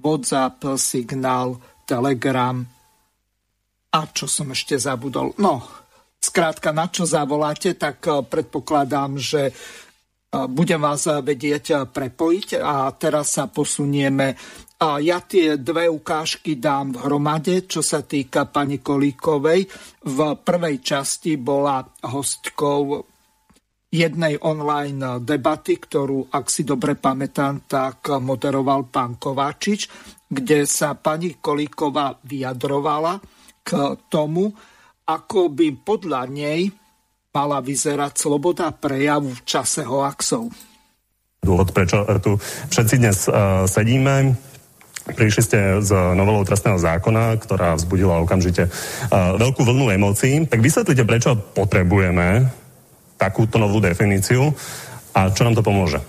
WhatsApp, 0.00 0.80
Signál, 0.80 1.60
Telegram 1.84 2.64
a 3.92 4.00
čo 4.12 4.24
som 4.28 4.52
ešte 4.52 4.76
zabudol. 4.76 5.32
No, 5.40 5.64
skrátka, 6.20 6.72
na 6.72 6.88
čo 6.92 7.08
zavoláte, 7.08 7.76
tak 7.76 8.04
eh, 8.04 8.20
predpokladám, 8.20 9.16
že 9.16 9.42
eh, 9.48 9.54
budem 10.48 10.80
vás 10.80 11.08
vedieť 11.08 11.64
eh, 11.72 11.78
prepojiť 11.88 12.48
a 12.60 12.92
teraz 12.96 13.36
sa 13.36 13.48
posunieme. 13.48 14.36
Ja 14.76 15.24
tie 15.24 15.56
dve 15.56 15.88
ukážky 15.88 16.60
dám 16.60 16.92
v 16.92 17.08
hromade, 17.08 17.64
čo 17.64 17.80
sa 17.80 18.04
týka 18.04 18.44
pani 18.44 18.84
Kolíkovej. 18.84 19.64
V 20.04 20.18
prvej 20.36 20.76
časti 20.84 21.40
bola 21.40 21.80
hostkou 22.04 23.15
jednej 23.90 24.34
online 24.42 25.22
debaty, 25.22 25.78
ktorú, 25.78 26.28
ak 26.34 26.50
si 26.50 26.66
dobre 26.66 26.98
pamätám, 26.98 27.64
tak 27.70 28.10
moderoval 28.18 28.90
pán 28.90 29.16
Kováčič, 29.16 29.88
kde 30.26 30.66
sa 30.66 30.98
pani 30.98 31.38
Kolíková 31.38 32.18
vyjadrovala 32.26 33.22
k 33.62 33.94
tomu, 34.10 34.50
ako 35.06 35.54
by 35.54 35.86
podľa 35.86 36.26
nej 36.26 36.66
mala 37.30 37.62
vyzerať 37.62 38.16
sloboda 38.16 38.72
prejavu 38.74 39.30
v 39.30 39.42
čase 39.46 39.86
hoaxov. 39.86 40.50
Dôvod, 41.44 41.70
prečo 41.70 42.02
tu 42.18 42.40
všetci 42.72 42.94
dnes 42.98 43.18
uh, 43.30 43.64
sedíme, 43.68 44.34
Prišli 45.06 45.42
ste 45.46 45.58
z 45.86 45.94
novelou 46.18 46.42
trestného 46.42 46.82
zákona, 46.82 47.38
ktorá 47.38 47.78
vzbudila 47.78 48.26
okamžite 48.26 48.66
uh, 48.66 49.38
veľkú 49.38 49.62
vlnu 49.62 49.94
emócií. 49.94 50.50
Tak 50.50 50.58
vysvetlite, 50.58 51.06
prečo 51.06 51.38
potrebujeme 51.38 52.50
takúto 53.16 53.56
novú 53.56 53.80
definíciu 53.80 54.52
a 55.16 55.32
čo 55.32 55.44
nám 55.44 55.56
to 55.56 55.64
pomôže? 55.64 56.00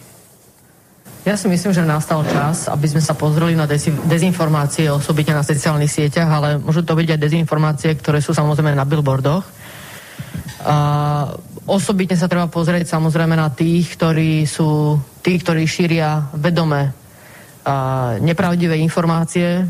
Ja 1.27 1.35
si 1.35 1.51
myslím, 1.51 1.75
že 1.75 1.83
nastal 1.83 2.23
čas, 2.23 2.71
aby 2.71 2.87
sme 2.87 3.03
sa 3.03 3.11
pozreli 3.11 3.51
na 3.51 3.67
dezinformácie 4.07 4.87
osobitne 4.87 5.35
na 5.35 5.43
sociálnych 5.43 5.91
sieťach, 5.91 6.29
ale 6.31 6.55
môžu 6.55 6.87
to 6.87 6.95
byť 6.95 7.07
aj 7.15 7.19
dezinformácie, 7.19 7.91
ktoré 7.99 8.23
sú 8.23 8.31
samozrejme 8.31 8.71
na 8.71 8.87
billboardoch. 8.87 9.43
A 10.63 10.75
osobitne 11.67 12.15
sa 12.15 12.31
treba 12.31 12.47
pozrieť 12.47 12.87
samozrejme 12.87 13.35
na 13.35 13.51
tých, 13.51 13.99
ktorí 13.99 14.47
sú 14.47 14.95
tí, 15.19 15.35
ktorí 15.35 15.67
šíria 15.67 16.31
vedome 16.31 16.95
a 17.67 17.75
nepravdivé 18.23 18.79
informácie 18.79 19.67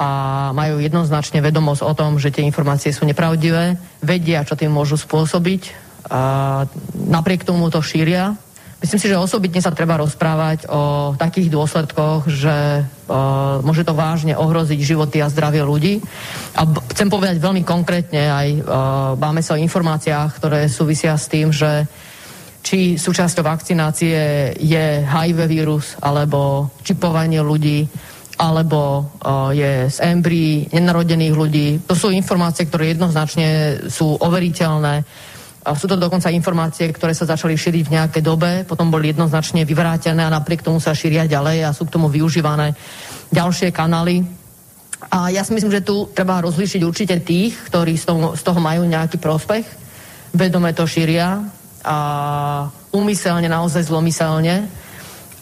a 0.00 0.08
majú 0.56 0.80
jednoznačne 0.80 1.44
vedomosť 1.44 1.84
o 1.84 1.92
tom, 1.92 2.16
že 2.16 2.32
tie 2.32 2.48
informácie 2.48 2.88
sú 2.88 3.04
nepravdivé, 3.04 3.76
vedia, 4.00 4.48
čo 4.48 4.56
tým 4.56 4.72
môžu 4.72 4.96
spôsobiť 4.96 5.89
a 6.08 6.64
napriek 6.94 7.44
tomu 7.44 7.68
to 7.68 7.82
šíria. 7.84 8.38
Myslím 8.80 8.96
si, 8.96 9.12
že 9.12 9.20
osobitne 9.20 9.60
sa 9.60 9.76
treba 9.76 10.00
rozprávať 10.00 10.64
o 10.72 11.12
takých 11.12 11.52
dôsledkoch, 11.52 12.32
že 12.32 12.80
uh, 12.80 13.60
môže 13.60 13.84
to 13.84 13.92
vážne 13.92 14.32
ohroziť 14.32 14.80
životy 14.80 15.20
a 15.20 15.28
zdravie 15.28 15.60
ľudí. 15.60 16.00
A 16.56 16.64
chcem 16.96 17.12
povedať 17.12 17.44
veľmi 17.44 17.60
konkrétne 17.60 18.32
aj, 18.32 18.48
uh, 18.56 18.62
máme 19.20 19.44
sa 19.44 19.52
o 19.52 19.60
informáciách, 19.60 20.40
ktoré 20.40 20.64
súvisia 20.72 21.12
s 21.12 21.28
tým, 21.28 21.52
že 21.52 21.84
či 22.64 22.96
súčasťou 22.96 23.44
vakcinácie 23.44 24.16
je 24.56 24.84
HIV 25.04 25.44
vírus, 25.44 26.00
alebo 26.00 26.72
čipovanie 26.80 27.44
ľudí, 27.44 27.84
alebo 28.40 29.04
uh, 29.20 29.52
je 29.52 29.92
z 29.92 29.98
embryí 30.08 30.72
nenarodených 30.72 31.36
ľudí. 31.36 31.68
To 31.84 31.92
sú 31.92 32.08
informácie, 32.08 32.64
ktoré 32.64 32.96
jednoznačne 32.96 33.76
sú 33.92 34.16
overiteľné 34.16 35.04
sú 35.60 35.84
to 35.84 36.00
dokonca 36.00 36.32
informácie, 36.32 36.88
ktoré 36.88 37.12
sa 37.12 37.28
začali 37.28 37.52
šíriť 37.52 37.84
v 37.84 37.94
nejakej 38.00 38.22
dobe, 38.24 38.64
potom 38.64 38.88
boli 38.88 39.12
jednoznačne 39.12 39.68
vyvrátené 39.68 40.24
a 40.24 40.32
napriek 40.32 40.64
tomu 40.64 40.80
sa 40.80 40.96
šíria 40.96 41.28
ďalej 41.28 41.68
a 41.68 41.76
sú 41.76 41.84
k 41.84 42.00
tomu 42.00 42.08
využívané 42.08 42.72
ďalšie 43.28 43.68
kanály. 43.68 44.24
A 45.12 45.28
ja 45.28 45.44
si 45.44 45.52
myslím, 45.52 45.72
že 45.72 45.84
tu 45.84 46.08
treba 46.16 46.40
rozlíšiť 46.40 46.80
určite 46.80 47.20
tých, 47.20 47.60
ktorí 47.68 48.00
z 48.00 48.08
toho, 48.08 48.36
z 48.36 48.42
toho 48.44 48.60
majú 48.60 48.88
nejaký 48.88 49.20
prospech, 49.20 49.64
vedome 50.32 50.72
to 50.72 50.88
šíria 50.88 51.44
a 51.84 52.68
umyselne, 52.92 53.48
naozaj 53.48 53.88
zlomyselne. 53.88 54.68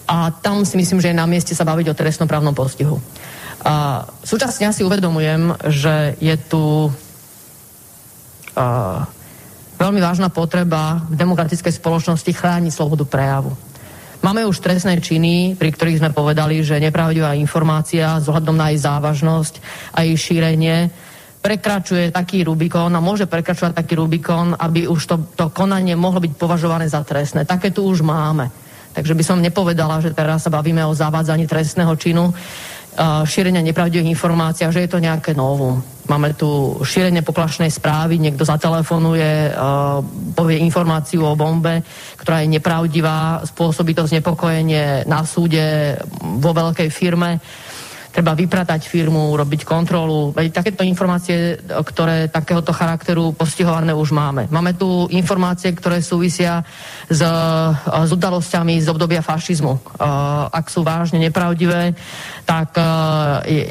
A 0.09 0.33
tam 0.41 0.65
si 0.65 0.81
myslím, 0.81 1.05
že 1.05 1.13
je 1.13 1.21
na 1.21 1.29
mieste 1.29 1.53
sa 1.53 1.69
baviť 1.69 1.93
o 1.93 1.99
trestnoprávnom 1.99 2.57
postihu. 2.57 2.97
A 3.63 4.07
súčasne 4.25 4.67
ja 4.71 4.73
si 4.73 4.87
uvedomujem, 4.87 5.53
že 5.69 6.17
je 6.23 6.37
tu 6.49 6.89
uh, 6.89 6.93
veľmi 9.79 10.03
vážna 10.03 10.29
potreba 10.29 11.01
v 11.07 11.15
demokratickej 11.15 11.79
spoločnosti 11.79 12.29
chrániť 12.29 12.73
slobodu 12.75 13.07
prejavu. 13.07 13.55
Máme 14.19 14.43
už 14.51 14.59
trestné 14.59 14.99
činy, 14.99 15.55
pri 15.55 15.71
ktorých 15.71 16.03
sme 16.03 16.11
povedali, 16.11 16.59
že 16.67 16.83
nepravdivá 16.83 17.39
informácia 17.39 18.19
s 18.19 18.27
ohľadom 18.27 18.59
na 18.59 18.75
jej 18.75 18.83
závažnosť 18.83 19.55
a 19.95 20.03
jej 20.03 20.19
šírenie 20.19 20.91
prekračuje 21.39 22.11
taký 22.11 22.43
Rubikon 22.43 22.91
a 22.99 23.01
môže 23.01 23.31
prekračovať 23.31 23.79
taký 23.79 23.95
Rubikon, 23.95 24.59
aby 24.59 24.91
už 24.91 25.01
to, 25.07 25.17
to 25.39 25.47
konanie 25.55 25.95
mohlo 25.95 26.19
byť 26.19 26.35
považované 26.35 26.91
za 26.91 27.07
trestné. 27.07 27.47
Také 27.47 27.71
tu 27.71 27.87
už 27.87 28.03
máme. 28.03 28.51
Takže 28.91 29.15
by 29.15 29.23
som 29.23 29.39
nepovedala, 29.39 30.03
že 30.03 30.11
teraz 30.11 30.43
sa 30.43 30.51
bavíme 30.51 30.83
o 30.83 30.91
zavádzaní 30.91 31.47
trestného 31.47 31.95
činu 31.95 32.35
šírenia 33.25 33.63
nepravdivých 33.63 34.11
informácií 34.11 34.67
a 34.67 34.75
že 34.75 34.85
je 34.85 34.91
to 34.91 34.99
nejaké 34.99 35.33
novum. 35.39 35.79
Máme 36.09 36.33
tu 36.33 36.81
šírenie 36.81 37.21
poplašnej 37.21 37.69
správy, 37.69 38.17
niekto 38.17 38.43
zatelefonuje, 38.43 39.53
povie 40.33 40.57
informáciu 40.65 41.21
o 41.21 41.37
bombe, 41.37 41.85
ktorá 42.17 42.41
je 42.43 42.57
nepravdivá, 42.57 43.45
spôsobí 43.45 43.93
to 43.93 44.09
znepokojenie 44.09 45.05
na 45.05 45.23
súde 45.29 46.01
vo 46.41 46.51
veľkej 46.57 46.89
firme 46.89 47.39
treba 48.19 48.35
vypratať 48.35 48.89
firmu, 48.89 49.39
robiť 49.39 49.63
kontrolu. 49.63 50.35
Veď 50.35 50.59
takéto 50.59 50.83
informácie, 50.83 51.55
ktoré 51.71 52.27
takéhoto 52.27 52.75
charakteru 52.75 53.31
postihované 53.31 53.95
už 53.95 54.11
máme. 54.11 54.51
Máme 54.51 54.75
tu 54.75 55.07
informácie, 55.15 55.71
ktoré 55.71 56.03
súvisia 56.03 56.67
s, 57.07 57.23
s 57.87 58.11
udalosťami 58.11 58.83
z 58.83 58.91
obdobia 58.91 59.23
fašizmu. 59.23 60.03
Ak 60.51 60.67
sú 60.67 60.83
vážne 60.83 61.23
nepravdivé, 61.23 61.95
tak 62.49 62.81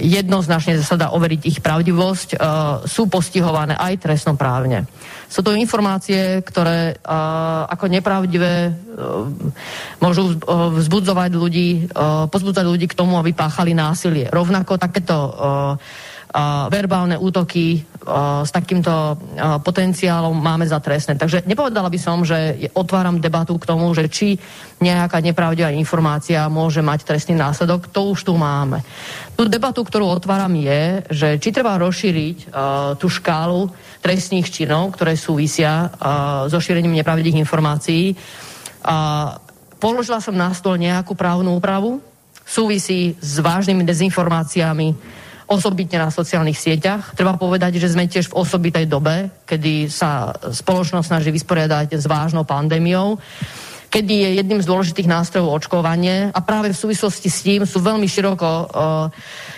jednoznačne 0.06 0.78
sa 0.86 0.94
dá 0.94 1.10
overiť 1.10 1.50
ich 1.50 1.60
pravdivosť. 1.66 2.38
Sú 2.86 3.10
postihované 3.10 3.74
aj 3.74 4.06
trestnoprávne. 4.06 4.86
Sú 5.26 5.42
to 5.42 5.58
informácie, 5.58 6.46
ktoré 6.46 6.94
uh, 6.94 7.66
ako 7.68 7.90
nepravdivé 7.90 8.72
môžu 10.00 10.40
vzbudzovať 10.48 11.32
ľudí, 11.36 11.90
pozbudzovať 12.32 12.68
ľudí 12.70 12.86
k 12.88 12.98
tomu, 12.98 13.18
aby 13.20 13.34
páchali 13.34 13.74
násilie. 13.74 14.30
Rovnako 14.30 14.78
takéto 14.80 15.18
verbálne 16.68 17.16
útoky 17.16 17.82
s 18.44 18.52
takýmto 18.52 19.20
potenciálom 19.64 20.36
máme 20.36 20.68
za 20.68 20.80
trestné. 20.80 21.16
Takže 21.16 21.48
nepovedala 21.48 21.88
by 21.92 22.00
som, 22.00 22.24
že 22.24 22.72
otváram 22.76 23.20
debatu 23.20 23.56
k 23.60 23.68
tomu, 23.68 23.92
že 23.96 24.12
či 24.12 24.40
nejaká 24.84 25.24
nepravdivá 25.24 25.72
informácia 25.72 26.48
môže 26.52 26.84
mať 26.84 27.04
trestný 27.04 27.36
následok, 27.36 27.92
to 27.92 28.12
už 28.12 28.28
tu 28.28 28.36
máme. 28.36 28.84
Tu 29.36 29.48
debatu, 29.48 29.84
ktorú 29.84 30.08
otváram 30.08 30.52
je, 30.56 31.04
že 31.12 31.28
či 31.40 31.50
treba 31.52 31.80
rozšíriť 31.80 32.52
tú 33.00 33.08
škálu 33.08 33.72
trestných 34.04 34.48
činov, 34.52 34.96
ktoré 34.96 35.16
súvisia 35.20 35.92
so 36.48 36.60
šírením 36.60 36.96
nepravdivých 36.96 37.40
informácií. 37.44 38.16
Položila 39.80 40.20
som 40.24 40.36
na 40.36 40.52
stôl 40.56 40.80
nejakú 40.80 41.12
právnu 41.16 41.60
úpravu, 41.60 42.00
súvisí 42.48 43.20
s 43.20 43.44
vážnymi 43.44 43.84
dezinformáciami, 43.84 45.18
osobitne 45.48 46.04
na 46.04 46.12
sociálnych 46.12 46.60
sieťach. 46.60 47.16
Treba 47.16 47.40
povedať, 47.40 47.80
že 47.80 47.88
sme 47.88 48.12
tiež 48.12 48.30
v 48.30 48.38
osobitej 48.44 48.86
dobe, 48.86 49.32
kedy 49.48 49.88
sa 49.88 50.36
spoločnosť 50.36 51.08
snaží 51.08 51.32
vysporiadať 51.32 51.96
s 51.96 52.06
vážnou 52.06 52.44
pandémiou 52.44 53.16
kedy 53.88 54.14
je 54.14 54.30
jedným 54.44 54.60
z 54.60 54.70
dôležitých 54.70 55.08
nástrojov 55.08 55.64
očkovanie 55.64 56.30
a 56.32 56.40
práve 56.44 56.72
v 56.72 56.78
súvislosti 56.78 57.30
s 57.32 57.44
tým 57.44 57.64
sú 57.64 57.80
veľmi 57.80 58.06
široko 58.06 58.48
uh, 58.48 59.08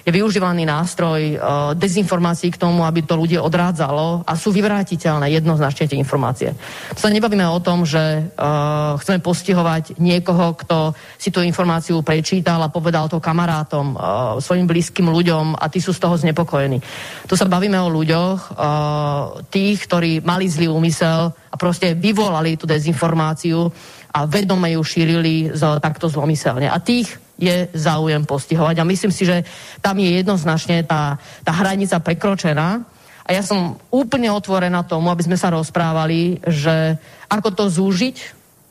je 0.06 0.11
využívaný 0.14 0.64
nástroj 0.65 1.22
uh, 1.35 1.38
dezinformácií 1.76 2.53
k 2.53 2.61
tomu, 2.61 2.85
aby 2.85 3.06
to 3.06 3.18
ľudia 3.18 3.43
odrádzalo 3.43 4.23
a 4.26 4.34
sú 4.34 4.53
vyvrátiteľné 4.53 5.34
jednoznačne 5.34 5.85
tie 5.89 5.99
informácie. 5.99 6.53
To 6.95 6.99
sa 6.99 7.14
nebavíme 7.14 7.45
o 7.45 7.60
tom, 7.61 7.84
že 7.84 7.99
uh, 7.99 8.97
chceme 9.01 9.19
postihovať 9.22 9.97
niekoho, 10.01 10.57
kto 10.57 10.97
si 11.18 11.30
tú 11.30 11.41
informáciu 11.41 12.01
prečítal 12.01 12.61
a 12.64 12.73
povedal 12.73 13.10
to 13.10 13.22
kamarátom, 13.22 13.93
uh, 13.93 14.01
svojim 14.41 14.69
blízkym 14.69 15.10
ľuďom 15.10 15.57
a 15.57 15.65
tí 15.69 15.81
sú 15.81 15.93
z 15.93 16.01
toho 16.01 16.15
znepokojení. 16.18 16.81
Tu 17.30 17.34
sa 17.38 17.49
bavíme 17.49 17.77
o 17.81 17.93
ľuďoch, 17.93 18.39
uh, 18.53 19.45
tých, 19.49 19.85
ktorí 19.85 20.22
mali 20.22 20.49
zlý 20.49 20.69
úmysel 20.69 21.34
a 21.49 21.56
proste 21.57 21.97
vyvolali 21.97 22.57
tú 22.57 22.69
dezinformáciu 22.69 23.69
a 24.10 24.26
vedome 24.26 24.73
ju 24.73 24.81
šírili 24.81 25.53
takto 25.81 26.10
zlomyselne. 26.10 26.69
A 26.69 26.81
tých 26.81 27.18
je 27.40 27.72
záujem 27.72 28.27
postihovať. 28.27 28.76
A 28.81 28.90
myslím 28.90 29.15
si, 29.15 29.23
že 29.23 29.48
tam 29.80 29.95
je 29.95 30.19
jednoznačne 30.19 30.84
tá, 30.84 31.15
tá 31.45 31.52
hranica 31.56 31.98
prekročená. 32.03 32.84
A 33.23 33.30
ja 33.31 33.45
som 33.45 33.80
úplne 33.94 34.34
otvorená 34.34 34.84
tomu, 34.84 35.07
aby 35.14 35.23
sme 35.23 35.38
sa 35.40 35.53
rozprávali, 35.53 36.41
že 36.44 36.98
ako 37.30 37.49
to 37.53 37.65
zúžiť, 37.69 38.15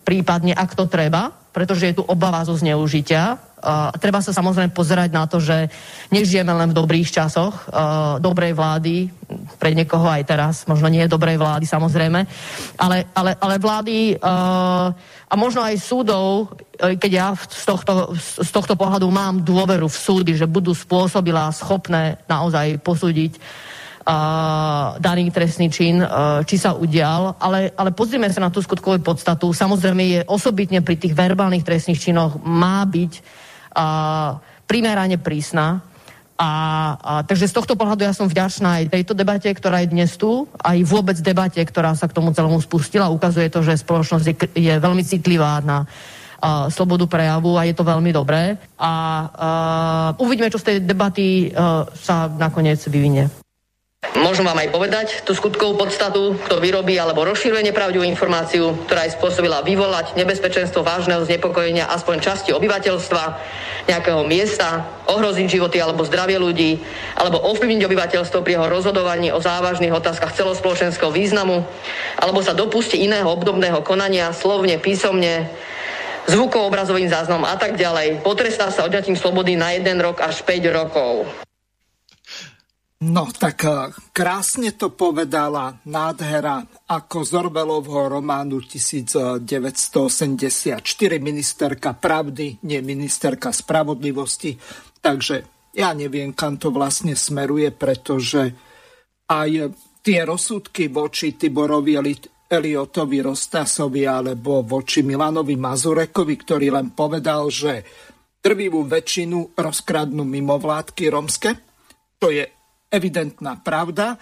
prípadne 0.05 0.53
ak 0.53 0.77
to 0.77 0.85
treba, 0.91 1.33
pretože 1.59 1.91
je 1.91 1.99
tu 1.99 2.07
obava 2.07 2.47
zo 2.47 2.55
zneužitia. 2.55 3.35
Uh, 3.59 3.91
treba 3.99 4.23
sa 4.23 4.31
samozrejme 4.31 4.71
pozerať 4.71 5.11
na 5.11 5.27
to, 5.27 5.43
že 5.43 5.67
nežijeme 6.15 6.55
len 6.55 6.71
v 6.71 6.79
dobrých 6.79 7.11
časoch 7.11 7.67
uh, 7.67 8.23
dobrej 8.23 8.55
vlády, 8.55 9.11
pre 9.59 9.75
niekoho 9.75 10.07
aj 10.07 10.23
teraz, 10.23 10.55
možno 10.71 10.87
nie 10.87 11.03
je 11.03 11.11
dobrej 11.11 11.35
vlády 11.43 11.67
samozrejme, 11.67 12.23
ale, 12.79 13.11
ale, 13.11 13.35
ale 13.35 13.55
vlády 13.59 14.15
uh, 14.15 14.95
a 15.27 15.35
možno 15.35 15.67
aj 15.67 15.75
súdov, 15.83 16.55
keď 16.79 17.11
ja 17.11 17.35
z 17.35 17.65
tohto, 17.67 18.15
z 18.15 18.51
tohto 18.55 18.79
pohľadu 18.79 19.11
mám 19.11 19.43
dôveru 19.43 19.91
v 19.91 19.99
súdy, 19.99 20.33
že 20.39 20.47
budú 20.47 20.71
spôsobila 20.71 21.51
schopné 21.51 22.23
naozaj 22.31 22.79
posúdiť 22.79 23.35
daný 24.97 25.29
trestný 25.29 25.69
čin, 25.69 26.01
uh, 26.01 26.41
či 26.41 26.57
sa 26.57 26.73
udial, 26.73 27.37
ale, 27.37 27.77
ale 27.77 27.93
pozrieme 27.93 28.33
sa 28.33 28.41
na 28.41 28.49
tú 28.49 28.65
skutkovú 28.65 28.97
podstatu. 29.05 29.53
Samozrejme 29.53 30.03
je 30.03 30.21
osobitne 30.25 30.81
pri 30.81 30.97
tých 30.97 31.13
verbálnych 31.13 31.61
trestných 31.61 32.01
činoch 32.01 32.41
má 32.41 32.89
byť 32.89 33.13
uh, 33.77 34.41
primerane 34.65 35.21
prísna, 35.21 35.85
a, 36.39 36.51
a 37.03 37.13
takže 37.27 37.51
z 37.51 37.57
tohto 37.59 37.75
pohľadu 37.75 38.07
ja 38.07 38.15
som 38.15 38.31
vďačná 38.31 38.79
aj 38.79 38.95
tejto 38.95 39.11
debate, 39.11 39.51
ktorá 39.51 39.83
je 39.83 39.91
dnes 39.91 40.15
tu, 40.15 40.47
aj 40.63 40.79
vôbec 40.87 41.19
debate, 41.19 41.59
ktorá 41.59 41.99
sa 41.99 42.07
k 42.07 42.15
tomu 42.15 42.31
celému 42.31 42.63
spustila. 42.63 43.11
Ukazuje 43.11 43.51
to, 43.51 43.59
že 43.67 43.83
spoločnosť 43.83 44.25
je, 44.25 44.35
je 44.55 44.75
veľmi 44.79 45.03
citlivá 45.03 45.59
na 45.67 45.83
uh, 45.83 46.71
slobodu 46.71 47.11
prejavu 47.11 47.59
a 47.59 47.67
je 47.67 47.75
to 47.75 47.83
veľmi 47.83 48.15
dobré. 48.15 48.55
A 48.79 48.93
uh, 50.15 50.23
uvidíme, 50.23 50.47
čo 50.47 50.63
z 50.63 50.67
tej 50.71 50.77
debaty 50.87 51.51
uh, 51.51 51.91
sa 51.99 52.31
nakoniec 52.31 52.79
vyvinie. 52.87 53.48
Môžem 54.19 54.47
vám 54.47 54.63
aj 54.63 54.71
povedať 54.71 55.09
tú 55.27 55.35
skutkovú 55.35 55.75
podstatu, 55.75 56.39
kto 56.47 56.63
vyrobí 56.63 56.95
alebo 56.95 57.27
rozšíruje 57.27 57.67
nepravdivú 57.67 58.07
informáciu, 58.07 58.75
ktorá 58.87 59.07
aj 59.07 59.19
spôsobila 59.19 59.67
vyvolať 59.67 60.15
nebezpečenstvo 60.15 60.87
vážneho 60.87 61.27
znepokojenia 61.27 61.91
aspoň 61.91 62.23
časti 62.23 62.51
obyvateľstva, 62.55 63.25
nejakého 63.91 64.23
miesta, 64.23 64.87
ohroziť 65.11 65.47
životy 65.51 65.83
alebo 65.83 66.07
zdravie 66.07 66.39
ľudí, 66.39 66.79
alebo 67.19 67.41
ovplyvniť 67.41 67.83
obyvateľstvo 67.89 68.39
pri 68.45 68.61
jeho 68.61 68.67
rozhodovaní 68.71 69.35
o 69.35 69.43
závažných 69.43 69.97
otázkach 69.97 70.37
celospoločenského 70.37 71.11
významu, 71.11 71.67
alebo 72.21 72.39
sa 72.45 72.53
dopustí 72.55 73.03
iného 73.03 73.27
obdobného 73.27 73.83
konania 73.83 74.31
slovne, 74.37 74.77
písomne, 74.77 75.51
zvukov, 76.29 76.69
obrazovým 76.69 77.11
záznam 77.11 77.49
a 77.49 77.57
tak 77.57 77.81
ďalej. 77.81 78.21
Potrestá 78.21 78.69
sa 78.69 78.85
odňatím 78.85 79.17
slobody 79.17 79.57
na 79.57 79.73
1 79.73 79.89
rok 80.05 80.21
až 80.21 80.45
5 80.45 80.69
rokov. 80.69 81.48
No, 82.99 83.31
tak 83.31 83.63
eh, 83.63 83.95
krásne 84.11 84.75
to 84.75 84.91
povedala 84.91 85.79
nádhera 85.87 86.67
ako 86.91 87.23
z 87.23 87.31
Orbelovho 87.39 88.11
románu 88.11 88.59
1984 88.59 89.39
ministerka 91.23 91.95
pravdy, 91.95 92.59
nie 92.67 92.83
ministerka 92.83 93.55
spravodlivosti. 93.55 94.59
Takže 94.99 95.47
ja 95.79 95.95
neviem, 95.95 96.35
kam 96.35 96.59
to 96.59 96.75
vlastne 96.75 97.15
smeruje, 97.15 97.71
pretože 97.71 98.51
aj 99.31 99.71
tie 100.03 100.27
rozsudky 100.27 100.91
voči 100.91 101.39
Tiborovi 101.39 101.95
Eliotovi 102.51 103.19
Rostasovi 103.23 104.11
alebo 104.11 104.67
voči 104.67 105.07
Milanovi 105.07 105.55
Mazurekovi, 105.55 106.35
ktorý 106.35 106.75
len 106.75 106.91
povedal, 106.99 107.47
že 107.47 107.87
drvivú 108.43 108.83
väčšinu 108.91 109.55
rozkradnú 109.55 110.27
mimovládky 110.27 111.15
romske, 111.15 111.51
to 112.19 112.35
je 112.35 112.58
evidentná 112.89 113.61
pravda. 113.61 114.17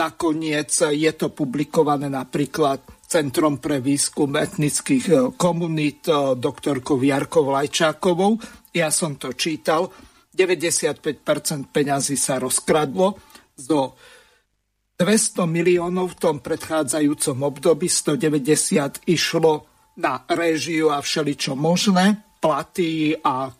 Nakoniec 0.00 0.72
je 0.96 1.12
to 1.12 1.28
publikované 1.28 2.08
napríklad 2.08 2.80
Centrom 3.04 3.58
pre 3.58 3.82
výskum 3.82 4.32
etnických 4.38 5.04
e, 5.10 5.14
komunít 5.34 6.06
e, 6.06 6.38
doktorkou 6.38 6.96
Jarkou 7.02 7.50
Lajčákovou. 7.50 8.38
Ja 8.70 8.88
som 8.94 9.18
to 9.18 9.34
čítal. 9.34 9.90
95% 10.30 11.20
peňazí 11.74 12.14
sa 12.14 12.38
rozkradlo. 12.38 13.18
Do 13.58 13.98
200 14.96 15.44
miliónov 15.44 16.16
v 16.16 16.18
tom 16.22 16.36
predchádzajúcom 16.40 17.36
období 17.44 17.90
190 17.90 19.10
išlo 19.10 19.68
na 20.00 20.22
réžiu 20.30 20.94
a 20.94 21.02
všeličo 21.02 21.58
možné, 21.58 22.38
platy 22.40 23.18
a 23.20 23.52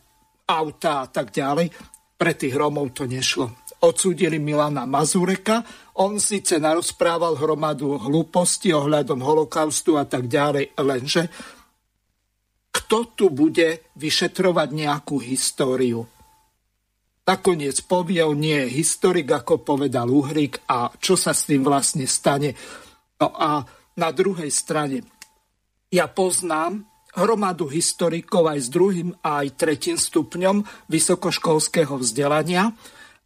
auta 0.47 1.05
a 1.05 1.07
tak 1.11 1.29
ďalej. 1.29 1.69
Pre 2.17 2.33
tých 2.33 2.53
Rómov 2.55 2.95
to 2.97 3.03
nešlo 3.03 3.60
odsúdili 3.81 4.37
Milana 4.37 4.85
Mazureka. 4.85 5.65
On 5.97 6.17
síce 6.21 6.61
narozprával 6.61 7.37
hromadu 7.37 7.97
hlúposti 7.97 8.71
ohľadom 8.71 9.19
holokaustu 9.21 9.97
a 9.97 10.05
tak 10.05 10.29
ďalej, 10.29 10.77
lenže 10.77 11.27
kto 12.71 12.97
tu 13.17 13.27
bude 13.27 13.91
vyšetrovať 13.99 14.69
nejakú 14.71 15.19
históriu? 15.19 16.07
Nakoniec 17.27 17.83
povie, 17.87 18.23
on 18.23 18.39
nie 18.39 18.67
je 18.67 18.81
historik, 18.81 19.27
ako 19.29 19.63
povedal 19.63 20.09
Uhrik, 20.09 20.63
a 20.67 20.91
čo 20.99 21.15
sa 21.15 21.35
s 21.35 21.47
tým 21.47 21.63
vlastne 21.63 22.03
stane. 22.07 22.55
No 23.19 23.31
a 23.35 23.63
na 23.95 24.09
druhej 24.11 24.49
strane, 24.49 25.03
ja 25.91 26.07
poznám 26.07 26.83
hromadu 27.15 27.67
historikov 27.67 28.47
aj 28.47 28.59
s 28.59 28.69
druhým 28.71 29.11
a 29.19 29.43
aj 29.43 29.47
tretím 29.59 29.99
stupňom 29.99 30.63
vysokoškolského 30.87 31.99
vzdelania 31.99 32.71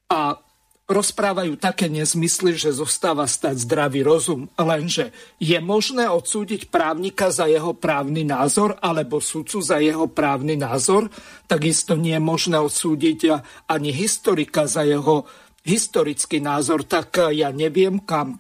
a 0.10 0.38
rozprávajú 0.86 1.58
také 1.58 1.90
nezmysly, 1.90 2.54
že 2.54 2.70
zostáva 2.70 3.26
stať 3.26 3.66
zdravý 3.66 4.06
rozum. 4.06 4.46
Lenže 4.54 5.10
je 5.42 5.58
možné 5.58 6.06
odsúdiť 6.06 6.70
právnika 6.70 7.34
za 7.34 7.50
jeho 7.50 7.74
právny 7.74 8.22
názor 8.22 8.78
alebo 8.78 9.18
sudcu 9.18 9.66
za 9.66 9.82
jeho 9.82 10.06
právny 10.06 10.54
názor, 10.54 11.10
takisto 11.50 11.98
nie 11.98 12.14
je 12.14 12.22
možné 12.22 12.62
odsúdiť 12.62 13.20
ani 13.66 13.90
historika 13.90 14.70
za 14.70 14.86
jeho 14.86 15.26
historický 15.66 16.38
názor. 16.38 16.86
Tak 16.86 17.34
ja 17.34 17.50
neviem, 17.50 18.06
kam 18.06 18.38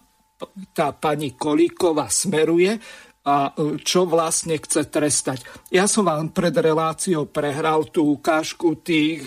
tá 0.77 0.93
pani 0.93 1.34
Kolíková 1.34 2.13
smeruje 2.13 2.77
a 3.26 3.57
čo 3.81 4.05
vlastne 4.05 4.61
chce 4.61 4.85
trestať. 4.85 5.41
Ja 5.73 5.89
som 5.89 6.05
vám 6.05 6.30
pred 6.30 6.53
reláciou 6.53 7.26
prehral 7.26 7.89
tú 7.89 8.22
ukážku 8.22 8.85
tých 8.85 9.26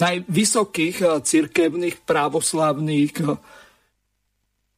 najvysokých 0.00 0.96
eh, 1.04 1.08
cirkevných 1.20 2.02
právoslavných 2.08 3.14
eh, 3.22 3.58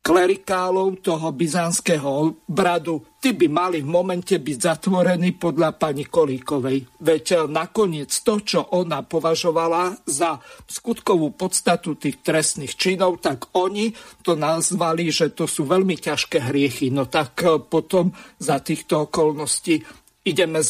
klerikálov 0.03 0.99
toho 0.99 1.31
byzantského 1.31 2.43
bradu, 2.51 3.07
tí 3.23 3.39
by 3.39 3.47
mali 3.47 3.87
v 3.87 3.89
momente 3.89 4.35
byť 4.35 4.59
zatvorení 4.59 5.39
podľa 5.39 5.79
pani 5.79 6.11
Kolíkovej. 6.11 6.99
Veď 6.99 7.47
nakoniec 7.47 8.11
to, 8.11 8.43
čo 8.43 8.75
ona 8.75 9.07
považovala 9.07 10.03
za 10.03 10.43
skutkovú 10.67 11.39
podstatu 11.39 11.95
tých 11.95 12.19
trestných 12.19 12.75
činov, 12.75 13.23
tak 13.23 13.55
oni 13.55 13.95
to 14.27 14.35
nazvali, 14.35 15.07
že 15.15 15.39
to 15.39 15.47
sú 15.47 15.71
veľmi 15.71 15.95
ťažké 15.95 16.51
hriechy. 16.51 16.91
No 16.91 17.07
tak 17.07 17.39
potom 17.71 18.11
za 18.43 18.59
týchto 18.59 19.07
okolností 19.07 19.87
ideme 20.27 20.67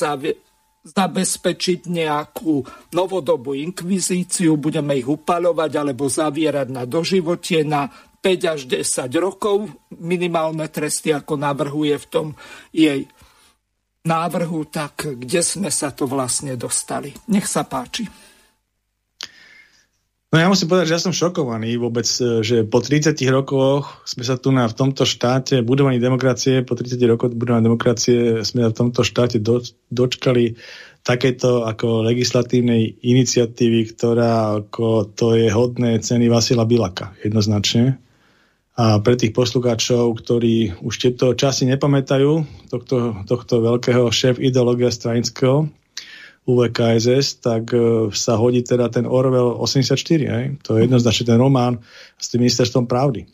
zabezpečiť 0.82 1.86
nejakú 1.86 2.66
novodobú 2.90 3.54
inkvizíciu, 3.54 4.59
budeme 4.59 4.98
ich 4.98 5.06
upaľovať 5.06 5.72
alebo 5.78 6.10
zavierať 6.10 6.68
na 6.74 6.82
doživotie, 6.82 7.62
na 7.62 7.86
5 8.22 8.54
až 8.54 8.60
10 8.70 9.10
rokov 9.18 9.70
minimálne 9.98 10.66
tresty, 10.70 11.10
ako 11.10 11.38
navrhuje 11.38 11.98
v 11.98 12.06
tom 12.06 12.26
jej 12.70 13.06
návrhu, 14.02 14.66
tak 14.66 15.06
kde 15.06 15.42
sme 15.42 15.70
sa 15.70 15.94
to 15.94 16.10
vlastne 16.10 16.54
dostali. 16.59 17.14
Nech 17.30 17.46
sa 17.46 17.62
páči. 17.66 18.06
No 20.32 20.40
ja 20.40 20.48
musím 20.48 20.72
povedať, 20.72 20.88
že 20.88 20.96
ja 20.96 21.04
som 21.04 21.12
šokovaný 21.12 21.76
vôbec, 21.76 22.09
e, 22.09 22.40
že 22.40 22.64
po 22.64 22.80
30 22.80 23.12
rokoch 23.28 24.00
sme 24.09 24.24
sa 24.24 24.40
tu 24.40 24.48
na, 24.48 24.64
v 24.64 24.72
tomto 24.72 25.04
štáte 25.04 25.60
budovaní 25.60 26.00
demokracie, 26.00 26.64
po 26.64 26.72
30 26.72 26.96
rokoch 27.04 27.36
budovaní 27.36 27.68
demokracie 27.68 28.40
sme 28.40 28.72
v 28.72 28.72
tomto 28.72 29.04
štáte 29.04 29.44
do, 29.44 29.60
dočkali 29.92 30.56
takéto 31.04 31.68
ako 31.68 32.09
legislatívnej 32.09 33.04
iniciatívy, 33.04 33.92
ktorá 33.92 34.64
ako 34.64 35.12
to 35.12 35.36
je 35.36 35.52
hodné 35.52 36.00
ceny 36.00 36.32
Vasila 36.32 36.64
Bilaka 36.64 37.12
jednoznačne. 37.20 38.00
A 38.72 39.04
pre 39.04 39.20
tých 39.20 39.36
poslucháčov, 39.36 40.16
ktorí 40.16 40.80
už 40.80 40.94
tieto 40.96 41.36
časy 41.36 41.68
nepamätajú, 41.68 42.32
tohto, 42.72 43.20
tohto 43.28 43.60
veľkého 43.60 44.09
šéf 44.09 44.40
ideológia 44.40 44.88
stranického, 44.88 45.68
UVKSS, 46.43 47.43
tak 47.44 47.70
uh, 47.70 48.10
sa 48.10 48.35
hodí 48.35 48.66
teda 48.66 48.90
ten 48.90 49.06
Orwell 49.06 49.59
84. 49.59 49.98
Hej? 50.27 50.44
To 50.66 50.77
je 50.77 50.90
jednoznačne 50.90 51.24
ten 51.35 51.39
román 51.39 51.78
s 52.19 52.31
tým 52.31 52.43
ministerstvom 52.43 52.90
pravdy. 52.90 53.31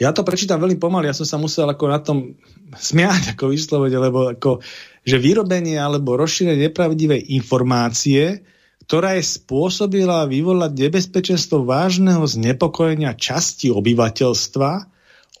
Ja 0.00 0.10
to 0.10 0.26
prečítam 0.26 0.58
veľmi 0.58 0.80
pomaly, 0.80 1.08
ja 1.08 1.16
som 1.16 1.28
sa 1.28 1.38
musel 1.38 1.68
ako 1.68 1.84
na 1.86 2.00
tom 2.02 2.34
smiať, 2.74 3.36
ako 3.36 3.52
vyslovene, 3.52 3.98
lebo 4.00 4.32
ako, 4.32 4.64
že 5.04 5.20
vyrobenie 5.20 5.76
alebo 5.78 6.16
rozšírenie 6.16 6.68
nepravdivej 6.68 7.32
informácie 7.38 8.42
ktorá 8.82 9.16
je 9.16 9.24
spôsobila 9.24 10.26
vyvolať 10.26 10.74
nebezpečenstvo 10.74 11.62
vážneho 11.62 12.26
znepokojenia 12.26 13.14
časti 13.14 13.70
obyvateľstva, 13.70 14.91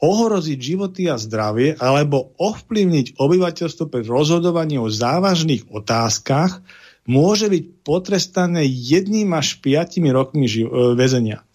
ohroziť 0.02 0.58
životy 0.58 1.06
a 1.06 1.14
zdravie 1.14 1.78
alebo 1.78 2.34
ovplyvniť 2.42 3.14
obyvateľstvo 3.22 3.86
pri 3.86 4.02
rozhodovaní 4.02 4.74
o 4.82 4.90
závažných 4.90 5.70
otázkach, 5.70 6.58
môže 7.06 7.46
byť 7.46 7.64
potrestané 7.86 8.66
jedným 8.66 9.30
až 9.38 9.62
piatimi 9.62 10.10
rokmi 10.10 10.50
e, 10.50 10.66
väzenia. 10.98 11.46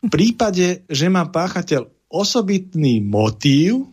V 0.00 0.08
prípade, 0.08 0.88
že 0.88 1.06
má 1.12 1.28
páchateľ 1.28 1.88
osobitný 2.08 3.04
motív, 3.04 3.92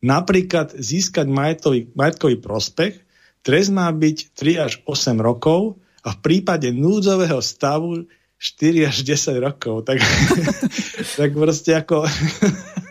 napríklad 0.00 0.72
získať 0.72 1.28
majetkový, 1.28 1.92
majetkový 1.92 2.40
prospech, 2.40 3.04
trest 3.44 3.68
má 3.72 3.88
byť 3.92 4.16
3 4.32 4.64
až 4.64 4.72
8 4.88 5.20
rokov 5.20 5.76
a 6.04 6.12
v 6.16 6.18
prípade 6.20 6.72
núdzového 6.72 7.40
stavu 7.40 8.08
4 8.40 8.92
až 8.92 8.96
10 9.04 9.40
rokov. 9.40 9.88
Tak, 9.88 9.98
tak 11.20 11.30
proste 11.32 11.72
ako... 11.76 12.04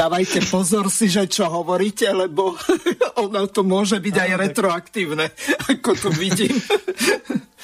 Dávajte 0.00 0.40
pozor 0.48 0.88
si, 0.88 1.12
že 1.12 1.28
čo 1.28 1.52
hovoríte, 1.52 2.08
lebo 2.08 2.56
ono 3.24 3.44
to 3.52 3.60
môže 3.60 4.00
byť 4.00 4.16
aj 4.16 4.30
retroaktívne, 4.48 5.28
ako 5.76 5.90
to 5.92 6.08
vidím. 6.16 6.56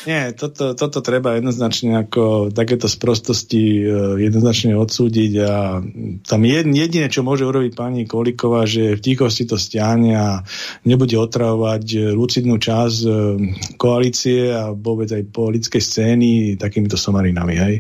Nie, 0.07 0.37
toto, 0.37 0.77
toto 0.77 1.01
treba 1.01 1.35
jednoznačne 1.35 2.07
ako 2.07 2.53
takéto 2.55 2.87
sprostosti 2.87 3.81
e, 3.81 3.85
jednoznačne 4.29 4.77
odsúdiť 4.77 5.33
a 5.43 5.83
tam 6.23 6.41
jediné, 6.47 7.11
čo 7.11 7.27
môže 7.27 7.43
urobiť 7.43 7.73
pani 7.75 8.05
Koliková, 8.05 8.69
že 8.69 8.95
v 8.95 9.03
tichosti 9.03 9.49
to 9.49 9.59
stiahne 9.59 10.13
a 10.15 10.45
nebude 10.87 11.17
otravovať 11.17 11.85
e, 11.91 11.99
lucidnú 12.13 12.61
časť 12.61 12.99
e, 13.03 13.11
koalície 13.81 14.53
a 14.53 14.71
vôbec 14.77 15.11
aj 15.11 15.33
politickej 15.33 15.83
scény 15.83 16.31
takýmito 16.61 17.01
somarinami. 17.01 17.55
Hej. 17.57 17.75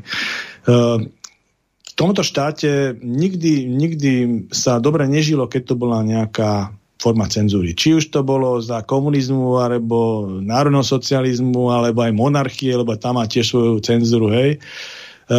Tomto 1.96 2.20
štáte 2.20 2.92
nikdy, 3.00 3.64
nikdy 3.64 4.12
sa 4.52 4.76
dobre 4.76 5.08
nežilo, 5.08 5.48
keď 5.48 5.72
to 5.72 5.74
bola 5.80 6.04
nejaká 6.04 6.76
forma 7.00 7.24
cenzúry. 7.28 7.72
Či 7.72 7.96
už 7.96 8.04
to 8.12 8.20
bolo 8.20 8.60
za 8.60 8.84
komunizmu, 8.84 9.60
alebo 9.60 10.28
národného 10.44 10.84
socializmu, 10.84 11.72
alebo 11.72 12.04
aj 12.04 12.12
monarchie, 12.12 12.76
lebo 12.76 12.96
tam 13.00 13.16
má 13.16 13.24
tiež 13.24 13.48
svoju 13.48 13.80
cenzúru, 13.80 14.28
hej. 14.28 14.60
E, 14.60 15.38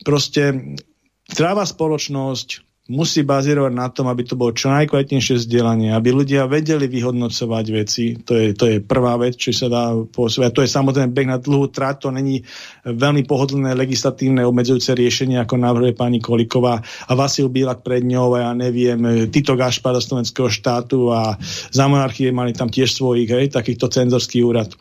proste 0.00 0.76
zdravá 1.28 1.68
spoločnosť 1.68 2.71
musí 2.90 3.22
bazírovať 3.22 3.72
na 3.78 3.86
tom, 3.94 4.10
aby 4.10 4.26
to 4.26 4.34
bolo 4.34 4.50
čo 4.50 4.66
najkvalitnejšie 4.74 5.38
vzdelanie, 5.38 5.94
aby 5.94 6.10
ľudia 6.10 6.50
vedeli 6.50 6.90
vyhodnocovať 6.90 7.66
veci. 7.70 8.18
To 8.26 8.34
je, 8.34 8.58
to 8.58 8.64
je 8.66 8.76
prvá 8.82 9.14
vec, 9.22 9.38
čo 9.38 9.54
sa 9.54 9.70
dá 9.70 9.94
posúvať. 9.94 10.50
To 10.50 10.62
je 10.66 10.74
samozrejme 10.74 11.14
beh 11.14 11.30
na 11.30 11.38
dlhú 11.38 11.70
trať, 11.70 12.02
to 12.02 12.08
není 12.10 12.42
veľmi 12.82 13.22
pohodlné 13.22 13.78
legislatívne 13.78 14.42
obmedzujúce 14.42 14.98
riešenie, 14.98 15.38
ako 15.38 15.62
navrhuje 15.62 15.94
pani 15.94 16.18
Koliková 16.18 16.82
a 16.82 17.12
Vasil 17.14 17.46
Bílak 17.46 17.86
pred 17.86 18.02
ňou 18.02 18.34
a 18.34 18.50
ja 18.50 18.52
neviem, 18.58 19.30
Tito 19.30 19.54
Gašpar 19.54 19.94
slovenského 20.02 20.50
štátu 20.50 21.14
a 21.14 21.38
za 21.70 21.86
monarchie 21.86 22.34
mali 22.34 22.50
tam 22.50 22.66
tiež 22.66 22.98
svojich, 22.98 23.30
hej, 23.30 23.46
takýchto 23.54 23.86
cenzorský 23.86 24.42
úrad 24.42 24.74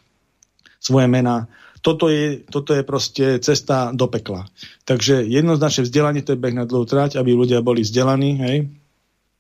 svoje 0.82 1.06
mená 1.06 1.46
toto 1.82 2.10
je, 2.10 2.46
toto 2.46 2.78
je 2.78 2.86
proste 2.86 3.42
cesta 3.42 3.90
do 3.94 4.06
pekla. 4.06 4.46
Takže 4.86 5.26
jednoznačne 5.26 5.86
vzdelanie 5.86 6.22
to 6.22 6.38
je 6.38 6.42
beh 6.42 6.54
na 6.54 6.66
dlhú 6.70 6.86
trať, 6.86 7.18
aby 7.18 7.34
ľudia 7.34 7.66
boli 7.66 7.82
vzdelaní. 7.82 8.32
Hej? 8.38 8.58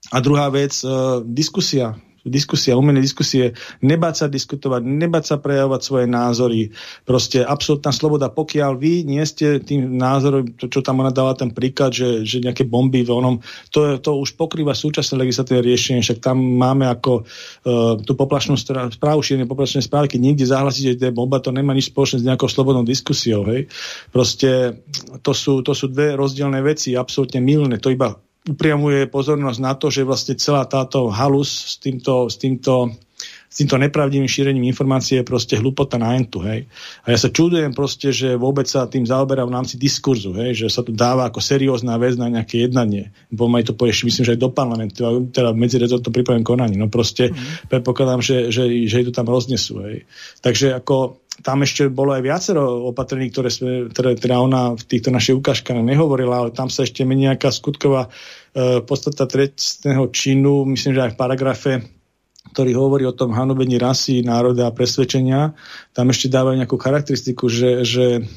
A 0.09 0.17
druhá 0.19 0.49
vec, 0.49 0.73
uh, 0.81 1.21
diskusia 1.21 1.95
diskusia, 2.25 2.77
umené 2.77 3.01
diskusie, 3.01 3.57
nebáť 3.81 4.15
sa 4.15 4.25
diskutovať, 4.29 4.81
nebáť 4.85 5.23
sa 5.25 5.35
prejavovať 5.41 5.81
svoje 5.81 6.05
názory. 6.05 6.59
Proste 7.03 7.41
absolútna 7.41 7.89
sloboda. 7.89 8.29
Pokiaľ 8.29 8.71
vy 8.77 9.05
nie 9.05 9.23
ste 9.25 9.57
tým 9.61 9.97
názorom, 9.97 10.53
to, 10.53 10.69
čo 10.69 10.85
tam 10.85 11.01
ona 11.01 11.09
dala 11.09 11.33
ten 11.33 11.49
príklad, 11.49 11.93
že, 11.93 12.21
že 12.21 12.41
nejaké 12.41 12.65
bomby 12.69 13.01
v 13.01 13.11
onom, 13.11 13.35
to, 13.73 13.97
to 13.97 14.17
už 14.21 14.37
pokrýva 14.37 14.77
súčasné 14.77 15.17
legislatívne 15.17 15.65
riešenie, 15.65 16.05
však 16.05 16.21
tam 16.21 16.37
máme 16.37 16.85
ako 16.89 17.25
uh, 17.25 17.97
tú 18.01 18.13
poplašnú 18.13 18.57
správu, 18.93 19.25
šírenie 19.25 19.49
poplašnej 19.49 19.85
správy, 19.85 20.13
keď 20.13 20.19
niekde 20.21 20.45
zahlasíte, 20.45 20.95
že 20.95 20.99
to 21.01 21.07
je 21.09 21.17
bomba, 21.17 21.41
to 21.41 21.49
nemá 21.49 21.73
nič 21.73 21.89
spoločné 21.89 22.21
s 22.21 22.27
nejakou 22.27 22.49
slobodnou 22.49 22.85
diskusiou. 22.85 23.45
Hej. 23.49 23.69
Proste 24.13 24.81
to 25.25 25.33
sú, 25.33 25.65
to 25.65 25.73
sú 25.73 25.89
dve 25.89 26.13
rozdielne 26.13 26.61
veci, 26.61 26.93
absolútne 26.93 27.41
milné. 27.41 27.81
To 27.81 27.89
iba 27.89 28.13
upriamuje 28.49 29.05
pozornosť 29.05 29.59
na 29.61 29.73
to, 29.77 29.93
že 29.93 30.07
vlastne 30.07 30.33
celá 30.33 30.65
táto 30.65 31.13
halus 31.13 31.49
s 31.49 31.75
týmto, 31.77 32.25
s 32.25 32.41
týmto, 32.41 32.89
s 33.45 33.55
týmto 33.61 33.77
nepravdivým 33.77 34.25
šírením 34.25 34.65
informácie 34.65 35.21
je 35.21 35.29
proste 35.29 35.61
hlupota 35.61 36.01
na 36.01 36.17
entu, 36.17 36.41
hej. 36.41 36.65
A 37.05 37.13
ja 37.13 37.17
sa 37.21 37.29
čudujem 37.29 37.69
proste, 37.77 38.09
že 38.09 38.33
vôbec 38.33 38.65
sa 38.65 38.89
tým 38.89 39.05
zaoberá 39.05 39.45
v 39.45 39.53
rámci 39.53 39.77
diskurzu, 39.77 40.33
hej, 40.41 40.57
že 40.57 40.73
sa 40.73 40.81
tu 40.81 40.89
dáva 40.89 41.29
ako 41.29 41.37
seriózna 41.37 42.01
vec 42.01 42.17
na 42.17 42.33
nejaké 42.33 42.65
jednanie. 42.65 43.13
Bo 43.29 43.45
aj 43.53 43.69
to 43.69 43.77
pôjde, 43.77 44.09
myslím, 44.09 44.25
že 44.25 44.33
aj 44.33 44.41
do 44.41 44.49
parlamentu, 44.49 45.29
teda 45.29 45.53
medzi 45.53 45.77
to 45.77 46.09
pripravím 46.09 46.41
konaní. 46.41 46.81
No 46.81 46.89
proste 46.89 47.29
mm. 47.29 47.69
predpokladám, 47.69 48.25
že, 48.25 48.49
že, 48.49 48.65
že 48.89 49.05
to 49.05 49.13
tam 49.13 49.29
roznesú, 49.29 49.85
hej. 49.85 50.09
Takže 50.41 50.73
ako 50.81 51.21
tam 51.41 51.65
ešte 51.65 51.89
bolo 51.89 52.13
aj 52.13 52.21
viacero 52.23 52.89
opatrení, 52.89 53.29
ktoré 53.33 53.49
sme, 53.49 53.89
ktoré 53.89 54.15
teda 54.15 54.37
ona 54.39 54.77
v 54.77 54.83
týchto 54.85 55.09
našich 55.09 55.37
ukážkach 55.37 55.77
nehovorila, 55.77 56.45
ale 56.45 56.49
tam 56.53 56.69
sa 56.69 56.85
ešte 56.85 57.03
mení 57.03 57.27
nejaká 57.27 57.49
skutková 57.49 58.07
e, 58.53 58.79
podstata 58.85 59.27
trestného 59.27 60.07
činu, 60.13 60.63
myslím, 60.69 60.93
že 60.95 61.03
aj 61.09 61.13
v 61.13 61.19
paragrafe 61.19 61.73
ktorý 62.51 62.73
hovorí 62.75 63.05
o 63.07 63.15
tom 63.15 63.31
hanobení 63.31 63.79
rasy, 63.79 64.25
národa 64.25 64.67
a 64.67 64.75
presvedčenia. 64.75 65.55
Tam 65.95 66.09
ešte 66.11 66.27
dávajú 66.27 66.59
nejakú 66.59 66.75
charakteristiku, 66.75 67.47
že, 67.47 67.85
že 67.87 68.27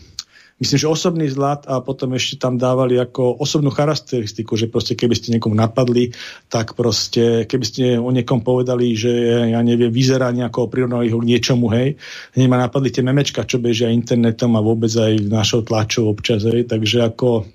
myslím, 0.63 0.79
že 0.79 0.89
osobný 0.91 1.27
zlat 1.31 1.67
a 1.67 1.83
potom 1.83 2.15
ešte 2.15 2.39
tam 2.39 2.59
dávali 2.59 2.99
ako 2.99 3.43
osobnú 3.43 3.75
charakteristiku, 3.75 4.55
že 4.55 4.71
proste 4.71 4.95
keby 4.95 5.15
ste 5.15 5.35
niekomu 5.35 5.55
napadli, 5.55 6.15
tak 6.47 6.79
proste 6.79 7.47
keby 7.47 7.65
ste 7.65 7.85
o 7.99 8.11
niekom 8.11 8.43
povedali, 8.43 8.95
že 8.95 9.11
ja 9.51 9.61
neviem, 9.63 9.91
vyzerá 9.91 10.31
nejako 10.31 10.71
prirovnali 10.71 11.11
ho 11.11 11.19
k 11.19 11.29
niečomu, 11.29 11.71
hej, 11.75 11.99
hneď 12.39 12.47
napadli 12.51 12.91
tie 12.95 13.03
memečka, 13.03 13.47
čo 13.47 13.59
bežia 13.59 13.91
internetom 13.91 14.55
a 14.55 14.65
vôbec 14.65 14.91
aj 14.91 15.27
našou 15.27 15.67
tlačou 15.67 16.11
občas, 16.11 16.47
hej, 16.47 16.67
takže 16.67 17.03
ako 17.03 17.47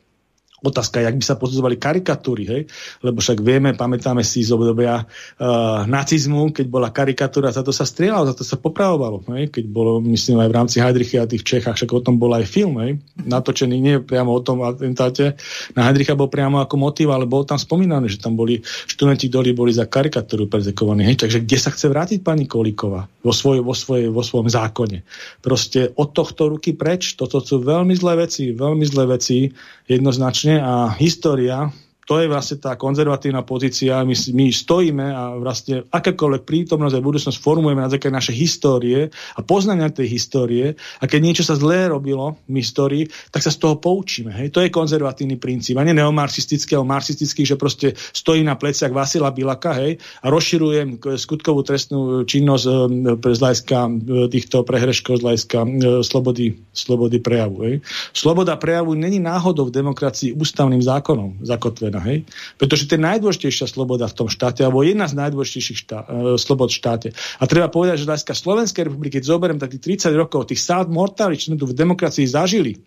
Otázka, 0.59 0.99
jak 0.99 1.15
by 1.15 1.23
sa 1.23 1.39
posudzovali 1.39 1.79
karikatúry, 1.79 2.43
hej? 2.43 2.61
lebo 2.99 3.23
však 3.23 3.39
vieme, 3.39 3.71
pamätáme 3.71 4.27
si 4.27 4.43
z 4.43 4.51
obdobia 4.51 5.07
uh, 5.07 5.87
nacizmu, 5.87 6.51
keď 6.51 6.65
bola 6.67 6.91
karikatúra, 6.91 7.55
za 7.55 7.63
to 7.63 7.71
sa 7.71 7.87
strieľalo, 7.87 8.27
za 8.27 8.35
to 8.35 8.43
sa 8.43 8.59
popravovalo. 8.59 9.23
Hej? 9.31 9.55
Keď 9.55 9.65
bolo, 9.71 10.03
myslím, 10.03 10.43
aj 10.43 10.49
v 10.51 10.57
rámci 10.59 10.77
Heidricha 10.83 11.23
a 11.23 11.31
tých 11.31 11.47
Čechách, 11.47 11.79
však 11.79 11.95
o 11.95 12.03
tom 12.03 12.19
bol 12.19 12.35
aj 12.35 12.43
film, 12.43 12.75
hej? 12.83 12.99
natočený 13.23 13.75
nie 13.79 13.95
priamo 14.03 14.35
o 14.35 14.41
tom 14.43 14.67
atentáte. 14.67 15.39
Na 15.79 15.87
Heidricha 15.87 16.19
bol 16.19 16.27
priamo 16.27 16.59
ako 16.59 16.75
motív, 16.75 17.15
ale 17.15 17.23
bol 17.23 17.47
tam 17.47 17.55
spomínané, 17.55 18.11
že 18.11 18.19
tam 18.19 18.35
boli 18.35 18.59
študenti, 18.65 19.31
ktorí 19.31 19.55
boli 19.55 19.71
za 19.71 19.87
karikatúru 19.87 20.51
prezekovaní. 20.51 21.07
Hej? 21.07 21.23
Takže 21.23 21.39
kde 21.47 21.57
sa 21.57 21.71
chce 21.71 21.87
vrátiť 21.87 22.19
pani 22.19 22.51
Kolíková 22.51 23.07
vo, 23.23 23.31
svoj, 23.31 23.63
vo, 23.63 23.71
svoj, 23.71 24.11
vo 24.11 24.19
svojom 24.19 24.51
zákone? 24.51 25.07
Proste 25.39 25.95
od 25.95 26.11
tohto 26.11 26.51
ruky 26.51 26.75
preč, 26.75 27.15
toto 27.15 27.39
sú 27.39 27.63
veľmi 27.63 27.95
zlé 27.95 28.27
veci, 28.27 28.51
veľmi 28.51 28.83
zlé 28.83 29.15
veci, 29.15 29.47
jednoznačne 29.89 30.48
a 30.57 30.95
história 30.99 31.71
to 32.09 32.17
je 32.17 32.25
vlastne 32.25 32.57
tá 32.57 32.73
konzervatívna 32.73 33.45
pozícia. 33.45 34.01
My, 34.01 34.17
my 34.17 34.49
stojíme 34.49 35.05
a 35.13 35.37
vlastne 35.37 35.85
akékoľvek 35.93 36.41
prítomnosť 36.41 36.97
a 36.97 37.05
budúcnosť 37.05 37.37
formujeme 37.37 37.85
na 37.85 37.91
základe 37.93 38.17
našej 38.17 38.33
histórie 38.33 39.13
a 39.13 39.39
poznania 39.45 39.93
tej 39.93 40.09
histórie 40.09 40.73
a 40.73 41.05
keď 41.05 41.19
niečo 41.21 41.45
sa 41.45 41.53
zlé 41.53 41.85
robilo 41.85 42.41
v 42.49 42.65
histórii, 42.65 43.05
tak 43.29 43.45
sa 43.45 43.53
z 43.53 43.61
toho 43.61 43.77
poučíme. 43.77 44.33
Hej? 44.33 44.49
To 44.57 44.65
je 44.65 44.73
konzervatívny 44.73 45.37
princíp 45.37 45.77
a 45.77 45.85
nie 45.85 45.93
neomarxistický 45.93 46.81
alebo 46.81 46.89
marxistický, 46.89 47.45
že 47.45 47.61
proste 47.61 47.93
stojí 47.93 48.41
na 48.41 48.57
pleciach 48.57 48.89
Vasila 48.89 49.29
Bilaka 49.29 49.77
hej? 49.77 50.01
a 50.25 50.33
rozširujem 50.33 50.97
skutkovú 51.13 51.61
trestnú 51.61 52.25
činnosť 52.25 52.65
e, 52.65 53.37
z 53.37 53.37
hľadiska 53.37 53.77
e, 53.85 53.91
týchto 54.33 54.65
prehreškov, 54.65 55.21
z 55.21 55.23
hľadiska 55.29 55.59
e, 55.61 55.67
slobody, 56.01 56.57
slobody 56.73 57.21
prejavu. 57.21 57.69
Hej? 57.69 57.85
Sloboda 58.17 58.57
prejavu 58.57 58.97
není 58.97 59.21
náhodou 59.21 59.69
v 59.69 59.77
demokracii 59.77 60.33
ústavným 60.33 60.81
zákonom 60.81 61.45
zakotvená 61.45 61.98
sloboda, 61.99 62.07
hej? 62.07 62.17
Pretože 62.55 62.87
to 62.87 62.95
je 62.95 63.01
najdôležitejšia 63.03 63.67
sloboda 63.67 64.05
v 64.07 64.15
tom 64.15 64.27
štáte, 64.31 64.63
alebo 64.63 64.83
jedna 64.83 65.05
z 65.11 65.19
najdôležitejších 65.19 65.79
štá, 65.83 65.97
e, 66.07 66.39
slobod 66.39 66.71
v 66.71 66.79
štáte. 66.79 67.07
A 67.39 67.43
treba 67.45 67.67
povedať, 67.67 68.03
že 68.03 68.07
hľadiska 68.07 68.33
Slovenskej 68.35 68.87
republiky, 68.87 69.19
keď 69.19 69.23
zoberiem 69.27 69.59
takých 69.59 70.07
30 70.07 70.15
rokov, 70.15 70.49
tých 70.49 70.63
sád 70.63 70.87
mortáli, 70.87 71.35
čo 71.35 71.51
sme 71.51 71.59
tu 71.59 71.67
v 71.67 71.75
demokracii 71.75 72.25
zažili, 72.25 72.79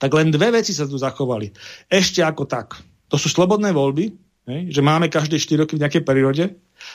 tak 0.00 0.10
len 0.16 0.32
dve 0.32 0.54
veci 0.54 0.72
sa 0.72 0.88
tu 0.88 0.96
zachovali. 0.96 1.52
Ešte 1.90 2.24
ako 2.24 2.48
tak. 2.48 2.80
To 3.12 3.20
sú 3.20 3.28
slobodné 3.28 3.74
voľby, 3.74 4.06
hej? 4.48 4.60
že 4.72 4.80
máme 4.80 5.12
každé 5.12 5.36
4 5.36 5.66
roky 5.66 5.76
v 5.76 5.82
nejakej 5.84 6.02
prírode, 6.06 6.44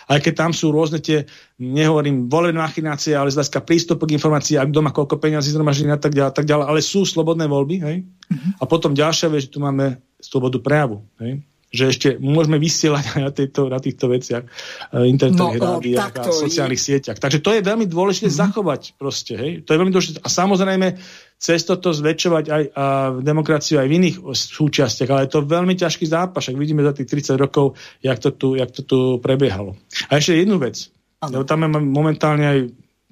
aj 0.05 0.19
keď 0.21 0.33
tam 0.37 0.51
sú 0.53 0.69
rôzne 0.69 1.01
tie, 1.01 1.25
nehovorím 1.57 2.29
volené 2.29 2.61
machinácie, 2.61 3.17
ale 3.17 3.33
z 3.33 3.41
hľadiska 3.41 3.65
prístupu 3.65 4.05
k 4.05 4.15
informácii, 4.17 4.55
ak 4.57 4.69
doma 4.69 4.93
koľko 4.93 5.17
peniazí 5.17 5.49
zhromaždí 5.49 5.89
a 5.89 5.97
tak 5.97 6.13
ďalej, 6.13 6.33
tak 6.33 6.45
ďalej, 6.45 6.65
ale 6.69 6.79
sú 6.85 7.07
slobodné 7.07 7.49
voľby. 7.49 7.75
Hej? 7.81 7.95
Mm-hmm. 8.05 8.51
A 8.61 8.63
potom 8.69 8.93
ďalšia 8.93 9.33
vec, 9.33 9.49
že 9.49 9.53
tu 9.53 9.57
máme 9.57 9.97
slobodu 10.21 10.61
prejavu. 10.61 11.01
Hej? 11.17 11.41
Že 11.73 11.91
ešte 11.91 12.09
môžeme 12.21 12.61
vysielať 12.61 13.03
aj 13.17 13.21
na, 13.21 13.31
tejto, 13.33 13.61
na 13.67 13.79
týchto 13.81 14.05
veciach, 14.07 14.43
eh, 14.45 15.05
internetových 15.09 15.61
no, 15.61 15.67
rádiách 15.77 16.13
a 16.17 16.23
sociálnych 16.31 16.81
je. 16.81 16.85
sieťach. 16.91 17.17
Takže 17.19 17.39
to 17.41 17.51
je 17.55 17.61
veľmi 17.61 17.85
dôležité 17.89 18.27
mm-hmm. 18.29 18.43
zachovať 18.43 18.81
proste. 18.95 19.33
Hej? 19.35 19.51
To 19.67 19.75
je 19.75 19.79
veľmi 19.79 19.93
dôležité. 19.93 20.17
A 20.23 20.29
samozrejme, 20.29 20.87
cez 21.35 21.67
toto 21.67 21.91
zväčšovať 21.91 22.45
aj 22.47 22.63
a 22.71 22.85
demokraciu 23.19 23.83
aj 23.83 23.87
v 23.91 23.95
iných 23.99 24.15
súčastiach, 24.31 25.09
ale 25.11 25.27
je 25.27 25.35
to 25.35 25.43
veľmi 25.43 25.75
ťažký 25.75 26.07
zápas, 26.07 26.47
ak 26.47 26.55
vidíme 26.55 26.79
za 26.79 26.95
tých 26.95 27.11
30 27.11 27.35
rokov, 27.35 27.75
jak 27.99 28.17
to 28.23 28.31
tu, 28.31 28.55
jak 28.55 28.71
to 28.71 28.81
tu 28.87 28.99
prebiehalo. 29.19 29.75
A 30.07 30.17
ešte 30.17 30.39
jednu 30.39 30.55
vec, 30.57 30.87
lebo 31.19 31.43
tam 31.43 31.67
máme 31.67 31.83
momentálne 31.83 32.45
aj 32.47 32.59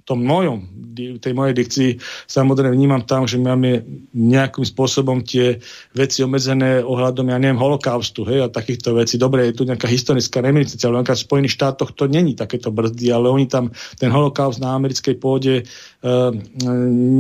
tom 0.04 0.20
mojom, 0.24 0.64
tej 0.94 1.34
mojej 1.34 1.56
dikcii 1.58 1.90
samozrejme 2.30 2.76
vnímam 2.76 3.02
tam, 3.08 3.26
že 3.26 3.42
máme 3.42 3.82
nejakým 4.14 4.62
spôsobom 4.68 5.24
tie 5.26 5.58
veci 5.96 6.22
obmedzené 6.22 6.84
ohľadom, 6.84 7.32
ja 7.34 7.40
neviem, 7.40 7.58
holokaustu, 7.58 8.28
hej, 8.28 8.46
a 8.46 8.48
takýchto 8.52 8.94
vecí. 8.94 9.18
Dobre, 9.18 9.50
je 9.50 9.58
tu 9.58 9.64
nejaká 9.66 9.90
historická 9.90 10.44
reminiscencia, 10.44 10.92
ale 10.92 11.02
v 11.02 11.18
Spojených 11.18 11.56
štátoch 11.56 11.96
to 11.96 12.06
není 12.12 12.36
takéto 12.38 12.70
brzdy, 12.70 13.10
ale 13.10 13.32
oni 13.32 13.48
tam 13.50 13.72
ten 13.98 14.12
holokaust 14.12 14.62
na 14.62 14.76
americkej 14.76 15.16
pôde 15.18 15.64
uh, 15.64 16.30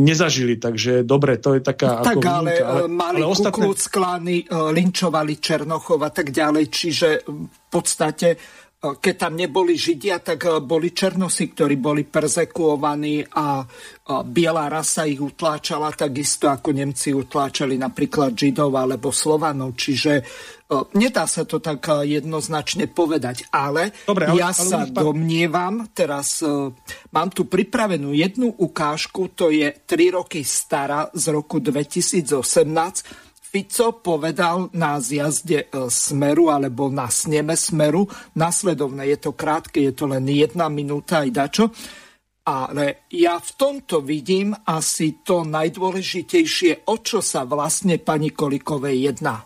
nezažili, 0.03 0.59
takže 0.59 1.07
dobre, 1.07 1.39
to 1.39 1.57
je 1.57 1.61
taká... 1.63 2.03
Tak 2.03 2.19
ako 2.19 2.29
ale, 2.29 2.51
výnimka, 2.51 2.65
ale 2.67 2.81
mali 2.91 3.19
ale 3.23 3.31
ostatné... 3.31 3.65
klány, 3.89 4.35
uh, 4.51 4.69
linčovali 4.69 5.33
Černochov 5.39 5.99
a 6.03 6.11
tak 6.11 6.29
ďalej, 6.29 6.65
čiže 6.69 7.07
v 7.25 7.67
podstate 7.73 8.37
keď 8.83 9.15
tam 9.15 9.39
neboli 9.39 9.79
Židia, 9.79 10.19
tak 10.19 10.43
eh, 10.43 10.59
boli 10.59 10.91
Černosi, 10.91 11.55
ktorí 11.55 11.79
boli 11.79 12.03
persekuovaní 12.03 13.23
a 13.31 13.63
biela 14.27 14.67
rasa 14.67 15.07
ich 15.07 15.23
utláčala 15.23 15.95
takisto 15.95 16.51
ako 16.51 16.75
Nemci 16.75 17.15
utláčali 17.15 17.79
napríklad 17.79 18.35
Židov 18.35 18.75
alebo 18.75 19.15
Slovanov. 19.15 19.79
Čiže 19.79 20.13
eh, 20.19 20.25
nedá 20.99 21.23
sa 21.23 21.47
to 21.47 21.63
tak 21.63 21.79
eh, 21.87 22.19
jednoznačne 22.19 22.91
povedať. 22.91 23.47
Ale 23.55 23.95
Dobre, 24.03 24.27
ale, 24.27 24.35
ja 24.35 24.51
ale 24.51 24.59
sa 24.59 24.83
ale... 24.83 24.91
domnievam, 24.91 25.87
teraz 25.95 26.43
mám 27.15 27.29
tu 27.31 27.47
pripravenú 27.47 28.11
jednu 28.11 28.51
ukážku, 28.51 29.31
to 29.31 29.47
je 29.47 29.71
3 29.71 30.19
roky 30.19 30.43
stará 30.43 31.07
z 31.15 31.31
roku 31.31 31.63
2018 31.63 33.22
Fico 33.53 34.01
povedal 34.01 34.73
na 34.73 34.97
zjazde 34.97 35.69
e, 35.69 35.85
Smeru 35.85 36.49
alebo 36.49 36.89
na 36.89 37.05
sneme 37.05 37.53
Smeru 37.53 38.09
nasledovne. 38.33 39.05
Je 39.05 39.21
to 39.21 39.37
krátke, 39.37 39.77
je 39.77 39.93
to 39.93 40.09
len 40.09 40.25
jedna 40.25 40.73
minúta 40.73 41.21
aj 41.21 41.29
dačo. 41.29 41.65
Ale 42.49 43.05
ja 43.13 43.37
v 43.37 43.51
tomto 43.53 44.01
vidím 44.01 44.57
asi 44.57 45.21
to 45.21 45.45
najdôležitejšie, 45.45 46.89
o 46.89 46.97
čo 47.05 47.21
sa 47.21 47.45
vlastne 47.45 48.01
pani 48.01 48.33
Kolikovej 48.33 49.13
jedná. 49.13 49.45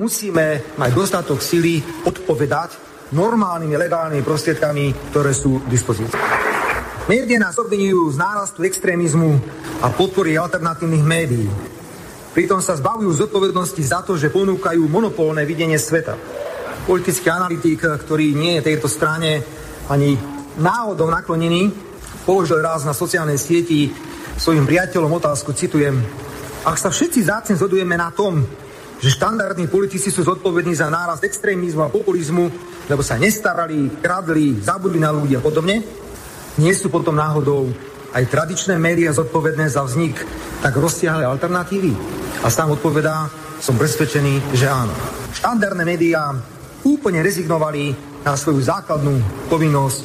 Musíme 0.00 0.72
mať 0.80 0.90
dostatok 0.96 1.44
sily 1.44 1.84
odpovedať 2.08 2.80
normálnymi 3.12 3.76
legálnymi 3.76 4.24
prostriedkami, 4.24 5.12
ktoré 5.12 5.36
sú 5.36 5.60
v 5.60 5.68
dispozícii. 5.68 6.16
Média 7.04 7.36
nás 7.36 7.60
obvinujú 7.60 8.08
z 8.08 8.16
nárastu 8.16 8.64
extrémizmu 8.64 9.36
a 9.84 9.92
podpory 9.92 10.40
alternatívnych 10.40 11.04
médií. 11.04 11.44
Pritom 12.32 12.64
sa 12.64 12.72
zbavujú 12.80 13.12
zodpovednosti 13.12 13.82
za 13.84 14.00
to, 14.00 14.16
že 14.16 14.32
ponúkajú 14.32 14.80
monopolné 14.88 15.44
videnie 15.44 15.76
sveta. 15.76 16.16
Politický 16.88 17.28
analytik, 17.28 17.84
ktorý 17.84 18.32
nie 18.32 18.56
je 18.56 18.72
tejto 18.72 18.88
strane 18.88 19.44
ani 19.92 20.16
náhodou 20.56 21.12
naklonený, 21.12 21.68
položil 22.24 22.64
raz 22.64 22.88
na 22.88 22.96
sociálnej 22.96 23.36
sieti 23.36 23.92
svojim 24.40 24.64
priateľom 24.64 25.12
otázku, 25.12 25.52
citujem, 25.52 26.00
ak 26.64 26.80
sa 26.80 26.88
všetci 26.88 27.20
zácne 27.20 27.54
zhodujeme 27.60 28.00
na 28.00 28.08
tom, 28.08 28.40
že 28.96 29.12
štandardní 29.12 29.68
politici 29.68 30.08
sú 30.08 30.24
zodpovední 30.24 30.72
za 30.72 30.88
nárast 30.88 31.26
extrémizmu 31.28 31.84
a 31.84 31.92
populizmu, 31.92 32.48
lebo 32.88 33.04
sa 33.04 33.20
nestarali, 33.20 34.00
kradli, 34.00 34.56
zabudli 34.56 35.04
na 35.04 35.12
ľudí 35.12 35.36
a 35.36 35.44
podobne, 35.44 35.84
nie 36.56 36.72
sú 36.72 36.88
potom 36.88 37.12
náhodou 37.12 37.91
aj 38.12 38.28
tradičné 38.28 38.76
médiá 38.76 39.12
zodpovedné 39.16 39.72
za 39.72 39.82
vznik 39.84 40.20
tak 40.60 40.76
rozsiahlej 40.76 41.26
alternatívy? 41.26 41.92
A 42.44 42.48
sám 42.52 42.76
odpovedá, 42.76 43.32
som 43.62 43.78
presvedčený, 43.78 44.52
že 44.52 44.68
áno. 44.68 44.92
Štandardné 45.32 45.84
médiá 45.86 46.34
úplne 46.84 47.24
rezignovali 47.24 47.94
na 48.26 48.36
svoju 48.36 48.60
základnú 48.60 49.48
povinnosť 49.48 50.00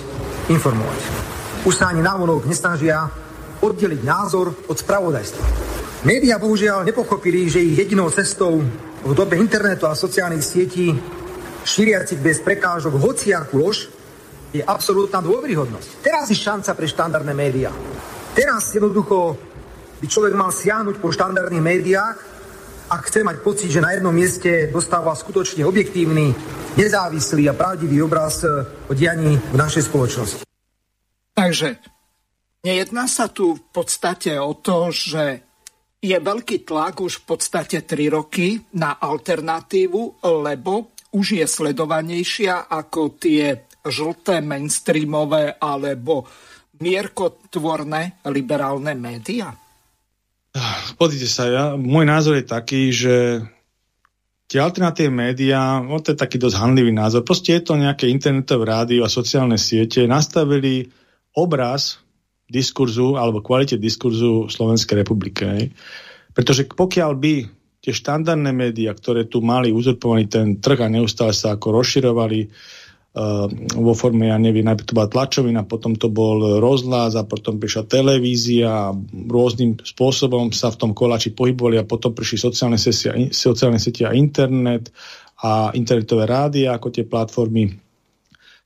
informovať. 0.47 1.01
Už 1.67 1.73
sa 1.75 1.91
ani 1.91 1.99
návonok 1.99 2.47
nesnažia 2.47 3.09
oddeliť 3.59 4.01
názor 4.05 4.53
od 4.69 4.77
spravodajstva. 4.77 5.43
Média 6.05 6.37
bohužiaľ 6.37 6.85
nepochopili, 6.85 7.49
že 7.49 7.65
ich 7.65 7.75
jedinou 7.75 8.13
cestou 8.13 8.61
v 9.03 9.11
dobe 9.17 9.35
internetu 9.35 9.89
a 9.89 9.97
sociálnych 9.97 10.45
sietí 10.45 10.93
šíriacich 11.65 12.21
bez 12.21 12.39
prekážok 12.39 12.95
hociakú 12.95 13.59
lož 13.59 13.89
je 14.55 14.63
absolútna 14.63 15.19
dôveryhodnosť. 15.19 16.03
Teraz 16.03 16.31
je 16.31 16.37
šanca 16.39 16.71
pre 16.73 16.87
štandardné 16.87 17.33
médiá. 17.35 17.71
Teraz 18.37 18.71
jednoducho 18.71 19.35
by 19.97 20.05
človek 20.05 20.33
mal 20.37 20.53
siahnuť 20.53 21.01
po 21.01 21.09
štandardných 21.09 21.63
médiách 21.63 22.17
a 22.87 22.95
chce 23.03 23.25
mať 23.25 23.37
pocit, 23.43 23.67
že 23.67 23.83
na 23.83 23.91
jednom 23.97 24.13
mieste 24.13 24.71
dostáva 24.71 25.11
skutočne 25.11 25.67
objektívny, 25.67 26.31
nezávislý 26.79 27.51
a 27.51 27.57
pravdivý 27.57 27.99
obraz 28.05 28.45
eh, 28.45 28.63
o 28.87 28.93
dianí 28.95 29.35
v 29.35 29.57
našej 29.57 29.91
spoločnosti. 29.91 30.41
Takže 31.35 31.77
nejedná 32.63 33.05
sa 33.11 33.27
tu 33.27 33.59
v 33.59 33.63
podstate 33.75 34.39
o 34.39 34.55
to, 34.55 34.89
že 34.93 35.43
je 35.97 36.17
veľký 36.17 36.63
tlak 36.63 37.01
už 37.01 37.25
v 37.25 37.35
podstate 37.35 37.83
3 37.83 38.15
roky 38.15 38.61
na 38.77 38.95
alternatívu, 39.01 40.23
lebo 40.45 40.93
už 41.11 41.41
je 41.41 41.45
sledovanejšia 41.49 42.69
ako 42.69 43.17
tie 43.17 43.66
žlté 43.89 44.43
mainstreamové 44.43 45.57
alebo 45.57 46.27
mierkotvorné 46.79 48.21
liberálne 48.29 48.93
médiá? 48.93 49.53
Pozrite 50.97 51.29
sa, 51.29 51.43
ja, 51.49 51.63
môj 51.77 52.05
názor 52.09 52.37
je 52.37 52.45
taký, 52.45 52.89
že 52.89 53.45
tie 54.49 54.63
alternatívne 54.63 55.29
médiá, 55.29 55.83
no 55.83 55.99
to 56.01 56.15
je 56.15 56.17
taký 56.17 56.41
dosť 56.41 56.57
handlivý 56.57 56.95
názor, 56.95 57.21
proste 57.21 57.59
je 57.59 57.63
to 57.67 57.77
nejaké 57.77 58.09
internetové 58.09 58.63
rádio 58.65 59.05
a 59.05 59.11
sociálne 59.11 59.59
siete, 59.59 60.07
nastavili 60.09 60.87
obraz 61.37 62.01
diskurzu 62.47 63.19
alebo 63.19 63.43
kvalite 63.43 63.75
diskurzu 63.75 64.47
Slovenskej 64.47 65.03
republike. 65.03 65.75
Pretože 66.31 66.63
pokiaľ 66.65 67.11
by 67.19 67.33
tie 67.83 67.93
štandardné 67.93 68.51
médiá, 68.55 68.95
ktoré 68.95 69.27
tu 69.27 69.43
mali 69.43 69.69
uzurpovaný 69.69 70.31
ten 70.31 70.47
trh 70.57 70.79
a 70.79 70.89
neustále 70.89 71.35
sa 71.35 71.59
ako 71.59 71.83
rozširovali 71.83 72.49
vo 73.73 73.93
forme, 73.97 74.29
ja 74.29 74.37
neviem, 74.37 74.65
najprv 74.67 74.87
to 74.87 74.97
bola 74.97 75.09
tlačovina, 75.09 75.65
potom 75.65 75.97
to 75.97 76.11
bol 76.11 76.61
rozhlas 76.61 77.17
a 77.17 77.25
potom 77.25 77.57
prišla 77.57 77.89
televízia 77.89 78.69
a 78.69 78.95
rôznym 79.27 79.81
spôsobom 79.81 80.53
sa 80.53 80.69
v 80.69 80.79
tom 80.79 80.91
koláči 80.93 81.33
pohybovali 81.33 81.81
a 81.81 81.87
potom 81.87 82.13
prišli 82.13 82.37
sociálne, 82.37 82.77
sesia, 82.77 83.17
sociálne 83.33 83.81
siete 83.81 84.05
a 84.05 84.13
internet 84.13 84.93
a 85.41 85.73
internetové 85.73 86.29
rádia 86.29 86.77
ako 86.77 86.87
tie 86.93 87.05
platformy. 87.09 87.73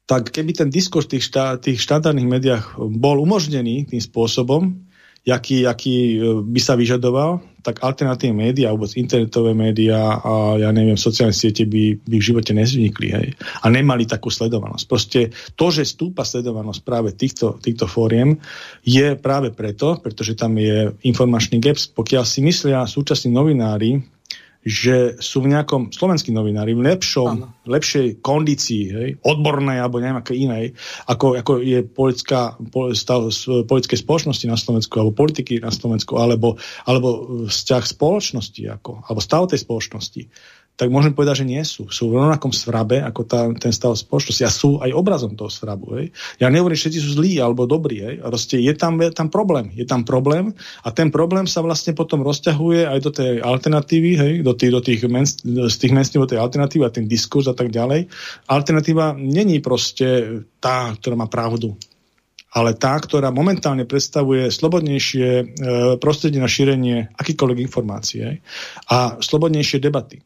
Tak 0.04 0.36
keby 0.36 0.52
ten 0.52 0.70
diskurs 0.74 1.08
v 1.08 1.16
tých, 1.16 1.32
štá, 1.32 1.56
tých 1.56 1.80
štandardných 1.80 2.28
médiách 2.28 2.66
bol 2.80 3.24
umožnený 3.24 3.88
tým 3.88 4.04
spôsobom, 4.04 4.76
jaký, 5.24 5.64
aký 5.64 6.20
e, 6.20 6.44
by 6.44 6.60
sa 6.60 6.76
vyžadoval, 6.76 7.40
tak 7.62 7.86
alternatívne 7.86 8.50
médiá, 8.50 8.74
vôbec 8.74 8.94
internetové 8.98 9.54
médiá 9.54 10.20
a 10.22 10.58
ja 10.58 10.70
neviem, 10.74 10.98
sociálne 10.98 11.34
siete 11.34 11.70
by, 11.70 12.02
by 12.04 12.18
v 12.18 12.28
živote 12.34 12.52
nezvnikli. 12.58 13.08
Hej. 13.14 13.28
A 13.62 13.66
nemali 13.70 14.10
takú 14.10 14.34
sledovanosť. 14.34 14.86
Proste 14.90 15.20
to, 15.54 15.70
že 15.70 15.86
stúpa 15.86 16.26
sledovanosť 16.26 16.82
práve 16.82 17.10
týchto, 17.14 17.62
týchto 17.62 17.86
fóriem, 17.86 18.42
je 18.82 19.14
práve 19.16 19.54
preto, 19.54 20.02
pretože 20.02 20.34
tam 20.34 20.58
je 20.58 20.92
informačný 21.06 21.62
gaps. 21.62 21.90
Pokiaľ 21.94 22.24
si 22.26 22.42
myslia 22.42 22.90
súčasní 22.90 23.30
novinári, 23.30 24.02
že 24.62 25.18
sú 25.18 25.42
v 25.42 25.58
nejakom, 25.58 25.90
slovenskí 25.90 26.30
novinári, 26.30 26.78
v 26.78 26.86
lepšom, 26.86 27.66
lepšej 27.66 28.22
kondícii, 28.22 28.84
hej, 28.94 29.10
odbornej 29.26 29.82
alebo 29.82 29.98
aké 29.98 30.38
inej, 30.38 30.78
ako, 31.10 31.42
ako 31.42 31.52
je 31.66 31.82
politická, 31.82 32.54
stav 32.94 33.34
politické 33.66 33.98
spoločnosti 33.98 34.46
na 34.46 34.58
Slovensku, 34.58 34.94
alebo 35.02 35.18
politiky 35.18 35.58
na 35.58 35.74
Slovensku, 35.74 36.22
alebo, 36.22 36.62
alebo 36.86 37.42
vzťah 37.50 37.84
spoločnosti, 37.90 38.62
ako, 38.70 39.02
alebo 39.10 39.20
stav 39.20 39.50
tej 39.50 39.66
spoločnosti 39.66 40.22
tak 40.80 40.90
môžem 40.90 41.14
povedať, 41.14 41.46
že 41.46 41.50
nie 41.50 41.62
sú. 41.62 41.94
Sú 41.94 42.10
v 42.10 42.18
rovnakom 42.18 42.50
svrabe 42.50 43.06
ako 43.06 43.22
tá, 43.28 43.46
ten 43.54 43.70
stav 43.70 43.94
spoločnosti 43.94 44.44
a 44.44 44.50
sú 44.50 44.82
aj 44.82 44.90
obrazom 44.98 45.38
toho 45.38 45.52
svrabu. 45.52 45.94
Hej. 46.00 46.10
Ja 46.42 46.50
nehovorím, 46.50 46.74
že 46.74 46.90
všetci 46.90 47.00
sú 47.06 47.10
zlí 47.22 47.38
alebo 47.38 47.70
dobrí. 47.70 48.02
Hej. 48.02 48.26
Proste 48.26 48.58
je 48.58 48.74
tam, 48.74 48.98
je 48.98 49.14
tam 49.14 49.30
problém. 49.30 49.70
Je 49.78 49.86
tam 49.86 50.02
problém 50.02 50.58
a 50.82 50.90
ten 50.90 51.14
problém 51.14 51.46
sa 51.46 51.62
vlastne 51.62 51.94
potom 51.94 52.26
rozťahuje 52.26 52.90
aj 52.90 53.00
do 53.04 53.12
tej 53.14 53.32
alternatívy, 53.46 54.12
hej, 54.18 54.34
do 54.42 54.58
tých, 54.58 54.72
do 54.74 54.82
tých 54.82 55.00
men, 55.06 55.28
z 55.28 55.76
tých 55.78 55.94
do 55.94 56.30
tej 56.30 56.42
alternatívy 56.42 56.84
a 56.88 56.94
ten 56.94 57.06
diskurs 57.06 57.46
a 57.46 57.54
tak 57.54 57.70
ďalej. 57.70 58.10
Alternatíva 58.50 59.14
není 59.14 59.62
proste 59.62 60.42
tá, 60.58 60.90
ktorá 60.98 61.14
má 61.14 61.30
pravdu 61.30 61.78
ale 62.52 62.76
tá, 62.76 63.00
ktorá 63.00 63.32
momentálne 63.32 63.88
predstavuje 63.88 64.52
slobodnejšie 64.52 65.28
e, 65.40 65.44
prostredie 66.04 66.44
na 66.44 66.52
šírenie 66.52 67.08
akýkoľvek 67.16 67.64
informácie 67.64 68.44
a 68.92 69.24
slobodnejšie 69.24 69.80
debaty. 69.80 70.20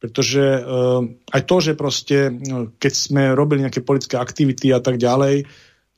Pretože 0.00 0.64
uh, 0.64 1.04
aj 1.36 1.42
to, 1.44 1.56
že 1.60 1.72
proste, 1.76 2.32
uh, 2.32 2.72
keď 2.80 2.92
sme 2.96 3.22
robili 3.36 3.68
nejaké 3.68 3.84
politické 3.84 4.16
aktivity 4.16 4.72
a 4.72 4.80
tak 4.80 4.96
ďalej, 4.96 5.44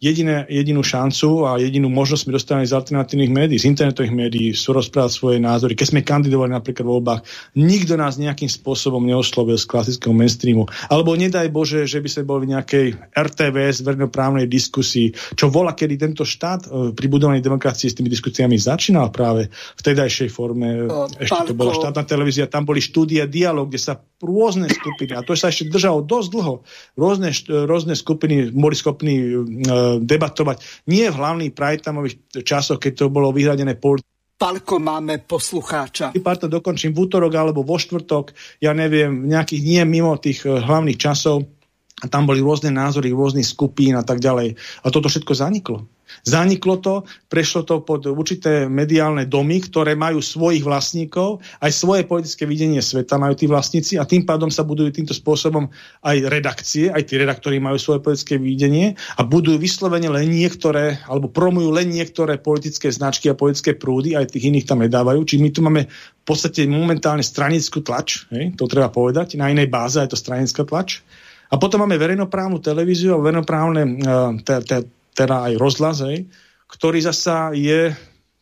jediné, 0.02 0.42
jedinú 0.50 0.82
šancu 0.82 1.46
a 1.46 1.62
jedinú 1.62 1.86
možnosť 1.86 2.22
sme 2.26 2.34
dostali 2.34 2.66
z 2.66 2.74
alternatívnych 2.74 3.30
médií, 3.30 3.62
z 3.62 3.70
internetových 3.70 4.10
médií, 4.10 4.48
sú 4.50 4.74
rozprávať 4.74 5.14
svoje 5.14 5.38
názory. 5.38 5.78
Keď 5.78 5.94
sme 5.94 6.02
kandidovali 6.02 6.50
napríklad 6.50 6.82
v 6.82 6.92
voľbách, 6.98 7.20
nikto 7.54 7.94
nás 7.94 8.18
nejakým 8.18 8.50
spôsobom 8.50 8.98
neoslovil 9.06 9.54
z 9.54 9.70
klasického 9.70 10.10
mainstreamu. 10.10 10.66
Alebo 10.90 11.14
nedaj 11.14 11.46
Bože, 11.54 11.86
že 11.86 12.02
by 12.02 12.08
sme 12.10 12.22
boli 12.26 12.50
v 12.50 12.58
nejakej 12.58 12.86
RTVS, 13.14 13.86
verejnoprávnej 13.86 14.50
diskusii, 14.50 15.14
čo 15.38 15.46
volá, 15.46 15.78
kedy 15.78 15.94
tento 15.94 16.26
štát 16.26 16.66
e, 16.66 16.90
pri 16.90 17.06
budovaní 17.06 17.38
demokracie 17.38 17.86
s 17.86 17.94
tými 17.94 18.10
diskusiami 18.10 18.58
začínal 18.58 19.14
práve 19.14 19.54
v 19.54 19.80
tedajšej 19.86 20.28
forme. 20.34 20.90
O, 20.90 21.06
ešte 21.14 21.52
to 21.52 21.54
bola 21.54 21.70
štátna 21.78 22.02
televízia, 22.02 22.50
tam 22.50 22.66
boli 22.66 22.82
štúdie 22.82 23.22
dialog, 23.30 23.70
kde 23.70 23.78
sa 23.78 23.94
rôzne 24.18 24.66
skupiny, 24.66 25.14
a 25.14 25.22
to 25.22 25.34
sa 25.34 25.50
ešte 25.50 25.70
držalo 25.70 26.06
dosť 26.06 26.28
dlho, 26.30 26.54
rôzne, 26.94 27.34
rôzne 27.66 27.94
skupiny 27.98 28.54
boli 28.54 28.78
schopní 28.78 29.14
uh, 29.34 29.91
debatovať. 30.00 30.86
Nie 30.88 31.12
v 31.12 31.18
hlavných 31.20 31.52
prajtamových 31.52 32.44
časoch, 32.46 32.80
keď 32.80 32.92
to 33.04 33.04
bolo 33.12 33.34
vyhradené 33.34 33.76
pol 33.76 34.00
Palko, 34.42 34.82
máme 34.82 35.22
poslucháča. 35.22 36.10
Pár 36.18 36.34
to 36.34 36.50
dokončím 36.50 36.90
v 36.90 37.06
útorok 37.06 37.30
alebo 37.30 37.62
vo 37.62 37.78
štvrtok, 37.78 38.34
ja 38.58 38.74
neviem, 38.74 39.30
nejakých 39.30 39.62
nie 39.62 39.82
mimo 39.86 40.18
tých 40.18 40.42
eh, 40.42 40.58
hlavných 40.58 40.98
časov. 40.98 41.46
A 42.02 42.10
tam 42.10 42.26
boli 42.26 42.42
rôzne 42.42 42.74
názory 42.74 43.14
rôznych 43.14 43.46
skupín 43.46 43.94
a 43.94 44.02
tak 44.02 44.18
ďalej. 44.18 44.58
A 44.82 44.86
toto 44.90 45.06
všetko 45.06 45.32
zaniklo. 45.38 45.86
Zaniklo 46.22 46.76
to, 46.78 46.94
prešlo 47.32 47.64
to 47.64 47.80
pod 47.80 48.04
určité 48.04 48.68
mediálne 48.68 49.24
domy, 49.24 49.64
ktoré 49.64 49.96
majú 49.96 50.20
svojich 50.20 50.60
vlastníkov, 50.60 51.40
aj 51.64 51.72
svoje 51.72 52.02
politické 52.04 52.44
videnie 52.44 52.84
sveta 52.84 53.16
majú 53.16 53.32
tí 53.32 53.48
vlastníci 53.48 53.96
a 53.96 54.04
tým 54.04 54.28
pádom 54.28 54.52
sa 54.52 54.62
budujú 54.62 54.92
týmto 54.92 55.16
spôsobom 55.16 55.72
aj 56.04 56.16
redakcie, 56.28 56.92
aj 56.92 57.08
tí 57.08 57.16
redaktori 57.16 57.58
majú 57.58 57.80
svoje 57.80 58.04
politické 58.04 58.36
videnie 58.36 58.94
a 59.16 59.24
budujú 59.24 59.56
vyslovene 59.56 60.12
len 60.12 60.28
niektoré, 60.28 61.00
alebo 61.08 61.32
promujú 61.32 61.72
len 61.72 61.88
niektoré 61.88 62.36
politické 62.36 62.92
značky 62.92 63.32
a 63.32 63.38
politické 63.38 63.72
prúdy, 63.74 64.12
aj 64.12 64.36
tých 64.36 64.52
iných 64.52 64.68
tam 64.68 64.84
nedávajú. 64.84 65.24
Čiže 65.24 65.42
my 65.42 65.50
tu 65.50 65.60
máme 65.64 65.82
v 65.88 66.24
podstate 66.28 66.68
momentálne 66.68 67.24
stranickú 67.24 67.82
tlač, 67.82 68.28
hej, 68.30 68.54
to 68.54 68.70
treba 68.70 68.92
povedať, 68.92 69.34
na 69.40 69.50
inej 69.50 69.72
báze 69.72 69.98
je 69.98 70.12
to 70.12 70.18
stranická 70.18 70.62
tlač. 70.62 71.02
A 71.52 71.60
potom 71.60 71.84
máme 71.84 72.00
verejnoprávnu 72.00 72.64
televíziu 72.64 73.12
a 73.12 73.20
verejnoprávne 73.20 73.82
uh, 73.84 74.32
teda 75.12 75.36
aj 75.52 75.52
rozhlas, 75.60 76.00
ktorý 76.72 77.04
zasa 77.04 77.52
je 77.52 77.92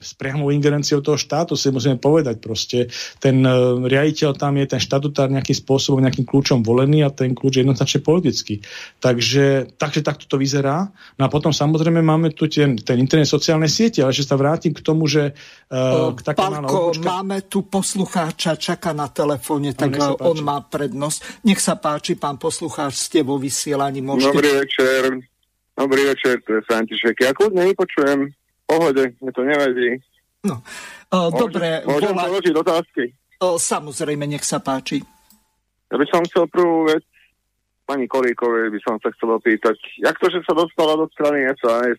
s 0.00 0.16
priamou 0.16 0.48
ingerenciou 0.48 1.04
toho 1.04 1.20
štátu, 1.20 1.60
si 1.60 1.68
musíme 1.68 2.00
povedať 2.00 2.40
proste. 2.40 2.88
Ten 3.20 3.44
uh, 3.44 3.76
riaditeľ 3.84 4.32
tam 4.32 4.56
je 4.56 4.64
ten 4.64 4.80
štatutár 4.80 5.28
nejakým 5.28 5.52
spôsobom, 5.52 6.00
nejakým 6.00 6.24
kľúčom 6.24 6.64
volený 6.64 7.04
a 7.04 7.12
ten 7.12 7.36
kľúč 7.36 7.60
je 7.60 7.62
jednoznačne 7.68 8.00
politický. 8.00 8.64
Takže, 8.96 9.76
takže 9.76 10.00
takto 10.00 10.24
to 10.24 10.40
vyzerá. 10.40 10.88
No 11.20 11.22
a 11.22 11.28
potom 11.28 11.52
samozrejme 11.52 12.00
máme 12.00 12.32
tu 12.32 12.48
ten, 12.48 12.80
ten 12.80 12.96
internet 12.96 13.28
sociálne 13.28 13.68
siete, 13.68 14.00
ale 14.00 14.16
že 14.16 14.24
sa 14.24 14.40
vrátim 14.40 14.72
k 14.72 14.80
tomu, 14.80 15.04
že... 15.04 15.36
Uh, 15.68 16.16
k 16.16 16.32
Pálko, 16.32 16.96
máme 17.04 17.44
tu 17.44 17.68
poslucháča, 17.68 18.56
čaká 18.56 18.96
na 18.96 19.12
telefóne, 19.12 19.76
tak 19.76 20.00
no, 20.00 20.16
on 20.16 20.40
má 20.40 20.64
prednosť. 20.64 21.44
Nech 21.44 21.60
sa 21.60 21.76
páči, 21.76 22.16
pán 22.16 22.40
poslucháč, 22.40 22.96
ste 22.96 23.20
vo 23.20 23.36
vysielaní. 23.36 24.00
Môžete... 24.00 24.32
Dobrý 24.32 24.52
večer. 24.64 25.00
Dobrý 25.76 26.02
večer, 26.08 26.40
to 26.44 26.56
je 26.56 26.62
František. 26.68 27.14
Ja 27.24 27.32
kľudne 27.32 27.64
vypočujem, 27.72 28.32
pohode, 28.70 29.04
mne 29.18 29.32
to 29.34 29.42
nevadí. 29.42 29.88
No, 30.46 30.62
o, 31.10 31.18
môžem, 31.28 31.40
dobre. 31.42 31.68
Môžem 31.84 32.14
volať... 32.14 32.26
položiť 32.30 32.54
otázky? 32.54 33.02
O, 33.42 33.46
samozrejme, 33.58 34.24
nech 34.30 34.46
sa 34.46 34.62
páči. 34.62 35.02
Ja 35.90 35.98
by 35.98 36.06
som 36.06 36.22
chcel 36.30 36.46
prvú 36.46 36.86
vec, 36.86 37.02
pani 37.82 38.06
Kolíkovej 38.06 38.70
by 38.70 38.80
som 38.86 38.94
sa 39.02 39.10
chcel 39.10 39.34
opýtať, 39.34 39.74
jak 39.98 40.14
to, 40.22 40.30
že 40.30 40.46
sa 40.46 40.54
dostala 40.54 40.94
do 40.94 41.10
strany 41.10 41.50
SAS, 41.58 41.98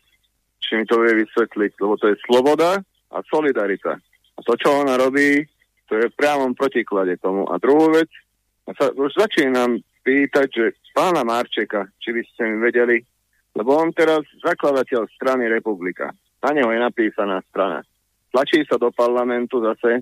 či 0.64 0.80
mi 0.80 0.88
to 0.88 1.03
vie 1.03 1.27
vysvetliť, 1.27 1.72
lebo 1.84 1.99
to 1.99 2.15
je 2.15 2.15
sloboda 2.23 2.80
a 3.11 3.18
solidarita. 3.27 3.99
A 4.35 4.39
to, 4.48 4.56
čo 4.56 4.88
ona 4.88 4.95
robí, 4.95 5.43
to 5.91 5.99
je 5.99 6.07
v 6.07 6.15
priamom 6.15 6.56
protiklade 6.56 7.19
tomu. 7.19 7.43
A 7.52 7.60
druhú 7.60 7.91
vec, 7.91 8.07
ja 8.64 8.72
sa 8.80 8.85
už 8.95 9.11
začínam 9.19 9.84
pýtať, 10.07 10.48
že 10.48 10.65
pána 10.95 11.27
Marčeka, 11.27 11.91
či 11.99 12.15
by 12.15 12.22
ste 12.31 12.41
mi 12.48 12.57
vedeli 12.64 13.03
lebo 13.56 13.76
on 13.76 13.91
teraz 13.91 14.23
zakladateľ 14.39 15.11
strany 15.11 15.52
Republika. 15.52 16.11
Na 16.42 16.50
neho 16.52 16.70
je 16.74 16.80
napísaná 16.82 17.42
strana. 17.50 17.86
Tlačí 18.34 18.66
sa 18.66 18.82
do 18.82 18.90
parlamentu 18.90 19.62
zase 19.62 20.02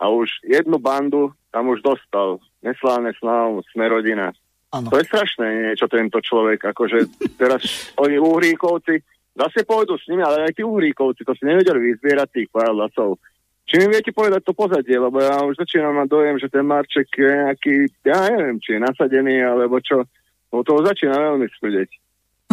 a 0.00 0.08
už 0.08 0.30
jednu 0.46 0.80
bandu 0.80 1.32
tam 1.52 1.68
už 1.70 1.84
dostal. 1.84 2.40
Neslávne 2.64 3.12
slávu, 3.20 3.62
sme 3.70 3.86
rodina. 3.86 4.32
Ano. 4.74 4.90
To 4.90 4.98
je 4.98 5.06
strašné 5.06 5.70
niečo 5.70 5.86
tento 5.86 6.18
človek. 6.18 6.74
Akože 6.74 7.06
teraz 7.38 7.92
oni 8.00 8.18
uhríkovci 8.18 8.98
zase 9.34 9.62
pôjdu 9.62 9.94
s 9.94 10.10
nimi, 10.10 10.22
ale 10.22 10.50
aj 10.50 10.58
tí 10.58 10.62
uhríkovci 10.66 11.22
to 11.22 11.34
si 11.38 11.46
nevedeli 11.46 11.94
vyzbierať 11.94 12.28
tých 12.30 12.48
pár 12.50 12.74
hlasov. 12.74 13.22
Či 13.64 13.80
mi 13.80 13.96
viete 13.96 14.12
povedať 14.12 14.44
to 14.44 14.52
pozadie, 14.52 14.98
lebo 14.98 15.22
ja 15.22 15.40
už 15.40 15.56
začínam 15.56 15.96
mať 15.96 16.08
dojem, 16.10 16.36
že 16.36 16.52
ten 16.52 16.66
Marček 16.68 17.08
je 17.16 17.32
nejaký, 17.32 17.74
ja 18.04 18.28
neviem, 18.28 18.60
či 18.60 18.76
je 18.76 18.80
nasadený, 18.82 19.40
alebo 19.40 19.80
čo. 19.80 20.04
Lebo 20.52 20.60
toho 20.66 20.84
začína 20.84 21.16
veľmi 21.16 21.46
smrdeť. 21.48 21.90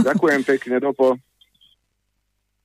Ďakujem 0.02 0.42
pekne, 0.48 0.78
dopo. 0.80 1.20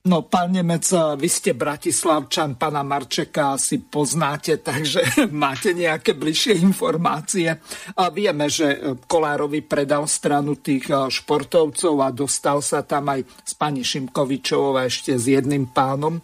No, 0.07 0.23
pán 0.23 0.55
Nemec, 0.55 0.87
vy 1.19 1.27
ste 1.27 1.51
Bratislavčan, 1.51 2.55
pána 2.55 2.79
Marčeka 2.79 3.59
si 3.59 3.83
poznáte, 3.83 4.63
takže 4.63 5.03
máte 5.35 5.75
nejaké 5.75 6.15
bližšie 6.15 6.63
informácie. 6.63 7.51
A 7.99 8.07
vieme, 8.07 8.47
že 8.47 8.95
Kolárovi 9.03 9.67
predal 9.67 10.07
stranu 10.07 10.63
tých 10.63 10.87
eh, 10.87 11.11
športovcov 11.11 11.99
a 11.99 12.15
dostal 12.15 12.63
sa 12.63 12.87
tam 12.87 13.11
aj 13.11 13.27
s 13.43 13.51
pani 13.59 13.83
Šimkovičovou 13.83 14.79
a 14.79 14.87
ešte 14.87 15.19
s 15.19 15.27
jedným 15.27 15.75
pánom 15.75 16.23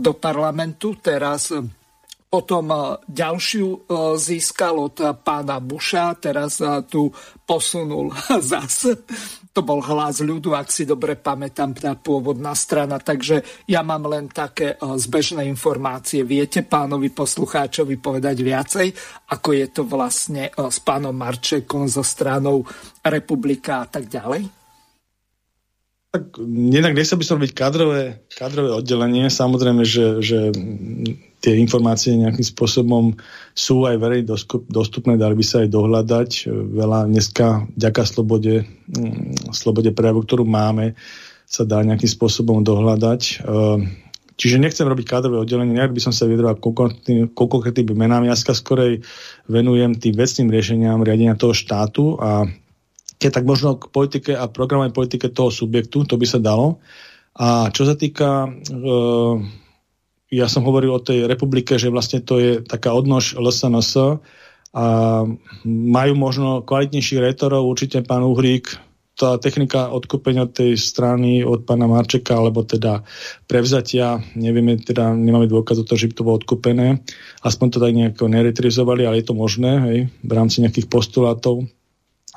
do 0.00 0.16
parlamentu. 0.16 0.96
Teraz 0.96 1.52
potom 2.32 2.66
ďalšiu 3.06 3.86
získal 4.18 4.74
od 4.74 4.96
pána 5.22 5.62
Buša, 5.62 6.18
teraz 6.18 6.58
tu 6.90 7.06
posunul 7.46 8.10
zase 8.50 9.06
to 9.54 9.62
bol 9.62 9.78
hlas 9.78 10.18
ľudu, 10.18 10.50
ak 10.58 10.66
si 10.66 10.82
dobre 10.82 11.14
pamätám, 11.14 11.78
tá 11.78 11.94
pôvodná 11.94 12.58
strana. 12.58 12.98
Takže 12.98 13.46
ja 13.70 13.86
mám 13.86 14.10
len 14.10 14.26
také 14.26 14.74
zbežné 14.82 15.46
informácie. 15.46 16.26
Viete 16.26 16.66
pánovi 16.66 17.14
poslucháčovi 17.14 18.02
povedať 18.02 18.42
viacej, 18.42 18.86
ako 19.30 19.48
je 19.54 19.66
to 19.70 19.86
vlastne 19.86 20.50
s 20.50 20.78
pánom 20.82 21.14
Marčekom, 21.14 21.86
so 21.86 22.02
stranou 22.02 22.66
Republika 23.06 23.86
a 23.86 23.86
tak 23.86 24.10
ďalej? 24.10 24.63
Tak 26.14 26.38
jednak 26.46 26.94
nechcel 26.94 27.18
by 27.18 27.26
som 27.26 27.42
robiť 27.42 27.58
kadrové, 27.58 28.22
kadrové 28.38 28.70
oddelenie. 28.70 29.26
Samozrejme, 29.26 29.82
že, 29.82 30.22
že 30.22 30.54
tie 31.42 31.58
informácie 31.58 32.14
nejakým 32.14 32.46
spôsobom 32.54 33.18
sú 33.50 33.82
aj 33.82 33.98
verejne 33.98 34.30
dostupné, 34.70 35.18
dali 35.18 35.34
by 35.34 35.42
sa 35.42 35.66
aj 35.66 35.74
dohľadať. 35.74 36.30
Veľa 36.70 37.10
dneska, 37.10 37.66
ďaká 37.74 38.06
slobode, 38.06 38.62
mm, 38.94 39.50
slobode 39.50 39.90
prejavu, 39.90 40.22
ktorú 40.22 40.46
máme, 40.46 40.94
sa 41.50 41.66
dá 41.66 41.82
nejakým 41.82 42.06
spôsobom 42.06 42.62
dohľadať. 42.62 43.42
Ehm, 43.42 43.98
čiže 44.38 44.62
nechcem 44.62 44.86
robiť 44.86 45.10
kádrové 45.10 45.42
oddelenie, 45.42 45.74
nejak 45.74 45.98
by 45.98 46.00
som 46.00 46.14
sa 46.14 46.30
vyjadroval 46.30 46.62
konkrétnym 47.34 47.90
menám. 47.90 48.22
Ja 48.22 48.38
sa 48.38 48.54
skorej 48.54 49.02
venujem 49.50 49.98
tým 49.98 50.14
vecným 50.14 50.46
riešeniam 50.46 51.02
riadenia 51.02 51.34
toho 51.34 51.58
štátu 51.58 52.22
a 52.22 52.46
keď 53.24 53.40
tak 53.40 53.48
možno 53.48 53.80
k 53.80 53.88
politike 53.88 54.36
a 54.36 54.52
programovej 54.52 54.92
politike 54.92 55.32
toho 55.32 55.48
subjektu, 55.48 56.04
to 56.04 56.20
by 56.20 56.28
sa 56.28 56.36
dalo. 56.36 56.84
A 57.40 57.72
čo 57.72 57.88
sa 57.88 57.96
týka, 57.96 58.44
e, 58.44 58.48
ja 60.28 60.44
som 60.44 60.60
hovoril 60.68 60.92
o 60.92 61.00
tej 61.00 61.24
republike, 61.24 61.80
že 61.80 61.88
vlastne 61.88 62.20
to 62.20 62.36
je 62.36 62.60
taká 62.60 62.92
odnož 62.92 63.32
LSNS 63.40 64.20
a 64.76 64.86
majú 65.64 66.12
možno 66.20 66.60
kvalitnejších 66.68 67.24
rétorov, 67.24 67.64
určite 67.64 68.04
pán 68.04 68.28
Uhrík, 68.28 68.76
tá 69.14 69.40
technika 69.40 69.88
odkúpenia 69.94 70.44
tej 70.44 70.76
strany 70.76 71.46
od 71.46 71.64
pána 71.64 71.88
Marčeka, 71.88 72.36
alebo 72.36 72.60
teda 72.66 73.06
prevzatia, 73.48 74.20
nevieme, 74.36 74.76
teda 74.76 75.16
nemáme 75.16 75.48
dôkaz 75.48 75.80
o 75.80 75.86
to, 75.86 75.96
že 75.96 76.10
by 76.10 76.14
to 76.18 76.26
bolo 76.26 76.36
odkúpené, 76.42 77.00
aspoň 77.40 77.66
to 77.72 77.78
tak 77.78 77.94
nejako 77.94 78.26
neretrizovali, 78.28 79.06
ale 79.08 79.22
je 79.22 79.26
to 79.30 79.38
možné, 79.38 79.72
hej, 79.86 79.98
v 80.20 80.32
rámci 80.34 80.60
nejakých 80.60 80.90
postulátov 80.90 81.70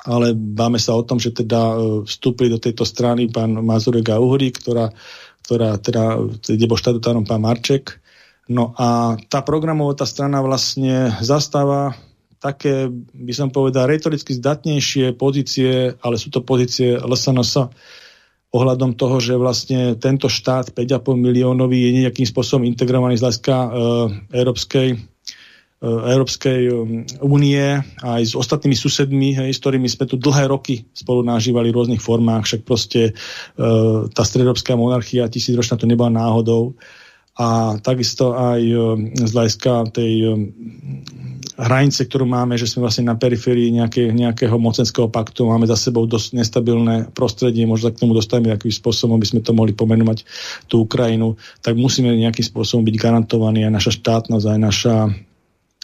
ale 0.06 0.36
báme 0.36 0.78
sa 0.78 0.94
o 0.94 1.02
tom, 1.02 1.18
že 1.18 1.34
teda 1.34 1.74
e, 1.74 1.76
vstúpili 2.06 2.52
do 2.52 2.62
tejto 2.62 2.86
strany 2.86 3.26
pán 3.26 3.58
Mazurek 3.58 4.14
a 4.14 4.22
Uhry, 4.22 4.54
ktorá, 4.54 4.94
ktorá 5.42 5.78
teda 5.82 6.22
ide 6.54 6.66
po 6.70 6.78
štatutárom 6.78 7.26
pán 7.26 7.42
Marček. 7.42 7.98
No 8.48 8.72
a 8.78 9.18
tá 9.28 9.42
programová 9.42 9.98
tá 9.98 10.06
strana 10.06 10.40
vlastne 10.40 11.12
zastáva 11.20 11.98
také, 12.38 12.86
by 13.12 13.34
som 13.34 13.48
povedal, 13.50 13.90
retoricky 13.90 14.38
zdatnejšie 14.38 15.18
pozície, 15.18 15.98
ale 15.98 16.16
sú 16.16 16.30
to 16.30 16.46
pozície 16.46 16.94
LSNS 16.94 17.68
ohľadom 18.48 18.96
toho, 18.96 19.20
že 19.20 19.36
vlastne 19.36 19.98
tento 20.00 20.30
štát 20.32 20.72
5,5 20.72 21.18
miliónový 21.18 21.84
je 21.84 21.90
nejakým 22.06 22.24
spôsobom 22.24 22.64
integrovaný 22.64 23.20
z 23.20 23.22
hľadiska 23.26 23.54
e, 23.54 23.68
európskej 24.32 24.88
Európskej 25.84 26.60
eh, 26.66 26.74
únie 27.22 27.62
aj 28.02 28.22
s 28.22 28.34
ostatnými 28.34 28.74
susedmi, 28.74 29.38
hej, 29.38 29.50
s 29.54 29.62
ktorými 29.62 29.86
sme 29.86 30.10
tu 30.10 30.18
dlhé 30.18 30.50
roky 30.50 30.82
spolu 30.90 31.22
nažívali 31.22 31.70
v 31.70 31.78
rôznych 31.78 32.02
formách, 32.02 32.50
však 32.50 32.60
proste 32.66 33.00
e, 33.10 33.12
tá 34.10 34.22
stredoeurópska 34.26 34.74
monarchia 34.74 35.30
tisícročná 35.30 35.78
to 35.78 35.86
nebola 35.86 36.10
náhodou. 36.10 36.74
A 37.38 37.78
takisto 37.78 38.34
aj 38.34 38.58
e, 38.58 38.74
z 39.14 39.30
hľadiska 39.30 39.94
tej 39.94 40.12
e, 40.18 40.28
hranice, 41.54 42.10
ktorú 42.10 42.26
máme, 42.26 42.58
že 42.58 42.66
sme 42.66 42.86
vlastne 42.86 43.06
na 43.06 43.14
periférii 43.14 43.70
nejaké, 43.70 44.10
nejakého 44.10 44.58
mocenského 44.58 45.06
paktu, 45.06 45.46
máme 45.46 45.70
za 45.70 45.78
sebou 45.78 46.06
dosť 46.06 46.34
nestabilné 46.34 47.14
prostredie, 47.14 47.62
možno 47.66 47.90
sa 47.90 47.94
k 47.94 48.02
tomu 48.02 48.18
dostaneme 48.18 48.50
akým 48.54 48.74
spôsobom, 48.74 49.18
by 49.18 49.26
sme 49.30 49.40
to 49.46 49.54
mohli 49.54 49.70
pomenovať 49.74 50.26
tú 50.66 50.82
Ukrajinu, 50.82 51.38
tak 51.62 51.78
musíme 51.78 52.10
nejakým 52.10 52.42
spôsobom 52.42 52.82
byť 52.82 52.96
garantovaní 52.98 53.62
aj 53.62 53.72
naša 53.74 53.92
štátnosť, 53.94 54.46
aj 54.46 54.58
naša 54.58 54.94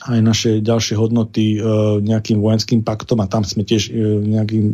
aj 0.05 0.21
naše 0.21 0.51
ďalšie 0.61 0.95
hodnoty 1.01 1.57
e, 1.57 1.59
nejakým 2.05 2.37
vojenským 2.37 2.85
paktom 2.85 3.25
a 3.25 3.31
tam 3.31 3.41
sme 3.41 3.65
tiež 3.65 3.89
e, 3.89 3.93
nejakým 4.21 4.65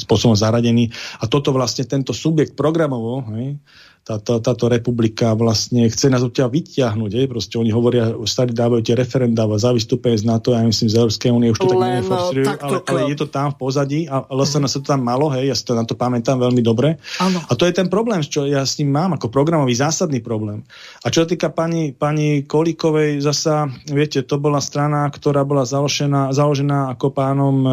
spôsobom 0.00 0.32
zaradení. 0.32 0.88
A 1.20 1.28
toto 1.28 1.52
vlastne 1.52 1.84
tento 1.84 2.16
subjekt 2.16 2.56
programovo, 2.56 3.20
hej, 3.36 3.60
táto, 4.08 4.40
táto 4.40 4.72
republika 4.72 5.36
vlastne 5.36 5.84
chce 5.92 6.08
nás 6.08 6.24
odtiaľ 6.24 6.48
vyťahnuť. 6.48 7.10
Je? 7.12 7.24
Proste 7.28 7.60
oni 7.60 7.68
hovoria, 7.68 8.16
stali 8.24 8.56
dávajú 8.56 8.80
tie 8.80 8.96
referenda 8.96 9.44
za 9.60 9.76
vystúpenie 9.76 10.16
z 10.16 10.24
NATO, 10.24 10.56
ja 10.56 10.64
myslím 10.64 10.88
z 10.88 10.96
Európskej 10.96 11.28
únie 11.28 11.52
už 11.52 11.60
to 11.60 11.76
Len, 11.76 11.76
tak 11.76 12.00
neforstrujú, 12.00 12.46
ale, 12.48 12.76
ale 12.88 13.00
je 13.12 13.16
to 13.20 13.26
tam 13.28 13.52
v 13.52 13.56
pozadí 13.60 14.00
a 14.08 14.24
LSN 14.32 14.64
sa 14.64 14.80
to 14.80 14.88
tam 14.88 15.04
malo, 15.04 15.28
hej, 15.36 15.52
ja 15.52 15.54
si 15.54 15.68
to 15.68 15.76
na 15.76 15.84
to 15.84 15.92
pamätám 15.92 16.40
veľmi 16.40 16.64
dobre. 16.64 16.96
Ano. 17.20 17.44
A 17.44 17.52
to 17.52 17.68
je 17.68 17.76
ten 17.76 17.92
problém, 17.92 18.24
čo 18.24 18.48
ja 18.48 18.64
s 18.64 18.80
ním 18.80 18.96
mám 18.96 19.12
ako 19.12 19.28
programový 19.28 19.76
zásadný 19.76 20.24
problém. 20.24 20.64
A 21.04 21.12
čo 21.12 21.24
sa 21.24 21.28
týka 21.28 21.52
pani, 21.52 21.92
pani 21.92 22.48
Kolíkovej, 22.48 23.20
zasa, 23.20 23.68
viete, 23.92 24.24
to 24.24 24.40
bola 24.40 24.64
strana, 24.64 25.04
ktorá 25.12 25.44
bola 25.44 25.68
založená, 25.68 26.32
založená 26.32 26.96
ako 26.96 27.12
pánom 27.12 27.56
eh, 27.60 27.72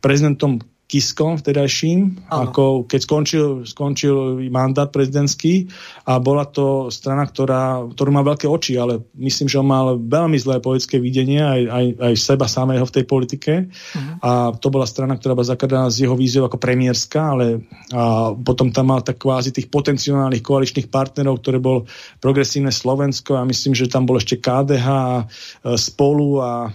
prezidentom 0.00 0.71
Kiskom 0.92 1.40
vtedajším, 1.40 2.28
ako 2.28 2.84
keď 2.84 3.00
skončil, 3.00 3.46
skončil 3.64 4.44
mandát 4.52 4.92
prezidentský 4.92 5.72
a 6.04 6.20
bola 6.20 6.44
to 6.44 6.92
strana, 6.92 7.24
ktorá, 7.24 7.88
ktorú 7.96 8.12
má 8.12 8.20
veľké 8.20 8.44
oči, 8.44 8.76
ale 8.76 9.00
myslím, 9.16 9.48
že 9.48 9.56
on 9.56 9.72
mal 9.72 9.96
veľmi 9.96 10.36
zlé 10.36 10.60
politické 10.60 11.00
videnie 11.00 11.40
aj, 11.40 11.62
aj, 11.64 11.86
aj 11.96 12.14
seba 12.20 12.44
samého 12.44 12.84
v 12.84 12.92
tej 12.92 13.04
politike 13.08 13.72
uh-huh. 13.72 14.20
a 14.20 14.30
to 14.52 14.68
bola 14.68 14.84
strana, 14.84 15.16
ktorá 15.16 15.32
bola 15.32 15.48
zakladaná 15.48 15.88
z 15.88 16.04
jeho 16.04 16.12
víziou 16.12 16.44
ako 16.44 16.60
premiérska, 16.60 17.32
ale 17.32 17.64
a 17.88 18.36
potom 18.36 18.68
tam 18.68 18.92
mal 18.92 19.00
tak 19.00 19.16
kvázi 19.16 19.48
tých 19.48 19.72
potenciálnych 19.72 20.44
koaličných 20.44 20.92
partnerov, 20.92 21.40
ktoré 21.40 21.56
bol 21.56 21.88
progresívne 22.20 22.68
Slovensko 22.68 23.40
a 23.40 23.48
myslím, 23.48 23.72
že 23.72 23.88
tam 23.88 24.04
bol 24.04 24.20
ešte 24.20 24.36
KDH 24.36 24.86
a 24.92 25.24
e, 25.24 25.24
spolu 25.80 26.36
a 26.44 26.68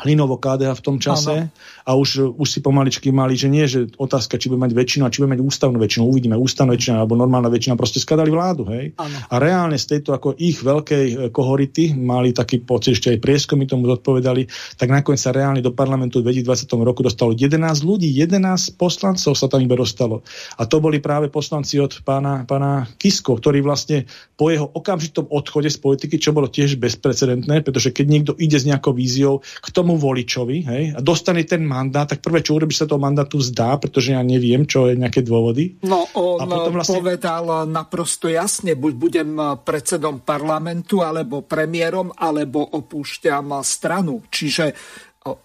Hlinovo 0.00 0.40
KDH 0.40 0.80
v 0.80 0.84
tom 0.84 0.96
čase 0.96 1.34
ano. 1.44 1.52
A 1.86 1.94
už, 1.94 2.34
už 2.34 2.48
si 2.48 2.58
pomaličky 2.64 3.12
mali, 3.12 3.36
že 3.36 3.52
nie, 3.52 3.68
že 3.68 3.90
otázka, 3.94 4.40
či 4.40 4.48
bude 4.48 4.62
mať 4.62 4.72
väčšinu 4.74 5.02
a 5.06 5.12
či 5.12 5.22
bude 5.22 5.36
mať 5.36 5.42
ústavnú 5.44 5.78
väčšinu. 5.78 6.02
Uvidíme, 6.08 6.34
ústavnú 6.38 6.72
väčšinu 6.74 6.96
alebo 6.98 7.14
normálna 7.18 7.52
väčšina, 7.52 7.78
proste 7.78 8.00
skladali 8.00 8.32
vládu. 8.32 8.64
Hej? 8.72 8.96
Ano. 8.98 9.16
A 9.30 9.34
reálne 9.36 9.76
z 9.76 9.98
tejto 9.98 10.16
ako 10.16 10.34
ich 10.40 10.62
veľkej 10.64 11.06
e, 11.06 11.14
kohority 11.30 11.94
mali 11.94 12.32
taký 12.32 12.64
pocit, 12.64 12.96
ešte 12.96 13.14
aj 13.14 13.18
prieskomy 13.20 13.68
tomu 13.68 13.86
zodpovedali, 13.90 14.48
tak 14.80 14.88
nakoniec 14.90 15.20
sa 15.20 15.34
reálne 15.34 15.60
do 15.60 15.74
parlamentu 15.74 16.24
v 16.24 16.32
2020 16.32 16.88
roku 16.88 17.04
dostalo 17.04 17.36
11 17.36 17.60
ľudí, 17.84 18.08
11 18.10 18.78
poslancov 18.80 19.36
sa 19.36 19.46
tam 19.46 19.60
iba 19.62 19.76
dostalo. 19.76 20.24
A 20.56 20.64
to 20.64 20.80
boli 20.80 21.02
práve 21.02 21.28
poslanci 21.28 21.76
od 21.82 22.00
pána, 22.06 22.46
pána 22.48 22.88
Kisko, 22.96 23.36
ktorý 23.36 23.60
vlastne 23.62 24.06
po 24.38 24.48
jeho 24.48 24.70
okamžitom 24.72 25.28
odchode 25.28 25.68
z 25.68 25.78
politiky, 25.78 26.16
čo 26.18 26.34
bolo 26.34 26.48
tiež 26.48 26.78
bezprecedentné, 26.78 27.62
pretože 27.62 27.90
keď 27.90 28.06
niekto 28.08 28.32
ide 28.38 28.58
s 28.58 28.66
nejakou 28.66 28.94
víziou, 28.94 29.42
kto 29.62 29.82
tomu 29.82 29.98
voličovi 29.98 30.62
hej, 30.62 30.84
a 30.94 31.00
dostane 31.02 31.42
ten 31.42 31.66
mandát, 31.72 32.04
tak 32.04 32.20
prvé, 32.20 32.44
čo 32.44 32.60
urobí, 32.60 32.76
sa 32.76 32.84
toho 32.84 33.00
mandátu 33.00 33.40
vzdá, 33.40 33.80
pretože 33.80 34.12
ja 34.12 34.20
neviem, 34.20 34.68
čo 34.68 34.92
je 34.92 35.00
nejaké 35.00 35.24
dôvody. 35.24 35.80
No, 35.88 36.04
on 36.12 36.38
a 36.38 36.44
potom 36.44 36.76
vlastne... 36.76 37.00
povedal 37.00 37.44
naprosto 37.64 38.28
jasne, 38.28 38.76
buď 38.76 38.92
budem 38.94 39.30
predsedom 39.64 40.20
parlamentu, 40.20 41.00
alebo 41.00 41.42
premiérom, 41.42 42.12
alebo 42.12 42.62
opúšťam 42.62 43.64
stranu. 43.64 44.22
Čiže 44.28 44.76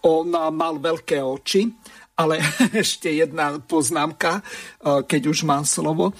on 0.04 0.28
mal 0.34 0.84
veľké 0.84 1.24
oči, 1.24 1.72
ale 2.20 2.44
ešte 2.84 3.14
jedna 3.14 3.58
poznámka, 3.64 4.44
keď 4.84 5.22
už 5.32 5.48
mám 5.48 5.64
slovo. 5.64 6.12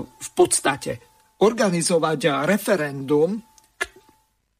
V 0.00 0.30
podstate 0.32 0.98
organizovať 1.40 2.48
referendum 2.48 3.40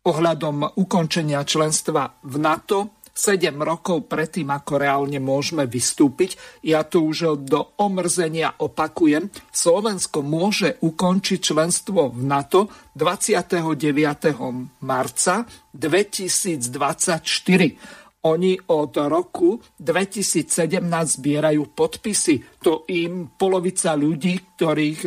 ohľadom 0.00 0.80
ukončenia 0.80 1.44
členstva 1.44 2.08
v 2.24 2.34
NATO 2.40 2.99
7 3.14 3.54
rokov 3.60 4.08
predtým, 4.08 4.50
ako 4.50 4.78
reálne 4.80 5.20
môžeme 5.20 5.66
vystúpiť. 5.68 6.36
Ja 6.64 6.84
tu 6.88 7.04
už 7.10 7.36
do 7.44 7.74
omrzenia 7.78 8.54
opakujem, 8.56 9.28
Slovensko 9.52 10.22
môže 10.24 10.76
ukončiť 10.80 11.40
členstvo 11.52 12.08
v 12.14 12.22
NATO 12.24 12.70
29. 12.96 14.80
marca 14.82 15.44
2024. 15.74 18.00
Oni 18.20 18.52
od 18.68 18.92
roku 19.08 19.56
2017 19.80 20.84
zbierajú 21.16 21.72
podpisy. 21.72 22.60
To 22.60 22.84
im 22.92 23.32
polovica 23.32 23.96
ľudí, 23.96 24.60
ktorých 24.60 25.00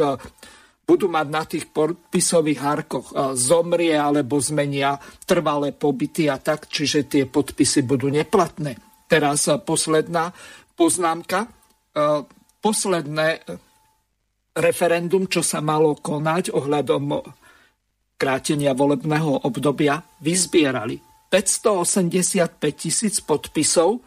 budú 0.84 1.08
mať 1.08 1.28
na 1.32 1.44
tých 1.48 1.72
podpisových 1.72 2.60
hárkoch 2.60 3.08
e, 3.12 3.14
zomrie 3.40 3.96
alebo 3.96 4.36
zmenia 4.40 5.00
trvalé 5.24 5.72
pobyty 5.72 6.28
a 6.28 6.38
tak, 6.38 6.68
čiže 6.68 7.08
tie 7.08 7.24
podpisy 7.24 7.88
budú 7.88 8.12
neplatné. 8.12 8.76
Teraz 9.08 9.48
e, 9.48 9.56
posledná 9.64 10.36
poznámka. 10.76 11.48
E, 11.48 11.50
posledné 12.64 13.44
referendum, 14.56 15.28
čo 15.28 15.44
sa 15.44 15.60
malo 15.60 16.00
konať 16.00 16.56
ohľadom 16.56 17.20
krátenia 18.16 18.72
volebného 18.72 19.44
obdobia, 19.44 20.00
vyzbierali 20.24 20.96
585 21.28 22.56
tisíc 22.72 23.20
podpisov 23.20 24.00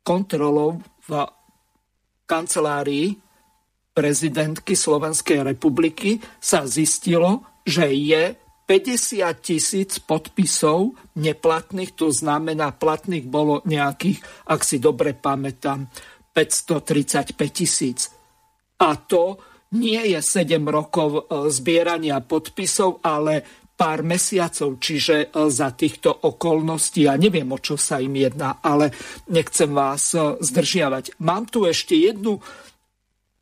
kontrolou 0.00 0.80
v 1.04 1.10
kancelárii 2.24 3.27
prezidentky 3.98 4.78
Slovenskej 4.78 5.42
republiky 5.42 6.22
sa 6.38 6.62
zistilo, 6.70 7.42
že 7.66 7.90
je 7.90 8.38
50 8.62 9.26
tisíc 9.42 9.98
podpisov 9.98 10.94
neplatných, 11.18 11.98
to 11.98 12.14
znamená, 12.14 12.78
platných 12.78 13.26
bolo 13.26 13.58
nejakých, 13.66 14.22
ak 14.46 14.60
si 14.62 14.78
dobre 14.78 15.18
pamätám, 15.18 15.90
535 16.30 17.34
tisíc. 17.50 18.14
A 18.78 18.94
to 18.94 19.42
nie 19.74 20.14
je 20.14 20.20
7 20.22 20.62
rokov 20.62 21.26
e, 21.26 21.50
zbierania 21.50 22.22
podpisov, 22.22 23.02
ale 23.02 23.42
pár 23.74 24.06
mesiacov, 24.06 24.78
čiže 24.78 25.16
e, 25.26 25.50
za 25.50 25.74
týchto 25.74 26.14
okolností, 26.14 27.10
ja 27.10 27.18
neviem, 27.18 27.50
o 27.50 27.58
čo 27.58 27.74
sa 27.74 27.98
im 27.98 28.14
jedná, 28.14 28.62
ale 28.62 28.94
nechcem 29.26 29.74
vás 29.74 30.14
e, 30.14 30.38
zdržiavať. 30.38 31.18
Mám 31.18 31.50
tu 31.50 31.66
ešte 31.66 31.98
jednu 31.98 32.38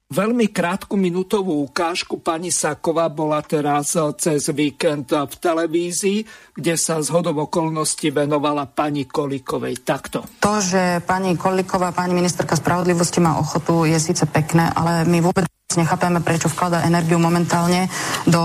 Veľmi 0.06 0.54
krátku 0.54 0.94
minútovú 0.94 1.66
ukážku 1.66 2.22
pani 2.22 2.54
Saková 2.54 3.10
bola 3.10 3.42
teraz 3.42 3.98
eh, 3.98 4.06
cez 4.14 4.46
víkend 4.54 5.10
v 5.10 5.34
televízii, 5.34 6.22
kde 6.54 6.78
sa 6.78 7.02
z 7.02 7.10
hodov 7.10 7.50
okolností 7.50 8.14
venovala 8.14 8.70
pani 8.70 9.10
Kolikovej. 9.10 9.82
Takto. 9.82 10.22
To, 10.38 10.62
že 10.62 11.02
pani 11.02 11.34
Koliková, 11.34 11.90
pani 11.90 12.14
ministerka 12.14 12.54
spravodlivosti 12.54 13.18
má 13.18 13.34
ochotu, 13.34 13.82
je 13.82 13.98
síce 13.98 14.22
pekné, 14.30 14.70
ale 14.78 15.02
my 15.10 15.18
vôbec 15.26 15.50
nechápeme, 15.74 16.22
prečo 16.22 16.46
vklada 16.46 16.86
energiu 16.86 17.18
momentálne 17.18 17.90
do 18.22 18.42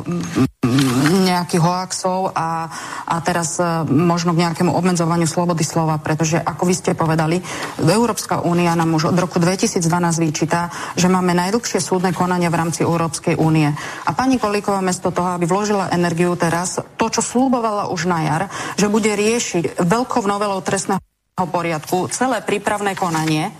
mm, 0.00 1.28
nejakých 1.28 1.60
hoaxov 1.60 2.32
a, 2.32 2.64
a 3.04 3.16
teraz 3.20 3.60
e, 3.60 3.64
možno 3.92 4.32
k 4.32 4.48
nejakému 4.48 4.72
obmedzovaniu 4.72 5.28
slobody 5.28 5.68
slova, 5.68 6.00
pretože 6.00 6.40
ako 6.40 6.64
vy 6.64 6.74
ste 6.74 6.96
povedali, 6.96 7.44
Európska 7.76 8.40
únia 8.40 8.72
nám 8.72 8.96
už 8.96 9.12
od 9.12 9.16
roku 9.20 9.36
2012 9.36 9.84
vyčíta, 10.16 10.72
že 10.96 11.12
máme 11.12 11.36
najdlhšie 11.36 11.76
súdne 11.76 12.16
konanie 12.16 12.48
v 12.48 12.56
rámci 12.56 12.88
Európskej 12.88 13.36
únie. 13.36 13.68
A 14.08 14.10
pani 14.16 14.40
Kolíková 14.40 14.80
mesto 14.80 15.12
toho, 15.12 15.36
aby 15.36 15.44
vložila 15.44 15.92
energiu 15.92 16.32
teraz, 16.40 16.80
to, 16.96 17.06
čo 17.12 17.20
slúbovala 17.20 17.92
už 17.92 18.08
na 18.08 18.24
jar, 18.24 18.42
že 18.80 18.88
bude 18.88 19.12
riešiť 19.12 19.76
veľkou 19.76 20.24
novelou 20.24 20.64
trestného 20.64 21.04
poriadku 21.36 22.08
celé 22.08 22.40
prípravné 22.40 22.96
konanie, 22.96 23.52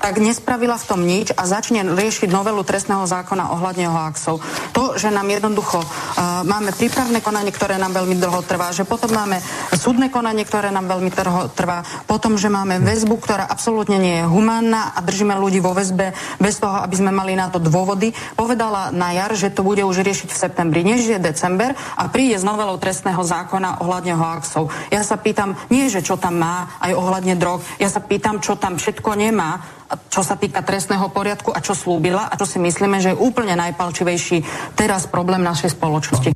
tak 0.00 0.18
nespravila 0.18 0.76
v 0.78 0.88
tom 0.88 1.00
nič 1.02 1.32
a 1.34 1.42
začne 1.46 1.86
riešiť 1.86 2.28
novelu 2.28 2.60
trestného 2.66 3.06
zákona 3.06 3.54
ohľadne 3.54 3.86
hoaxov. 3.88 4.42
To, 4.74 4.96
že 4.98 5.14
nám 5.14 5.28
jednoducho 5.30 5.80
uh, 5.80 6.42
máme 6.42 6.74
prípravné 6.74 7.22
konanie, 7.22 7.54
ktoré 7.54 7.78
nám 7.78 7.94
veľmi 7.94 8.18
dlho 8.18 8.40
trvá, 8.44 8.74
že 8.74 8.88
potom 8.88 9.12
máme 9.14 9.38
súdne 9.76 10.10
konanie, 10.10 10.42
ktoré 10.42 10.74
nám 10.74 10.90
veľmi 10.90 11.10
dlho 11.12 11.52
trvá, 11.54 11.86
potom, 12.04 12.34
že 12.34 12.52
máme 12.52 12.82
väzbu, 12.82 13.14
ktorá 13.22 13.46
absolútne 13.46 13.96
nie 14.00 14.22
je 14.22 14.28
humánna 14.28 14.96
a 14.96 14.98
držíme 15.04 15.38
ľudí 15.38 15.62
vo 15.62 15.72
väzbe 15.72 16.12
bez 16.42 16.58
toho, 16.58 16.82
aby 16.82 16.94
sme 16.98 17.14
mali 17.14 17.38
na 17.38 17.48
to 17.48 17.62
dôvody. 17.62 18.12
Povedala 18.34 18.90
na 18.90 19.14
jar, 19.14 19.32
že 19.38 19.54
to 19.54 19.62
bude 19.62 19.80
už 19.84 20.02
riešiť 20.02 20.28
v 20.32 20.40
septembri, 20.48 20.80
než 20.82 21.06
je 21.06 21.18
december 21.22 21.72
a 21.96 22.08
príde 22.10 22.36
s 22.38 22.44
novelou 22.46 22.76
trestného 22.76 23.20
zákona 23.22 23.80
ohľadne 23.84 24.14
hoaxov. 24.18 24.68
Ja 24.90 25.06
sa 25.06 25.16
pýtam, 25.16 25.54
nie 25.70 25.86
že 25.92 26.04
čo 26.04 26.16
tam 26.16 26.40
má 26.40 26.80
aj 26.80 26.92
ohľadne 26.96 27.34
drog, 27.36 27.60
ja 27.76 27.92
sa 27.92 28.00
pýtam, 28.00 28.40
čo 28.40 28.56
tam 28.56 28.80
všetko 28.80 29.10
nemá 29.14 29.60
čo 30.08 30.24
sa 30.24 30.40
týka 30.40 30.64
trestného 30.64 31.12
poriadku 31.12 31.52
a 31.52 31.60
čo 31.60 31.76
slúbila 31.76 32.28
a 32.30 32.38
čo 32.38 32.48
si 32.48 32.56
myslíme, 32.62 33.02
že 33.02 33.12
je 33.12 33.20
úplne 33.20 33.52
najpalčivejší 33.58 34.44
teraz 34.78 35.04
problém 35.08 35.44
našej 35.44 35.76
spoločnosti. 35.76 36.30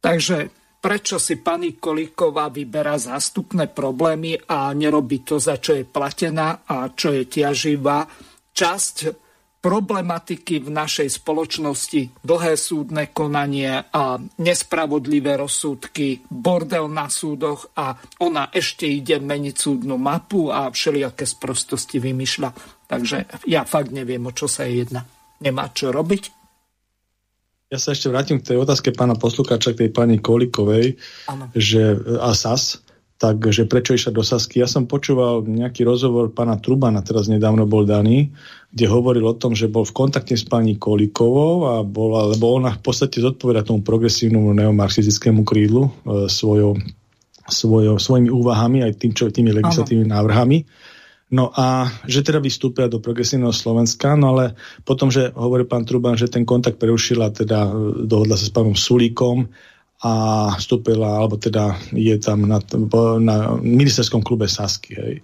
Takže 0.00 0.36
prečo 0.80 1.18
si 1.18 1.42
pani 1.42 1.74
Kolíková 1.76 2.48
vyberá 2.48 2.94
zástupné 2.94 3.66
problémy 3.68 4.38
a 4.46 4.70
nerobí 4.70 5.26
to, 5.26 5.42
za 5.42 5.58
čo 5.58 5.74
je 5.74 5.84
platená 5.84 6.62
a 6.64 6.94
čo 6.94 7.10
je 7.10 7.26
ťaživá 7.26 8.06
časť 8.54 9.25
problematiky 9.66 10.62
v 10.62 10.70
našej 10.70 11.18
spoločnosti, 11.18 12.22
dlhé 12.22 12.54
súdne 12.54 13.10
konanie 13.10 13.82
a 13.90 14.14
nespravodlivé 14.38 15.34
rozsudky, 15.34 16.22
bordel 16.30 16.86
na 16.86 17.10
súdoch 17.10 17.74
a 17.74 17.98
ona 18.22 18.54
ešte 18.54 18.86
ide 18.86 19.18
meniť 19.18 19.54
súdnu 19.58 19.98
mapu 19.98 20.54
a 20.54 20.70
všelijaké 20.70 21.26
sprostosti 21.26 21.98
vymýšľa. 21.98 22.50
Takže 22.86 23.42
ja 23.50 23.66
fakt 23.66 23.90
neviem, 23.90 24.22
o 24.22 24.30
čo 24.30 24.46
sa 24.46 24.70
jedná. 24.70 25.02
Nemá 25.42 25.74
čo 25.74 25.90
robiť? 25.90 26.30
Ja 27.66 27.82
sa 27.82 27.90
ešte 27.90 28.06
vrátim 28.06 28.38
k 28.38 28.54
tej 28.54 28.62
otázke 28.62 28.94
pána 28.94 29.18
poslukáča, 29.18 29.74
k 29.74 29.82
tej 29.82 29.90
pani 29.90 30.22
Kolikovej, 30.22 30.94
ano. 31.26 31.50
že 31.50 31.98
ASAS, 32.22 32.85
takže 33.16 33.64
prečo 33.64 33.96
išla 33.96 34.12
do 34.12 34.20
Sasky. 34.20 34.60
Ja 34.60 34.68
som 34.68 34.84
počúval 34.84 35.48
nejaký 35.48 35.88
rozhovor 35.88 36.32
pána 36.36 36.60
Trubana, 36.60 37.00
teraz 37.00 37.32
nedávno 37.32 37.64
bol 37.64 37.88
daný, 37.88 38.32
kde 38.72 38.86
hovoril 38.92 39.24
o 39.24 39.36
tom, 39.36 39.56
že 39.56 39.72
bol 39.72 39.88
v 39.88 39.96
kontakte 39.96 40.36
s 40.36 40.44
pani 40.44 40.76
Kolikovou 40.76 41.64
a 41.64 41.74
bola, 41.80 42.28
lebo 42.36 42.60
ona 42.60 42.76
v 42.76 42.82
podstate 42.84 43.24
zodpoveda 43.24 43.64
tomu 43.64 43.80
progresívnemu 43.80 44.52
neomarxistickému 44.52 45.48
krídlu 45.48 45.88
e, 45.88 46.28
svojou, 46.28 46.76
svojou, 47.48 47.96
svojimi 47.96 48.28
úvahami 48.28 48.84
aj 48.84 48.92
tým, 49.00 49.12
čo, 49.16 49.32
tými 49.32 49.48
legislatívnymi 49.56 50.12
návrhami. 50.12 50.58
No 51.26 51.50
a 51.50 51.90
že 52.06 52.22
teda 52.22 52.38
vystúpila 52.38 52.86
do 52.86 53.02
progresívneho 53.02 53.50
Slovenska, 53.50 54.14
no 54.14 54.36
ale 54.36 54.54
potom, 54.86 55.10
že 55.10 55.34
hovorí 55.34 55.66
pán 55.66 55.82
Truban, 55.82 56.14
že 56.14 56.30
ten 56.30 56.46
kontakt 56.46 56.76
prerušila, 56.76 57.32
teda 57.32 57.64
e, 57.64 57.70
dohodla 58.04 58.36
sa 58.36 58.44
s 58.44 58.52
pánom 58.52 58.76
Sulíkom, 58.76 59.48
a 60.04 60.12
vstúpila, 60.60 61.24
alebo 61.24 61.40
teda 61.40 61.72
je 61.96 62.12
tam 62.20 62.44
na, 62.44 62.60
na 63.16 63.36
ministerskom 63.56 64.20
klube 64.20 64.44
Sasky. 64.44 64.92
Hej. 64.92 65.14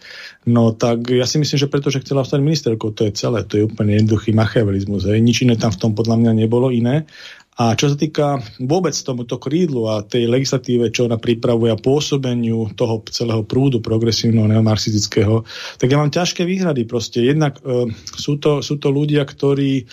No 0.48 0.72
tak 0.72 1.12
ja 1.12 1.28
si 1.28 1.36
myslím, 1.36 1.58
že 1.60 1.68
preto, 1.68 1.92
že 1.92 2.00
chcela 2.00 2.24
stať 2.24 2.40
ministerkou, 2.40 2.88
to 2.96 3.04
je 3.04 3.12
celé, 3.12 3.44
to 3.44 3.60
je 3.60 3.68
úplne 3.68 3.92
jednoduchý 4.00 4.32
machiavelizmus. 4.32 5.04
Hej. 5.04 5.20
Nič 5.20 5.44
iné 5.44 5.60
tam 5.60 5.76
v 5.76 5.80
tom 5.80 5.92
podľa 5.92 6.16
mňa 6.24 6.32
nebolo 6.32 6.72
iné. 6.72 7.04
A 7.52 7.76
čo 7.76 7.92
sa 7.92 8.00
týka 8.00 8.40
vôbec 8.64 8.96
tomuto 8.96 9.36
krídlu 9.36 9.84
a 9.84 10.00
tej 10.00 10.24
legislatíve, 10.24 10.88
čo 10.88 11.04
ona 11.04 11.20
pripravuje 11.20 11.68
a 11.68 11.76
pôsobeniu 11.76 12.72
toho 12.72 13.04
celého 13.12 13.44
prúdu 13.44 13.84
progresívneho 13.84 14.48
neomarxistického, 14.48 15.44
tak 15.76 15.92
ja 15.92 16.00
mám 16.00 16.08
ťažké 16.08 16.48
výhrady. 16.48 16.88
Proste 16.88 17.20
jednak 17.20 17.60
e, 17.60 17.92
sú, 18.16 18.40
to, 18.40 18.64
sú 18.64 18.80
to 18.80 18.88
ľudia, 18.88 19.28
ktorí 19.28 19.72
e, 19.78 19.84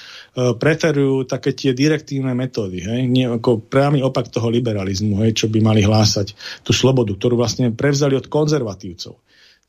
preferujú 0.55 1.27
také 1.27 1.51
tie 1.51 1.75
direktívne 1.75 2.31
metódy. 2.31 2.79
Hej? 2.79 2.99
Nie, 3.11 3.27
ako 3.27 3.67
priamy 3.67 3.99
opak 3.99 4.31
toho 4.31 4.47
liberalizmu, 4.47 5.19
hej, 5.27 5.35
čo 5.35 5.51
by 5.51 5.59
mali 5.59 5.83
hlásať 5.83 6.31
tú 6.63 6.71
slobodu, 6.71 7.11
ktorú 7.11 7.35
vlastne 7.35 7.75
prevzali 7.75 8.15
od 8.15 8.31
konzervatívcov. 8.31 9.19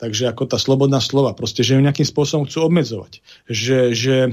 Takže 0.01 0.32
ako 0.32 0.48
tá 0.48 0.56
slobodná 0.56 0.97
slova, 0.97 1.36
proste, 1.36 1.60
že 1.60 1.77
ju 1.77 1.85
nejakým 1.85 2.09
spôsobom 2.09 2.48
chcú 2.48 2.72
obmedzovať. 2.72 3.20
Že, 3.52 3.78
že 3.93 4.16
e, 4.24 4.31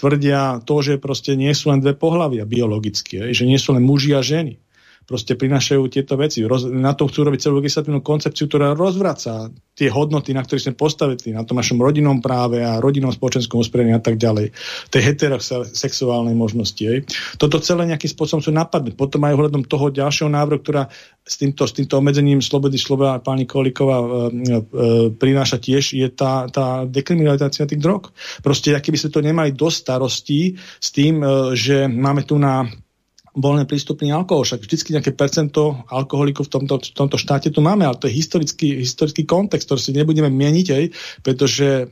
tvrdia 0.00 0.64
to, 0.64 0.80
že 0.80 0.96
proste 0.96 1.36
nie 1.36 1.52
sú 1.52 1.76
len 1.76 1.84
dve 1.84 1.92
pohľavia 1.92 2.48
biologicky, 2.48 3.36
že 3.36 3.44
nie 3.44 3.60
sú 3.60 3.76
len 3.76 3.84
muži 3.84 4.16
a 4.16 4.24
ženy 4.24 4.63
proste 5.04 5.36
prinášajú 5.36 5.82
tieto 5.92 6.16
veci. 6.16 6.44
Roz, 6.44 6.68
na 6.68 6.96
to 6.96 7.08
chcú 7.08 7.28
robiť 7.28 7.48
celú 7.48 7.60
legislatívnu 7.60 8.00
koncepciu, 8.00 8.48
ktorá 8.48 8.72
rozvraca 8.72 9.52
tie 9.74 9.90
hodnoty, 9.90 10.30
na 10.30 10.46
ktorých 10.46 10.70
sme 10.70 10.74
postavili, 10.78 11.34
na 11.34 11.42
tom 11.42 11.58
našom 11.58 11.82
rodinnom 11.82 12.22
práve 12.22 12.62
a 12.62 12.78
rodinnom 12.78 13.10
spoločenskom 13.10 13.58
usporiadaní 13.58 13.98
a 13.98 14.02
tak 14.02 14.16
ďalej. 14.16 14.54
Tej 14.88 15.02
heterosexuálnej 15.02 16.38
možnosti. 16.38 16.82
Aj. 16.86 16.98
Toto 17.36 17.58
celé 17.58 17.90
nejakým 17.90 18.10
spôsobom 18.10 18.42
sú 18.42 18.54
napadnúť. 18.54 18.94
Potom 18.94 19.26
aj 19.26 19.34
ohľadom 19.34 19.66
toho 19.66 19.90
ďalšieho 19.90 20.30
návrhu, 20.30 20.62
ktorá 20.62 20.86
s 21.24 21.34
týmto, 21.40 21.66
s 21.66 21.72
týmto 21.74 21.98
obmedzením 21.98 22.38
slobody 22.38 22.76
slova 22.78 23.18
pani 23.18 23.48
Kolíková 23.48 23.96
e, 23.98 24.06
e, 24.06 24.62
prináša 25.10 25.56
tiež, 25.58 25.96
je 25.96 26.08
tá, 26.12 26.46
tá 26.52 26.84
dekriminalizácia 26.84 27.66
tých 27.66 27.80
drog. 27.80 28.12
Proste, 28.44 28.76
aký 28.76 28.92
by 28.92 28.98
sme 29.00 29.10
to 29.10 29.20
nemali 29.24 29.50
do 29.56 29.72
starostí 29.72 30.54
s 30.78 30.92
tým, 30.92 31.24
e, 31.24 31.56
že 31.56 31.88
máme 31.88 32.22
tu 32.28 32.36
na 32.36 32.68
voľne 33.34 33.66
prístupný 33.66 34.14
alkohol. 34.14 34.46
Však 34.46 34.62
vždycky 34.62 34.94
nejaké 34.94 35.12
percento 35.12 35.82
alkoholikov 35.90 36.46
v 36.46 36.52
tomto, 36.54 36.74
v 36.80 36.94
tomto 36.94 37.18
štáte 37.18 37.50
tu 37.50 37.58
máme, 37.58 37.82
ale 37.82 37.98
to 37.98 38.06
je 38.06 38.14
historický, 38.14 38.78
historický 38.78 39.26
kontext, 39.26 39.66
ktorý 39.66 39.80
si 39.82 39.92
nebudeme 39.92 40.30
mieniť, 40.30 40.66
aj, 40.70 40.84
pretože 41.26 41.90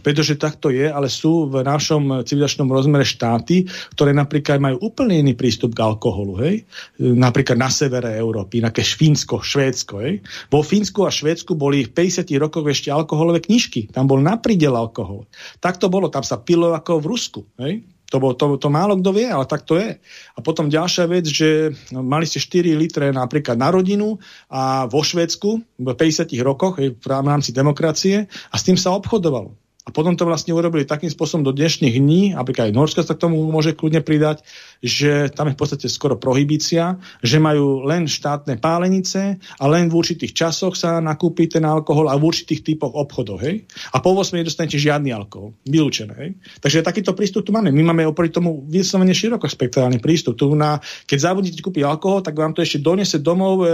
pretože 0.00 0.40
takto 0.40 0.72
je, 0.72 0.88
ale 0.88 1.12
sú 1.12 1.44
v 1.52 1.60
našom 1.60 2.24
civilizačnom 2.24 2.72
rozmere 2.72 3.04
štáty, 3.04 3.68
ktoré 3.92 4.16
napríklad 4.16 4.56
majú 4.56 4.80
úplne 4.80 5.20
iný 5.20 5.36
prístup 5.36 5.76
k 5.76 5.84
alkoholu. 5.84 6.40
Hej? 6.40 6.64
Napríklad 6.96 7.60
na 7.60 7.68
severe 7.68 8.16
Európy, 8.16 8.64
nejaké 8.64 8.80
Fínsko, 8.80 9.44
Švédsko. 9.44 10.00
Hej? 10.00 10.24
Vo 10.48 10.64
Fínsku 10.64 11.04
a 11.04 11.12
Švédsku 11.12 11.52
boli 11.52 11.84
v 11.84 11.92
50 11.92 12.24
rokoch 12.40 12.64
ešte 12.64 12.88
alkoholové 12.88 13.44
knižky. 13.44 13.92
Tam 13.92 14.08
bol 14.08 14.24
naprídel 14.24 14.72
alkohol. 14.72 15.28
Tak 15.60 15.76
to 15.76 15.92
bolo, 15.92 16.08
tam 16.08 16.24
sa 16.24 16.40
pilo 16.40 16.72
ako 16.72 17.04
v 17.04 17.08
Rusku. 17.12 17.40
Hej? 17.60 17.84
To, 18.12 18.16
bol, 18.20 18.36
to, 18.36 18.60
to 18.60 18.68
málo 18.68 19.00
kto 19.00 19.10
vie, 19.16 19.26
ale 19.26 19.48
tak 19.48 19.64
to 19.64 19.80
je. 19.80 19.96
A 20.36 20.38
potom 20.44 20.68
ďalšia 20.68 21.08
vec, 21.08 21.24
že 21.24 21.72
mali 21.90 22.28
ste 22.28 22.38
4 22.38 22.76
litre 22.76 23.08
napríklad 23.10 23.56
na 23.56 23.72
rodinu 23.72 24.20
a 24.52 24.84
vo 24.86 25.00
Švedsku 25.00 25.50
v 25.80 25.88
50 25.88 26.28
rokoch 26.44 26.78
v 26.78 27.06
rámci 27.08 27.50
demokracie 27.50 28.28
a 28.52 28.54
s 28.54 28.62
tým 28.62 28.76
sa 28.76 28.92
obchodovalo. 28.94 29.63
A 29.84 29.92
potom 29.92 30.16
to 30.16 30.24
vlastne 30.24 30.56
urobili 30.56 30.88
takým 30.88 31.12
spôsobom 31.12 31.44
do 31.44 31.52
dnešných 31.52 32.00
dní, 32.00 32.32
napríklad 32.32 32.72
aj 32.72 32.76
Norsko 32.76 33.04
sa 33.04 33.12
k 33.12 33.28
tomu 33.28 33.36
môže 33.52 33.76
kľudne 33.76 34.00
pridať, 34.00 34.40
že 34.80 35.28
tam 35.28 35.52
je 35.52 35.54
v 35.56 35.60
podstate 35.60 35.92
skoro 35.92 36.16
prohibícia, 36.16 36.96
že 37.20 37.36
majú 37.36 37.84
len 37.84 38.08
štátne 38.08 38.56
pálenice 38.64 39.36
a 39.36 39.64
len 39.68 39.92
v 39.92 40.00
určitých 40.00 40.32
časoch 40.32 40.72
sa 40.72 41.04
nakúpi 41.04 41.52
ten 41.52 41.68
alkohol 41.68 42.08
a 42.08 42.16
v 42.16 42.32
určitých 42.32 42.64
typoch 42.64 42.96
obchodov. 42.96 43.44
Hej? 43.44 43.68
A 43.92 44.00
po 44.00 44.16
8 44.16 44.40
nedostanete 44.40 44.80
žiadny 44.80 45.12
alkohol. 45.12 45.52
Vylúčené. 45.68 46.16
Hej? 46.16 46.30
Takže 46.64 46.80
takýto 46.80 47.12
prístup 47.12 47.44
tu 47.44 47.52
máme. 47.52 47.68
My 47.68 47.92
máme 47.92 48.08
oproti 48.08 48.40
tomu 48.40 48.64
vyslovene 48.64 49.12
širokospektrálny 49.12 50.00
prístup. 50.00 50.40
Tu 50.40 50.48
na, 50.56 50.80
keď 51.04 51.28
zabudnete 51.28 51.60
kúpiť 51.60 51.84
alkohol, 51.84 52.24
tak 52.24 52.40
vám 52.40 52.56
to 52.56 52.64
ešte 52.64 52.80
donese 52.80 53.20
domov 53.20 53.60
e, 53.60 53.68
e, 53.68 53.72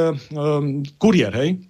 kuriér. 0.98 1.38
Hej? 1.38 1.69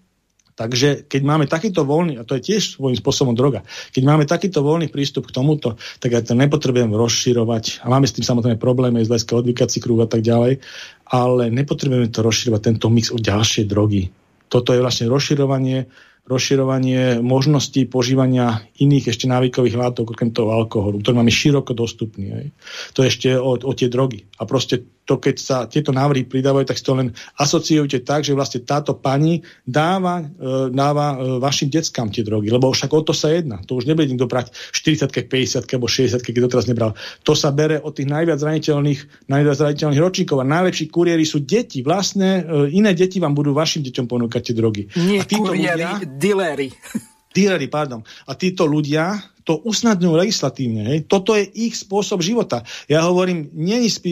Takže 0.61 1.09
keď 1.09 1.23
máme 1.25 1.49
takýto 1.49 1.89
voľný, 1.89 2.21
a 2.21 2.29
to 2.29 2.37
je 2.37 2.53
tiež 2.53 2.77
svojím 2.77 3.01
spôsobom 3.01 3.33
droga, 3.33 3.65
keď 3.97 4.03
máme 4.05 4.29
takýto 4.29 4.61
voľný 4.61 4.93
prístup 4.93 5.33
k 5.33 5.41
tomuto, 5.41 5.81
tak 6.05 6.13
ja 6.13 6.21
to 6.21 6.37
nepotrebujem 6.37 6.93
rozširovať. 6.93 7.81
A 7.81 7.89
máme 7.89 8.05
s 8.05 8.13
tým 8.13 8.29
samozrejme 8.29 8.61
problémy 8.61 9.01
z 9.01 9.09
hľadiska 9.09 9.41
odvykací 9.41 9.81
krúh 9.81 10.05
a 10.05 10.09
tak 10.11 10.21
ďalej, 10.21 10.61
ale 11.09 11.49
nepotrebujeme 11.49 12.13
to 12.13 12.21
rozširovať, 12.21 12.61
tento 12.61 12.93
mix 12.93 13.09
o 13.09 13.17
ďalšie 13.17 13.65
drogy. 13.65 14.13
Toto 14.53 14.77
je 14.77 14.85
vlastne 14.85 15.09
rozširovanie 15.09 15.89
rozširovanie 16.29 17.25
možností 17.25 17.89
požívania 17.89 18.63
iných 18.79 19.11
ešte 19.11 19.27
návykových 19.27 19.77
látok, 19.77 20.15
okrem 20.15 20.31
toho 20.31 20.55
alkoholu, 20.55 21.03
ktorý 21.03 21.21
máme 21.21 21.33
široko 21.33 21.75
dostupný. 21.75 22.27
Aj. 22.31 22.47
To 22.95 23.03
ešte 23.03 23.35
o, 23.35 23.59
o 23.59 23.73
tie 23.75 23.91
drogy. 23.91 24.27
A 24.39 24.47
proste 24.47 24.87
to, 25.11 25.19
keď 25.19 25.37
sa 25.43 25.57
tieto 25.67 25.91
návrhy 25.91 26.23
pridávajú, 26.23 26.71
tak 26.71 26.79
si 26.79 26.87
to 26.87 26.95
len 26.95 27.11
asociujete 27.35 28.07
tak, 28.07 28.23
že 28.23 28.31
vlastne 28.31 28.63
táto 28.63 28.95
pani 28.95 29.43
dáva, 29.67 30.23
e, 30.23 30.71
dáva 30.71 31.19
e, 31.19 31.43
vašim 31.43 31.67
deckám 31.67 32.15
tie 32.15 32.23
drogy, 32.23 32.47
lebo 32.47 32.71
však 32.71 32.95
o 32.95 33.03
to 33.03 33.11
sa 33.11 33.35
jedná. 33.35 33.59
To 33.67 33.83
už 33.83 33.91
nebude 33.91 34.07
nikto 34.07 34.31
brať 34.31 34.55
40 34.71 35.11
50 35.11 35.67
alebo 35.67 35.91
60 35.91 36.23
keď 36.23 36.33
to 36.47 36.53
teraz 36.55 36.71
nebral. 36.71 36.95
To 37.27 37.35
sa 37.35 37.51
bere 37.51 37.83
od 37.83 37.99
tých 37.99 38.07
najviac 38.07 38.39
zraniteľných, 38.39 39.27
najviac 39.27 39.57
zraniteľných 39.59 39.99
ročníkov 39.99 40.39
a 40.39 40.47
najlepší 40.47 40.87
kuriéri 40.95 41.27
sú 41.27 41.43
deti. 41.43 41.83
Vlastne 41.83 42.47
e, 42.47 42.71
iné 42.71 42.95
deti 42.95 43.19
vám 43.19 43.35
budú 43.35 43.51
vašim 43.51 43.83
deťom 43.83 44.07
ponúkať 44.07 44.53
tie 44.53 44.55
drogy. 44.55 44.87
Nie 44.95 45.21
a 45.21 45.27
kuriéri, 45.27 45.83
ľudia, 45.83 46.07
diléri. 46.19 46.73
Díleri, 47.31 47.71
pardon. 47.71 48.03
A 48.27 48.35
títo 48.35 48.67
ľudia 48.67 49.15
to 49.47 49.63
usnadňujú 49.63 50.15
legislatívne. 50.19 50.83
Hej. 50.83 50.99
Toto 51.07 51.35
je 51.35 51.47
ich 51.47 51.79
spôsob 51.79 52.23
života. 52.23 52.67
Ja 52.91 53.07
hovorím, 53.07 53.51
nie 53.55 53.87
je 53.87 54.03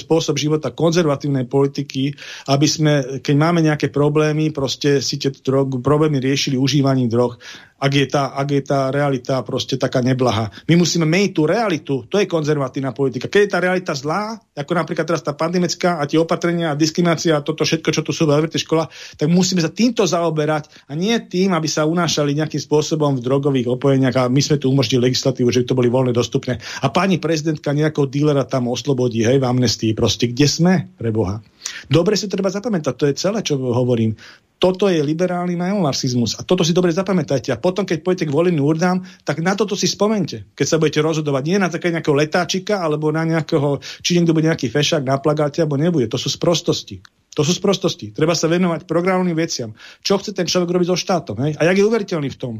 spôsob 0.00 0.40
života 0.40 0.72
konzervatívnej 0.72 1.44
politiky, 1.48 2.16
aby 2.48 2.66
sme, 2.66 3.20
keď 3.20 3.34
máme 3.36 3.60
nejaké 3.60 3.92
problémy, 3.92 4.52
proste 4.56 5.04
si 5.04 5.20
tie 5.20 5.32
drog, 5.32 5.80
problémy 5.84 6.20
riešili 6.20 6.56
užívaním 6.56 7.12
drog 7.12 7.36
ak 7.76 7.92
je 7.92 8.06
tá, 8.08 8.32
ak 8.32 8.48
je 8.48 8.62
tá 8.64 8.88
realita 8.88 9.44
proste 9.44 9.76
taká 9.76 10.00
neblaha. 10.00 10.48
My 10.64 10.80
musíme 10.80 11.04
meniť 11.04 11.30
tú 11.36 11.42
realitu, 11.44 11.94
to 12.08 12.16
je 12.16 12.26
konzervatívna 12.28 12.96
politika. 12.96 13.28
Keď 13.28 13.40
je 13.44 13.52
tá 13.52 13.58
realita 13.60 13.92
zlá, 13.92 14.40
ako 14.56 14.72
napríklad 14.72 15.04
teraz 15.04 15.20
tá 15.20 15.36
pandemická 15.36 16.00
a 16.00 16.08
tie 16.08 16.16
opatrenia 16.16 16.72
a 16.72 16.78
diskriminácia 16.78 17.36
a 17.36 17.44
toto 17.44 17.68
všetko, 17.68 17.88
čo 17.92 18.00
tu 18.00 18.16
sú 18.16 18.24
v 18.24 18.48
škola, 18.56 18.88
tak 19.20 19.28
musíme 19.28 19.60
sa 19.60 19.68
týmto 19.68 20.08
zaoberať 20.08 20.88
a 20.88 20.96
nie 20.96 21.12
tým, 21.20 21.52
aby 21.52 21.68
sa 21.68 21.84
unášali 21.84 22.32
nejakým 22.32 22.60
spôsobom 22.60 23.20
v 23.20 23.24
drogových 23.24 23.68
opojeniach 23.76 24.16
a 24.16 24.32
my 24.32 24.40
sme 24.40 24.56
tu 24.56 24.72
umožnili 24.72 25.12
legislatívu, 25.12 25.52
že 25.52 25.68
to 25.68 25.76
boli 25.76 25.92
voľne 25.92 26.16
dostupné. 26.16 26.56
A 26.80 26.88
pani 26.88 27.20
prezidentka 27.20 27.76
nejakého 27.76 28.08
dílera 28.08 28.48
tam 28.48 28.72
oslobodí, 28.72 29.20
hej, 29.20 29.36
v 29.36 29.44
amnestii, 29.44 29.92
proste 29.92 30.32
kde 30.32 30.46
sme, 30.48 30.74
pre 30.96 31.12
Boha. 31.12 31.44
Dobre 31.86 32.16
si 32.16 32.26
treba 32.26 32.48
zapamätať, 32.48 32.94
to 32.96 33.04
je 33.08 33.14
celé, 33.14 33.40
čo 33.44 33.60
hovorím. 33.60 34.16
Toto 34.56 34.88
je 34.88 35.04
liberálny 35.04 35.52
neomarxizmus 35.52 36.40
a 36.40 36.44
toto 36.44 36.64
si 36.64 36.72
dobre 36.72 36.88
zapamätajte. 36.88 37.52
A 37.52 37.60
potom, 37.60 37.84
keď 37.84 38.00
pôjdete 38.00 38.32
k 38.32 38.32
voleným 38.32 38.64
urdám, 38.64 39.04
tak 39.20 39.44
na 39.44 39.52
toto 39.52 39.76
si 39.76 39.84
spomente, 39.84 40.48
keď 40.56 40.66
sa 40.66 40.76
budete 40.80 41.04
rozhodovať. 41.04 41.42
Nie 41.44 41.60
na 41.60 41.68
také 41.68 41.92
nejakého 41.92 42.16
letáčika, 42.16 42.80
alebo 42.80 43.12
na 43.12 43.28
nejakého, 43.28 43.84
či 44.00 44.16
niekto 44.16 44.32
bude 44.32 44.48
nejaký 44.48 44.72
fešák 44.72 45.04
na 45.04 45.20
plagáte, 45.20 45.60
alebo 45.60 45.76
nebude. 45.76 46.08
To 46.08 46.16
sú 46.16 46.32
sprostosti. 46.32 47.04
To 47.36 47.44
sú 47.44 47.52
sprostosti. 47.52 48.16
Treba 48.16 48.32
sa 48.32 48.48
venovať 48.48 48.88
programovým 48.88 49.36
veciam. 49.36 49.76
Čo 50.00 50.24
chce 50.24 50.32
ten 50.32 50.48
človek 50.48 50.72
robiť 50.72 50.88
so 50.88 50.96
štátom? 50.96 51.36
Hej? 51.44 51.60
A 51.60 51.68
jak 51.68 51.76
je 51.76 51.84
uveriteľný 51.84 52.32
v 52.32 52.38
tom? 52.40 52.54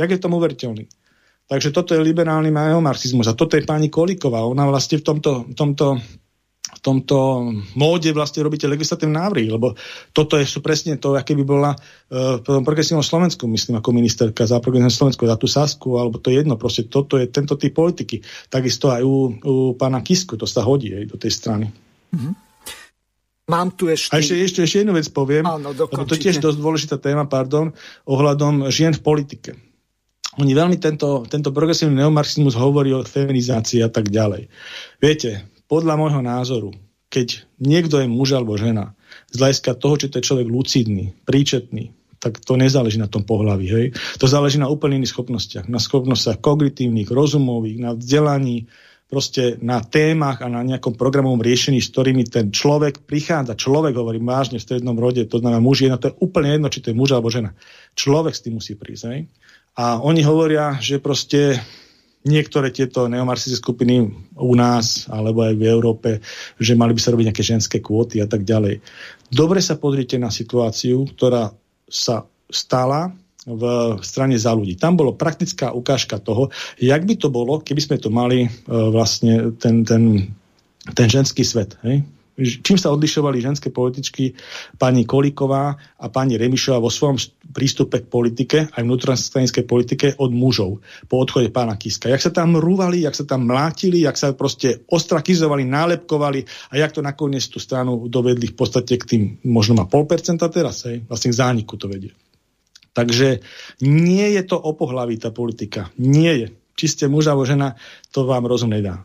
Jak 0.00 0.08
je 0.08 0.16
tom 0.16 0.32
uveriteľný? 0.32 0.88
Takže 1.52 1.68
toto 1.68 1.92
je 1.92 2.00
liberálny 2.00 2.48
neomarxizmus. 2.48 3.28
A 3.28 3.36
toto 3.36 3.60
je 3.60 3.68
pani 3.68 3.92
Kolíková. 3.92 4.40
Ona 4.48 4.64
vlastne 4.72 4.96
v 4.96 5.04
tomto, 5.04 5.44
v 5.44 5.52
tomto 5.52 6.00
tomto 6.82 7.46
móde 7.78 8.10
vlastne 8.10 8.42
robíte 8.42 8.66
legislatívne 8.66 9.22
návrhy, 9.22 9.48
lebo 9.48 9.78
toto 10.10 10.34
je, 10.34 10.44
presne 10.58 10.98
to, 10.98 11.14
aké 11.14 11.38
by 11.38 11.44
bola 11.46 11.70
uh, 11.78 12.36
v 12.36 12.42
tom 12.42 12.66
progresívnom 12.66 13.06
Slovensku, 13.06 13.46
myslím, 13.46 13.78
ako 13.78 13.94
ministerka 13.94 14.42
za 14.42 14.58
progresívne 14.58 14.90
Slovensku, 14.90 15.22
za 15.24 15.38
tú 15.38 15.46
Sasku, 15.46 15.94
alebo 15.96 16.18
to 16.18 16.34
je 16.34 16.42
jedno, 16.42 16.58
proste 16.58 16.90
toto 16.90 17.16
je 17.16 17.30
tento 17.30 17.54
typ 17.54 17.70
politiky. 17.70 18.20
Takisto 18.50 18.90
aj 18.90 19.02
u, 19.06 19.14
u 19.38 19.54
pána 19.78 20.02
Kisku, 20.02 20.34
to 20.34 20.44
sa 20.44 20.66
hodí 20.66 20.90
aj 20.90 21.04
do 21.06 21.16
tej 21.16 21.32
strany. 21.32 21.70
Mm-hmm. 22.10 22.34
Mám 23.50 23.74
tu 23.74 23.90
ešte... 23.90 24.14
A 24.14 24.22
ešte, 24.22 24.38
ešte, 24.38 24.60
ešte 24.62 24.86
jednu 24.86 24.94
vec 24.94 25.06
poviem, 25.10 25.46
Áno, 25.46 25.70
lebo 25.70 25.86
to 25.86 26.14
je 26.14 26.30
tiež 26.30 26.38
dosť 26.42 26.58
dôležitá 26.58 26.96
téma, 26.98 27.26
pardon, 27.26 27.74
ohľadom 28.06 28.70
žien 28.70 28.94
v 28.94 29.02
politike. 29.02 29.50
Oni 30.40 30.56
veľmi 30.56 30.80
tento, 30.80 31.28
tento 31.28 31.52
progresívny 31.52 32.00
neomarxizmus 32.00 32.56
hovorí 32.56 32.96
o 32.96 33.04
feminizácii 33.04 33.84
a 33.84 33.92
tak 33.92 34.08
ďalej. 34.08 34.48
Viete, 34.96 35.51
podľa 35.72 35.96
môjho 35.96 36.20
názoru, 36.20 36.70
keď 37.08 37.48
niekto 37.56 37.96
je 37.96 38.04
muž 38.04 38.36
alebo 38.36 38.60
žena, 38.60 38.92
z 39.32 39.40
hľadiska 39.40 39.80
toho, 39.80 39.96
či 39.96 40.12
to 40.12 40.20
je 40.20 40.28
človek 40.28 40.44
lucidný, 40.52 41.16
príčetný, 41.24 41.96
tak 42.20 42.44
to 42.44 42.60
nezáleží 42.60 43.00
na 43.00 43.08
tom 43.08 43.24
pohľavi. 43.24 43.66
Hej? 43.72 43.86
To 44.20 44.28
záleží 44.28 44.60
na 44.60 44.68
úplne 44.68 45.00
iných 45.00 45.16
schopnostiach. 45.16 45.66
Na 45.72 45.80
schopnostiach 45.80 46.44
kognitívnych, 46.44 47.08
rozumových, 47.08 47.80
na 47.80 47.90
vzdelaní, 47.96 48.68
proste 49.10 49.60
na 49.60 49.82
témach 49.84 50.40
a 50.40 50.48
na 50.48 50.62
nejakom 50.64 50.96
programovom 50.96 51.42
riešení, 51.42 51.82
s 51.82 51.92
ktorými 51.92 52.28
ten 52.28 52.48
človek 52.52 53.04
prichádza. 53.04 53.58
Človek, 53.58 53.96
hovorím 53.96 54.28
vážne 54.28 54.56
v 54.60 54.64
strednom 54.64 54.96
rode, 54.96 55.24
to 55.28 55.42
znamená 55.42 55.60
muž, 55.60 55.84
jedna, 55.84 56.00
to 56.00 56.12
je 56.12 56.18
úplne 56.20 56.52
jedno, 56.52 56.68
či 56.72 56.80
to 56.80 56.92
je 56.92 56.96
muž 56.96 57.12
alebo 57.12 57.28
žena. 57.28 57.52
Človek 57.96 58.32
s 58.32 58.44
tým 58.44 58.56
musí 58.56 58.72
prísť. 58.78 59.04
Hej? 59.08 59.20
A 59.76 60.00
oni 60.00 60.20
hovoria, 60.24 60.78
že 60.80 61.02
proste 61.02 61.60
niektoré 62.22 62.70
tieto 62.70 63.10
neomarxistické 63.10 63.62
skupiny 63.62 64.06
u 64.38 64.54
nás 64.54 65.10
alebo 65.10 65.42
aj 65.42 65.54
v 65.58 65.64
Európe, 65.66 66.10
že 66.58 66.78
mali 66.78 66.94
by 66.94 67.00
sa 67.02 67.10
robiť 67.14 67.26
nejaké 67.30 67.44
ženské 67.44 67.76
kvóty 67.82 68.22
a 68.22 68.26
tak 68.30 68.46
ďalej. 68.46 68.78
Dobre 69.32 69.58
sa 69.58 69.78
pozrite 69.78 70.18
na 70.20 70.30
situáciu, 70.30 71.08
ktorá 71.14 71.50
sa 71.90 72.26
stala 72.52 73.10
v 73.42 73.62
strane 74.06 74.38
za 74.38 74.54
ľudí. 74.54 74.78
Tam 74.78 74.94
bolo 74.94 75.18
praktická 75.18 75.74
ukážka 75.74 76.22
toho, 76.22 76.54
jak 76.78 77.02
by 77.02 77.14
to 77.18 77.26
bolo, 77.26 77.58
keby 77.58 77.80
sme 77.82 77.96
to 77.98 78.06
mali 78.06 78.46
uh, 78.46 78.50
vlastne 78.94 79.50
ten, 79.58 79.82
ten, 79.82 80.30
ten 80.94 81.08
ženský 81.10 81.42
svet. 81.42 81.74
Hej? 81.82 82.06
Čím 82.38 82.78
sa 82.80 82.92
odlišovali 82.92 83.44
ženské 83.44 83.68
političky 83.68 84.32
pani 84.80 85.04
Kolíková 85.04 85.76
a 85.76 86.06
pani 86.08 86.40
Remišová 86.40 86.80
vo 86.80 86.88
svojom 86.88 87.20
prístupe 87.52 88.02
k 88.02 88.06
politike, 88.08 88.58
aj 88.72 88.82
vnútrostranickej 88.82 89.64
politike 89.68 90.06
od 90.16 90.32
mužov 90.32 90.80
po 91.06 91.20
odchode 91.20 91.52
pána 91.52 91.76
Kiska. 91.76 92.08
Jak 92.08 92.24
sa 92.24 92.32
tam 92.32 92.56
rúvali, 92.56 93.04
jak 93.04 93.12
sa 93.12 93.28
tam 93.28 93.44
mlátili, 93.44 94.04
jak 94.08 94.16
sa 94.16 94.32
proste 94.32 94.82
ostrakizovali, 94.88 95.68
nálepkovali 95.68 96.72
a 96.72 96.80
jak 96.80 96.96
to 96.96 97.04
nakoniec 97.04 97.44
tú 97.48 97.60
stranu 97.60 98.08
dovedli 98.08 98.48
v 98.48 98.56
podstate 98.56 98.96
k 98.96 99.04
tým 99.04 99.22
možno 99.44 99.76
má 99.76 99.84
pol 99.84 100.08
percenta 100.08 100.48
teraz, 100.48 100.88
hej, 100.88 101.04
vlastne 101.06 101.30
k 101.30 101.38
zániku 101.38 101.76
to 101.76 101.86
vedie. 101.86 102.16
Takže 102.92 103.40
nie 103.84 104.26
je 104.36 104.42
to 104.44 104.60
o 104.60 104.76
pohlaví 104.76 105.16
tá 105.16 105.32
politika. 105.32 105.88
Nie 105.96 106.32
je. 106.36 106.48
Či 106.76 106.86
ste 106.88 107.04
muž 107.08 107.28
alebo 107.28 107.48
žena, 107.48 107.76
to 108.12 108.28
vám 108.28 108.44
rozum 108.44 108.72
nedá. 108.72 109.00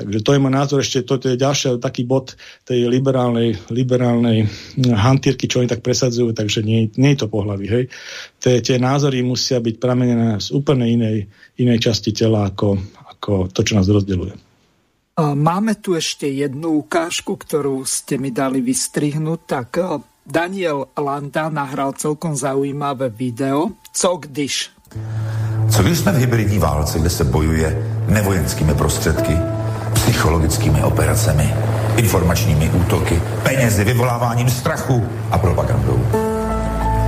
Takže 0.00 0.24
to 0.24 0.32
je 0.32 0.40
môj 0.40 0.52
názor, 0.56 0.80
ešte 0.80 1.04
to 1.04 1.20
je 1.20 1.36
ďalší 1.36 1.76
taký 1.76 2.08
bod 2.08 2.32
tej 2.64 2.88
liberálnej, 2.88 3.60
liberálnej 3.68 4.48
hantírky, 4.80 5.44
čo 5.44 5.60
oni 5.60 5.68
tak 5.68 5.84
presadzujú, 5.84 6.32
takže 6.32 6.64
nie, 6.64 6.88
nie 6.96 7.12
je 7.12 7.20
to 7.20 7.28
pohľavy. 7.28 7.66
Hej. 7.68 7.84
Tie, 8.40 8.64
tie 8.64 8.80
názory 8.80 9.20
musia 9.20 9.60
byť 9.60 9.76
pramenené 9.76 10.40
z 10.40 10.56
úplne 10.56 10.88
inej, 10.88 11.28
inej 11.60 11.78
časti 11.84 12.16
tela 12.16 12.48
ako, 12.48 12.80
ako 13.12 13.52
to, 13.52 13.60
čo 13.60 13.76
nás 13.76 13.92
rozdeluje. 13.92 14.32
Máme 15.20 15.76
tu 15.76 15.92
ešte 15.92 16.24
jednu 16.24 16.80
ukážku, 16.80 17.36
ktorú 17.36 17.84
ste 17.84 18.16
mi 18.16 18.32
dali 18.32 18.64
vystrihnúť. 18.64 19.40
Tak 19.44 19.68
Daniel 20.24 20.88
Landa 20.96 21.52
nahral 21.52 21.92
celkom 21.92 22.32
zaujímavé 22.32 23.12
video. 23.12 23.76
Co 23.92 24.16
když? 24.16 24.70
Co 25.70 25.82
když 25.82 25.98
jsme 25.98 26.12
v 26.12 26.16
hybridní 26.16 26.58
válce, 26.58 26.98
kde 26.98 27.10
se 27.10 27.24
bojuje 27.24 27.68
nevojenskými 28.08 28.74
prostředky, 28.74 29.59
psychologickými 30.10 30.82
operacemi, 30.82 31.54
informačními 31.96 32.70
útoky, 32.70 33.22
penězi, 33.42 33.84
vyvoláváním 33.84 34.50
strachu 34.50 35.06
a 35.30 35.38
propagandou. 35.38 35.98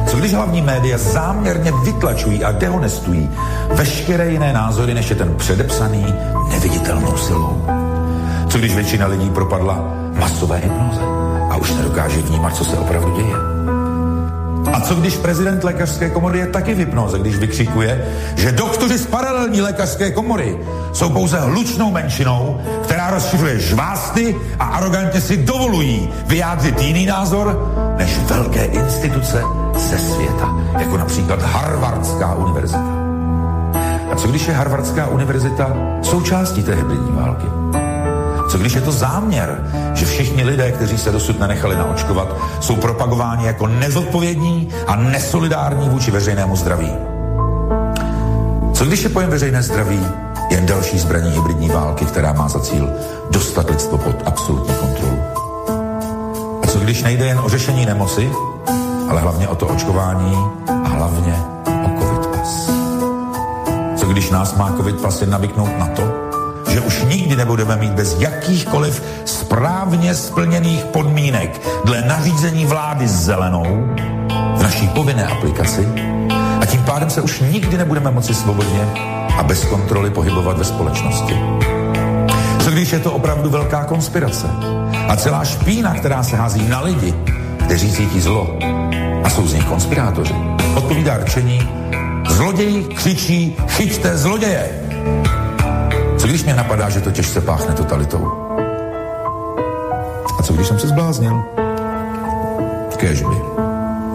Co 0.07 0.17
když 0.17 0.35
hlavní 0.35 0.63
média 0.63 0.99
záměrně 0.99 1.73
vytlačují 1.73 2.45
a 2.45 2.53
dehonestují 2.53 3.31
veškeré 3.75 4.31
jiné 4.31 4.53
názory, 4.53 4.95
než 4.95 5.11
je 5.11 5.17
ten 5.17 5.35
předepsaný 5.35 6.15
neviditelnou 6.49 7.17
silou? 7.17 7.67
Co 8.49 8.59
když 8.59 8.75
většina 8.75 9.07
lidí 9.07 9.31
propadla 9.31 9.85
masové 10.19 10.57
hypnoze 10.57 11.03
a 11.51 11.57
už 11.57 11.71
nedokáže 11.71 12.23
vnímat, 12.23 12.57
co 12.57 12.65
se 12.65 12.79
opravdu 12.79 13.17
děje? 13.17 13.72
A 14.73 14.81
co 14.81 14.95
když 14.95 15.17
prezident 15.17 15.65
lékařské 15.65 16.11
komory 16.11 16.39
je 16.39 16.47
taky 16.47 16.75
v 16.75 16.79
hypnoze, 16.79 17.19
když 17.19 17.37
vykřikuje, 17.37 18.05
že 18.37 18.53
doktoři 18.53 18.99
z 18.99 19.07
paralelní 19.07 19.61
lékařské 19.61 20.11
komory 20.11 20.59
jsou 20.93 21.11
pouze 21.11 21.41
hlučnou 21.41 21.91
menšinou, 21.91 22.61
která 22.83 23.11
rozšiřuje 23.11 23.61
žvásty 23.61 24.37
a 24.59 24.65
arrogantně 24.65 25.21
si 25.21 25.37
dovolují 25.37 26.09
vyjádřit 26.27 26.81
jiný 26.81 27.07
názor 27.07 27.73
než 27.99 28.19
velké 28.19 28.65
instituce 28.65 29.43
ze 29.77 29.99
světa, 29.99 30.55
jako 30.79 30.97
například 30.97 31.43
Harvardská 31.43 32.35
univerzita. 32.35 33.03
A 34.13 34.17
co 34.17 34.29
když 34.29 34.49
je 34.49 34.55
Harvardská 34.55 35.07
univerzita 35.07 35.77
součástí 36.03 36.63
té 36.63 36.75
hybridní 36.75 37.13
války? 37.13 37.82
Co 38.53 38.59
když 38.59 38.73
je 38.73 38.81
to 38.81 38.93
záměr, 38.93 39.71
že 39.95 40.07
všichni 40.07 40.45
lidé, 40.45 40.73
kteří 40.73 40.99
se 40.99 41.13
dosud 41.13 41.41
nenechali 41.41 41.77
naočkovat, 41.77 42.37
jsou 42.61 42.77
propagováni 42.77 43.47
jako 43.47 43.67
nezodpovědní 43.67 44.69
a 44.87 44.97
nesolidární 44.97 45.89
vůči 45.89 46.11
veřejnému 46.11 46.57
zdraví? 46.57 46.93
Co 48.73 48.85
když 48.85 49.03
je 49.03 49.09
pojem 49.09 49.31
veřejné 49.31 49.63
zdraví 49.63 50.07
jen 50.51 50.67
další 50.67 50.99
zbraní 50.99 51.31
hybridní 51.31 51.69
války, 51.69 52.05
která 52.05 52.33
má 52.33 52.49
za 52.49 52.61
cíl 52.61 52.91
dostat 53.31 53.71
lidstvo 53.71 53.99
pod 53.99 54.17
absolutní 54.25 54.75
kontrolu? 54.75 55.19
A 56.63 56.67
co 56.67 56.79
když 56.79 57.03
nejde 57.03 57.27
jen 57.27 57.39
o 57.39 57.49
řešení 57.49 57.87
nemoci, 57.87 58.31
ale 59.11 59.21
hlavně 59.21 59.49
o 59.49 59.55
to 59.55 59.67
očkování 59.67 60.37
a 60.85 60.89
hlavně 60.89 61.37
o 61.67 62.01
covid 62.01 62.27
pas? 62.27 62.71
Co 63.97 64.07
když 64.07 64.31
nás 64.31 64.55
má 64.55 64.73
covid 64.77 65.01
pas 65.01 65.21
jen 65.21 65.31
navyknout 65.31 65.79
na 65.79 65.87
to, 65.87 66.12
už 66.83 67.03
nikdy 67.03 67.37
nebudeme 67.37 67.77
mít 67.77 67.93
bez 67.93 68.17
jakýchkoliv 68.19 69.03
správně 69.25 70.15
splněných 70.15 70.85
podmínek 70.85 71.61
dle 71.85 72.03
nařízení 72.03 72.67
vlády 72.67 73.09
s 73.09 73.21
zelenou 73.25 73.89
v 74.57 74.63
naší 74.63 74.89
povinné 74.89 75.27
aplikaci 75.27 75.89
a 76.61 76.67
tím 76.67 76.83
pádem 76.83 77.11
se 77.11 77.21
už 77.21 77.41
nikdy 77.41 77.79
nebudeme 77.79 78.11
moci 78.11 78.35
svobodně 78.35 78.89
a 79.39 79.43
bez 79.43 79.65
kontroly 79.65 80.11
pohybovat 80.11 80.59
ve 80.59 80.65
společnosti. 80.65 81.35
Co 82.65 82.71
když 82.71 82.93
je 82.93 82.99
to 82.99 83.13
opravdu 83.13 83.51
velká 83.51 83.85
konspirace 83.85 84.47
a 85.09 85.17
celá 85.17 85.45
špína, 85.45 85.95
která 85.95 86.23
se 86.23 86.37
hází 86.37 86.69
na 86.69 86.81
lidi, 86.81 87.15
kteří 87.65 87.93
cítí 87.93 88.21
zlo 88.21 88.59
a 89.25 89.31
jsou 89.31 89.47
z 89.47 89.55
nich 89.55 89.65
konspirátoři, 89.65 90.35
odpovídá 90.75 91.17
rčení 91.17 91.83
Zloděj 92.33 92.85
křičí, 92.95 93.57
chyťte 93.69 94.19
zloděje. 94.19 94.71
Co 96.23 96.29
když 96.29 96.45
mě 96.45 96.55
napadá, 96.55 96.91
že 96.91 97.01
to 97.01 97.11
těžce 97.11 97.41
páchne 97.41 97.75
totalitou? 97.75 98.23
A 100.39 100.43
co 100.43 100.53
když 100.53 100.67
jsem 100.67 100.79
se 100.79 100.89
zbláznil? 100.89 101.43
Kežby. 102.97 103.37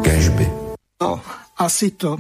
Kežby. 0.04 0.52
No, 1.02 1.22
asi 1.58 1.92
to 1.92 2.18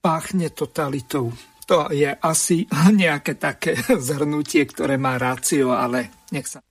páchne 0.00 0.50
totalitou. 0.50 1.32
To 1.66 1.90
je 1.90 2.14
asi 2.14 2.70
nejaké 2.94 3.34
také 3.34 3.74
zhrnutie, 3.98 4.62
ktoré 4.62 4.94
má 4.94 5.18
rácio, 5.18 5.74
ale 5.74 6.06
nech 6.30 6.46
sa... 6.46 6.62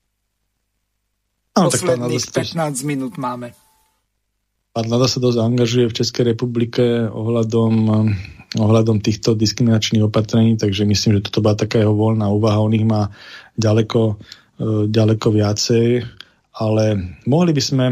No, 1.60 1.68
Posledných 1.68 2.32
15 2.32 2.88
minút 2.88 3.19
máme. 3.19 3.52
Pán 4.76 4.91
Lada 4.91 5.07
sa 5.07 5.23
dosť 5.23 5.39
angažuje 5.39 5.88
v 5.88 5.97
Českej 6.03 6.35
republike 6.35 7.07
ohľadom, 7.07 7.73
ohľadom 8.60 8.99
týchto 8.99 9.31
diskriminačných 9.31 10.03
opatrení, 10.03 10.60
takže 10.60 10.84
myslím, 10.84 11.15
že 11.15 11.31
toto 11.31 11.39
bola 11.39 11.56
taká 11.56 11.80
jeho 11.80 11.95
voľná 11.95 12.27
úvaha. 12.27 12.60
On 12.60 12.76
ich 12.76 12.84
má 12.84 13.07
ďaleko, 13.56 14.19
ďaleko 14.91 15.27
viacej, 15.31 16.03
ale 16.60 16.84
mohli 17.23 17.56
by 17.56 17.64
sme, 17.64 17.85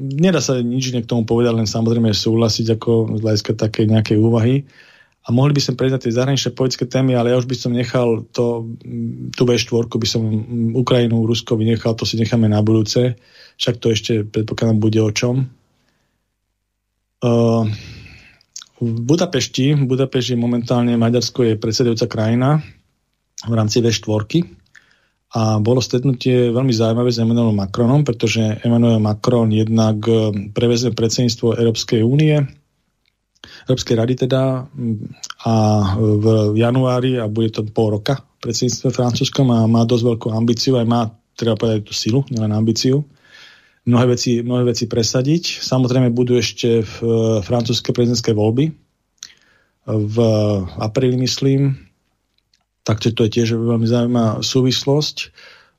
nedá 0.00 0.40
sa 0.40 0.56
nič 0.56 0.96
k 0.96 1.04
tomu 1.04 1.28
povedať, 1.28 1.52
len 1.52 1.68
samozrejme 1.68 2.08
súhlasiť 2.16 2.80
ako 2.80 3.20
z 3.20 3.28
hľadiska 3.28 3.52
takej 3.52 3.92
nejakej 3.92 4.16
úvahy. 4.16 4.64
A 5.28 5.36
mohli 5.36 5.52
by 5.52 5.60
sme 5.60 5.76
prejsť 5.76 5.94
na 5.94 6.00
tie 6.00 6.16
zahraničné 6.16 6.50
politické 6.56 6.88
témy, 6.88 7.12
ale 7.12 7.36
ja 7.36 7.36
už 7.36 7.44
by 7.44 7.56
som 7.60 7.76
nechal 7.76 8.24
to, 8.32 8.72
tú 9.36 9.42
V4, 9.44 9.84
by 9.84 10.08
som 10.08 10.24
Ukrajinu, 10.80 11.28
Rusko 11.28 11.60
vynechal, 11.60 11.92
to 11.92 12.08
si 12.08 12.16
necháme 12.16 12.48
na 12.48 12.64
budúce. 12.64 13.20
Však 13.60 13.84
to 13.84 13.92
ešte 13.92 14.24
predpokladám 14.24 14.80
bude 14.80 14.96
o 14.96 15.12
čom 15.12 15.52
Uh, 17.22 17.70
v 18.82 18.98
Budapešti, 19.06 19.78
v 19.78 19.86
Budapešti 19.86 20.34
momentálne 20.34 20.98
Maďarsko 20.98 21.46
je 21.46 21.54
predsedajúca 21.54 22.10
krajina 22.10 22.58
v 23.46 23.54
rámci 23.54 23.78
V4 23.78 24.42
a 25.38 25.62
bolo 25.62 25.78
stretnutie 25.78 26.50
veľmi 26.50 26.74
zaujímavé 26.74 27.14
s 27.14 27.22
Emmanuelom 27.22 27.54
Macronom, 27.54 28.02
pretože 28.02 28.42
Emmanuel 28.66 28.98
Macron 28.98 29.54
jednak 29.54 30.02
prevezme 30.50 30.98
predsedníctvo 30.98 31.62
Európskej 31.62 32.02
únie, 32.02 32.42
Európskej 33.70 33.96
rady 34.02 34.14
teda 34.26 34.66
a 35.46 35.54
v 36.02 36.26
januári 36.58 37.22
a 37.22 37.30
bude 37.30 37.54
to 37.54 37.62
pol 37.70 38.02
roka 38.02 38.18
predsedníctvo 38.42 38.90
francúzskom 38.90 39.46
a 39.54 39.70
má 39.70 39.86
dosť 39.86 40.04
veľkú 40.10 40.28
ambíciu, 40.34 40.74
aj 40.74 40.86
má, 40.90 41.06
treba 41.38 41.54
povedať, 41.54 41.86
tú 41.86 41.94
silu, 41.94 42.26
nielen 42.34 42.50
ambíciu 42.50 43.06
mnohé 43.86 44.14
veci, 44.14 44.42
mnohé 44.42 44.74
veci 44.74 44.86
presadiť. 44.86 45.62
Samozrejme 45.62 46.14
budú 46.14 46.38
ešte 46.38 46.82
v, 46.86 46.94
francúzske 47.42 47.90
prezidentské 47.90 48.30
voľby 48.34 48.70
v 49.86 50.16
apríli, 50.78 51.18
myslím. 51.18 51.74
Takže 52.82 53.14
to 53.14 53.26
je 53.26 53.34
tiež 53.42 53.58
veľmi 53.58 53.86
zaujímavá 53.86 54.42
súvislosť. 54.42 55.16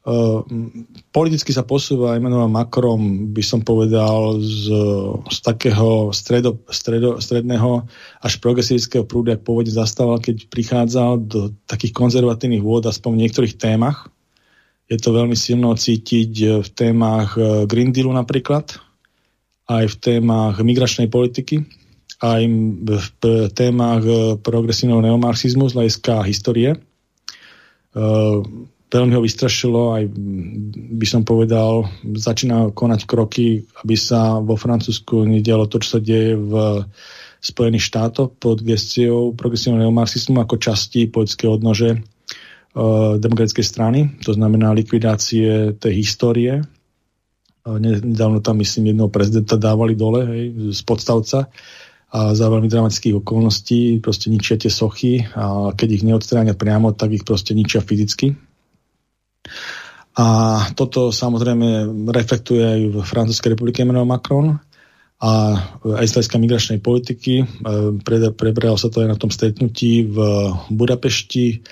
Uh, 0.04 0.44
politicky 1.16 1.56
sa 1.56 1.64
posúva 1.64 2.20
Emmanuel 2.20 2.52
Macron, 2.52 3.32
by 3.32 3.40
som 3.40 3.64
povedal, 3.64 4.36
z, 4.44 4.68
z 5.32 5.38
takého 5.40 6.12
stredo, 6.12 6.60
stredo, 6.68 7.24
stredného 7.24 7.88
až 8.20 8.34
progresívského 8.44 9.08
prúdu, 9.08 9.32
ak 9.32 9.48
pôvodne 9.48 9.72
zastával, 9.72 10.20
keď 10.20 10.52
prichádzal 10.52 11.24
do 11.24 11.56
takých 11.72 11.96
konzervatívnych 11.96 12.60
vôd, 12.60 12.84
aspoň 12.84 13.16
v 13.16 13.22
niektorých 13.24 13.56
témach. 13.56 14.12
Je 14.92 14.98
to 15.00 15.16
veľmi 15.16 15.36
silno 15.36 15.74
cítiť 15.74 16.62
v 16.64 16.70
témach 16.76 17.40
e, 17.40 17.64
Green 17.70 17.96
Dealu 17.96 18.12
napríklad, 18.12 18.76
aj 19.72 19.86
v 19.88 19.96
témach 20.00 20.60
migračnej 20.60 21.08
politiky, 21.08 21.64
aj 22.20 22.42
v 22.84 23.08
témach 23.56 24.04
e, 24.04 24.36
progresívneho 24.40 25.00
neomarxizmu 25.00 25.72
z 25.72 25.76
hľadiska 25.76 26.28
histórie. 26.28 26.76
Veľmi 28.94 29.18
ho 29.18 29.26
vystrašilo, 29.26 29.98
aj 29.98 30.04
by 31.02 31.08
som 31.10 31.26
povedal, 31.26 31.90
začína 32.06 32.70
konať 32.78 33.10
kroky, 33.10 33.66
aby 33.82 33.98
sa 33.98 34.38
vo 34.38 34.54
Francúzsku 34.54 35.26
nedialo 35.26 35.66
to, 35.66 35.82
čo 35.82 35.98
sa 35.98 36.00
deje 36.02 36.38
v 36.38 36.86
Spojených 37.42 37.90
štátoch 37.90 38.38
pod 38.38 38.62
gestiou 38.62 39.34
progresívneho 39.34 39.90
neomarxizmu 39.90 40.38
ako 40.46 40.62
časti 40.62 41.10
politického 41.10 41.58
odnože 41.58 42.06
demokratickej 43.22 43.66
strany, 43.66 44.00
to 44.26 44.34
znamená 44.34 44.74
likvidácie 44.74 45.78
tej 45.78 45.94
histórie. 45.94 46.66
Eh, 47.64 47.80
nedávno 47.80 48.44
tam, 48.44 48.60
myslím, 48.60 48.92
jedného 48.92 49.08
prezidenta 49.08 49.56
dávali 49.56 49.96
dole 49.96 50.22
hej, 50.28 50.44
z 50.76 50.82
podstavca 50.84 51.48
a 52.14 52.20
za 52.38 52.46
veľmi 52.46 52.70
dramatických 52.70 53.26
okolností 53.26 53.98
proste 53.98 54.30
ničia 54.30 54.54
tie 54.54 54.70
sochy 54.70 55.26
a 55.34 55.74
keď 55.74 55.90
ich 55.98 56.04
neodstránia 56.06 56.54
priamo, 56.54 56.94
tak 56.94 57.10
ich 57.10 57.26
proste 57.26 57.58
ničia 57.58 57.82
fyzicky. 57.82 58.38
A 60.14 60.28
toto 60.78 61.10
samozrejme 61.10 61.90
reflektuje 62.14 62.62
aj 62.62 62.82
v 62.94 62.96
Francúzskej 63.02 63.58
republike 63.58 63.82
Emmanuel 63.82 64.06
Macron 64.06 64.62
a 65.18 65.58
aj 65.82 66.06
z 66.06 66.14
hľadiska 66.14 66.38
migračnej 66.38 66.80
politiky. 66.84 67.34
Eh, 67.42 68.28
Prebral 68.34 68.76
sa 68.76 68.92
to 68.92 69.02
aj 69.02 69.10
na 69.10 69.18
tom 69.18 69.32
stretnutí 69.32 70.06
v 70.06 70.18
Budapešti 70.68 71.64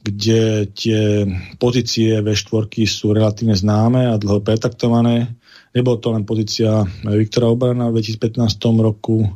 kde 0.00 0.70
tie 0.72 1.28
pozície 1.60 2.24
V4 2.24 2.72
sú 2.88 3.12
relatívne 3.12 3.52
známe 3.52 4.08
a 4.08 4.16
dlho 4.16 4.40
pretaktované. 4.40 5.36
Nebolo 5.76 5.96
to 6.00 6.08
len 6.16 6.24
pozícia 6.24 6.82
Viktora 7.04 7.52
Obrana 7.52 7.92
v 7.92 8.00
2015 8.00 8.58
roku, 8.80 9.28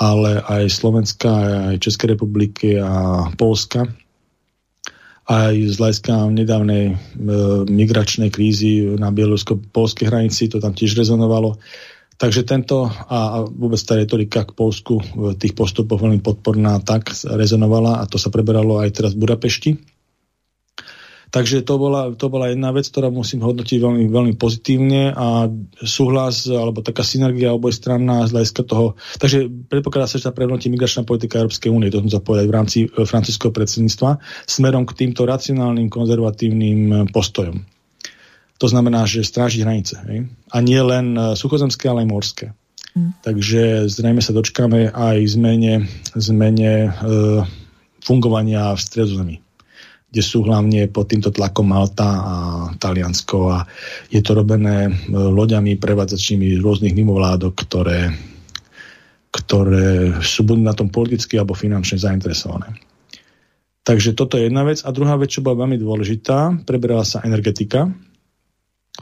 ale 0.00 0.40
aj 0.40 0.72
Slovenska, 0.72 1.30
aj 1.70 1.84
Českej 1.84 2.16
republiky 2.16 2.80
a 2.80 3.28
Polska. 3.36 3.86
Aj 5.30 5.54
z 5.54 5.76
hľadiska 5.78 6.26
nedávnej 6.32 6.84
e, 6.90 6.94
migračnej 7.70 8.34
krízy 8.34 8.98
na 8.98 9.14
bielorusko-polskej 9.14 10.10
hranici 10.10 10.50
to 10.50 10.58
tam 10.58 10.74
tiež 10.74 10.98
rezonovalo. 10.98 11.54
Takže 12.20 12.44
tento 12.44 12.84
a, 12.84 13.48
vôbec 13.48 13.80
tá 13.80 13.96
retorika 13.96 14.44
k 14.44 14.52
Polsku 14.52 15.00
v 15.00 15.32
tých 15.40 15.56
postupoch 15.56 16.04
veľmi 16.04 16.20
podporná 16.20 16.76
tak 16.84 17.16
rezonovala 17.24 17.96
a 17.96 18.04
to 18.04 18.20
sa 18.20 18.28
preberalo 18.28 18.76
aj 18.76 18.92
teraz 18.92 19.16
v 19.16 19.24
Budapešti. 19.24 19.70
Takže 21.30 21.62
to 21.62 21.78
bola, 21.78 22.10
to 22.18 22.26
bola 22.26 22.50
jedna 22.50 22.74
vec, 22.74 22.90
ktorá 22.90 23.06
musím 23.06 23.46
hodnotiť 23.46 23.78
veľmi, 23.78 24.04
veľmi 24.10 24.34
pozitívne 24.34 25.14
a 25.14 25.46
súhlas 25.78 26.50
alebo 26.50 26.82
taká 26.82 27.06
synergia 27.06 27.54
obojstranná 27.54 28.26
z 28.26 28.34
hľadiska 28.34 28.62
toho. 28.66 28.98
Takže 29.22 29.46
predpokladá 29.70 30.10
sa, 30.10 30.18
že 30.18 30.26
sa 30.26 30.34
prehodnotí 30.34 30.66
migračná 30.74 31.06
politika 31.06 31.38
Európskej 31.38 31.70
únie, 31.70 31.88
to 31.88 32.02
som 32.02 32.20
povedať 32.20 32.46
v 32.50 32.56
rámci 32.58 32.78
e, 32.82 33.06
francúzského 33.06 33.54
predsedníctva, 33.54 34.18
smerom 34.50 34.82
k 34.90 35.06
týmto 35.06 35.22
racionálnym, 35.22 35.86
konzervatívnym 35.86 36.78
e, 36.90 36.94
postojom. 37.14 37.79
To 38.60 38.66
znamená, 38.68 39.08
že 39.08 39.24
stráži 39.24 39.64
hranice. 39.64 39.96
Hej? 40.04 40.28
A 40.52 40.56
nie 40.60 40.78
len 40.78 41.16
e, 41.16 41.32
suchozemské, 41.32 41.88
ale 41.88 42.04
aj 42.04 42.08
morské. 42.12 42.46
Hmm. 42.92 43.16
Takže 43.24 43.88
zrejme 43.88 44.20
sa 44.20 44.36
dočkáme 44.36 44.92
aj 44.92 45.18
zmene, 45.32 45.88
zmene 46.12 46.72
e, 46.86 46.90
fungovania 48.04 48.76
v 48.76 48.80
stredozemí 48.80 49.36
kde 50.10 50.22
sú 50.26 50.42
hlavne 50.42 50.90
pod 50.90 51.06
týmto 51.06 51.30
tlakom 51.30 51.70
Malta 51.70 52.10
a 52.10 52.34
Taliansko 52.74 53.38
a 53.46 53.62
je 54.10 54.18
to 54.18 54.34
robené 54.34 54.90
e, 54.90 54.92
loďami 55.14 55.78
prevádzačnými 55.78 56.58
rôznych 56.58 56.98
mimovládok, 56.98 57.54
ktoré, 57.54 58.10
ktoré 59.30 60.18
sú 60.18 60.42
buď 60.42 60.58
na 60.66 60.74
tom 60.74 60.90
politicky 60.90 61.38
alebo 61.38 61.54
finančne 61.54 62.02
zainteresované. 62.02 62.74
Takže 63.86 64.18
toto 64.18 64.34
je 64.34 64.50
jedna 64.50 64.66
vec. 64.66 64.82
A 64.82 64.90
druhá 64.90 65.14
vec, 65.14 65.30
čo 65.30 65.46
bola 65.46 65.64
veľmi 65.64 65.78
dôležitá, 65.78 66.66
preberala 66.66 67.06
sa 67.06 67.22
energetika, 67.22 67.88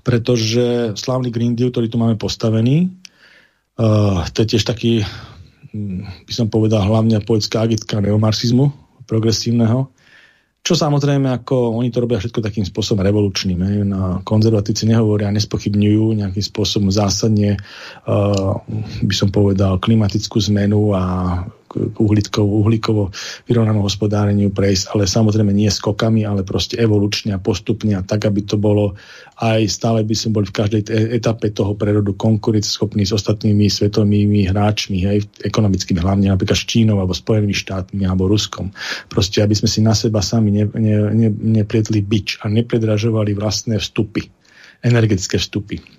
pretože 0.09 0.97
slávny 0.97 1.29
Green 1.29 1.53
Deal, 1.53 1.69
ktorý 1.69 1.93
tu 1.93 2.01
máme 2.01 2.17
postavený, 2.17 2.89
uh, 3.77 4.25
to 4.33 4.41
je 4.41 4.57
tiež 4.57 4.65
taký, 4.65 5.05
hm, 5.77 6.25
by 6.25 6.33
som 6.33 6.49
povedal, 6.49 6.81
hlavne 6.89 7.21
politická 7.21 7.69
agitka 7.69 8.01
neomarxizmu 8.01 8.73
progresívneho, 9.05 9.93
čo 10.65 10.73
samozrejme, 10.81 11.29
ako 11.29 11.77
oni 11.77 11.93
to 11.93 12.01
robia 12.01 12.17
všetko 12.25 12.41
takým 12.41 12.65
spôsobom 12.65 13.05
revolučným. 13.05 13.61
Hej. 13.61 13.77
Na 13.85 14.25
konzervatíci 14.25 14.89
nehovoria, 14.89 15.29
nespochybňujú 15.29 16.25
nejakým 16.25 16.45
spôsobom 16.45 16.89
zásadne, 16.89 17.61
uh, 18.09 18.65
by 19.05 19.13
som 19.13 19.29
povedal, 19.29 19.77
klimatickú 19.77 20.41
zmenu 20.49 20.97
a 20.97 21.05
uhlíkovo, 21.99 22.67
uhlíkovo 22.67 23.03
vyrovnanom 23.47 23.85
hospodáreniu 23.85 24.51
prejsť, 24.51 24.93
ale 24.95 25.09
samozrejme 25.09 25.53
nie 25.55 25.71
skokami, 25.71 26.27
ale 26.27 26.43
proste 26.43 26.77
evolučne 26.77 27.37
a 27.37 27.43
postupne 27.43 27.95
a 27.95 28.03
tak, 28.03 28.27
aby 28.27 28.45
to 28.45 28.59
bolo 28.59 28.99
aj 29.39 29.71
stále 29.71 30.03
by 30.03 30.15
sme 30.19 30.43
boli 30.43 30.47
v 30.51 30.57
každej 30.59 30.83
etape 31.15 31.55
toho 31.55 31.79
prerodu 31.79 32.11
schopní 32.67 33.07
s 33.07 33.15
ostatnými 33.15 33.71
svetovými 33.71 34.51
hráčmi, 34.51 34.99
hej, 35.07 35.31
ekonomickými, 35.47 36.03
hlavne 36.03 36.35
napríklad 36.35 36.59
s 36.59 36.67
Čínou 36.67 36.99
alebo 36.99 37.15
Spojenými 37.15 37.55
štátmi 37.55 38.03
alebo 38.03 38.27
Ruskom. 38.27 38.75
Proste, 39.07 39.39
aby 39.47 39.55
sme 39.55 39.71
si 39.71 39.79
na 39.79 39.95
seba 39.95 40.19
sami 40.19 40.51
ne, 40.51 40.65
ne, 40.75 40.97
ne, 41.15 41.31
neprietli 41.31 42.03
bič 42.03 42.43
a 42.43 42.51
nepredražovali 42.51 43.39
vlastné 43.39 43.79
vstupy, 43.79 44.27
energetické 44.83 45.39
vstupy 45.39 45.98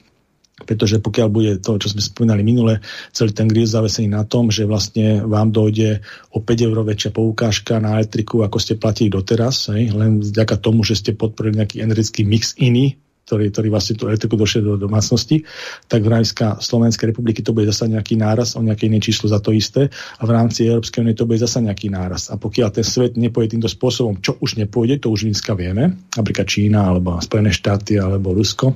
pretože 0.64 1.00
pokiaľ 1.00 1.28
bude 1.28 1.52
to, 1.60 1.80
čo 1.80 1.92
sme 1.92 2.02
spomínali 2.04 2.44
minule, 2.44 2.84
celý 3.16 3.32
ten 3.32 3.48
grid 3.48 3.70
zavesený 3.70 4.12
na 4.12 4.24
tom, 4.26 4.52
že 4.52 4.68
vlastne 4.68 5.24
vám 5.24 5.52
dojde 5.52 6.04
o 6.36 6.40
5 6.42 6.68
eur 6.68 6.78
väčšia 6.84 7.12
poukážka 7.16 7.80
na 7.80 8.00
elektriku, 8.00 8.44
ako 8.44 8.58
ste 8.60 8.80
platili 8.80 9.12
doteraz, 9.12 9.72
hej, 9.72 9.92
len 9.96 10.20
vďaka 10.20 10.60
tomu, 10.60 10.84
že 10.84 11.00
ste 11.00 11.12
podporili 11.16 11.60
nejaký 11.62 11.84
energetický 11.84 12.24
mix 12.28 12.56
iný, 12.60 13.00
ktorý, 13.30 13.54
ktorý 13.54 13.68
vlastne 13.70 13.94
tú 13.94 14.10
elektriku 14.10 14.34
došiel 14.34 14.66
do 14.66 14.82
domácnosti, 14.82 15.46
tak 15.86 16.02
v 16.02 16.10
rámci 16.10 16.34
Slovenskej 16.42 17.14
republiky 17.14 17.46
to 17.46 17.54
bude 17.54 17.70
zase 17.70 17.86
nejaký 17.86 18.18
náraz 18.18 18.58
o 18.58 18.66
nejaké 18.66 18.90
iné 18.90 18.98
číslo 18.98 19.30
za 19.30 19.38
to 19.38 19.54
isté 19.54 19.94
a 20.18 20.24
v 20.26 20.34
rámci 20.34 20.66
Európskej 20.66 21.06
únie 21.06 21.14
to 21.14 21.30
bude 21.30 21.38
zase 21.38 21.62
nejaký 21.62 21.94
náraz. 21.94 22.34
A 22.34 22.42
pokiaľ 22.42 22.74
ten 22.74 22.82
svet 22.82 23.22
nepôjde 23.22 23.54
týmto 23.54 23.70
spôsobom, 23.70 24.18
čo 24.18 24.34
už 24.42 24.58
nepôjde, 24.58 25.06
to 25.06 25.14
už 25.14 25.30
dneska 25.30 25.54
vieme, 25.54 25.94
napríklad 26.18 26.50
Čína 26.50 26.90
alebo 26.90 27.22
Spojené 27.22 27.54
štáty 27.54 28.02
alebo 28.02 28.34
Rusko, 28.34 28.74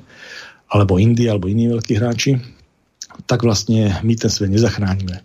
alebo 0.70 1.02
India, 1.02 1.34
alebo 1.34 1.50
iní 1.52 1.70
veľkí 1.70 1.94
hráči, 1.98 2.40
tak 3.30 3.46
vlastne 3.46 3.94
my 4.02 4.14
ten 4.18 4.32
svet 4.32 4.50
nezachránime. 4.50 5.22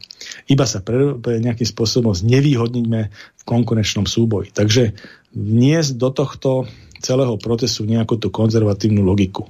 Iba 0.48 0.68
sa 0.68 0.84
pre, 0.84 1.16
pre 1.16 1.40
nejakým 1.40 1.64
spôsobom 1.64 2.12
znevýhodníme 2.12 3.00
v 3.08 3.42
konkurenčnom 3.48 4.04
súboji. 4.04 4.52
Takže 4.52 4.92
vniesť 5.32 5.96
do 5.96 6.08
tohto 6.12 6.50
celého 7.00 7.38
procesu 7.40 7.88
nejakú 7.88 8.20
tú 8.20 8.28
konzervatívnu 8.28 9.00
logiku. 9.00 9.48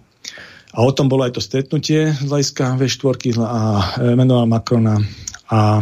A 0.76 0.84
o 0.84 0.92
tom 0.92 1.08
bolo 1.08 1.24
aj 1.24 1.34
to 1.34 1.42
stretnutie 1.42 2.12
z 2.12 2.28
hľadiska 2.28 2.76
V4 2.76 3.40
a 3.40 3.60
Emmanuel 4.04 4.44
Macrona 4.44 5.00
a 5.48 5.80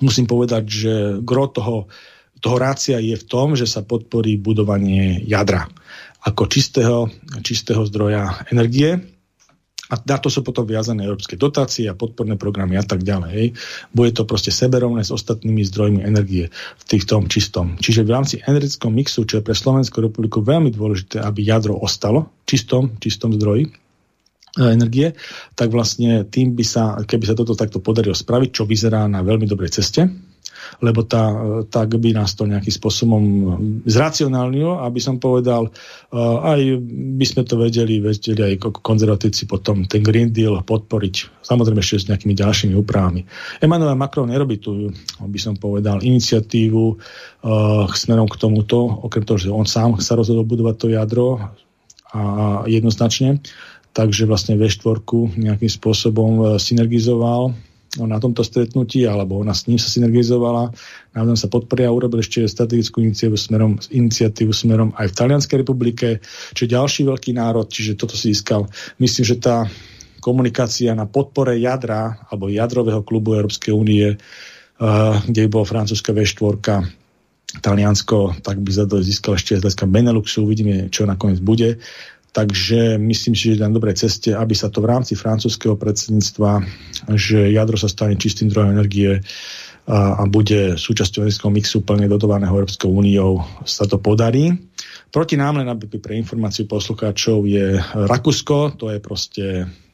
musím 0.00 0.24
povedať, 0.24 0.64
že 0.64 0.92
gro 1.20 1.52
toho, 1.52 1.92
toho 2.40 2.56
rácia 2.56 2.96
je 3.04 3.14
v 3.20 3.24
tom, 3.28 3.52
že 3.52 3.68
sa 3.68 3.84
podporí 3.84 4.40
budovanie 4.40 5.20
jadra 5.28 5.68
ako 6.24 6.48
čistého, 6.48 7.12
čistého 7.44 7.84
zdroja 7.84 8.48
energie 8.48 9.17
a 9.88 9.94
na 9.96 10.16
to 10.20 10.28
sú 10.28 10.44
potom 10.44 10.68
viazané 10.68 11.08
európske 11.08 11.40
dotácie 11.40 11.88
a 11.88 11.96
podporné 11.96 12.36
programy 12.36 12.76
a 12.76 12.84
tak 12.84 13.00
ďalej. 13.00 13.56
Bude 13.92 14.12
to 14.12 14.28
proste 14.28 14.52
seberovné 14.52 15.00
s 15.00 15.10
ostatnými 15.10 15.64
zdrojmi 15.64 16.00
energie 16.04 16.52
v 16.52 16.84
týchto 16.84 17.24
čistom. 17.26 17.80
Čiže 17.80 18.04
v 18.04 18.12
rámci 18.12 18.34
energetickom 18.44 18.92
mixu, 18.92 19.24
čo 19.24 19.40
je 19.40 19.46
pre 19.46 19.56
Slovenskú 19.56 20.04
republiku 20.04 20.44
veľmi 20.44 20.68
dôležité, 20.68 21.24
aby 21.24 21.40
jadro 21.40 21.80
ostalo 21.80 22.28
čistom, 22.44 23.00
čistom 23.00 23.32
zdroji 23.32 23.64
e, 23.64 23.70
energie, 24.60 25.16
tak 25.56 25.72
vlastne 25.72 26.28
tým 26.28 26.52
by 26.52 26.64
sa, 26.68 27.00
keby 27.00 27.24
sa 27.24 27.34
toto 27.34 27.56
takto 27.56 27.80
podarilo 27.80 28.12
spraviť, 28.14 28.50
čo 28.52 28.68
vyzerá 28.68 29.08
na 29.08 29.24
veľmi 29.24 29.48
dobrej 29.48 29.80
ceste, 29.80 30.27
lebo 30.80 31.02
tá, 31.04 31.30
tak 31.68 31.98
by 31.98 32.14
nás 32.14 32.34
to 32.34 32.46
nejakým 32.46 32.74
spôsobom 32.74 33.22
zracionálnilo, 33.84 34.80
aby 34.84 35.00
som 35.02 35.18
povedal, 35.18 35.70
aj 36.14 36.60
by 37.18 37.26
sme 37.26 37.42
to 37.44 37.58
vedeli, 37.58 37.98
vedeli 37.98 38.54
aj 38.54 38.80
konzervatívci 38.80 39.48
potom 39.50 39.84
ten 39.84 40.04
Green 40.04 40.30
Deal 40.30 40.58
podporiť, 40.62 41.44
samozrejme 41.44 41.80
ešte 41.82 42.06
s 42.06 42.08
nejakými 42.10 42.34
ďalšími 42.36 42.74
úpravami. 42.78 43.24
Emmanuel 43.58 43.98
Macron 43.98 44.30
nerobí 44.30 44.62
tu, 44.62 44.94
by 45.20 45.38
som 45.40 45.58
povedal, 45.58 46.00
iniciatívu 46.00 46.84
uh, 46.94 46.98
smerom 47.90 48.28
k 48.30 48.40
tomuto, 48.40 49.02
okrem 49.04 49.24
toho, 49.26 49.38
že 49.38 49.48
on 49.50 49.66
sám 49.66 49.98
sa 49.98 50.14
rozhodol 50.14 50.46
budovať 50.46 50.74
to 50.78 50.86
jadro 50.92 51.26
a 52.08 52.22
jednoznačne, 52.64 53.44
takže 53.92 54.24
vlastne 54.24 54.56
V4 54.56 55.04
nejakým 55.36 55.68
spôsobom 55.68 56.56
synergizoval 56.56 57.52
na 57.96 58.20
tomto 58.20 58.44
stretnutí, 58.44 59.08
alebo 59.08 59.40
ona 59.40 59.56
s 59.56 59.64
ním 59.64 59.80
sa 59.80 59.88
synergizovala, 59.88 60.68
navzájom 61.16 61.40
sa 61.40 61.48
podporia 61.48 61.88
a 61.88 61.96
urobil 61.96 62.20
ešte 62.20 62.44
strategickú 62.44 63.00
iniciatívu 63.00 63.38
smerom, 63.40 63.72
iniciatívu 63.80 64.52
smerom 64.52 64.92
aj 64.92 65.08
v 65.08 65.16
Talianskej 65.16 65.56
republike, 65.64 66.20
čo 66.52 66.68
je 66.68 66.74
ďalší 66.76 67.08
veľký 67.08 67.32
národ, 67.32 67.64
čiže 67.64 67.96
toto 67.96 68.12
si 68.12 68.36
získal. 68.36 68.68
Myslím, 69.00 69.24
že 69.24 69.40
tá 69.40 69.64
komunikácia 70.20 70.92
na 70.92 71.08
podpore 71.08 71.56
jadra 71.56 72.20
alebo 72.28 72.52
jadrového 72.52 73.00
klubu 73.00 73.40
Európskej 73.40 73.72
únie, 73.72 74.12
uh, 74.12 75.16
kde 75.24 75.40
by 75.46 75.48
bola 75.48 75.64
francúzska 75.64 76.12
V4, 76.12 76.84
Taliansko, 77.48 78.44
tak 78.44 78.60
by 78.60 78.68
za 78.68 78.84
to 78.84 79.00
získal 79.00 79.40
ešte 79.40 79.56
z 79.56 79.64
hľadiska 79.64 79.88
Beneluxu, 79.88 80.44
uvidíme, 80.44 80.92
čo 80.92 81.08
nakoniec 81.08 81.40
bude. 81.40 81.80
Takže 82.38 83.02
myslím 83.02 83.34
si, 83.34 83.50
že 83.50 83.58
je 83.58 83.66
na 83.66 83.74
dobrej 83.74 83.98
ceste, 83.98 84.30
aby 84.30 84.54
sa 84.54 84.70
to 84.70 84.78
v 84.78 84.94
rámci 84.94 85.18
francúzského 85.18 85.74
predsedníctva, 85.74 86.62
že 87.18 87.50
jadro 87.50 87.74
sa 87.74 87.90
stane 87.90 88.14
čistým 88.14 88.46
zdrojom 88.46 88.78
energie 88.78 89.18
a, 89.90 90.22
a 90.22 90.22
bude 90.30 90.78
súčasťou 90.78 91.26
energetického 91.26 91.50
mixu 91.50 91.78
plne 91.82 92.06
dodovaného 92.06 92.54
Európskou 92.54 92.94
úniou, 92.94 93.42
sa 93.66 93.90
to 93.90 93.98
podarí. 93.98 94.54
Proti 95.10 95.34
nám 95.34 95.58
len 95.58 95.66
pre 95.98 96.14
informáciu 96.14 96.70
poslucháčov 96.70 97.42
je 97.42 97.74
Rakúsko, 98.06 98.78
to 98.78 98.94
je 98.94 98.98
proste 99.02 99.44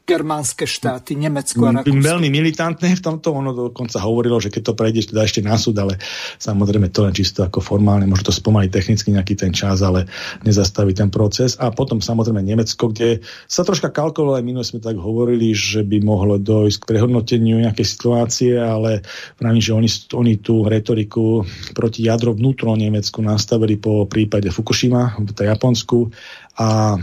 germánske 0.05 0.69
štáty, 0.69 1.17
Nemecko 1.17 1.65
a 1.65 1.81
Rakúsko. 1.81 1.97
Veľmi 1.97 2.29
militantné 2.29 2.93
v 2.93 3.01
tomto, 3.01 3.33
ono 3.33 3.57
dokonca 3.57 3.97
hovorilo, 4.05 4.37
že 4.37 4.53
keď 4.53 4.63
to 4.69 4.73
prejdeš, 4.77 5.09
teda 5.11 5.25
ešte 5.25 5.41
na 5.41 5.57
súd, 5.57 5.81
ale 5.81 5.97
samozrejme 6.37 6.93
to 6.93 7.09
len 7.09 7.17
čisto 7.17 7.41
ako 7.41 7.65
formálne, 7.65 8.05
môže 8.05 8.29
to 8.29 8.33
spomaliť 8.37 8.69
technicky 8.69 9.17
nejaký 9.17 9.35
ten 9.35 9.57
čas, 9.57 9.81
ale 9.81 10.05
nezastaví 10.45 10.93
ten 10.93 11.09
proces. 11.09 11.57
A 11.57 11.73
potom 11.73 12.05
samozrejme 12.05 12.45
Nemecko, 12.45 12.93
kde 12.93 13.25
sa 13.49 13.65
troška 13.65 13.89
kalkulovalo, 13.89 14.37
aj 14.37 14.45
minule 14.45 14.65
sme 14.69 14.85
tak 14.85 15.01
hovorili, 15.01 15.57
že 15.57 15.81
by 15.81 16.05
mohlo 16.05 16.37
dojsť 16.37 16.85
k 16.85 16.89
prehodnoteniu 16.93 17.65
nejakej 17.65 17.87
situácie, 17.89 18.53
ale 18.61 19.01
pravím, 19.41 19.65
že 19.65 19.73
oni, 19.73 19.89
oni 20.13 20.37
tú 20.37 20.69
retoriku 20.69 21.49
proti 21.73 22.05
jadro 22.05 22.37
vnútro 22.37 22.77
Nemecku 22.77 23.25
nastavili 23.25 23.81
po 23.81 24.05
prípade 24.05 24.53
Fukushima 24.53 25.17
v 25.17 25.33
Japonsku 25.33 26.13
a 26.61 27.01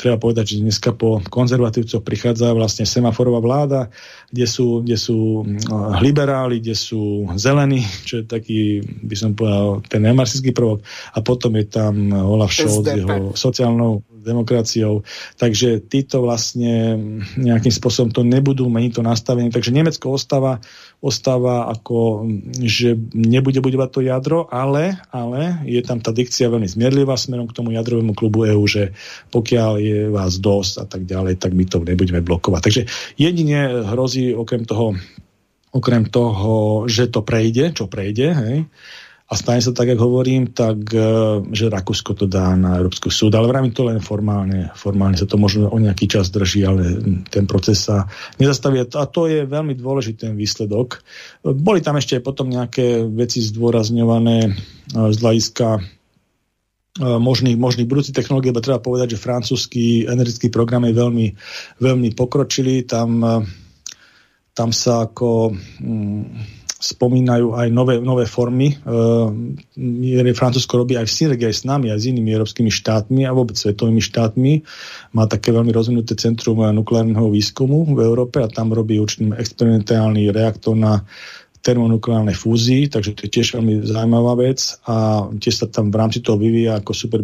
treba 0.00 0.16
povedať, 0.16 0.56
že 0.56 0.64
dneska 0.64 0.96
po 0.96 1.20
konzervatívcoch 1.20 2.00
prichádza 2.00 2.56
vlastne 2.56 2.88
semaforová 2.88 3.44
vláda, 3.44 3.80
kde 4.32 4.48
sú, 4.48 4.80
kde 4.80 4.96
sú 4.96 5.44
mm, 5.44 6.00
liberáli, 6.00 6.64
kde 6.64 6.72
sú 6.72 7.28
zelení, 7.36 7.84
čo 8.08 8.20
je 8.20 8.24
taký, 8.24 8.80
by 8.80 9.16
som 9.16 9.36
povedal, 9.36 9.84
ten 9.84 10.00
nemarxistický 10.00 10.56
prvok. 10.56 10.80
A 11.12 11.20
potom 11.20 11.52
je 11.60 11.68
tam 11.68 12.08
Olaf 12.16 12.56
Scholz 12.56 12.88
s 12.88 12.96
jeho 12.96 13.36
sociálnou 13.36 14.00
demokraciou. 14.20 15.02
Takže 15.40 15.82
títo 15.88 16.22
vlastne 16.22 16.96
nejakým 17.40 17.72
spôsobom 17.72 18.12
to 18.12 18.22
nebudú 18.22 18.68
meniť 18.68 19.00
to 19.00 19.02
nastavenie. 19.02 19.48
Takže 19.48 19.74
Nemecko 19.74 20.14
ostáva, 20.14 20.60
ostáva 21.00 21.66
ako, 21.72 22.28
že 22.60 22.94
nebude 23.16 23.58
budovať 23.64 23.88
to 23.90 24.00
jadro, 24.04 24.38
ale, 24.52 25.00
ale 25.10 25.64
je 25.64 25.80
tam 25.80 25.98
tá 25.98 26.12
dikcia 26.12 26.52
veľmi 26.52 26.68
zmierlivá 26.68 27.16
smerom 27.16 27.48
k 27.48 27.56
tomu 27.56 27.72
jadrovému 27.72 28.12
klubu 28.12 28.46
EU, 28.46 28.64
že 28.68 28.92
pokiaľ 29.32 29.72
je 29.80 29.98
vás 30.12 30.36
dosť 30.38 30.74
a 30.80 30.84
tak 30.86 31.08
ďalej, 31.08 31.40
tak 31.40 31.56
my 31.56 31.64
to 31.66 31.80
nebudeme 31.80 32.20
blokovať. 32.20 32.60
Takže 32.60 32.82
jedine 33.16 33.88
hrozí 33.88 34.36
okrem 34.36 34.68
toho, 34.68 34.94
okrem 35.70 36.06
toho, 36.06 36.84
že 36.90 37.08
to 37.08 37.22
prejde, 37.22 37.72
čo 37.72 37.86
prejde, 37.86 38.28
hej, 38.34 38.58
a 39.30 39.38
stane 39.38 39.62
sa 39.62 39.70
tak, 39.70 39.94
ako 39.94 40.10
hovorím, 40.10 40.50
tak 40.50 40.90
e, 40.90 41.06
že 41.54 41.70
Rakúsko 41.70 42.18
to 42.18 42.26
dá 42.26 42.50
na 42.58 42.82
Európsky 42.82 43.14
súd, 43.14 43.38
ale 43.38 43.46
vravím 43.46 43.70
to 43.70 43.86
len 43.86 44.02
formálne. 44.02 44.74
Formálne 44.74 45.14
sa 45.14 45.22
to 45.22 45.38
možno 45.38 45.70
o 45.70 45.78
nejaký 45.78 46.10
čas 46.10 46.34
drží, 46.34 46.66
ale 46.66 46.98
ten 47.30 47.46
proces 47.46 47.86
sa 47.86 48.10
nezastaví. 48.42 48.82
A 48.82 49.06
to 49.06 49.30
je 49.30 49.46
veľmi 49.46 49.78
dôležitý 49.78 50.34
výsledok. 50.34 51.06
Boli 51.46 51.78
tam 51.78 51.94
ešte 51.94 52.18
potom 52.18 52.50
nejaké 52.50 53.06
veci 53.06 53.38
zdôrazňované 53.38 54.50
e, 54.50 54.52
z 55.14 55.16
hľadiska 55.22 55.78
e, 55.78 55.82
možných, 56.98 57.54
možných 57.54 57.86
budúcich 57.86 58.18
technológií, 58.18 58.50
lebo 58.50 58.66
treba 58.66 58.82
povedať, 58.82 59.14
že 59.14 59.22
francúzsky 59.22 60.10
energetický 60.10 60.50
program 60.50 60.90
je 60.90 60.98
veľmi, 60.98 61.26
veľmi 61.78 62.18
pokročilý. 62.18 62.82
Tam, 62.82 63.22
tam 64.58 64.70
sa 64.74 65.06
ako... 65.06 65.54
Mm, 65.78 66.58
spomínajú 66.80 67.52
aj 67.52 67.68
nové, 67.68 68.00
nové 68.00 68.24
formy. 68.24 68.72
E, 68.72 70.32
Francúzsko 70.32 70.80
robí 70.80 70.96
aj 70.96 71.04
v 71.04 71.12
synergii 71.12 71.52
s 71.52 71.68
nami, 71.68 71.92
aj 71.92 72.00
s 72.00 72.08
inými 72.08 72.32
európskymi 72.32 72.72
štátmi 72.72 73.28
a 73.28 73.36
vôbec 73.36 73.60
svetovými 73.60 74.00
štátmi. 74.00 74.64
Má 75.12 75.28
také 75.28 75.52
veľmi 75.52 75.70
rozvinuté 75.76 76.16
centrum 76.16 76.64
nukleárneho 76.64 77.28
výskumu 77.28 77.84
v 77.92 78.00
Európe 78.00 78.40
a 78.40 78.48
tam 78.48 78.72
robí 78.72 78.96
určitý 78.96 79.28
experimentálny 79.36 80.32
reaktor 80.32 80.72
na 80.72 81.04
termonukleárnej 81.60 82.32
fúzii, 82.32 82.88
takže 82.88 83.12
to 83.12 83.28
je 83.28 83.30
tiež 83.36 83.60
veľmi 83.60 83.84
zaujímavá 83.84 84.32
vec 84.40 84.80
a 84.88 85.28
tiež 85.28 85.54
sa 85.60 85.66
tam 85.68 85.92
v 85.92 86.00
rámci 86.00 86.24
toho 86.24 86.40
vyvíja 86.40 86.80
ako 86.80 86.96
super 86.96 87.20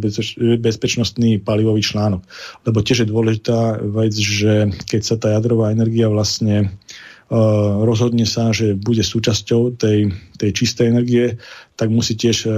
bezpečnostný 0.61 1.41
palivový 1.41 1.81
článok. 1.81 2.21
Lebo 2.69 2.85
tiež 2.85 3.05
je 3.05 3.09
dôležitá 3.09 3.81
vec, 3.81 4.13
že 4.13 4.69
keď 4.85 5.01
sa 5.01 5.17
tá 5.17 5.33
jadrová 5.33 5.73
energia 5.73 6.13
vlastne 6.13 6.77
rozhodne 7.83 8.23
sa, 8.23 8.55
že 8.55 8.79
bude 8.79 9.03
súčasťou 9.03 9.75
tej, 9.75 10.15
tej 10.39 10.51
čistej 10.55 10.95
energie, 10.95 11.35
tak 11.77 11.93
musí 11.93 12.17
tiež 12.17 12.37
e, 12.45 12.51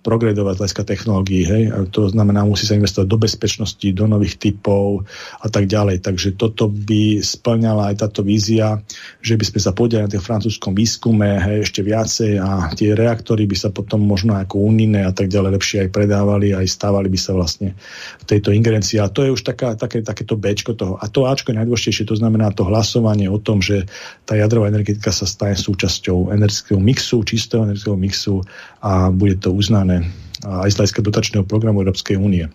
progredovať 0.00 0.56
hľadiska 0.56 0.82
technológií. 0.88 1.44
Hej? 1.44 1.62
A 1.68 1.76
to 1.92 2.08
znamená, 2.08 2.48
musí 2.48 2.64
sa 2.64 2.72
investovať 2.72 3.04
do 3.04 3.20
bezpečnosti, 3.20 3.88
do 3.92 4.08
nových 4.08 4.40
typov 4.40 5.04
a 5.44 5.46
tak 5.52 5.68
ďalej. 5.68 6.00
Takže 6.00 6.40
toto 6.40 6.72
by 6.72 7.20
splňala 7.20 7.92
aj 7.92 8.00
táto 8.00 8.24
vízia, 8.24 8.80
že 9.20 9.36
by 9.36 9.44
sme 9.44 9.60
sa 9.60 9.76
podiali 9.76 10.08
na 10.08 10.10
tým 10.10 10.24
francúzskom 10.24 10.72
výskume 10.72 11.36
hej, 11.44 11.68
ešte 11.68 11.84
viacej 11.84 12.40
a 12.40 12.72
tie 12.72 12.96
reaktory 12.96 13.44
by 13.44 13.56
sa 13.60 13.68
potom 13.68 14.00
možno 14.08 14.40
ako 14.40 14.64
unijné 14.64 15.04
a 15.04 15.12
tak 15.12 15.28
ďalej 15.28 15.60
lepšie 15.60 15.78
aj 15.86 15.90
predávali, 15.92 16.56
aj 16.56 16.64
stávali 16.64 17.12
by 17.12 17.18
sa 17.20 17.36
vlastne 17.36 17.76
v 18.20 18.24
tejto 18.24 18.56
ingerencii. 18.56 19.04
A 19.04 19.12
to 19.12 19.28
je 19.28 19.36
už 19.36 19.44
taká, 19.44 19.76
také, 19.76 20.00
takéto 20.00 20.40
Bčko 20.40 20.72
toho. 20.72 20.96
A 20.96 21.12
to 21.12 21.28
Ačko 21.28 21.52
je 21.52 21.60
najdôležitejšie, 21.60 22.08
to 22.08 22.16
znamená 22.16 22.48
to 22.56 22.64
hlasovanie 22.64 23.28
o 23.28 23.36
tom, 23.36 23.60
že 23.60 23.84
tá 24.24 24.32
jadrová 24.32 24.72
energetika 24.72 25.12
sa 25.12 25.28
stane 25.28 25.60
súčasťou 25.60 26.32
energetického 26.32 26.80
mixu, 26.80 27.20
čistého 27.20 27.68
energetického 27.68 28.00
mixu 28.00 28.40
a 28.82 29.10
bude 29.14 29.38
to 29.38 29.54
uznané 29.54 30.10
aj 30.42 30.74
z 30.74 30.78
hľadiska 30.78 31.00
dotačného 31.06 31.44
programu 31.46 31.86
Európskej 31.86 32.18
únie. 32.18 32.50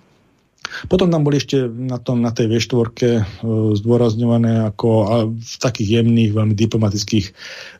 Potom 0.91 1.07
tam 1.07 1.23
boli 1.23 1.39
ešte 1.39 1.63
na, 1.67 1.95
tom, 1.95 2.19
na 2.19 2.35
tej 2.35 2.51
V4 2.51 2.75
e, 2.75 3.21
zdôrazňované 3.79 4.67
ako 4.67 4.89
a 5.07 5.15
v 5.31 5.55
takých 5.63 6.01
jemných, 6.01 6.35
veľmi 6.35 6.51
diplomatických 6.53 7.25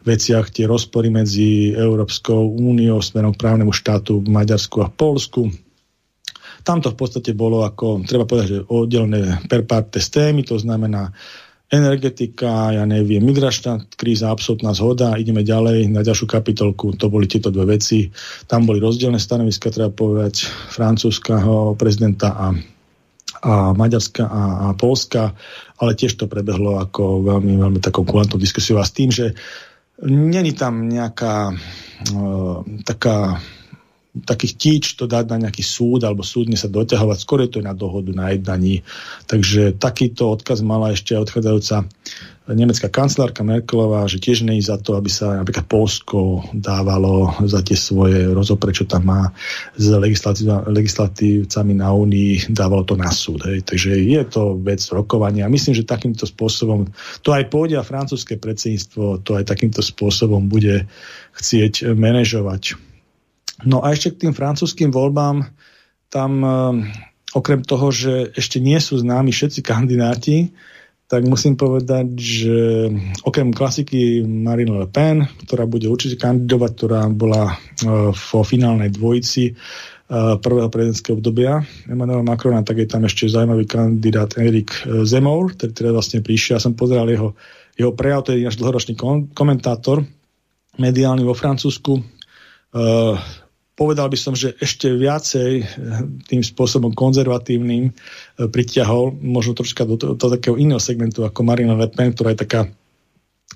veciach 0.08 0.56
tie 0.56 0.66
rozpory 0.66 1.12
medzi 1.12 1.76
Európskou 1.76 2.56
úniou 2.56 3.04
smerom 3.04 3.36
k 3.36 3.42
právnemu 3.44 3.76
štátu 3.76 4.24
v 4.24 4.32
Maďarsku 4.32 4.78
a 4.80 4.88
v 4.88 4.96
Polsku. 4.96 5.42
Tam 6.64 6.80
to 6.80 6.92
v 6.92 7.00
podstate 7.00 7.32
bolo 7.36 7.64
ako, 7.64 8.08
treba 8.08 8.28
povedať, 8.28 8.48
že 8.48 8.66
oddelené 8.68 9.44
per 9.52 9.68
partes 9.68 10.08
témy, 10.08 10.48
to 10.48 10.56
znamená 10.56 11.12
energetika, 11.68 12.72
ja 12.72 12.88
neviem, 12.88 13.20
migračná 13.20 13.84
kríza, 14.00 14.32
absolútna 14.32 14.72
zhoda, 14.72 15.20
ideme 15.20 15.44
ďalej 15.44 15.92
na 15.92 16.00
ďalšiu 16.00 16.24
kapitolku, 16.24 16.96
to 16.96 17.12
boli 17.12 17.28
tieto 17.28 17.52
dve 17.52 17.76
veci. 17.76 18.08
Tam 18.48 18.64
boli 18.64 18.80
rozdielne 18.80 19.20
stanoviska, 19.20 19.76
treba 19.76 19.92
povedať, 19.92 20.48
francúzského 20.48 21.76
prezidenta 21.76 22.32
a, 22.40 22.48
a 23.44 23.54
Maďarska 23.76 24.24
a, 24.24 24.44
a 24.64 24.68
Polska, 24.80 25.36
ale 25.84 25.92
tiež 25.92 26.16
to 26.16 26.32
prebehlo 26.32 26.80
ako 26.80 27.28
veľmi, 27.36 27.60
veľmi 27.60 27.80
takou 27.84 28.08
kulantnou 28.08 28.40
diskusiou 28.40 28.80
a 28.80 28.88
s 28.88 28.96
tým, 28.96 29.12
že 29.12 29.36
není 30.08 30.56
tam 30.56 30.88
nejaká 30.88 31.52
uh, 31.52 32.64
taká 32.88 33.44
takých 34.24 34.54
tíč 34.58 34.84
to 34.96 35.06
dať 35.06 35.30
na 35.30 35.48
nejaký 35.48 35.62
súd 35.66 36.06
alebo 36.08 36.24
súdne 36.24 36.56
sa 36.56 36.72
doťahovať, 36.72 37.18
skôr 37.20 37.46
je 37.46 37.58
to 37.58 37.60
na 37.62 37.76
dohodu, 37.76 38.10
na 38.16 38.34
jednaní. 38.34 38.82
Takže 39.30 39.76
takýto 39.76 40.32
odkaz 40.32 40.64
mala 40.64 40.96
ešte 40.96 41.18
odchádzajúca 41.18 41.86
nemecká 42.56 42.88
kancelárka 42.88 43.44
Merkelová, 43.44 44.08
že 44.08 44.24
tiež 44.24 44.48
nie 44.48 44.64
za 44.64 44.80
to, 44.80 44.96
aby 44.96 45.12
sa 45.12 45.36
napríklad 45.36 45.68
Polsko 45.68 46.48
dávalo 46.56 47.36
za 47.44 47.60
tie 47.60 47.76
svoje 47.76 48.32
rozopre, 48.32 48.72
čo 48.72 48.88
tam 48.88 49.12
má 49.12 49.22
s 49.76 49.92
legislatívcami 50.72 51.74
na 51.76 51.92
Únii, 51.92 52.48
dávalo 52.48 52.88
to 52.88 52.96
na 52.96 53.12
súd. 53.12 53.44
Hej. 53.44 53.68
Takže 53.68 54.00
je 54.00 54.24
to 54.24 54.56
vec 54.64 54.80
rokovania. 54.96 55.52
Myslím, 55.52 55.76
že 55.76 55.84
takýmto 55.84 56.24
spôsobom 56.24 56.88
to 57.20 57.36
aj 57.36 57.52
pôjde 57.52 57.76
a 57.76 57.84
francúzske 57.84 58.40
predsedníctvo 58.40 59.28
to 59.28 59.36
aj 59.36 59.44
takýmto 59.44 59.84
spôsobom 59.84 60.48
bude 60.48 60.88
chcieť 61.36 61.92
manažovať. 61.92 62.87
No 63.66 63.82
a 63.82 63.90
ešte 63.90 64.14
k 64.14 64.28
tým 64.28 64.34
francúzským 64.38 64.94
voľbám, 64.94 65.50
tam 66.14 66.32
e, 66.46 66.50
okrem 67.34 67.66
toho, 67.66 67.90
že 67.90 68.30
ešte 68.38 68.62
nie 68.62 68.78
sú 68.78 69.02
známi 69.02 69.34
všetci 69.34 69.66
kandidáti, 69.66 70.54
tak 71.08 71.24
musím 71.24 71.56
povedať, 71.56 72.20
že 72.20 72.58
okrem 73.24 73.56
klasiky 73.56 74.28
Marine 74.28 74.76
Le 74.76 74.88
Pen, 74.92 75.24
ktorá 75.48 75.64
bude 75.64 75.88
určite 75.88 76.20
kandidovať, 76.20 76.72
ktorá 76.76 77.02
bola 77.10 77.56
e, 77.56 77.56
vo 78.14 78.42
finálnej 78.46 78.94
dvojici 78.94 79.44
e, 79.50 79.54
prvého 80.38 80.70
prezidentského 80.70 81.18
obdobia 81.18 81.64
Emmanuel 81.90 82.28
Macrona, 82.28 82.62
tak 82.62 82.84
je 82.84 82.88
tam 82.92 83.10
ešte 83.10 83.26
zaujímavý 83.26 83.66
kandidát 83.66 84.38
Erik 84.38 84.70
Zemmour, 85.08 85.58
ktorý 85.58 85.72
teda 85.74 85.92
vlastne 85.96 86.20
prišiel. 86.22 86.60
Ja 86.60 86.64
som 86.64 86.78
pozeral 86.78 87.10
jeho, 87.10 87.34
jeho 87.74 87.96
prejav, 87.96 88.28
to 88.28 88.38
je 88.38 88.46
náš 88.46 88.60
dlhoročný 88.60 88.94
komentátor 89.34 90.06
mediálny 90.78 91.26
vo 91.26 91.34
Francúzsku. 91.34 92.06
Povedal 93.78 94.10
by 94.10 94.18
som, 94.18 94.34
že 94.34 94.58
ešte 94.58 94.90
viacej 94.90 95.52
eh, 95.62 95.66
tým 96.26 96.42
spôsobom 96.42 96.98
konzervatívnym 96.98 97.84
eh, 97.88 97.94
pritiahol 98.50 99.14
možno 99.22 99.54
troška 99.54 99.86
do, 99.86 99.96
do, 99.96 100.18
do 100.18 100.28
takého 100.34 100.58
iného 100.58 100.82
segmentu 100.82 101.22
ako 101.22 101.46
Marina 101.46 101.78
Le 101.78 101.88
Pen, 101.88 102.12
ktorá 102.12 102.34
je 102.34 102.42
taká 102.42 102.62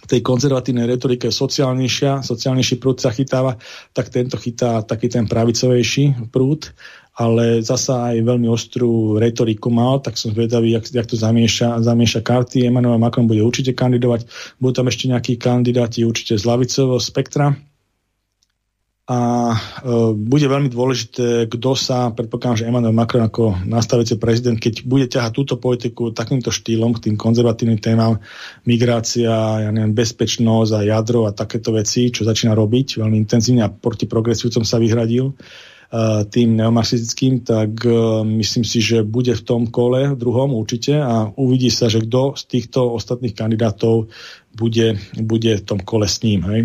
v 0.02 0.06
tej 0.08 0.22
konzervatívnej 0.24 0.88
retorike 0.88 1.30
sociálnejšia, 1.30 2.26
sociálnejší 2.26 2.82
prúd 2.82 3.04
sa 3.04 3.14
chytáva, 3.14 3.60
tak 3.94 4.10
tento 4.10 4.40
chytá 4.40 4.82
taký 4.82 5.12
ten 5.12 5.30
pravicovejší 5.30 6.32
prúd, 6.34 6.74
ale 7.14 7.62
zasa 7.62 8.16
aj 8.16 8.26
veľmi 8.26 8.50
ostrú 8.50 9.22
retoriku 9.22 9.70
mal, 9.70 10.02
tak 10.02 10.18
som 10.18 10.34
zvedavý, 10.34 10.74
jak, 10.74 10.90
jak 10.90 11.06
to 11.06 11.20
zamieša, 11.20 11.86
zamieša 11.86 12.24
karty. 12.24 12.66
Emmanuel 12.66 12.98
Macron 12.98 13.30
bude 13.30 13.46
určite 13.46 13.78
kandidovať, 13.78 14.26
budú 14.58 14.74
tam 14.82 14.90
ešte 14.90 15.12
nejakí 15.12 15.38
kandidáti 15.38 16.02
určite 16.02 16.40
z 16.40 16.44
lavicového 16.50 16.98
spektra, 16.98 17.54
a 19.12 19.18
e, 19.52 19.56
bude 20.16 20.48
veľmi 20.48 20.72
dôležité, 20.72 21.52
kto 21.52 21.76
sa, 21.76 22.16
predpokladám, 22.16 22.64
že 22.64 22.68
Emmanuel 22.72 22.96
Macron 22.96 23.28
ako 23.28 23.60
nastaviaci 23.68 24.16
prezident, 24.16 24.56
keď 24.56 24.88
bude 24.88 25.12
ťahať 25.12 25.32
túto 25.36 25.56
politiku 25.60 26.16
takýmto 26.16 26.48
štýlom 26.48 26.96
k 26.96 27.12
tým 27.12 27.16
konzervatívnym 27.20 27.84
témam, 27.84 28.24
migrácia, 28.64 29.68
ja 29.68 29.70
neviem, 29.76 29.92
bezpečnosť 29.92 30.72
a 30.72 30.82
jadro 30.88 31.28
a 31.28 31.36
takéto 31.36 31.76
veci, 31.76 32.08
čo 32.08 32.24
začína 32.24 32.56
robiť 32.56 33.04
veľmi 33.04 33.20
intenzívne 33.20 33.68
a 33.68 33.74
proti 33.74 34.08
progresívcom 34.08 34.64
sa 34.64 34.80
vyhradil 34.80 35.28
e, 35.28 35.34
tým 36.32 36.56
neomarxistickým, 36.56 37.44
tak 37.44 37.84
e, 37.84 38.24
myslím 38.40 38.64
si, 38.64 38.80
že 38.80 39.04
bude 39.04 39.36
v 39.36 39.44
tom 39.44 39.68
kole, 39.68 40.16
druhom 40.16 40.56
určite 40.56 40.96
a 40.96 41.28
uvidí 41.36 41.68
sa, 41.68 41.92
že 41.92 42.00
kto 42.00 42.40
z 42.40 42.44
týchto 42.48 42.96
ostatných 42.96 43.36
kandidátov 43.36 44.08
bude, 44.56 44.96
bude 45.20 45.52
v 45.60 45.64
tom 45.68 45.84
kole 45.84 46.08
s 46.08 46.24
ním. 46.24 46.48
Hej. 46.48 46.64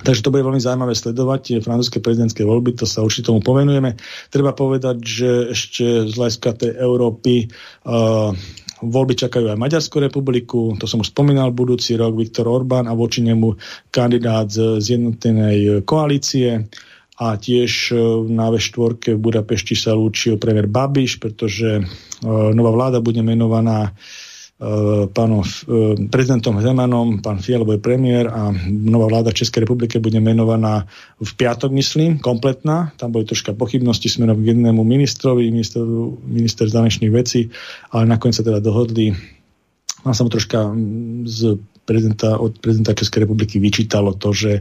Takže 0.00 0.24
to 0.24 0.32
bude 0.32 0.44
veľmi 0.44 0.60
zaujímavé 0.60 0.96
sledovať 0.96 1.40
tie 1.44 1.58
francúzske 1.60 2.00
prezidentské 2.00 2.42
voľby, 2.44 2.76
to 2.76 2.88
sa 2.88 3.04
určite 3.04 3.28
tomu 3.28 3.44
povenujeme. 3.44 4.00
Treba 4.32 4.56
povedať, 4.56 4.96
že 5.04 5.30
ešte 5.52 6.08
z 6.08 6.12
hľadiska 6.16 6.50
tej 6.56 6.72
Európy 6.80 7.52
uh, 7.84 8.32
voľby 8.80 9.14
čakajú 9.20 9.52
aj 9.52 9.60
Maďarskú 9.60 10.00
republiku, 10.00 10.72
to 10.80 10.88
som 10.88 11.04
už 11.04 11.12
spomínal, 11.12 11.52
budúci 11.52 12.00
rok 12.00 12.16
Viktor 12.16 12.48
Orbán 12.48 12.88
a 12.88 12.96
voči 12.96 13.20
nemu 13.20 13.60
kandidát 13.92 14.48
z 14.48 14.80
zjednotenej 14.80 15.84
koalície 15.84 16.64
a 17.20 17.36
tiež 17.36 17.92
uh, 17.92 18.24
na 18.24 18.48
V4 18.48 19.16
v 19.16 19.20
Budapešti 19.20 19.76
sa 19.76 19.92
lúčil 19.92 20.40
premiér 20.40 20.64
Babiš, 20.64 21.20
pretože 21.20 21.84
uh, 21.84 22.56
nová 22.56 22.72
vláda 22.72 23.04
bude 23.04 23.20
menovaná 23.20 23.92
Eh, 23.92 24.19
pánom 25.16 25.40
eh, 25.40 25.96
prezidentom 26.12 26.60
Zemanom, 26.60 27.24
pán 27.24 27.40
Fialo 27.40 27.64
premiér 27.80 28.28
a 28.28 28.52
nová 28.68 29.08
vláda 29.08 29.32
Českej 29.32 29.64
republike 29.64 29.96
bude 29.96 30.20
menovaná 30.20 30.84
v 31.16 31.32
piatok, 31.32 31.72
myslím, 31.72 32.20
kompletná. 32.20 32.92
Tam 33.00 33.08
boli 33.08 33.24
troška 33.24 33.56
pochybnosti 33.56 34.12
smerom 34.12 34.36
k 34.44 34.52
jednému 34.52 34.84
ministrovi, 34.84 35.48
minister, 35.48 35.80
minister 36.28 36.68
zahraničných 36.68 37.08
vecí, 37.08 37.48
ale 37.88 38.04
nakoniec 38.04 38.36
sa 38.36 38.44
teda 38.44 38.60
dohodli. 38.60 39.16
Mám 40.04 40.12
sa 40.12 40.24
mu 40.24 40.30
troška 40.32 40.68
mm, 40.68 41.24
s 41.24 41.56
prezidenta, 41.88 42.36
od 42.36 42.60
prezidenta 42.60 42.92
Českej 42.92 43.24
republiky 43.24 43.56
vyčítalo 43.56 44.12
to, 44.12 44.36
že 44.36 44.60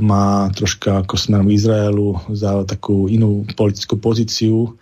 má 0.00 0.48
troška 0.56 1.04
ako 1.04 1.20
smerom 1.20 1.52
Izraelu 1.52 2.16
za 2.32 2.64
takú 2.64 3.12
inú 3.12 3.44
politickú 3.52 4.00
pozíciu, 4.00 4.72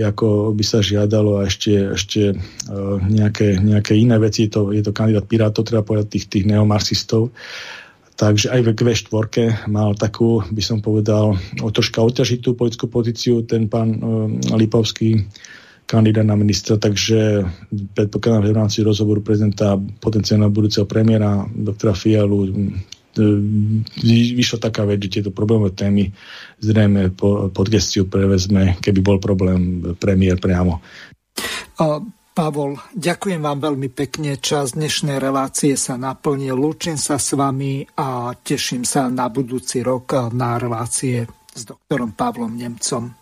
ako 0.00 0.56
by 0.56 0.64
sa 0.64 0.80
žiadalo 0.80 1.44
a 1.44 1.48
ešte, 1.48 1.92
ešte 1.92 2.32
uh, 2.32 2.96
nejaké, 3.04 3.60
nejaké 3.60 3.92
iné 3.92 4.16
veci. 4.16 4.48
Je 4.48 4.50
to, 4.56 4.72
je 4.72 4.80
to 4.80 4.96
kandidát 4.96 5.28
Pirátov, 5.28 5.68
treba 5.68 5.84
povedať, 5.84 6.16
tých, 6.16 6.26
tých 6.32 6.44
neomarxistov. 6.48 7.28
Takže 8.16 8.52
aj 8.52 8.60
v 8.64 8.68
Q4 8.72 9.68
mal 9.68 9.92
takú, 9.96 10.40
by 10.48 10.62
som 10.64 10.80
povedal, 10.80 11.36
o 11.60 11.68
troška 11.68 12.00
oťažitú 12.00 12.56
politickú 12.56 12.88
pozíciu 12.88 13.44
ten 13.44 13.68
pán 13.68 14.00
uh, 14.00 14.56
Lipovský, 14.56 15.28
kandidát 15.84 16.24
na 16.24 16.40
ministra, 16.40 16.80
takže 16.80 17.44
predpokladám, 17.92 18.48
že 18.48 18.52
v 18.54 18.60
rámci 18.64 18.78
rozhovoru 18.80 19.20
prezidenta 19.20 19.76
potenciálneho 19.76 20.48
budúceho 20.48 20.88
premiéra 20.88 21.44
doktora 21.52 21.92
Fialu 21.92 22.72
vyšla 24.36 24.58
taká 24.58 24.88
vec, 24.88 25.02
že 25.04 25.20
tieto 25.20 25.30
problémové 25.34 25.72
témy 25.76 26.12
zrejme 26.62 27.12
po, 27.12 27.52
pod 27.52 27.66
gestiu 27.68 28.08
prevezme, 28.08 28.78
keby 28.80 29.00
bol 29.04 29.18
problém 29.20 29.82
premiér 29.98 30.40
priamo. 30.40 30.80
Pavol, 32.32 32.80
ďakujem 32.96 33.44
vám 33.44 33.60
veľmi 33.60 33.92
pekne. 33.92 34.40
Čas 34.40 34.72
dnešnej 34.72 35.20
relácie 35.20 35.76
sa 35.76 36.00
naplnil. 36.00 36.56
Lúčim 36.56 36.96
sa 36.96 37.20
s 37.20 37.36
vami 37.36 37.84
a 38.00 38.32
teším 38.32 38.88
sa 38.88 39.12
na 39.12 39.28
budúci 39.28 39.84
rok 39.84 40.32
na 40.32 40.56
relácie 40.56 41.28
s 41.52 41.62
doktorom 41.68 42.16
Pavlom 42.16 42.56
Nemcom. 42.56 43.21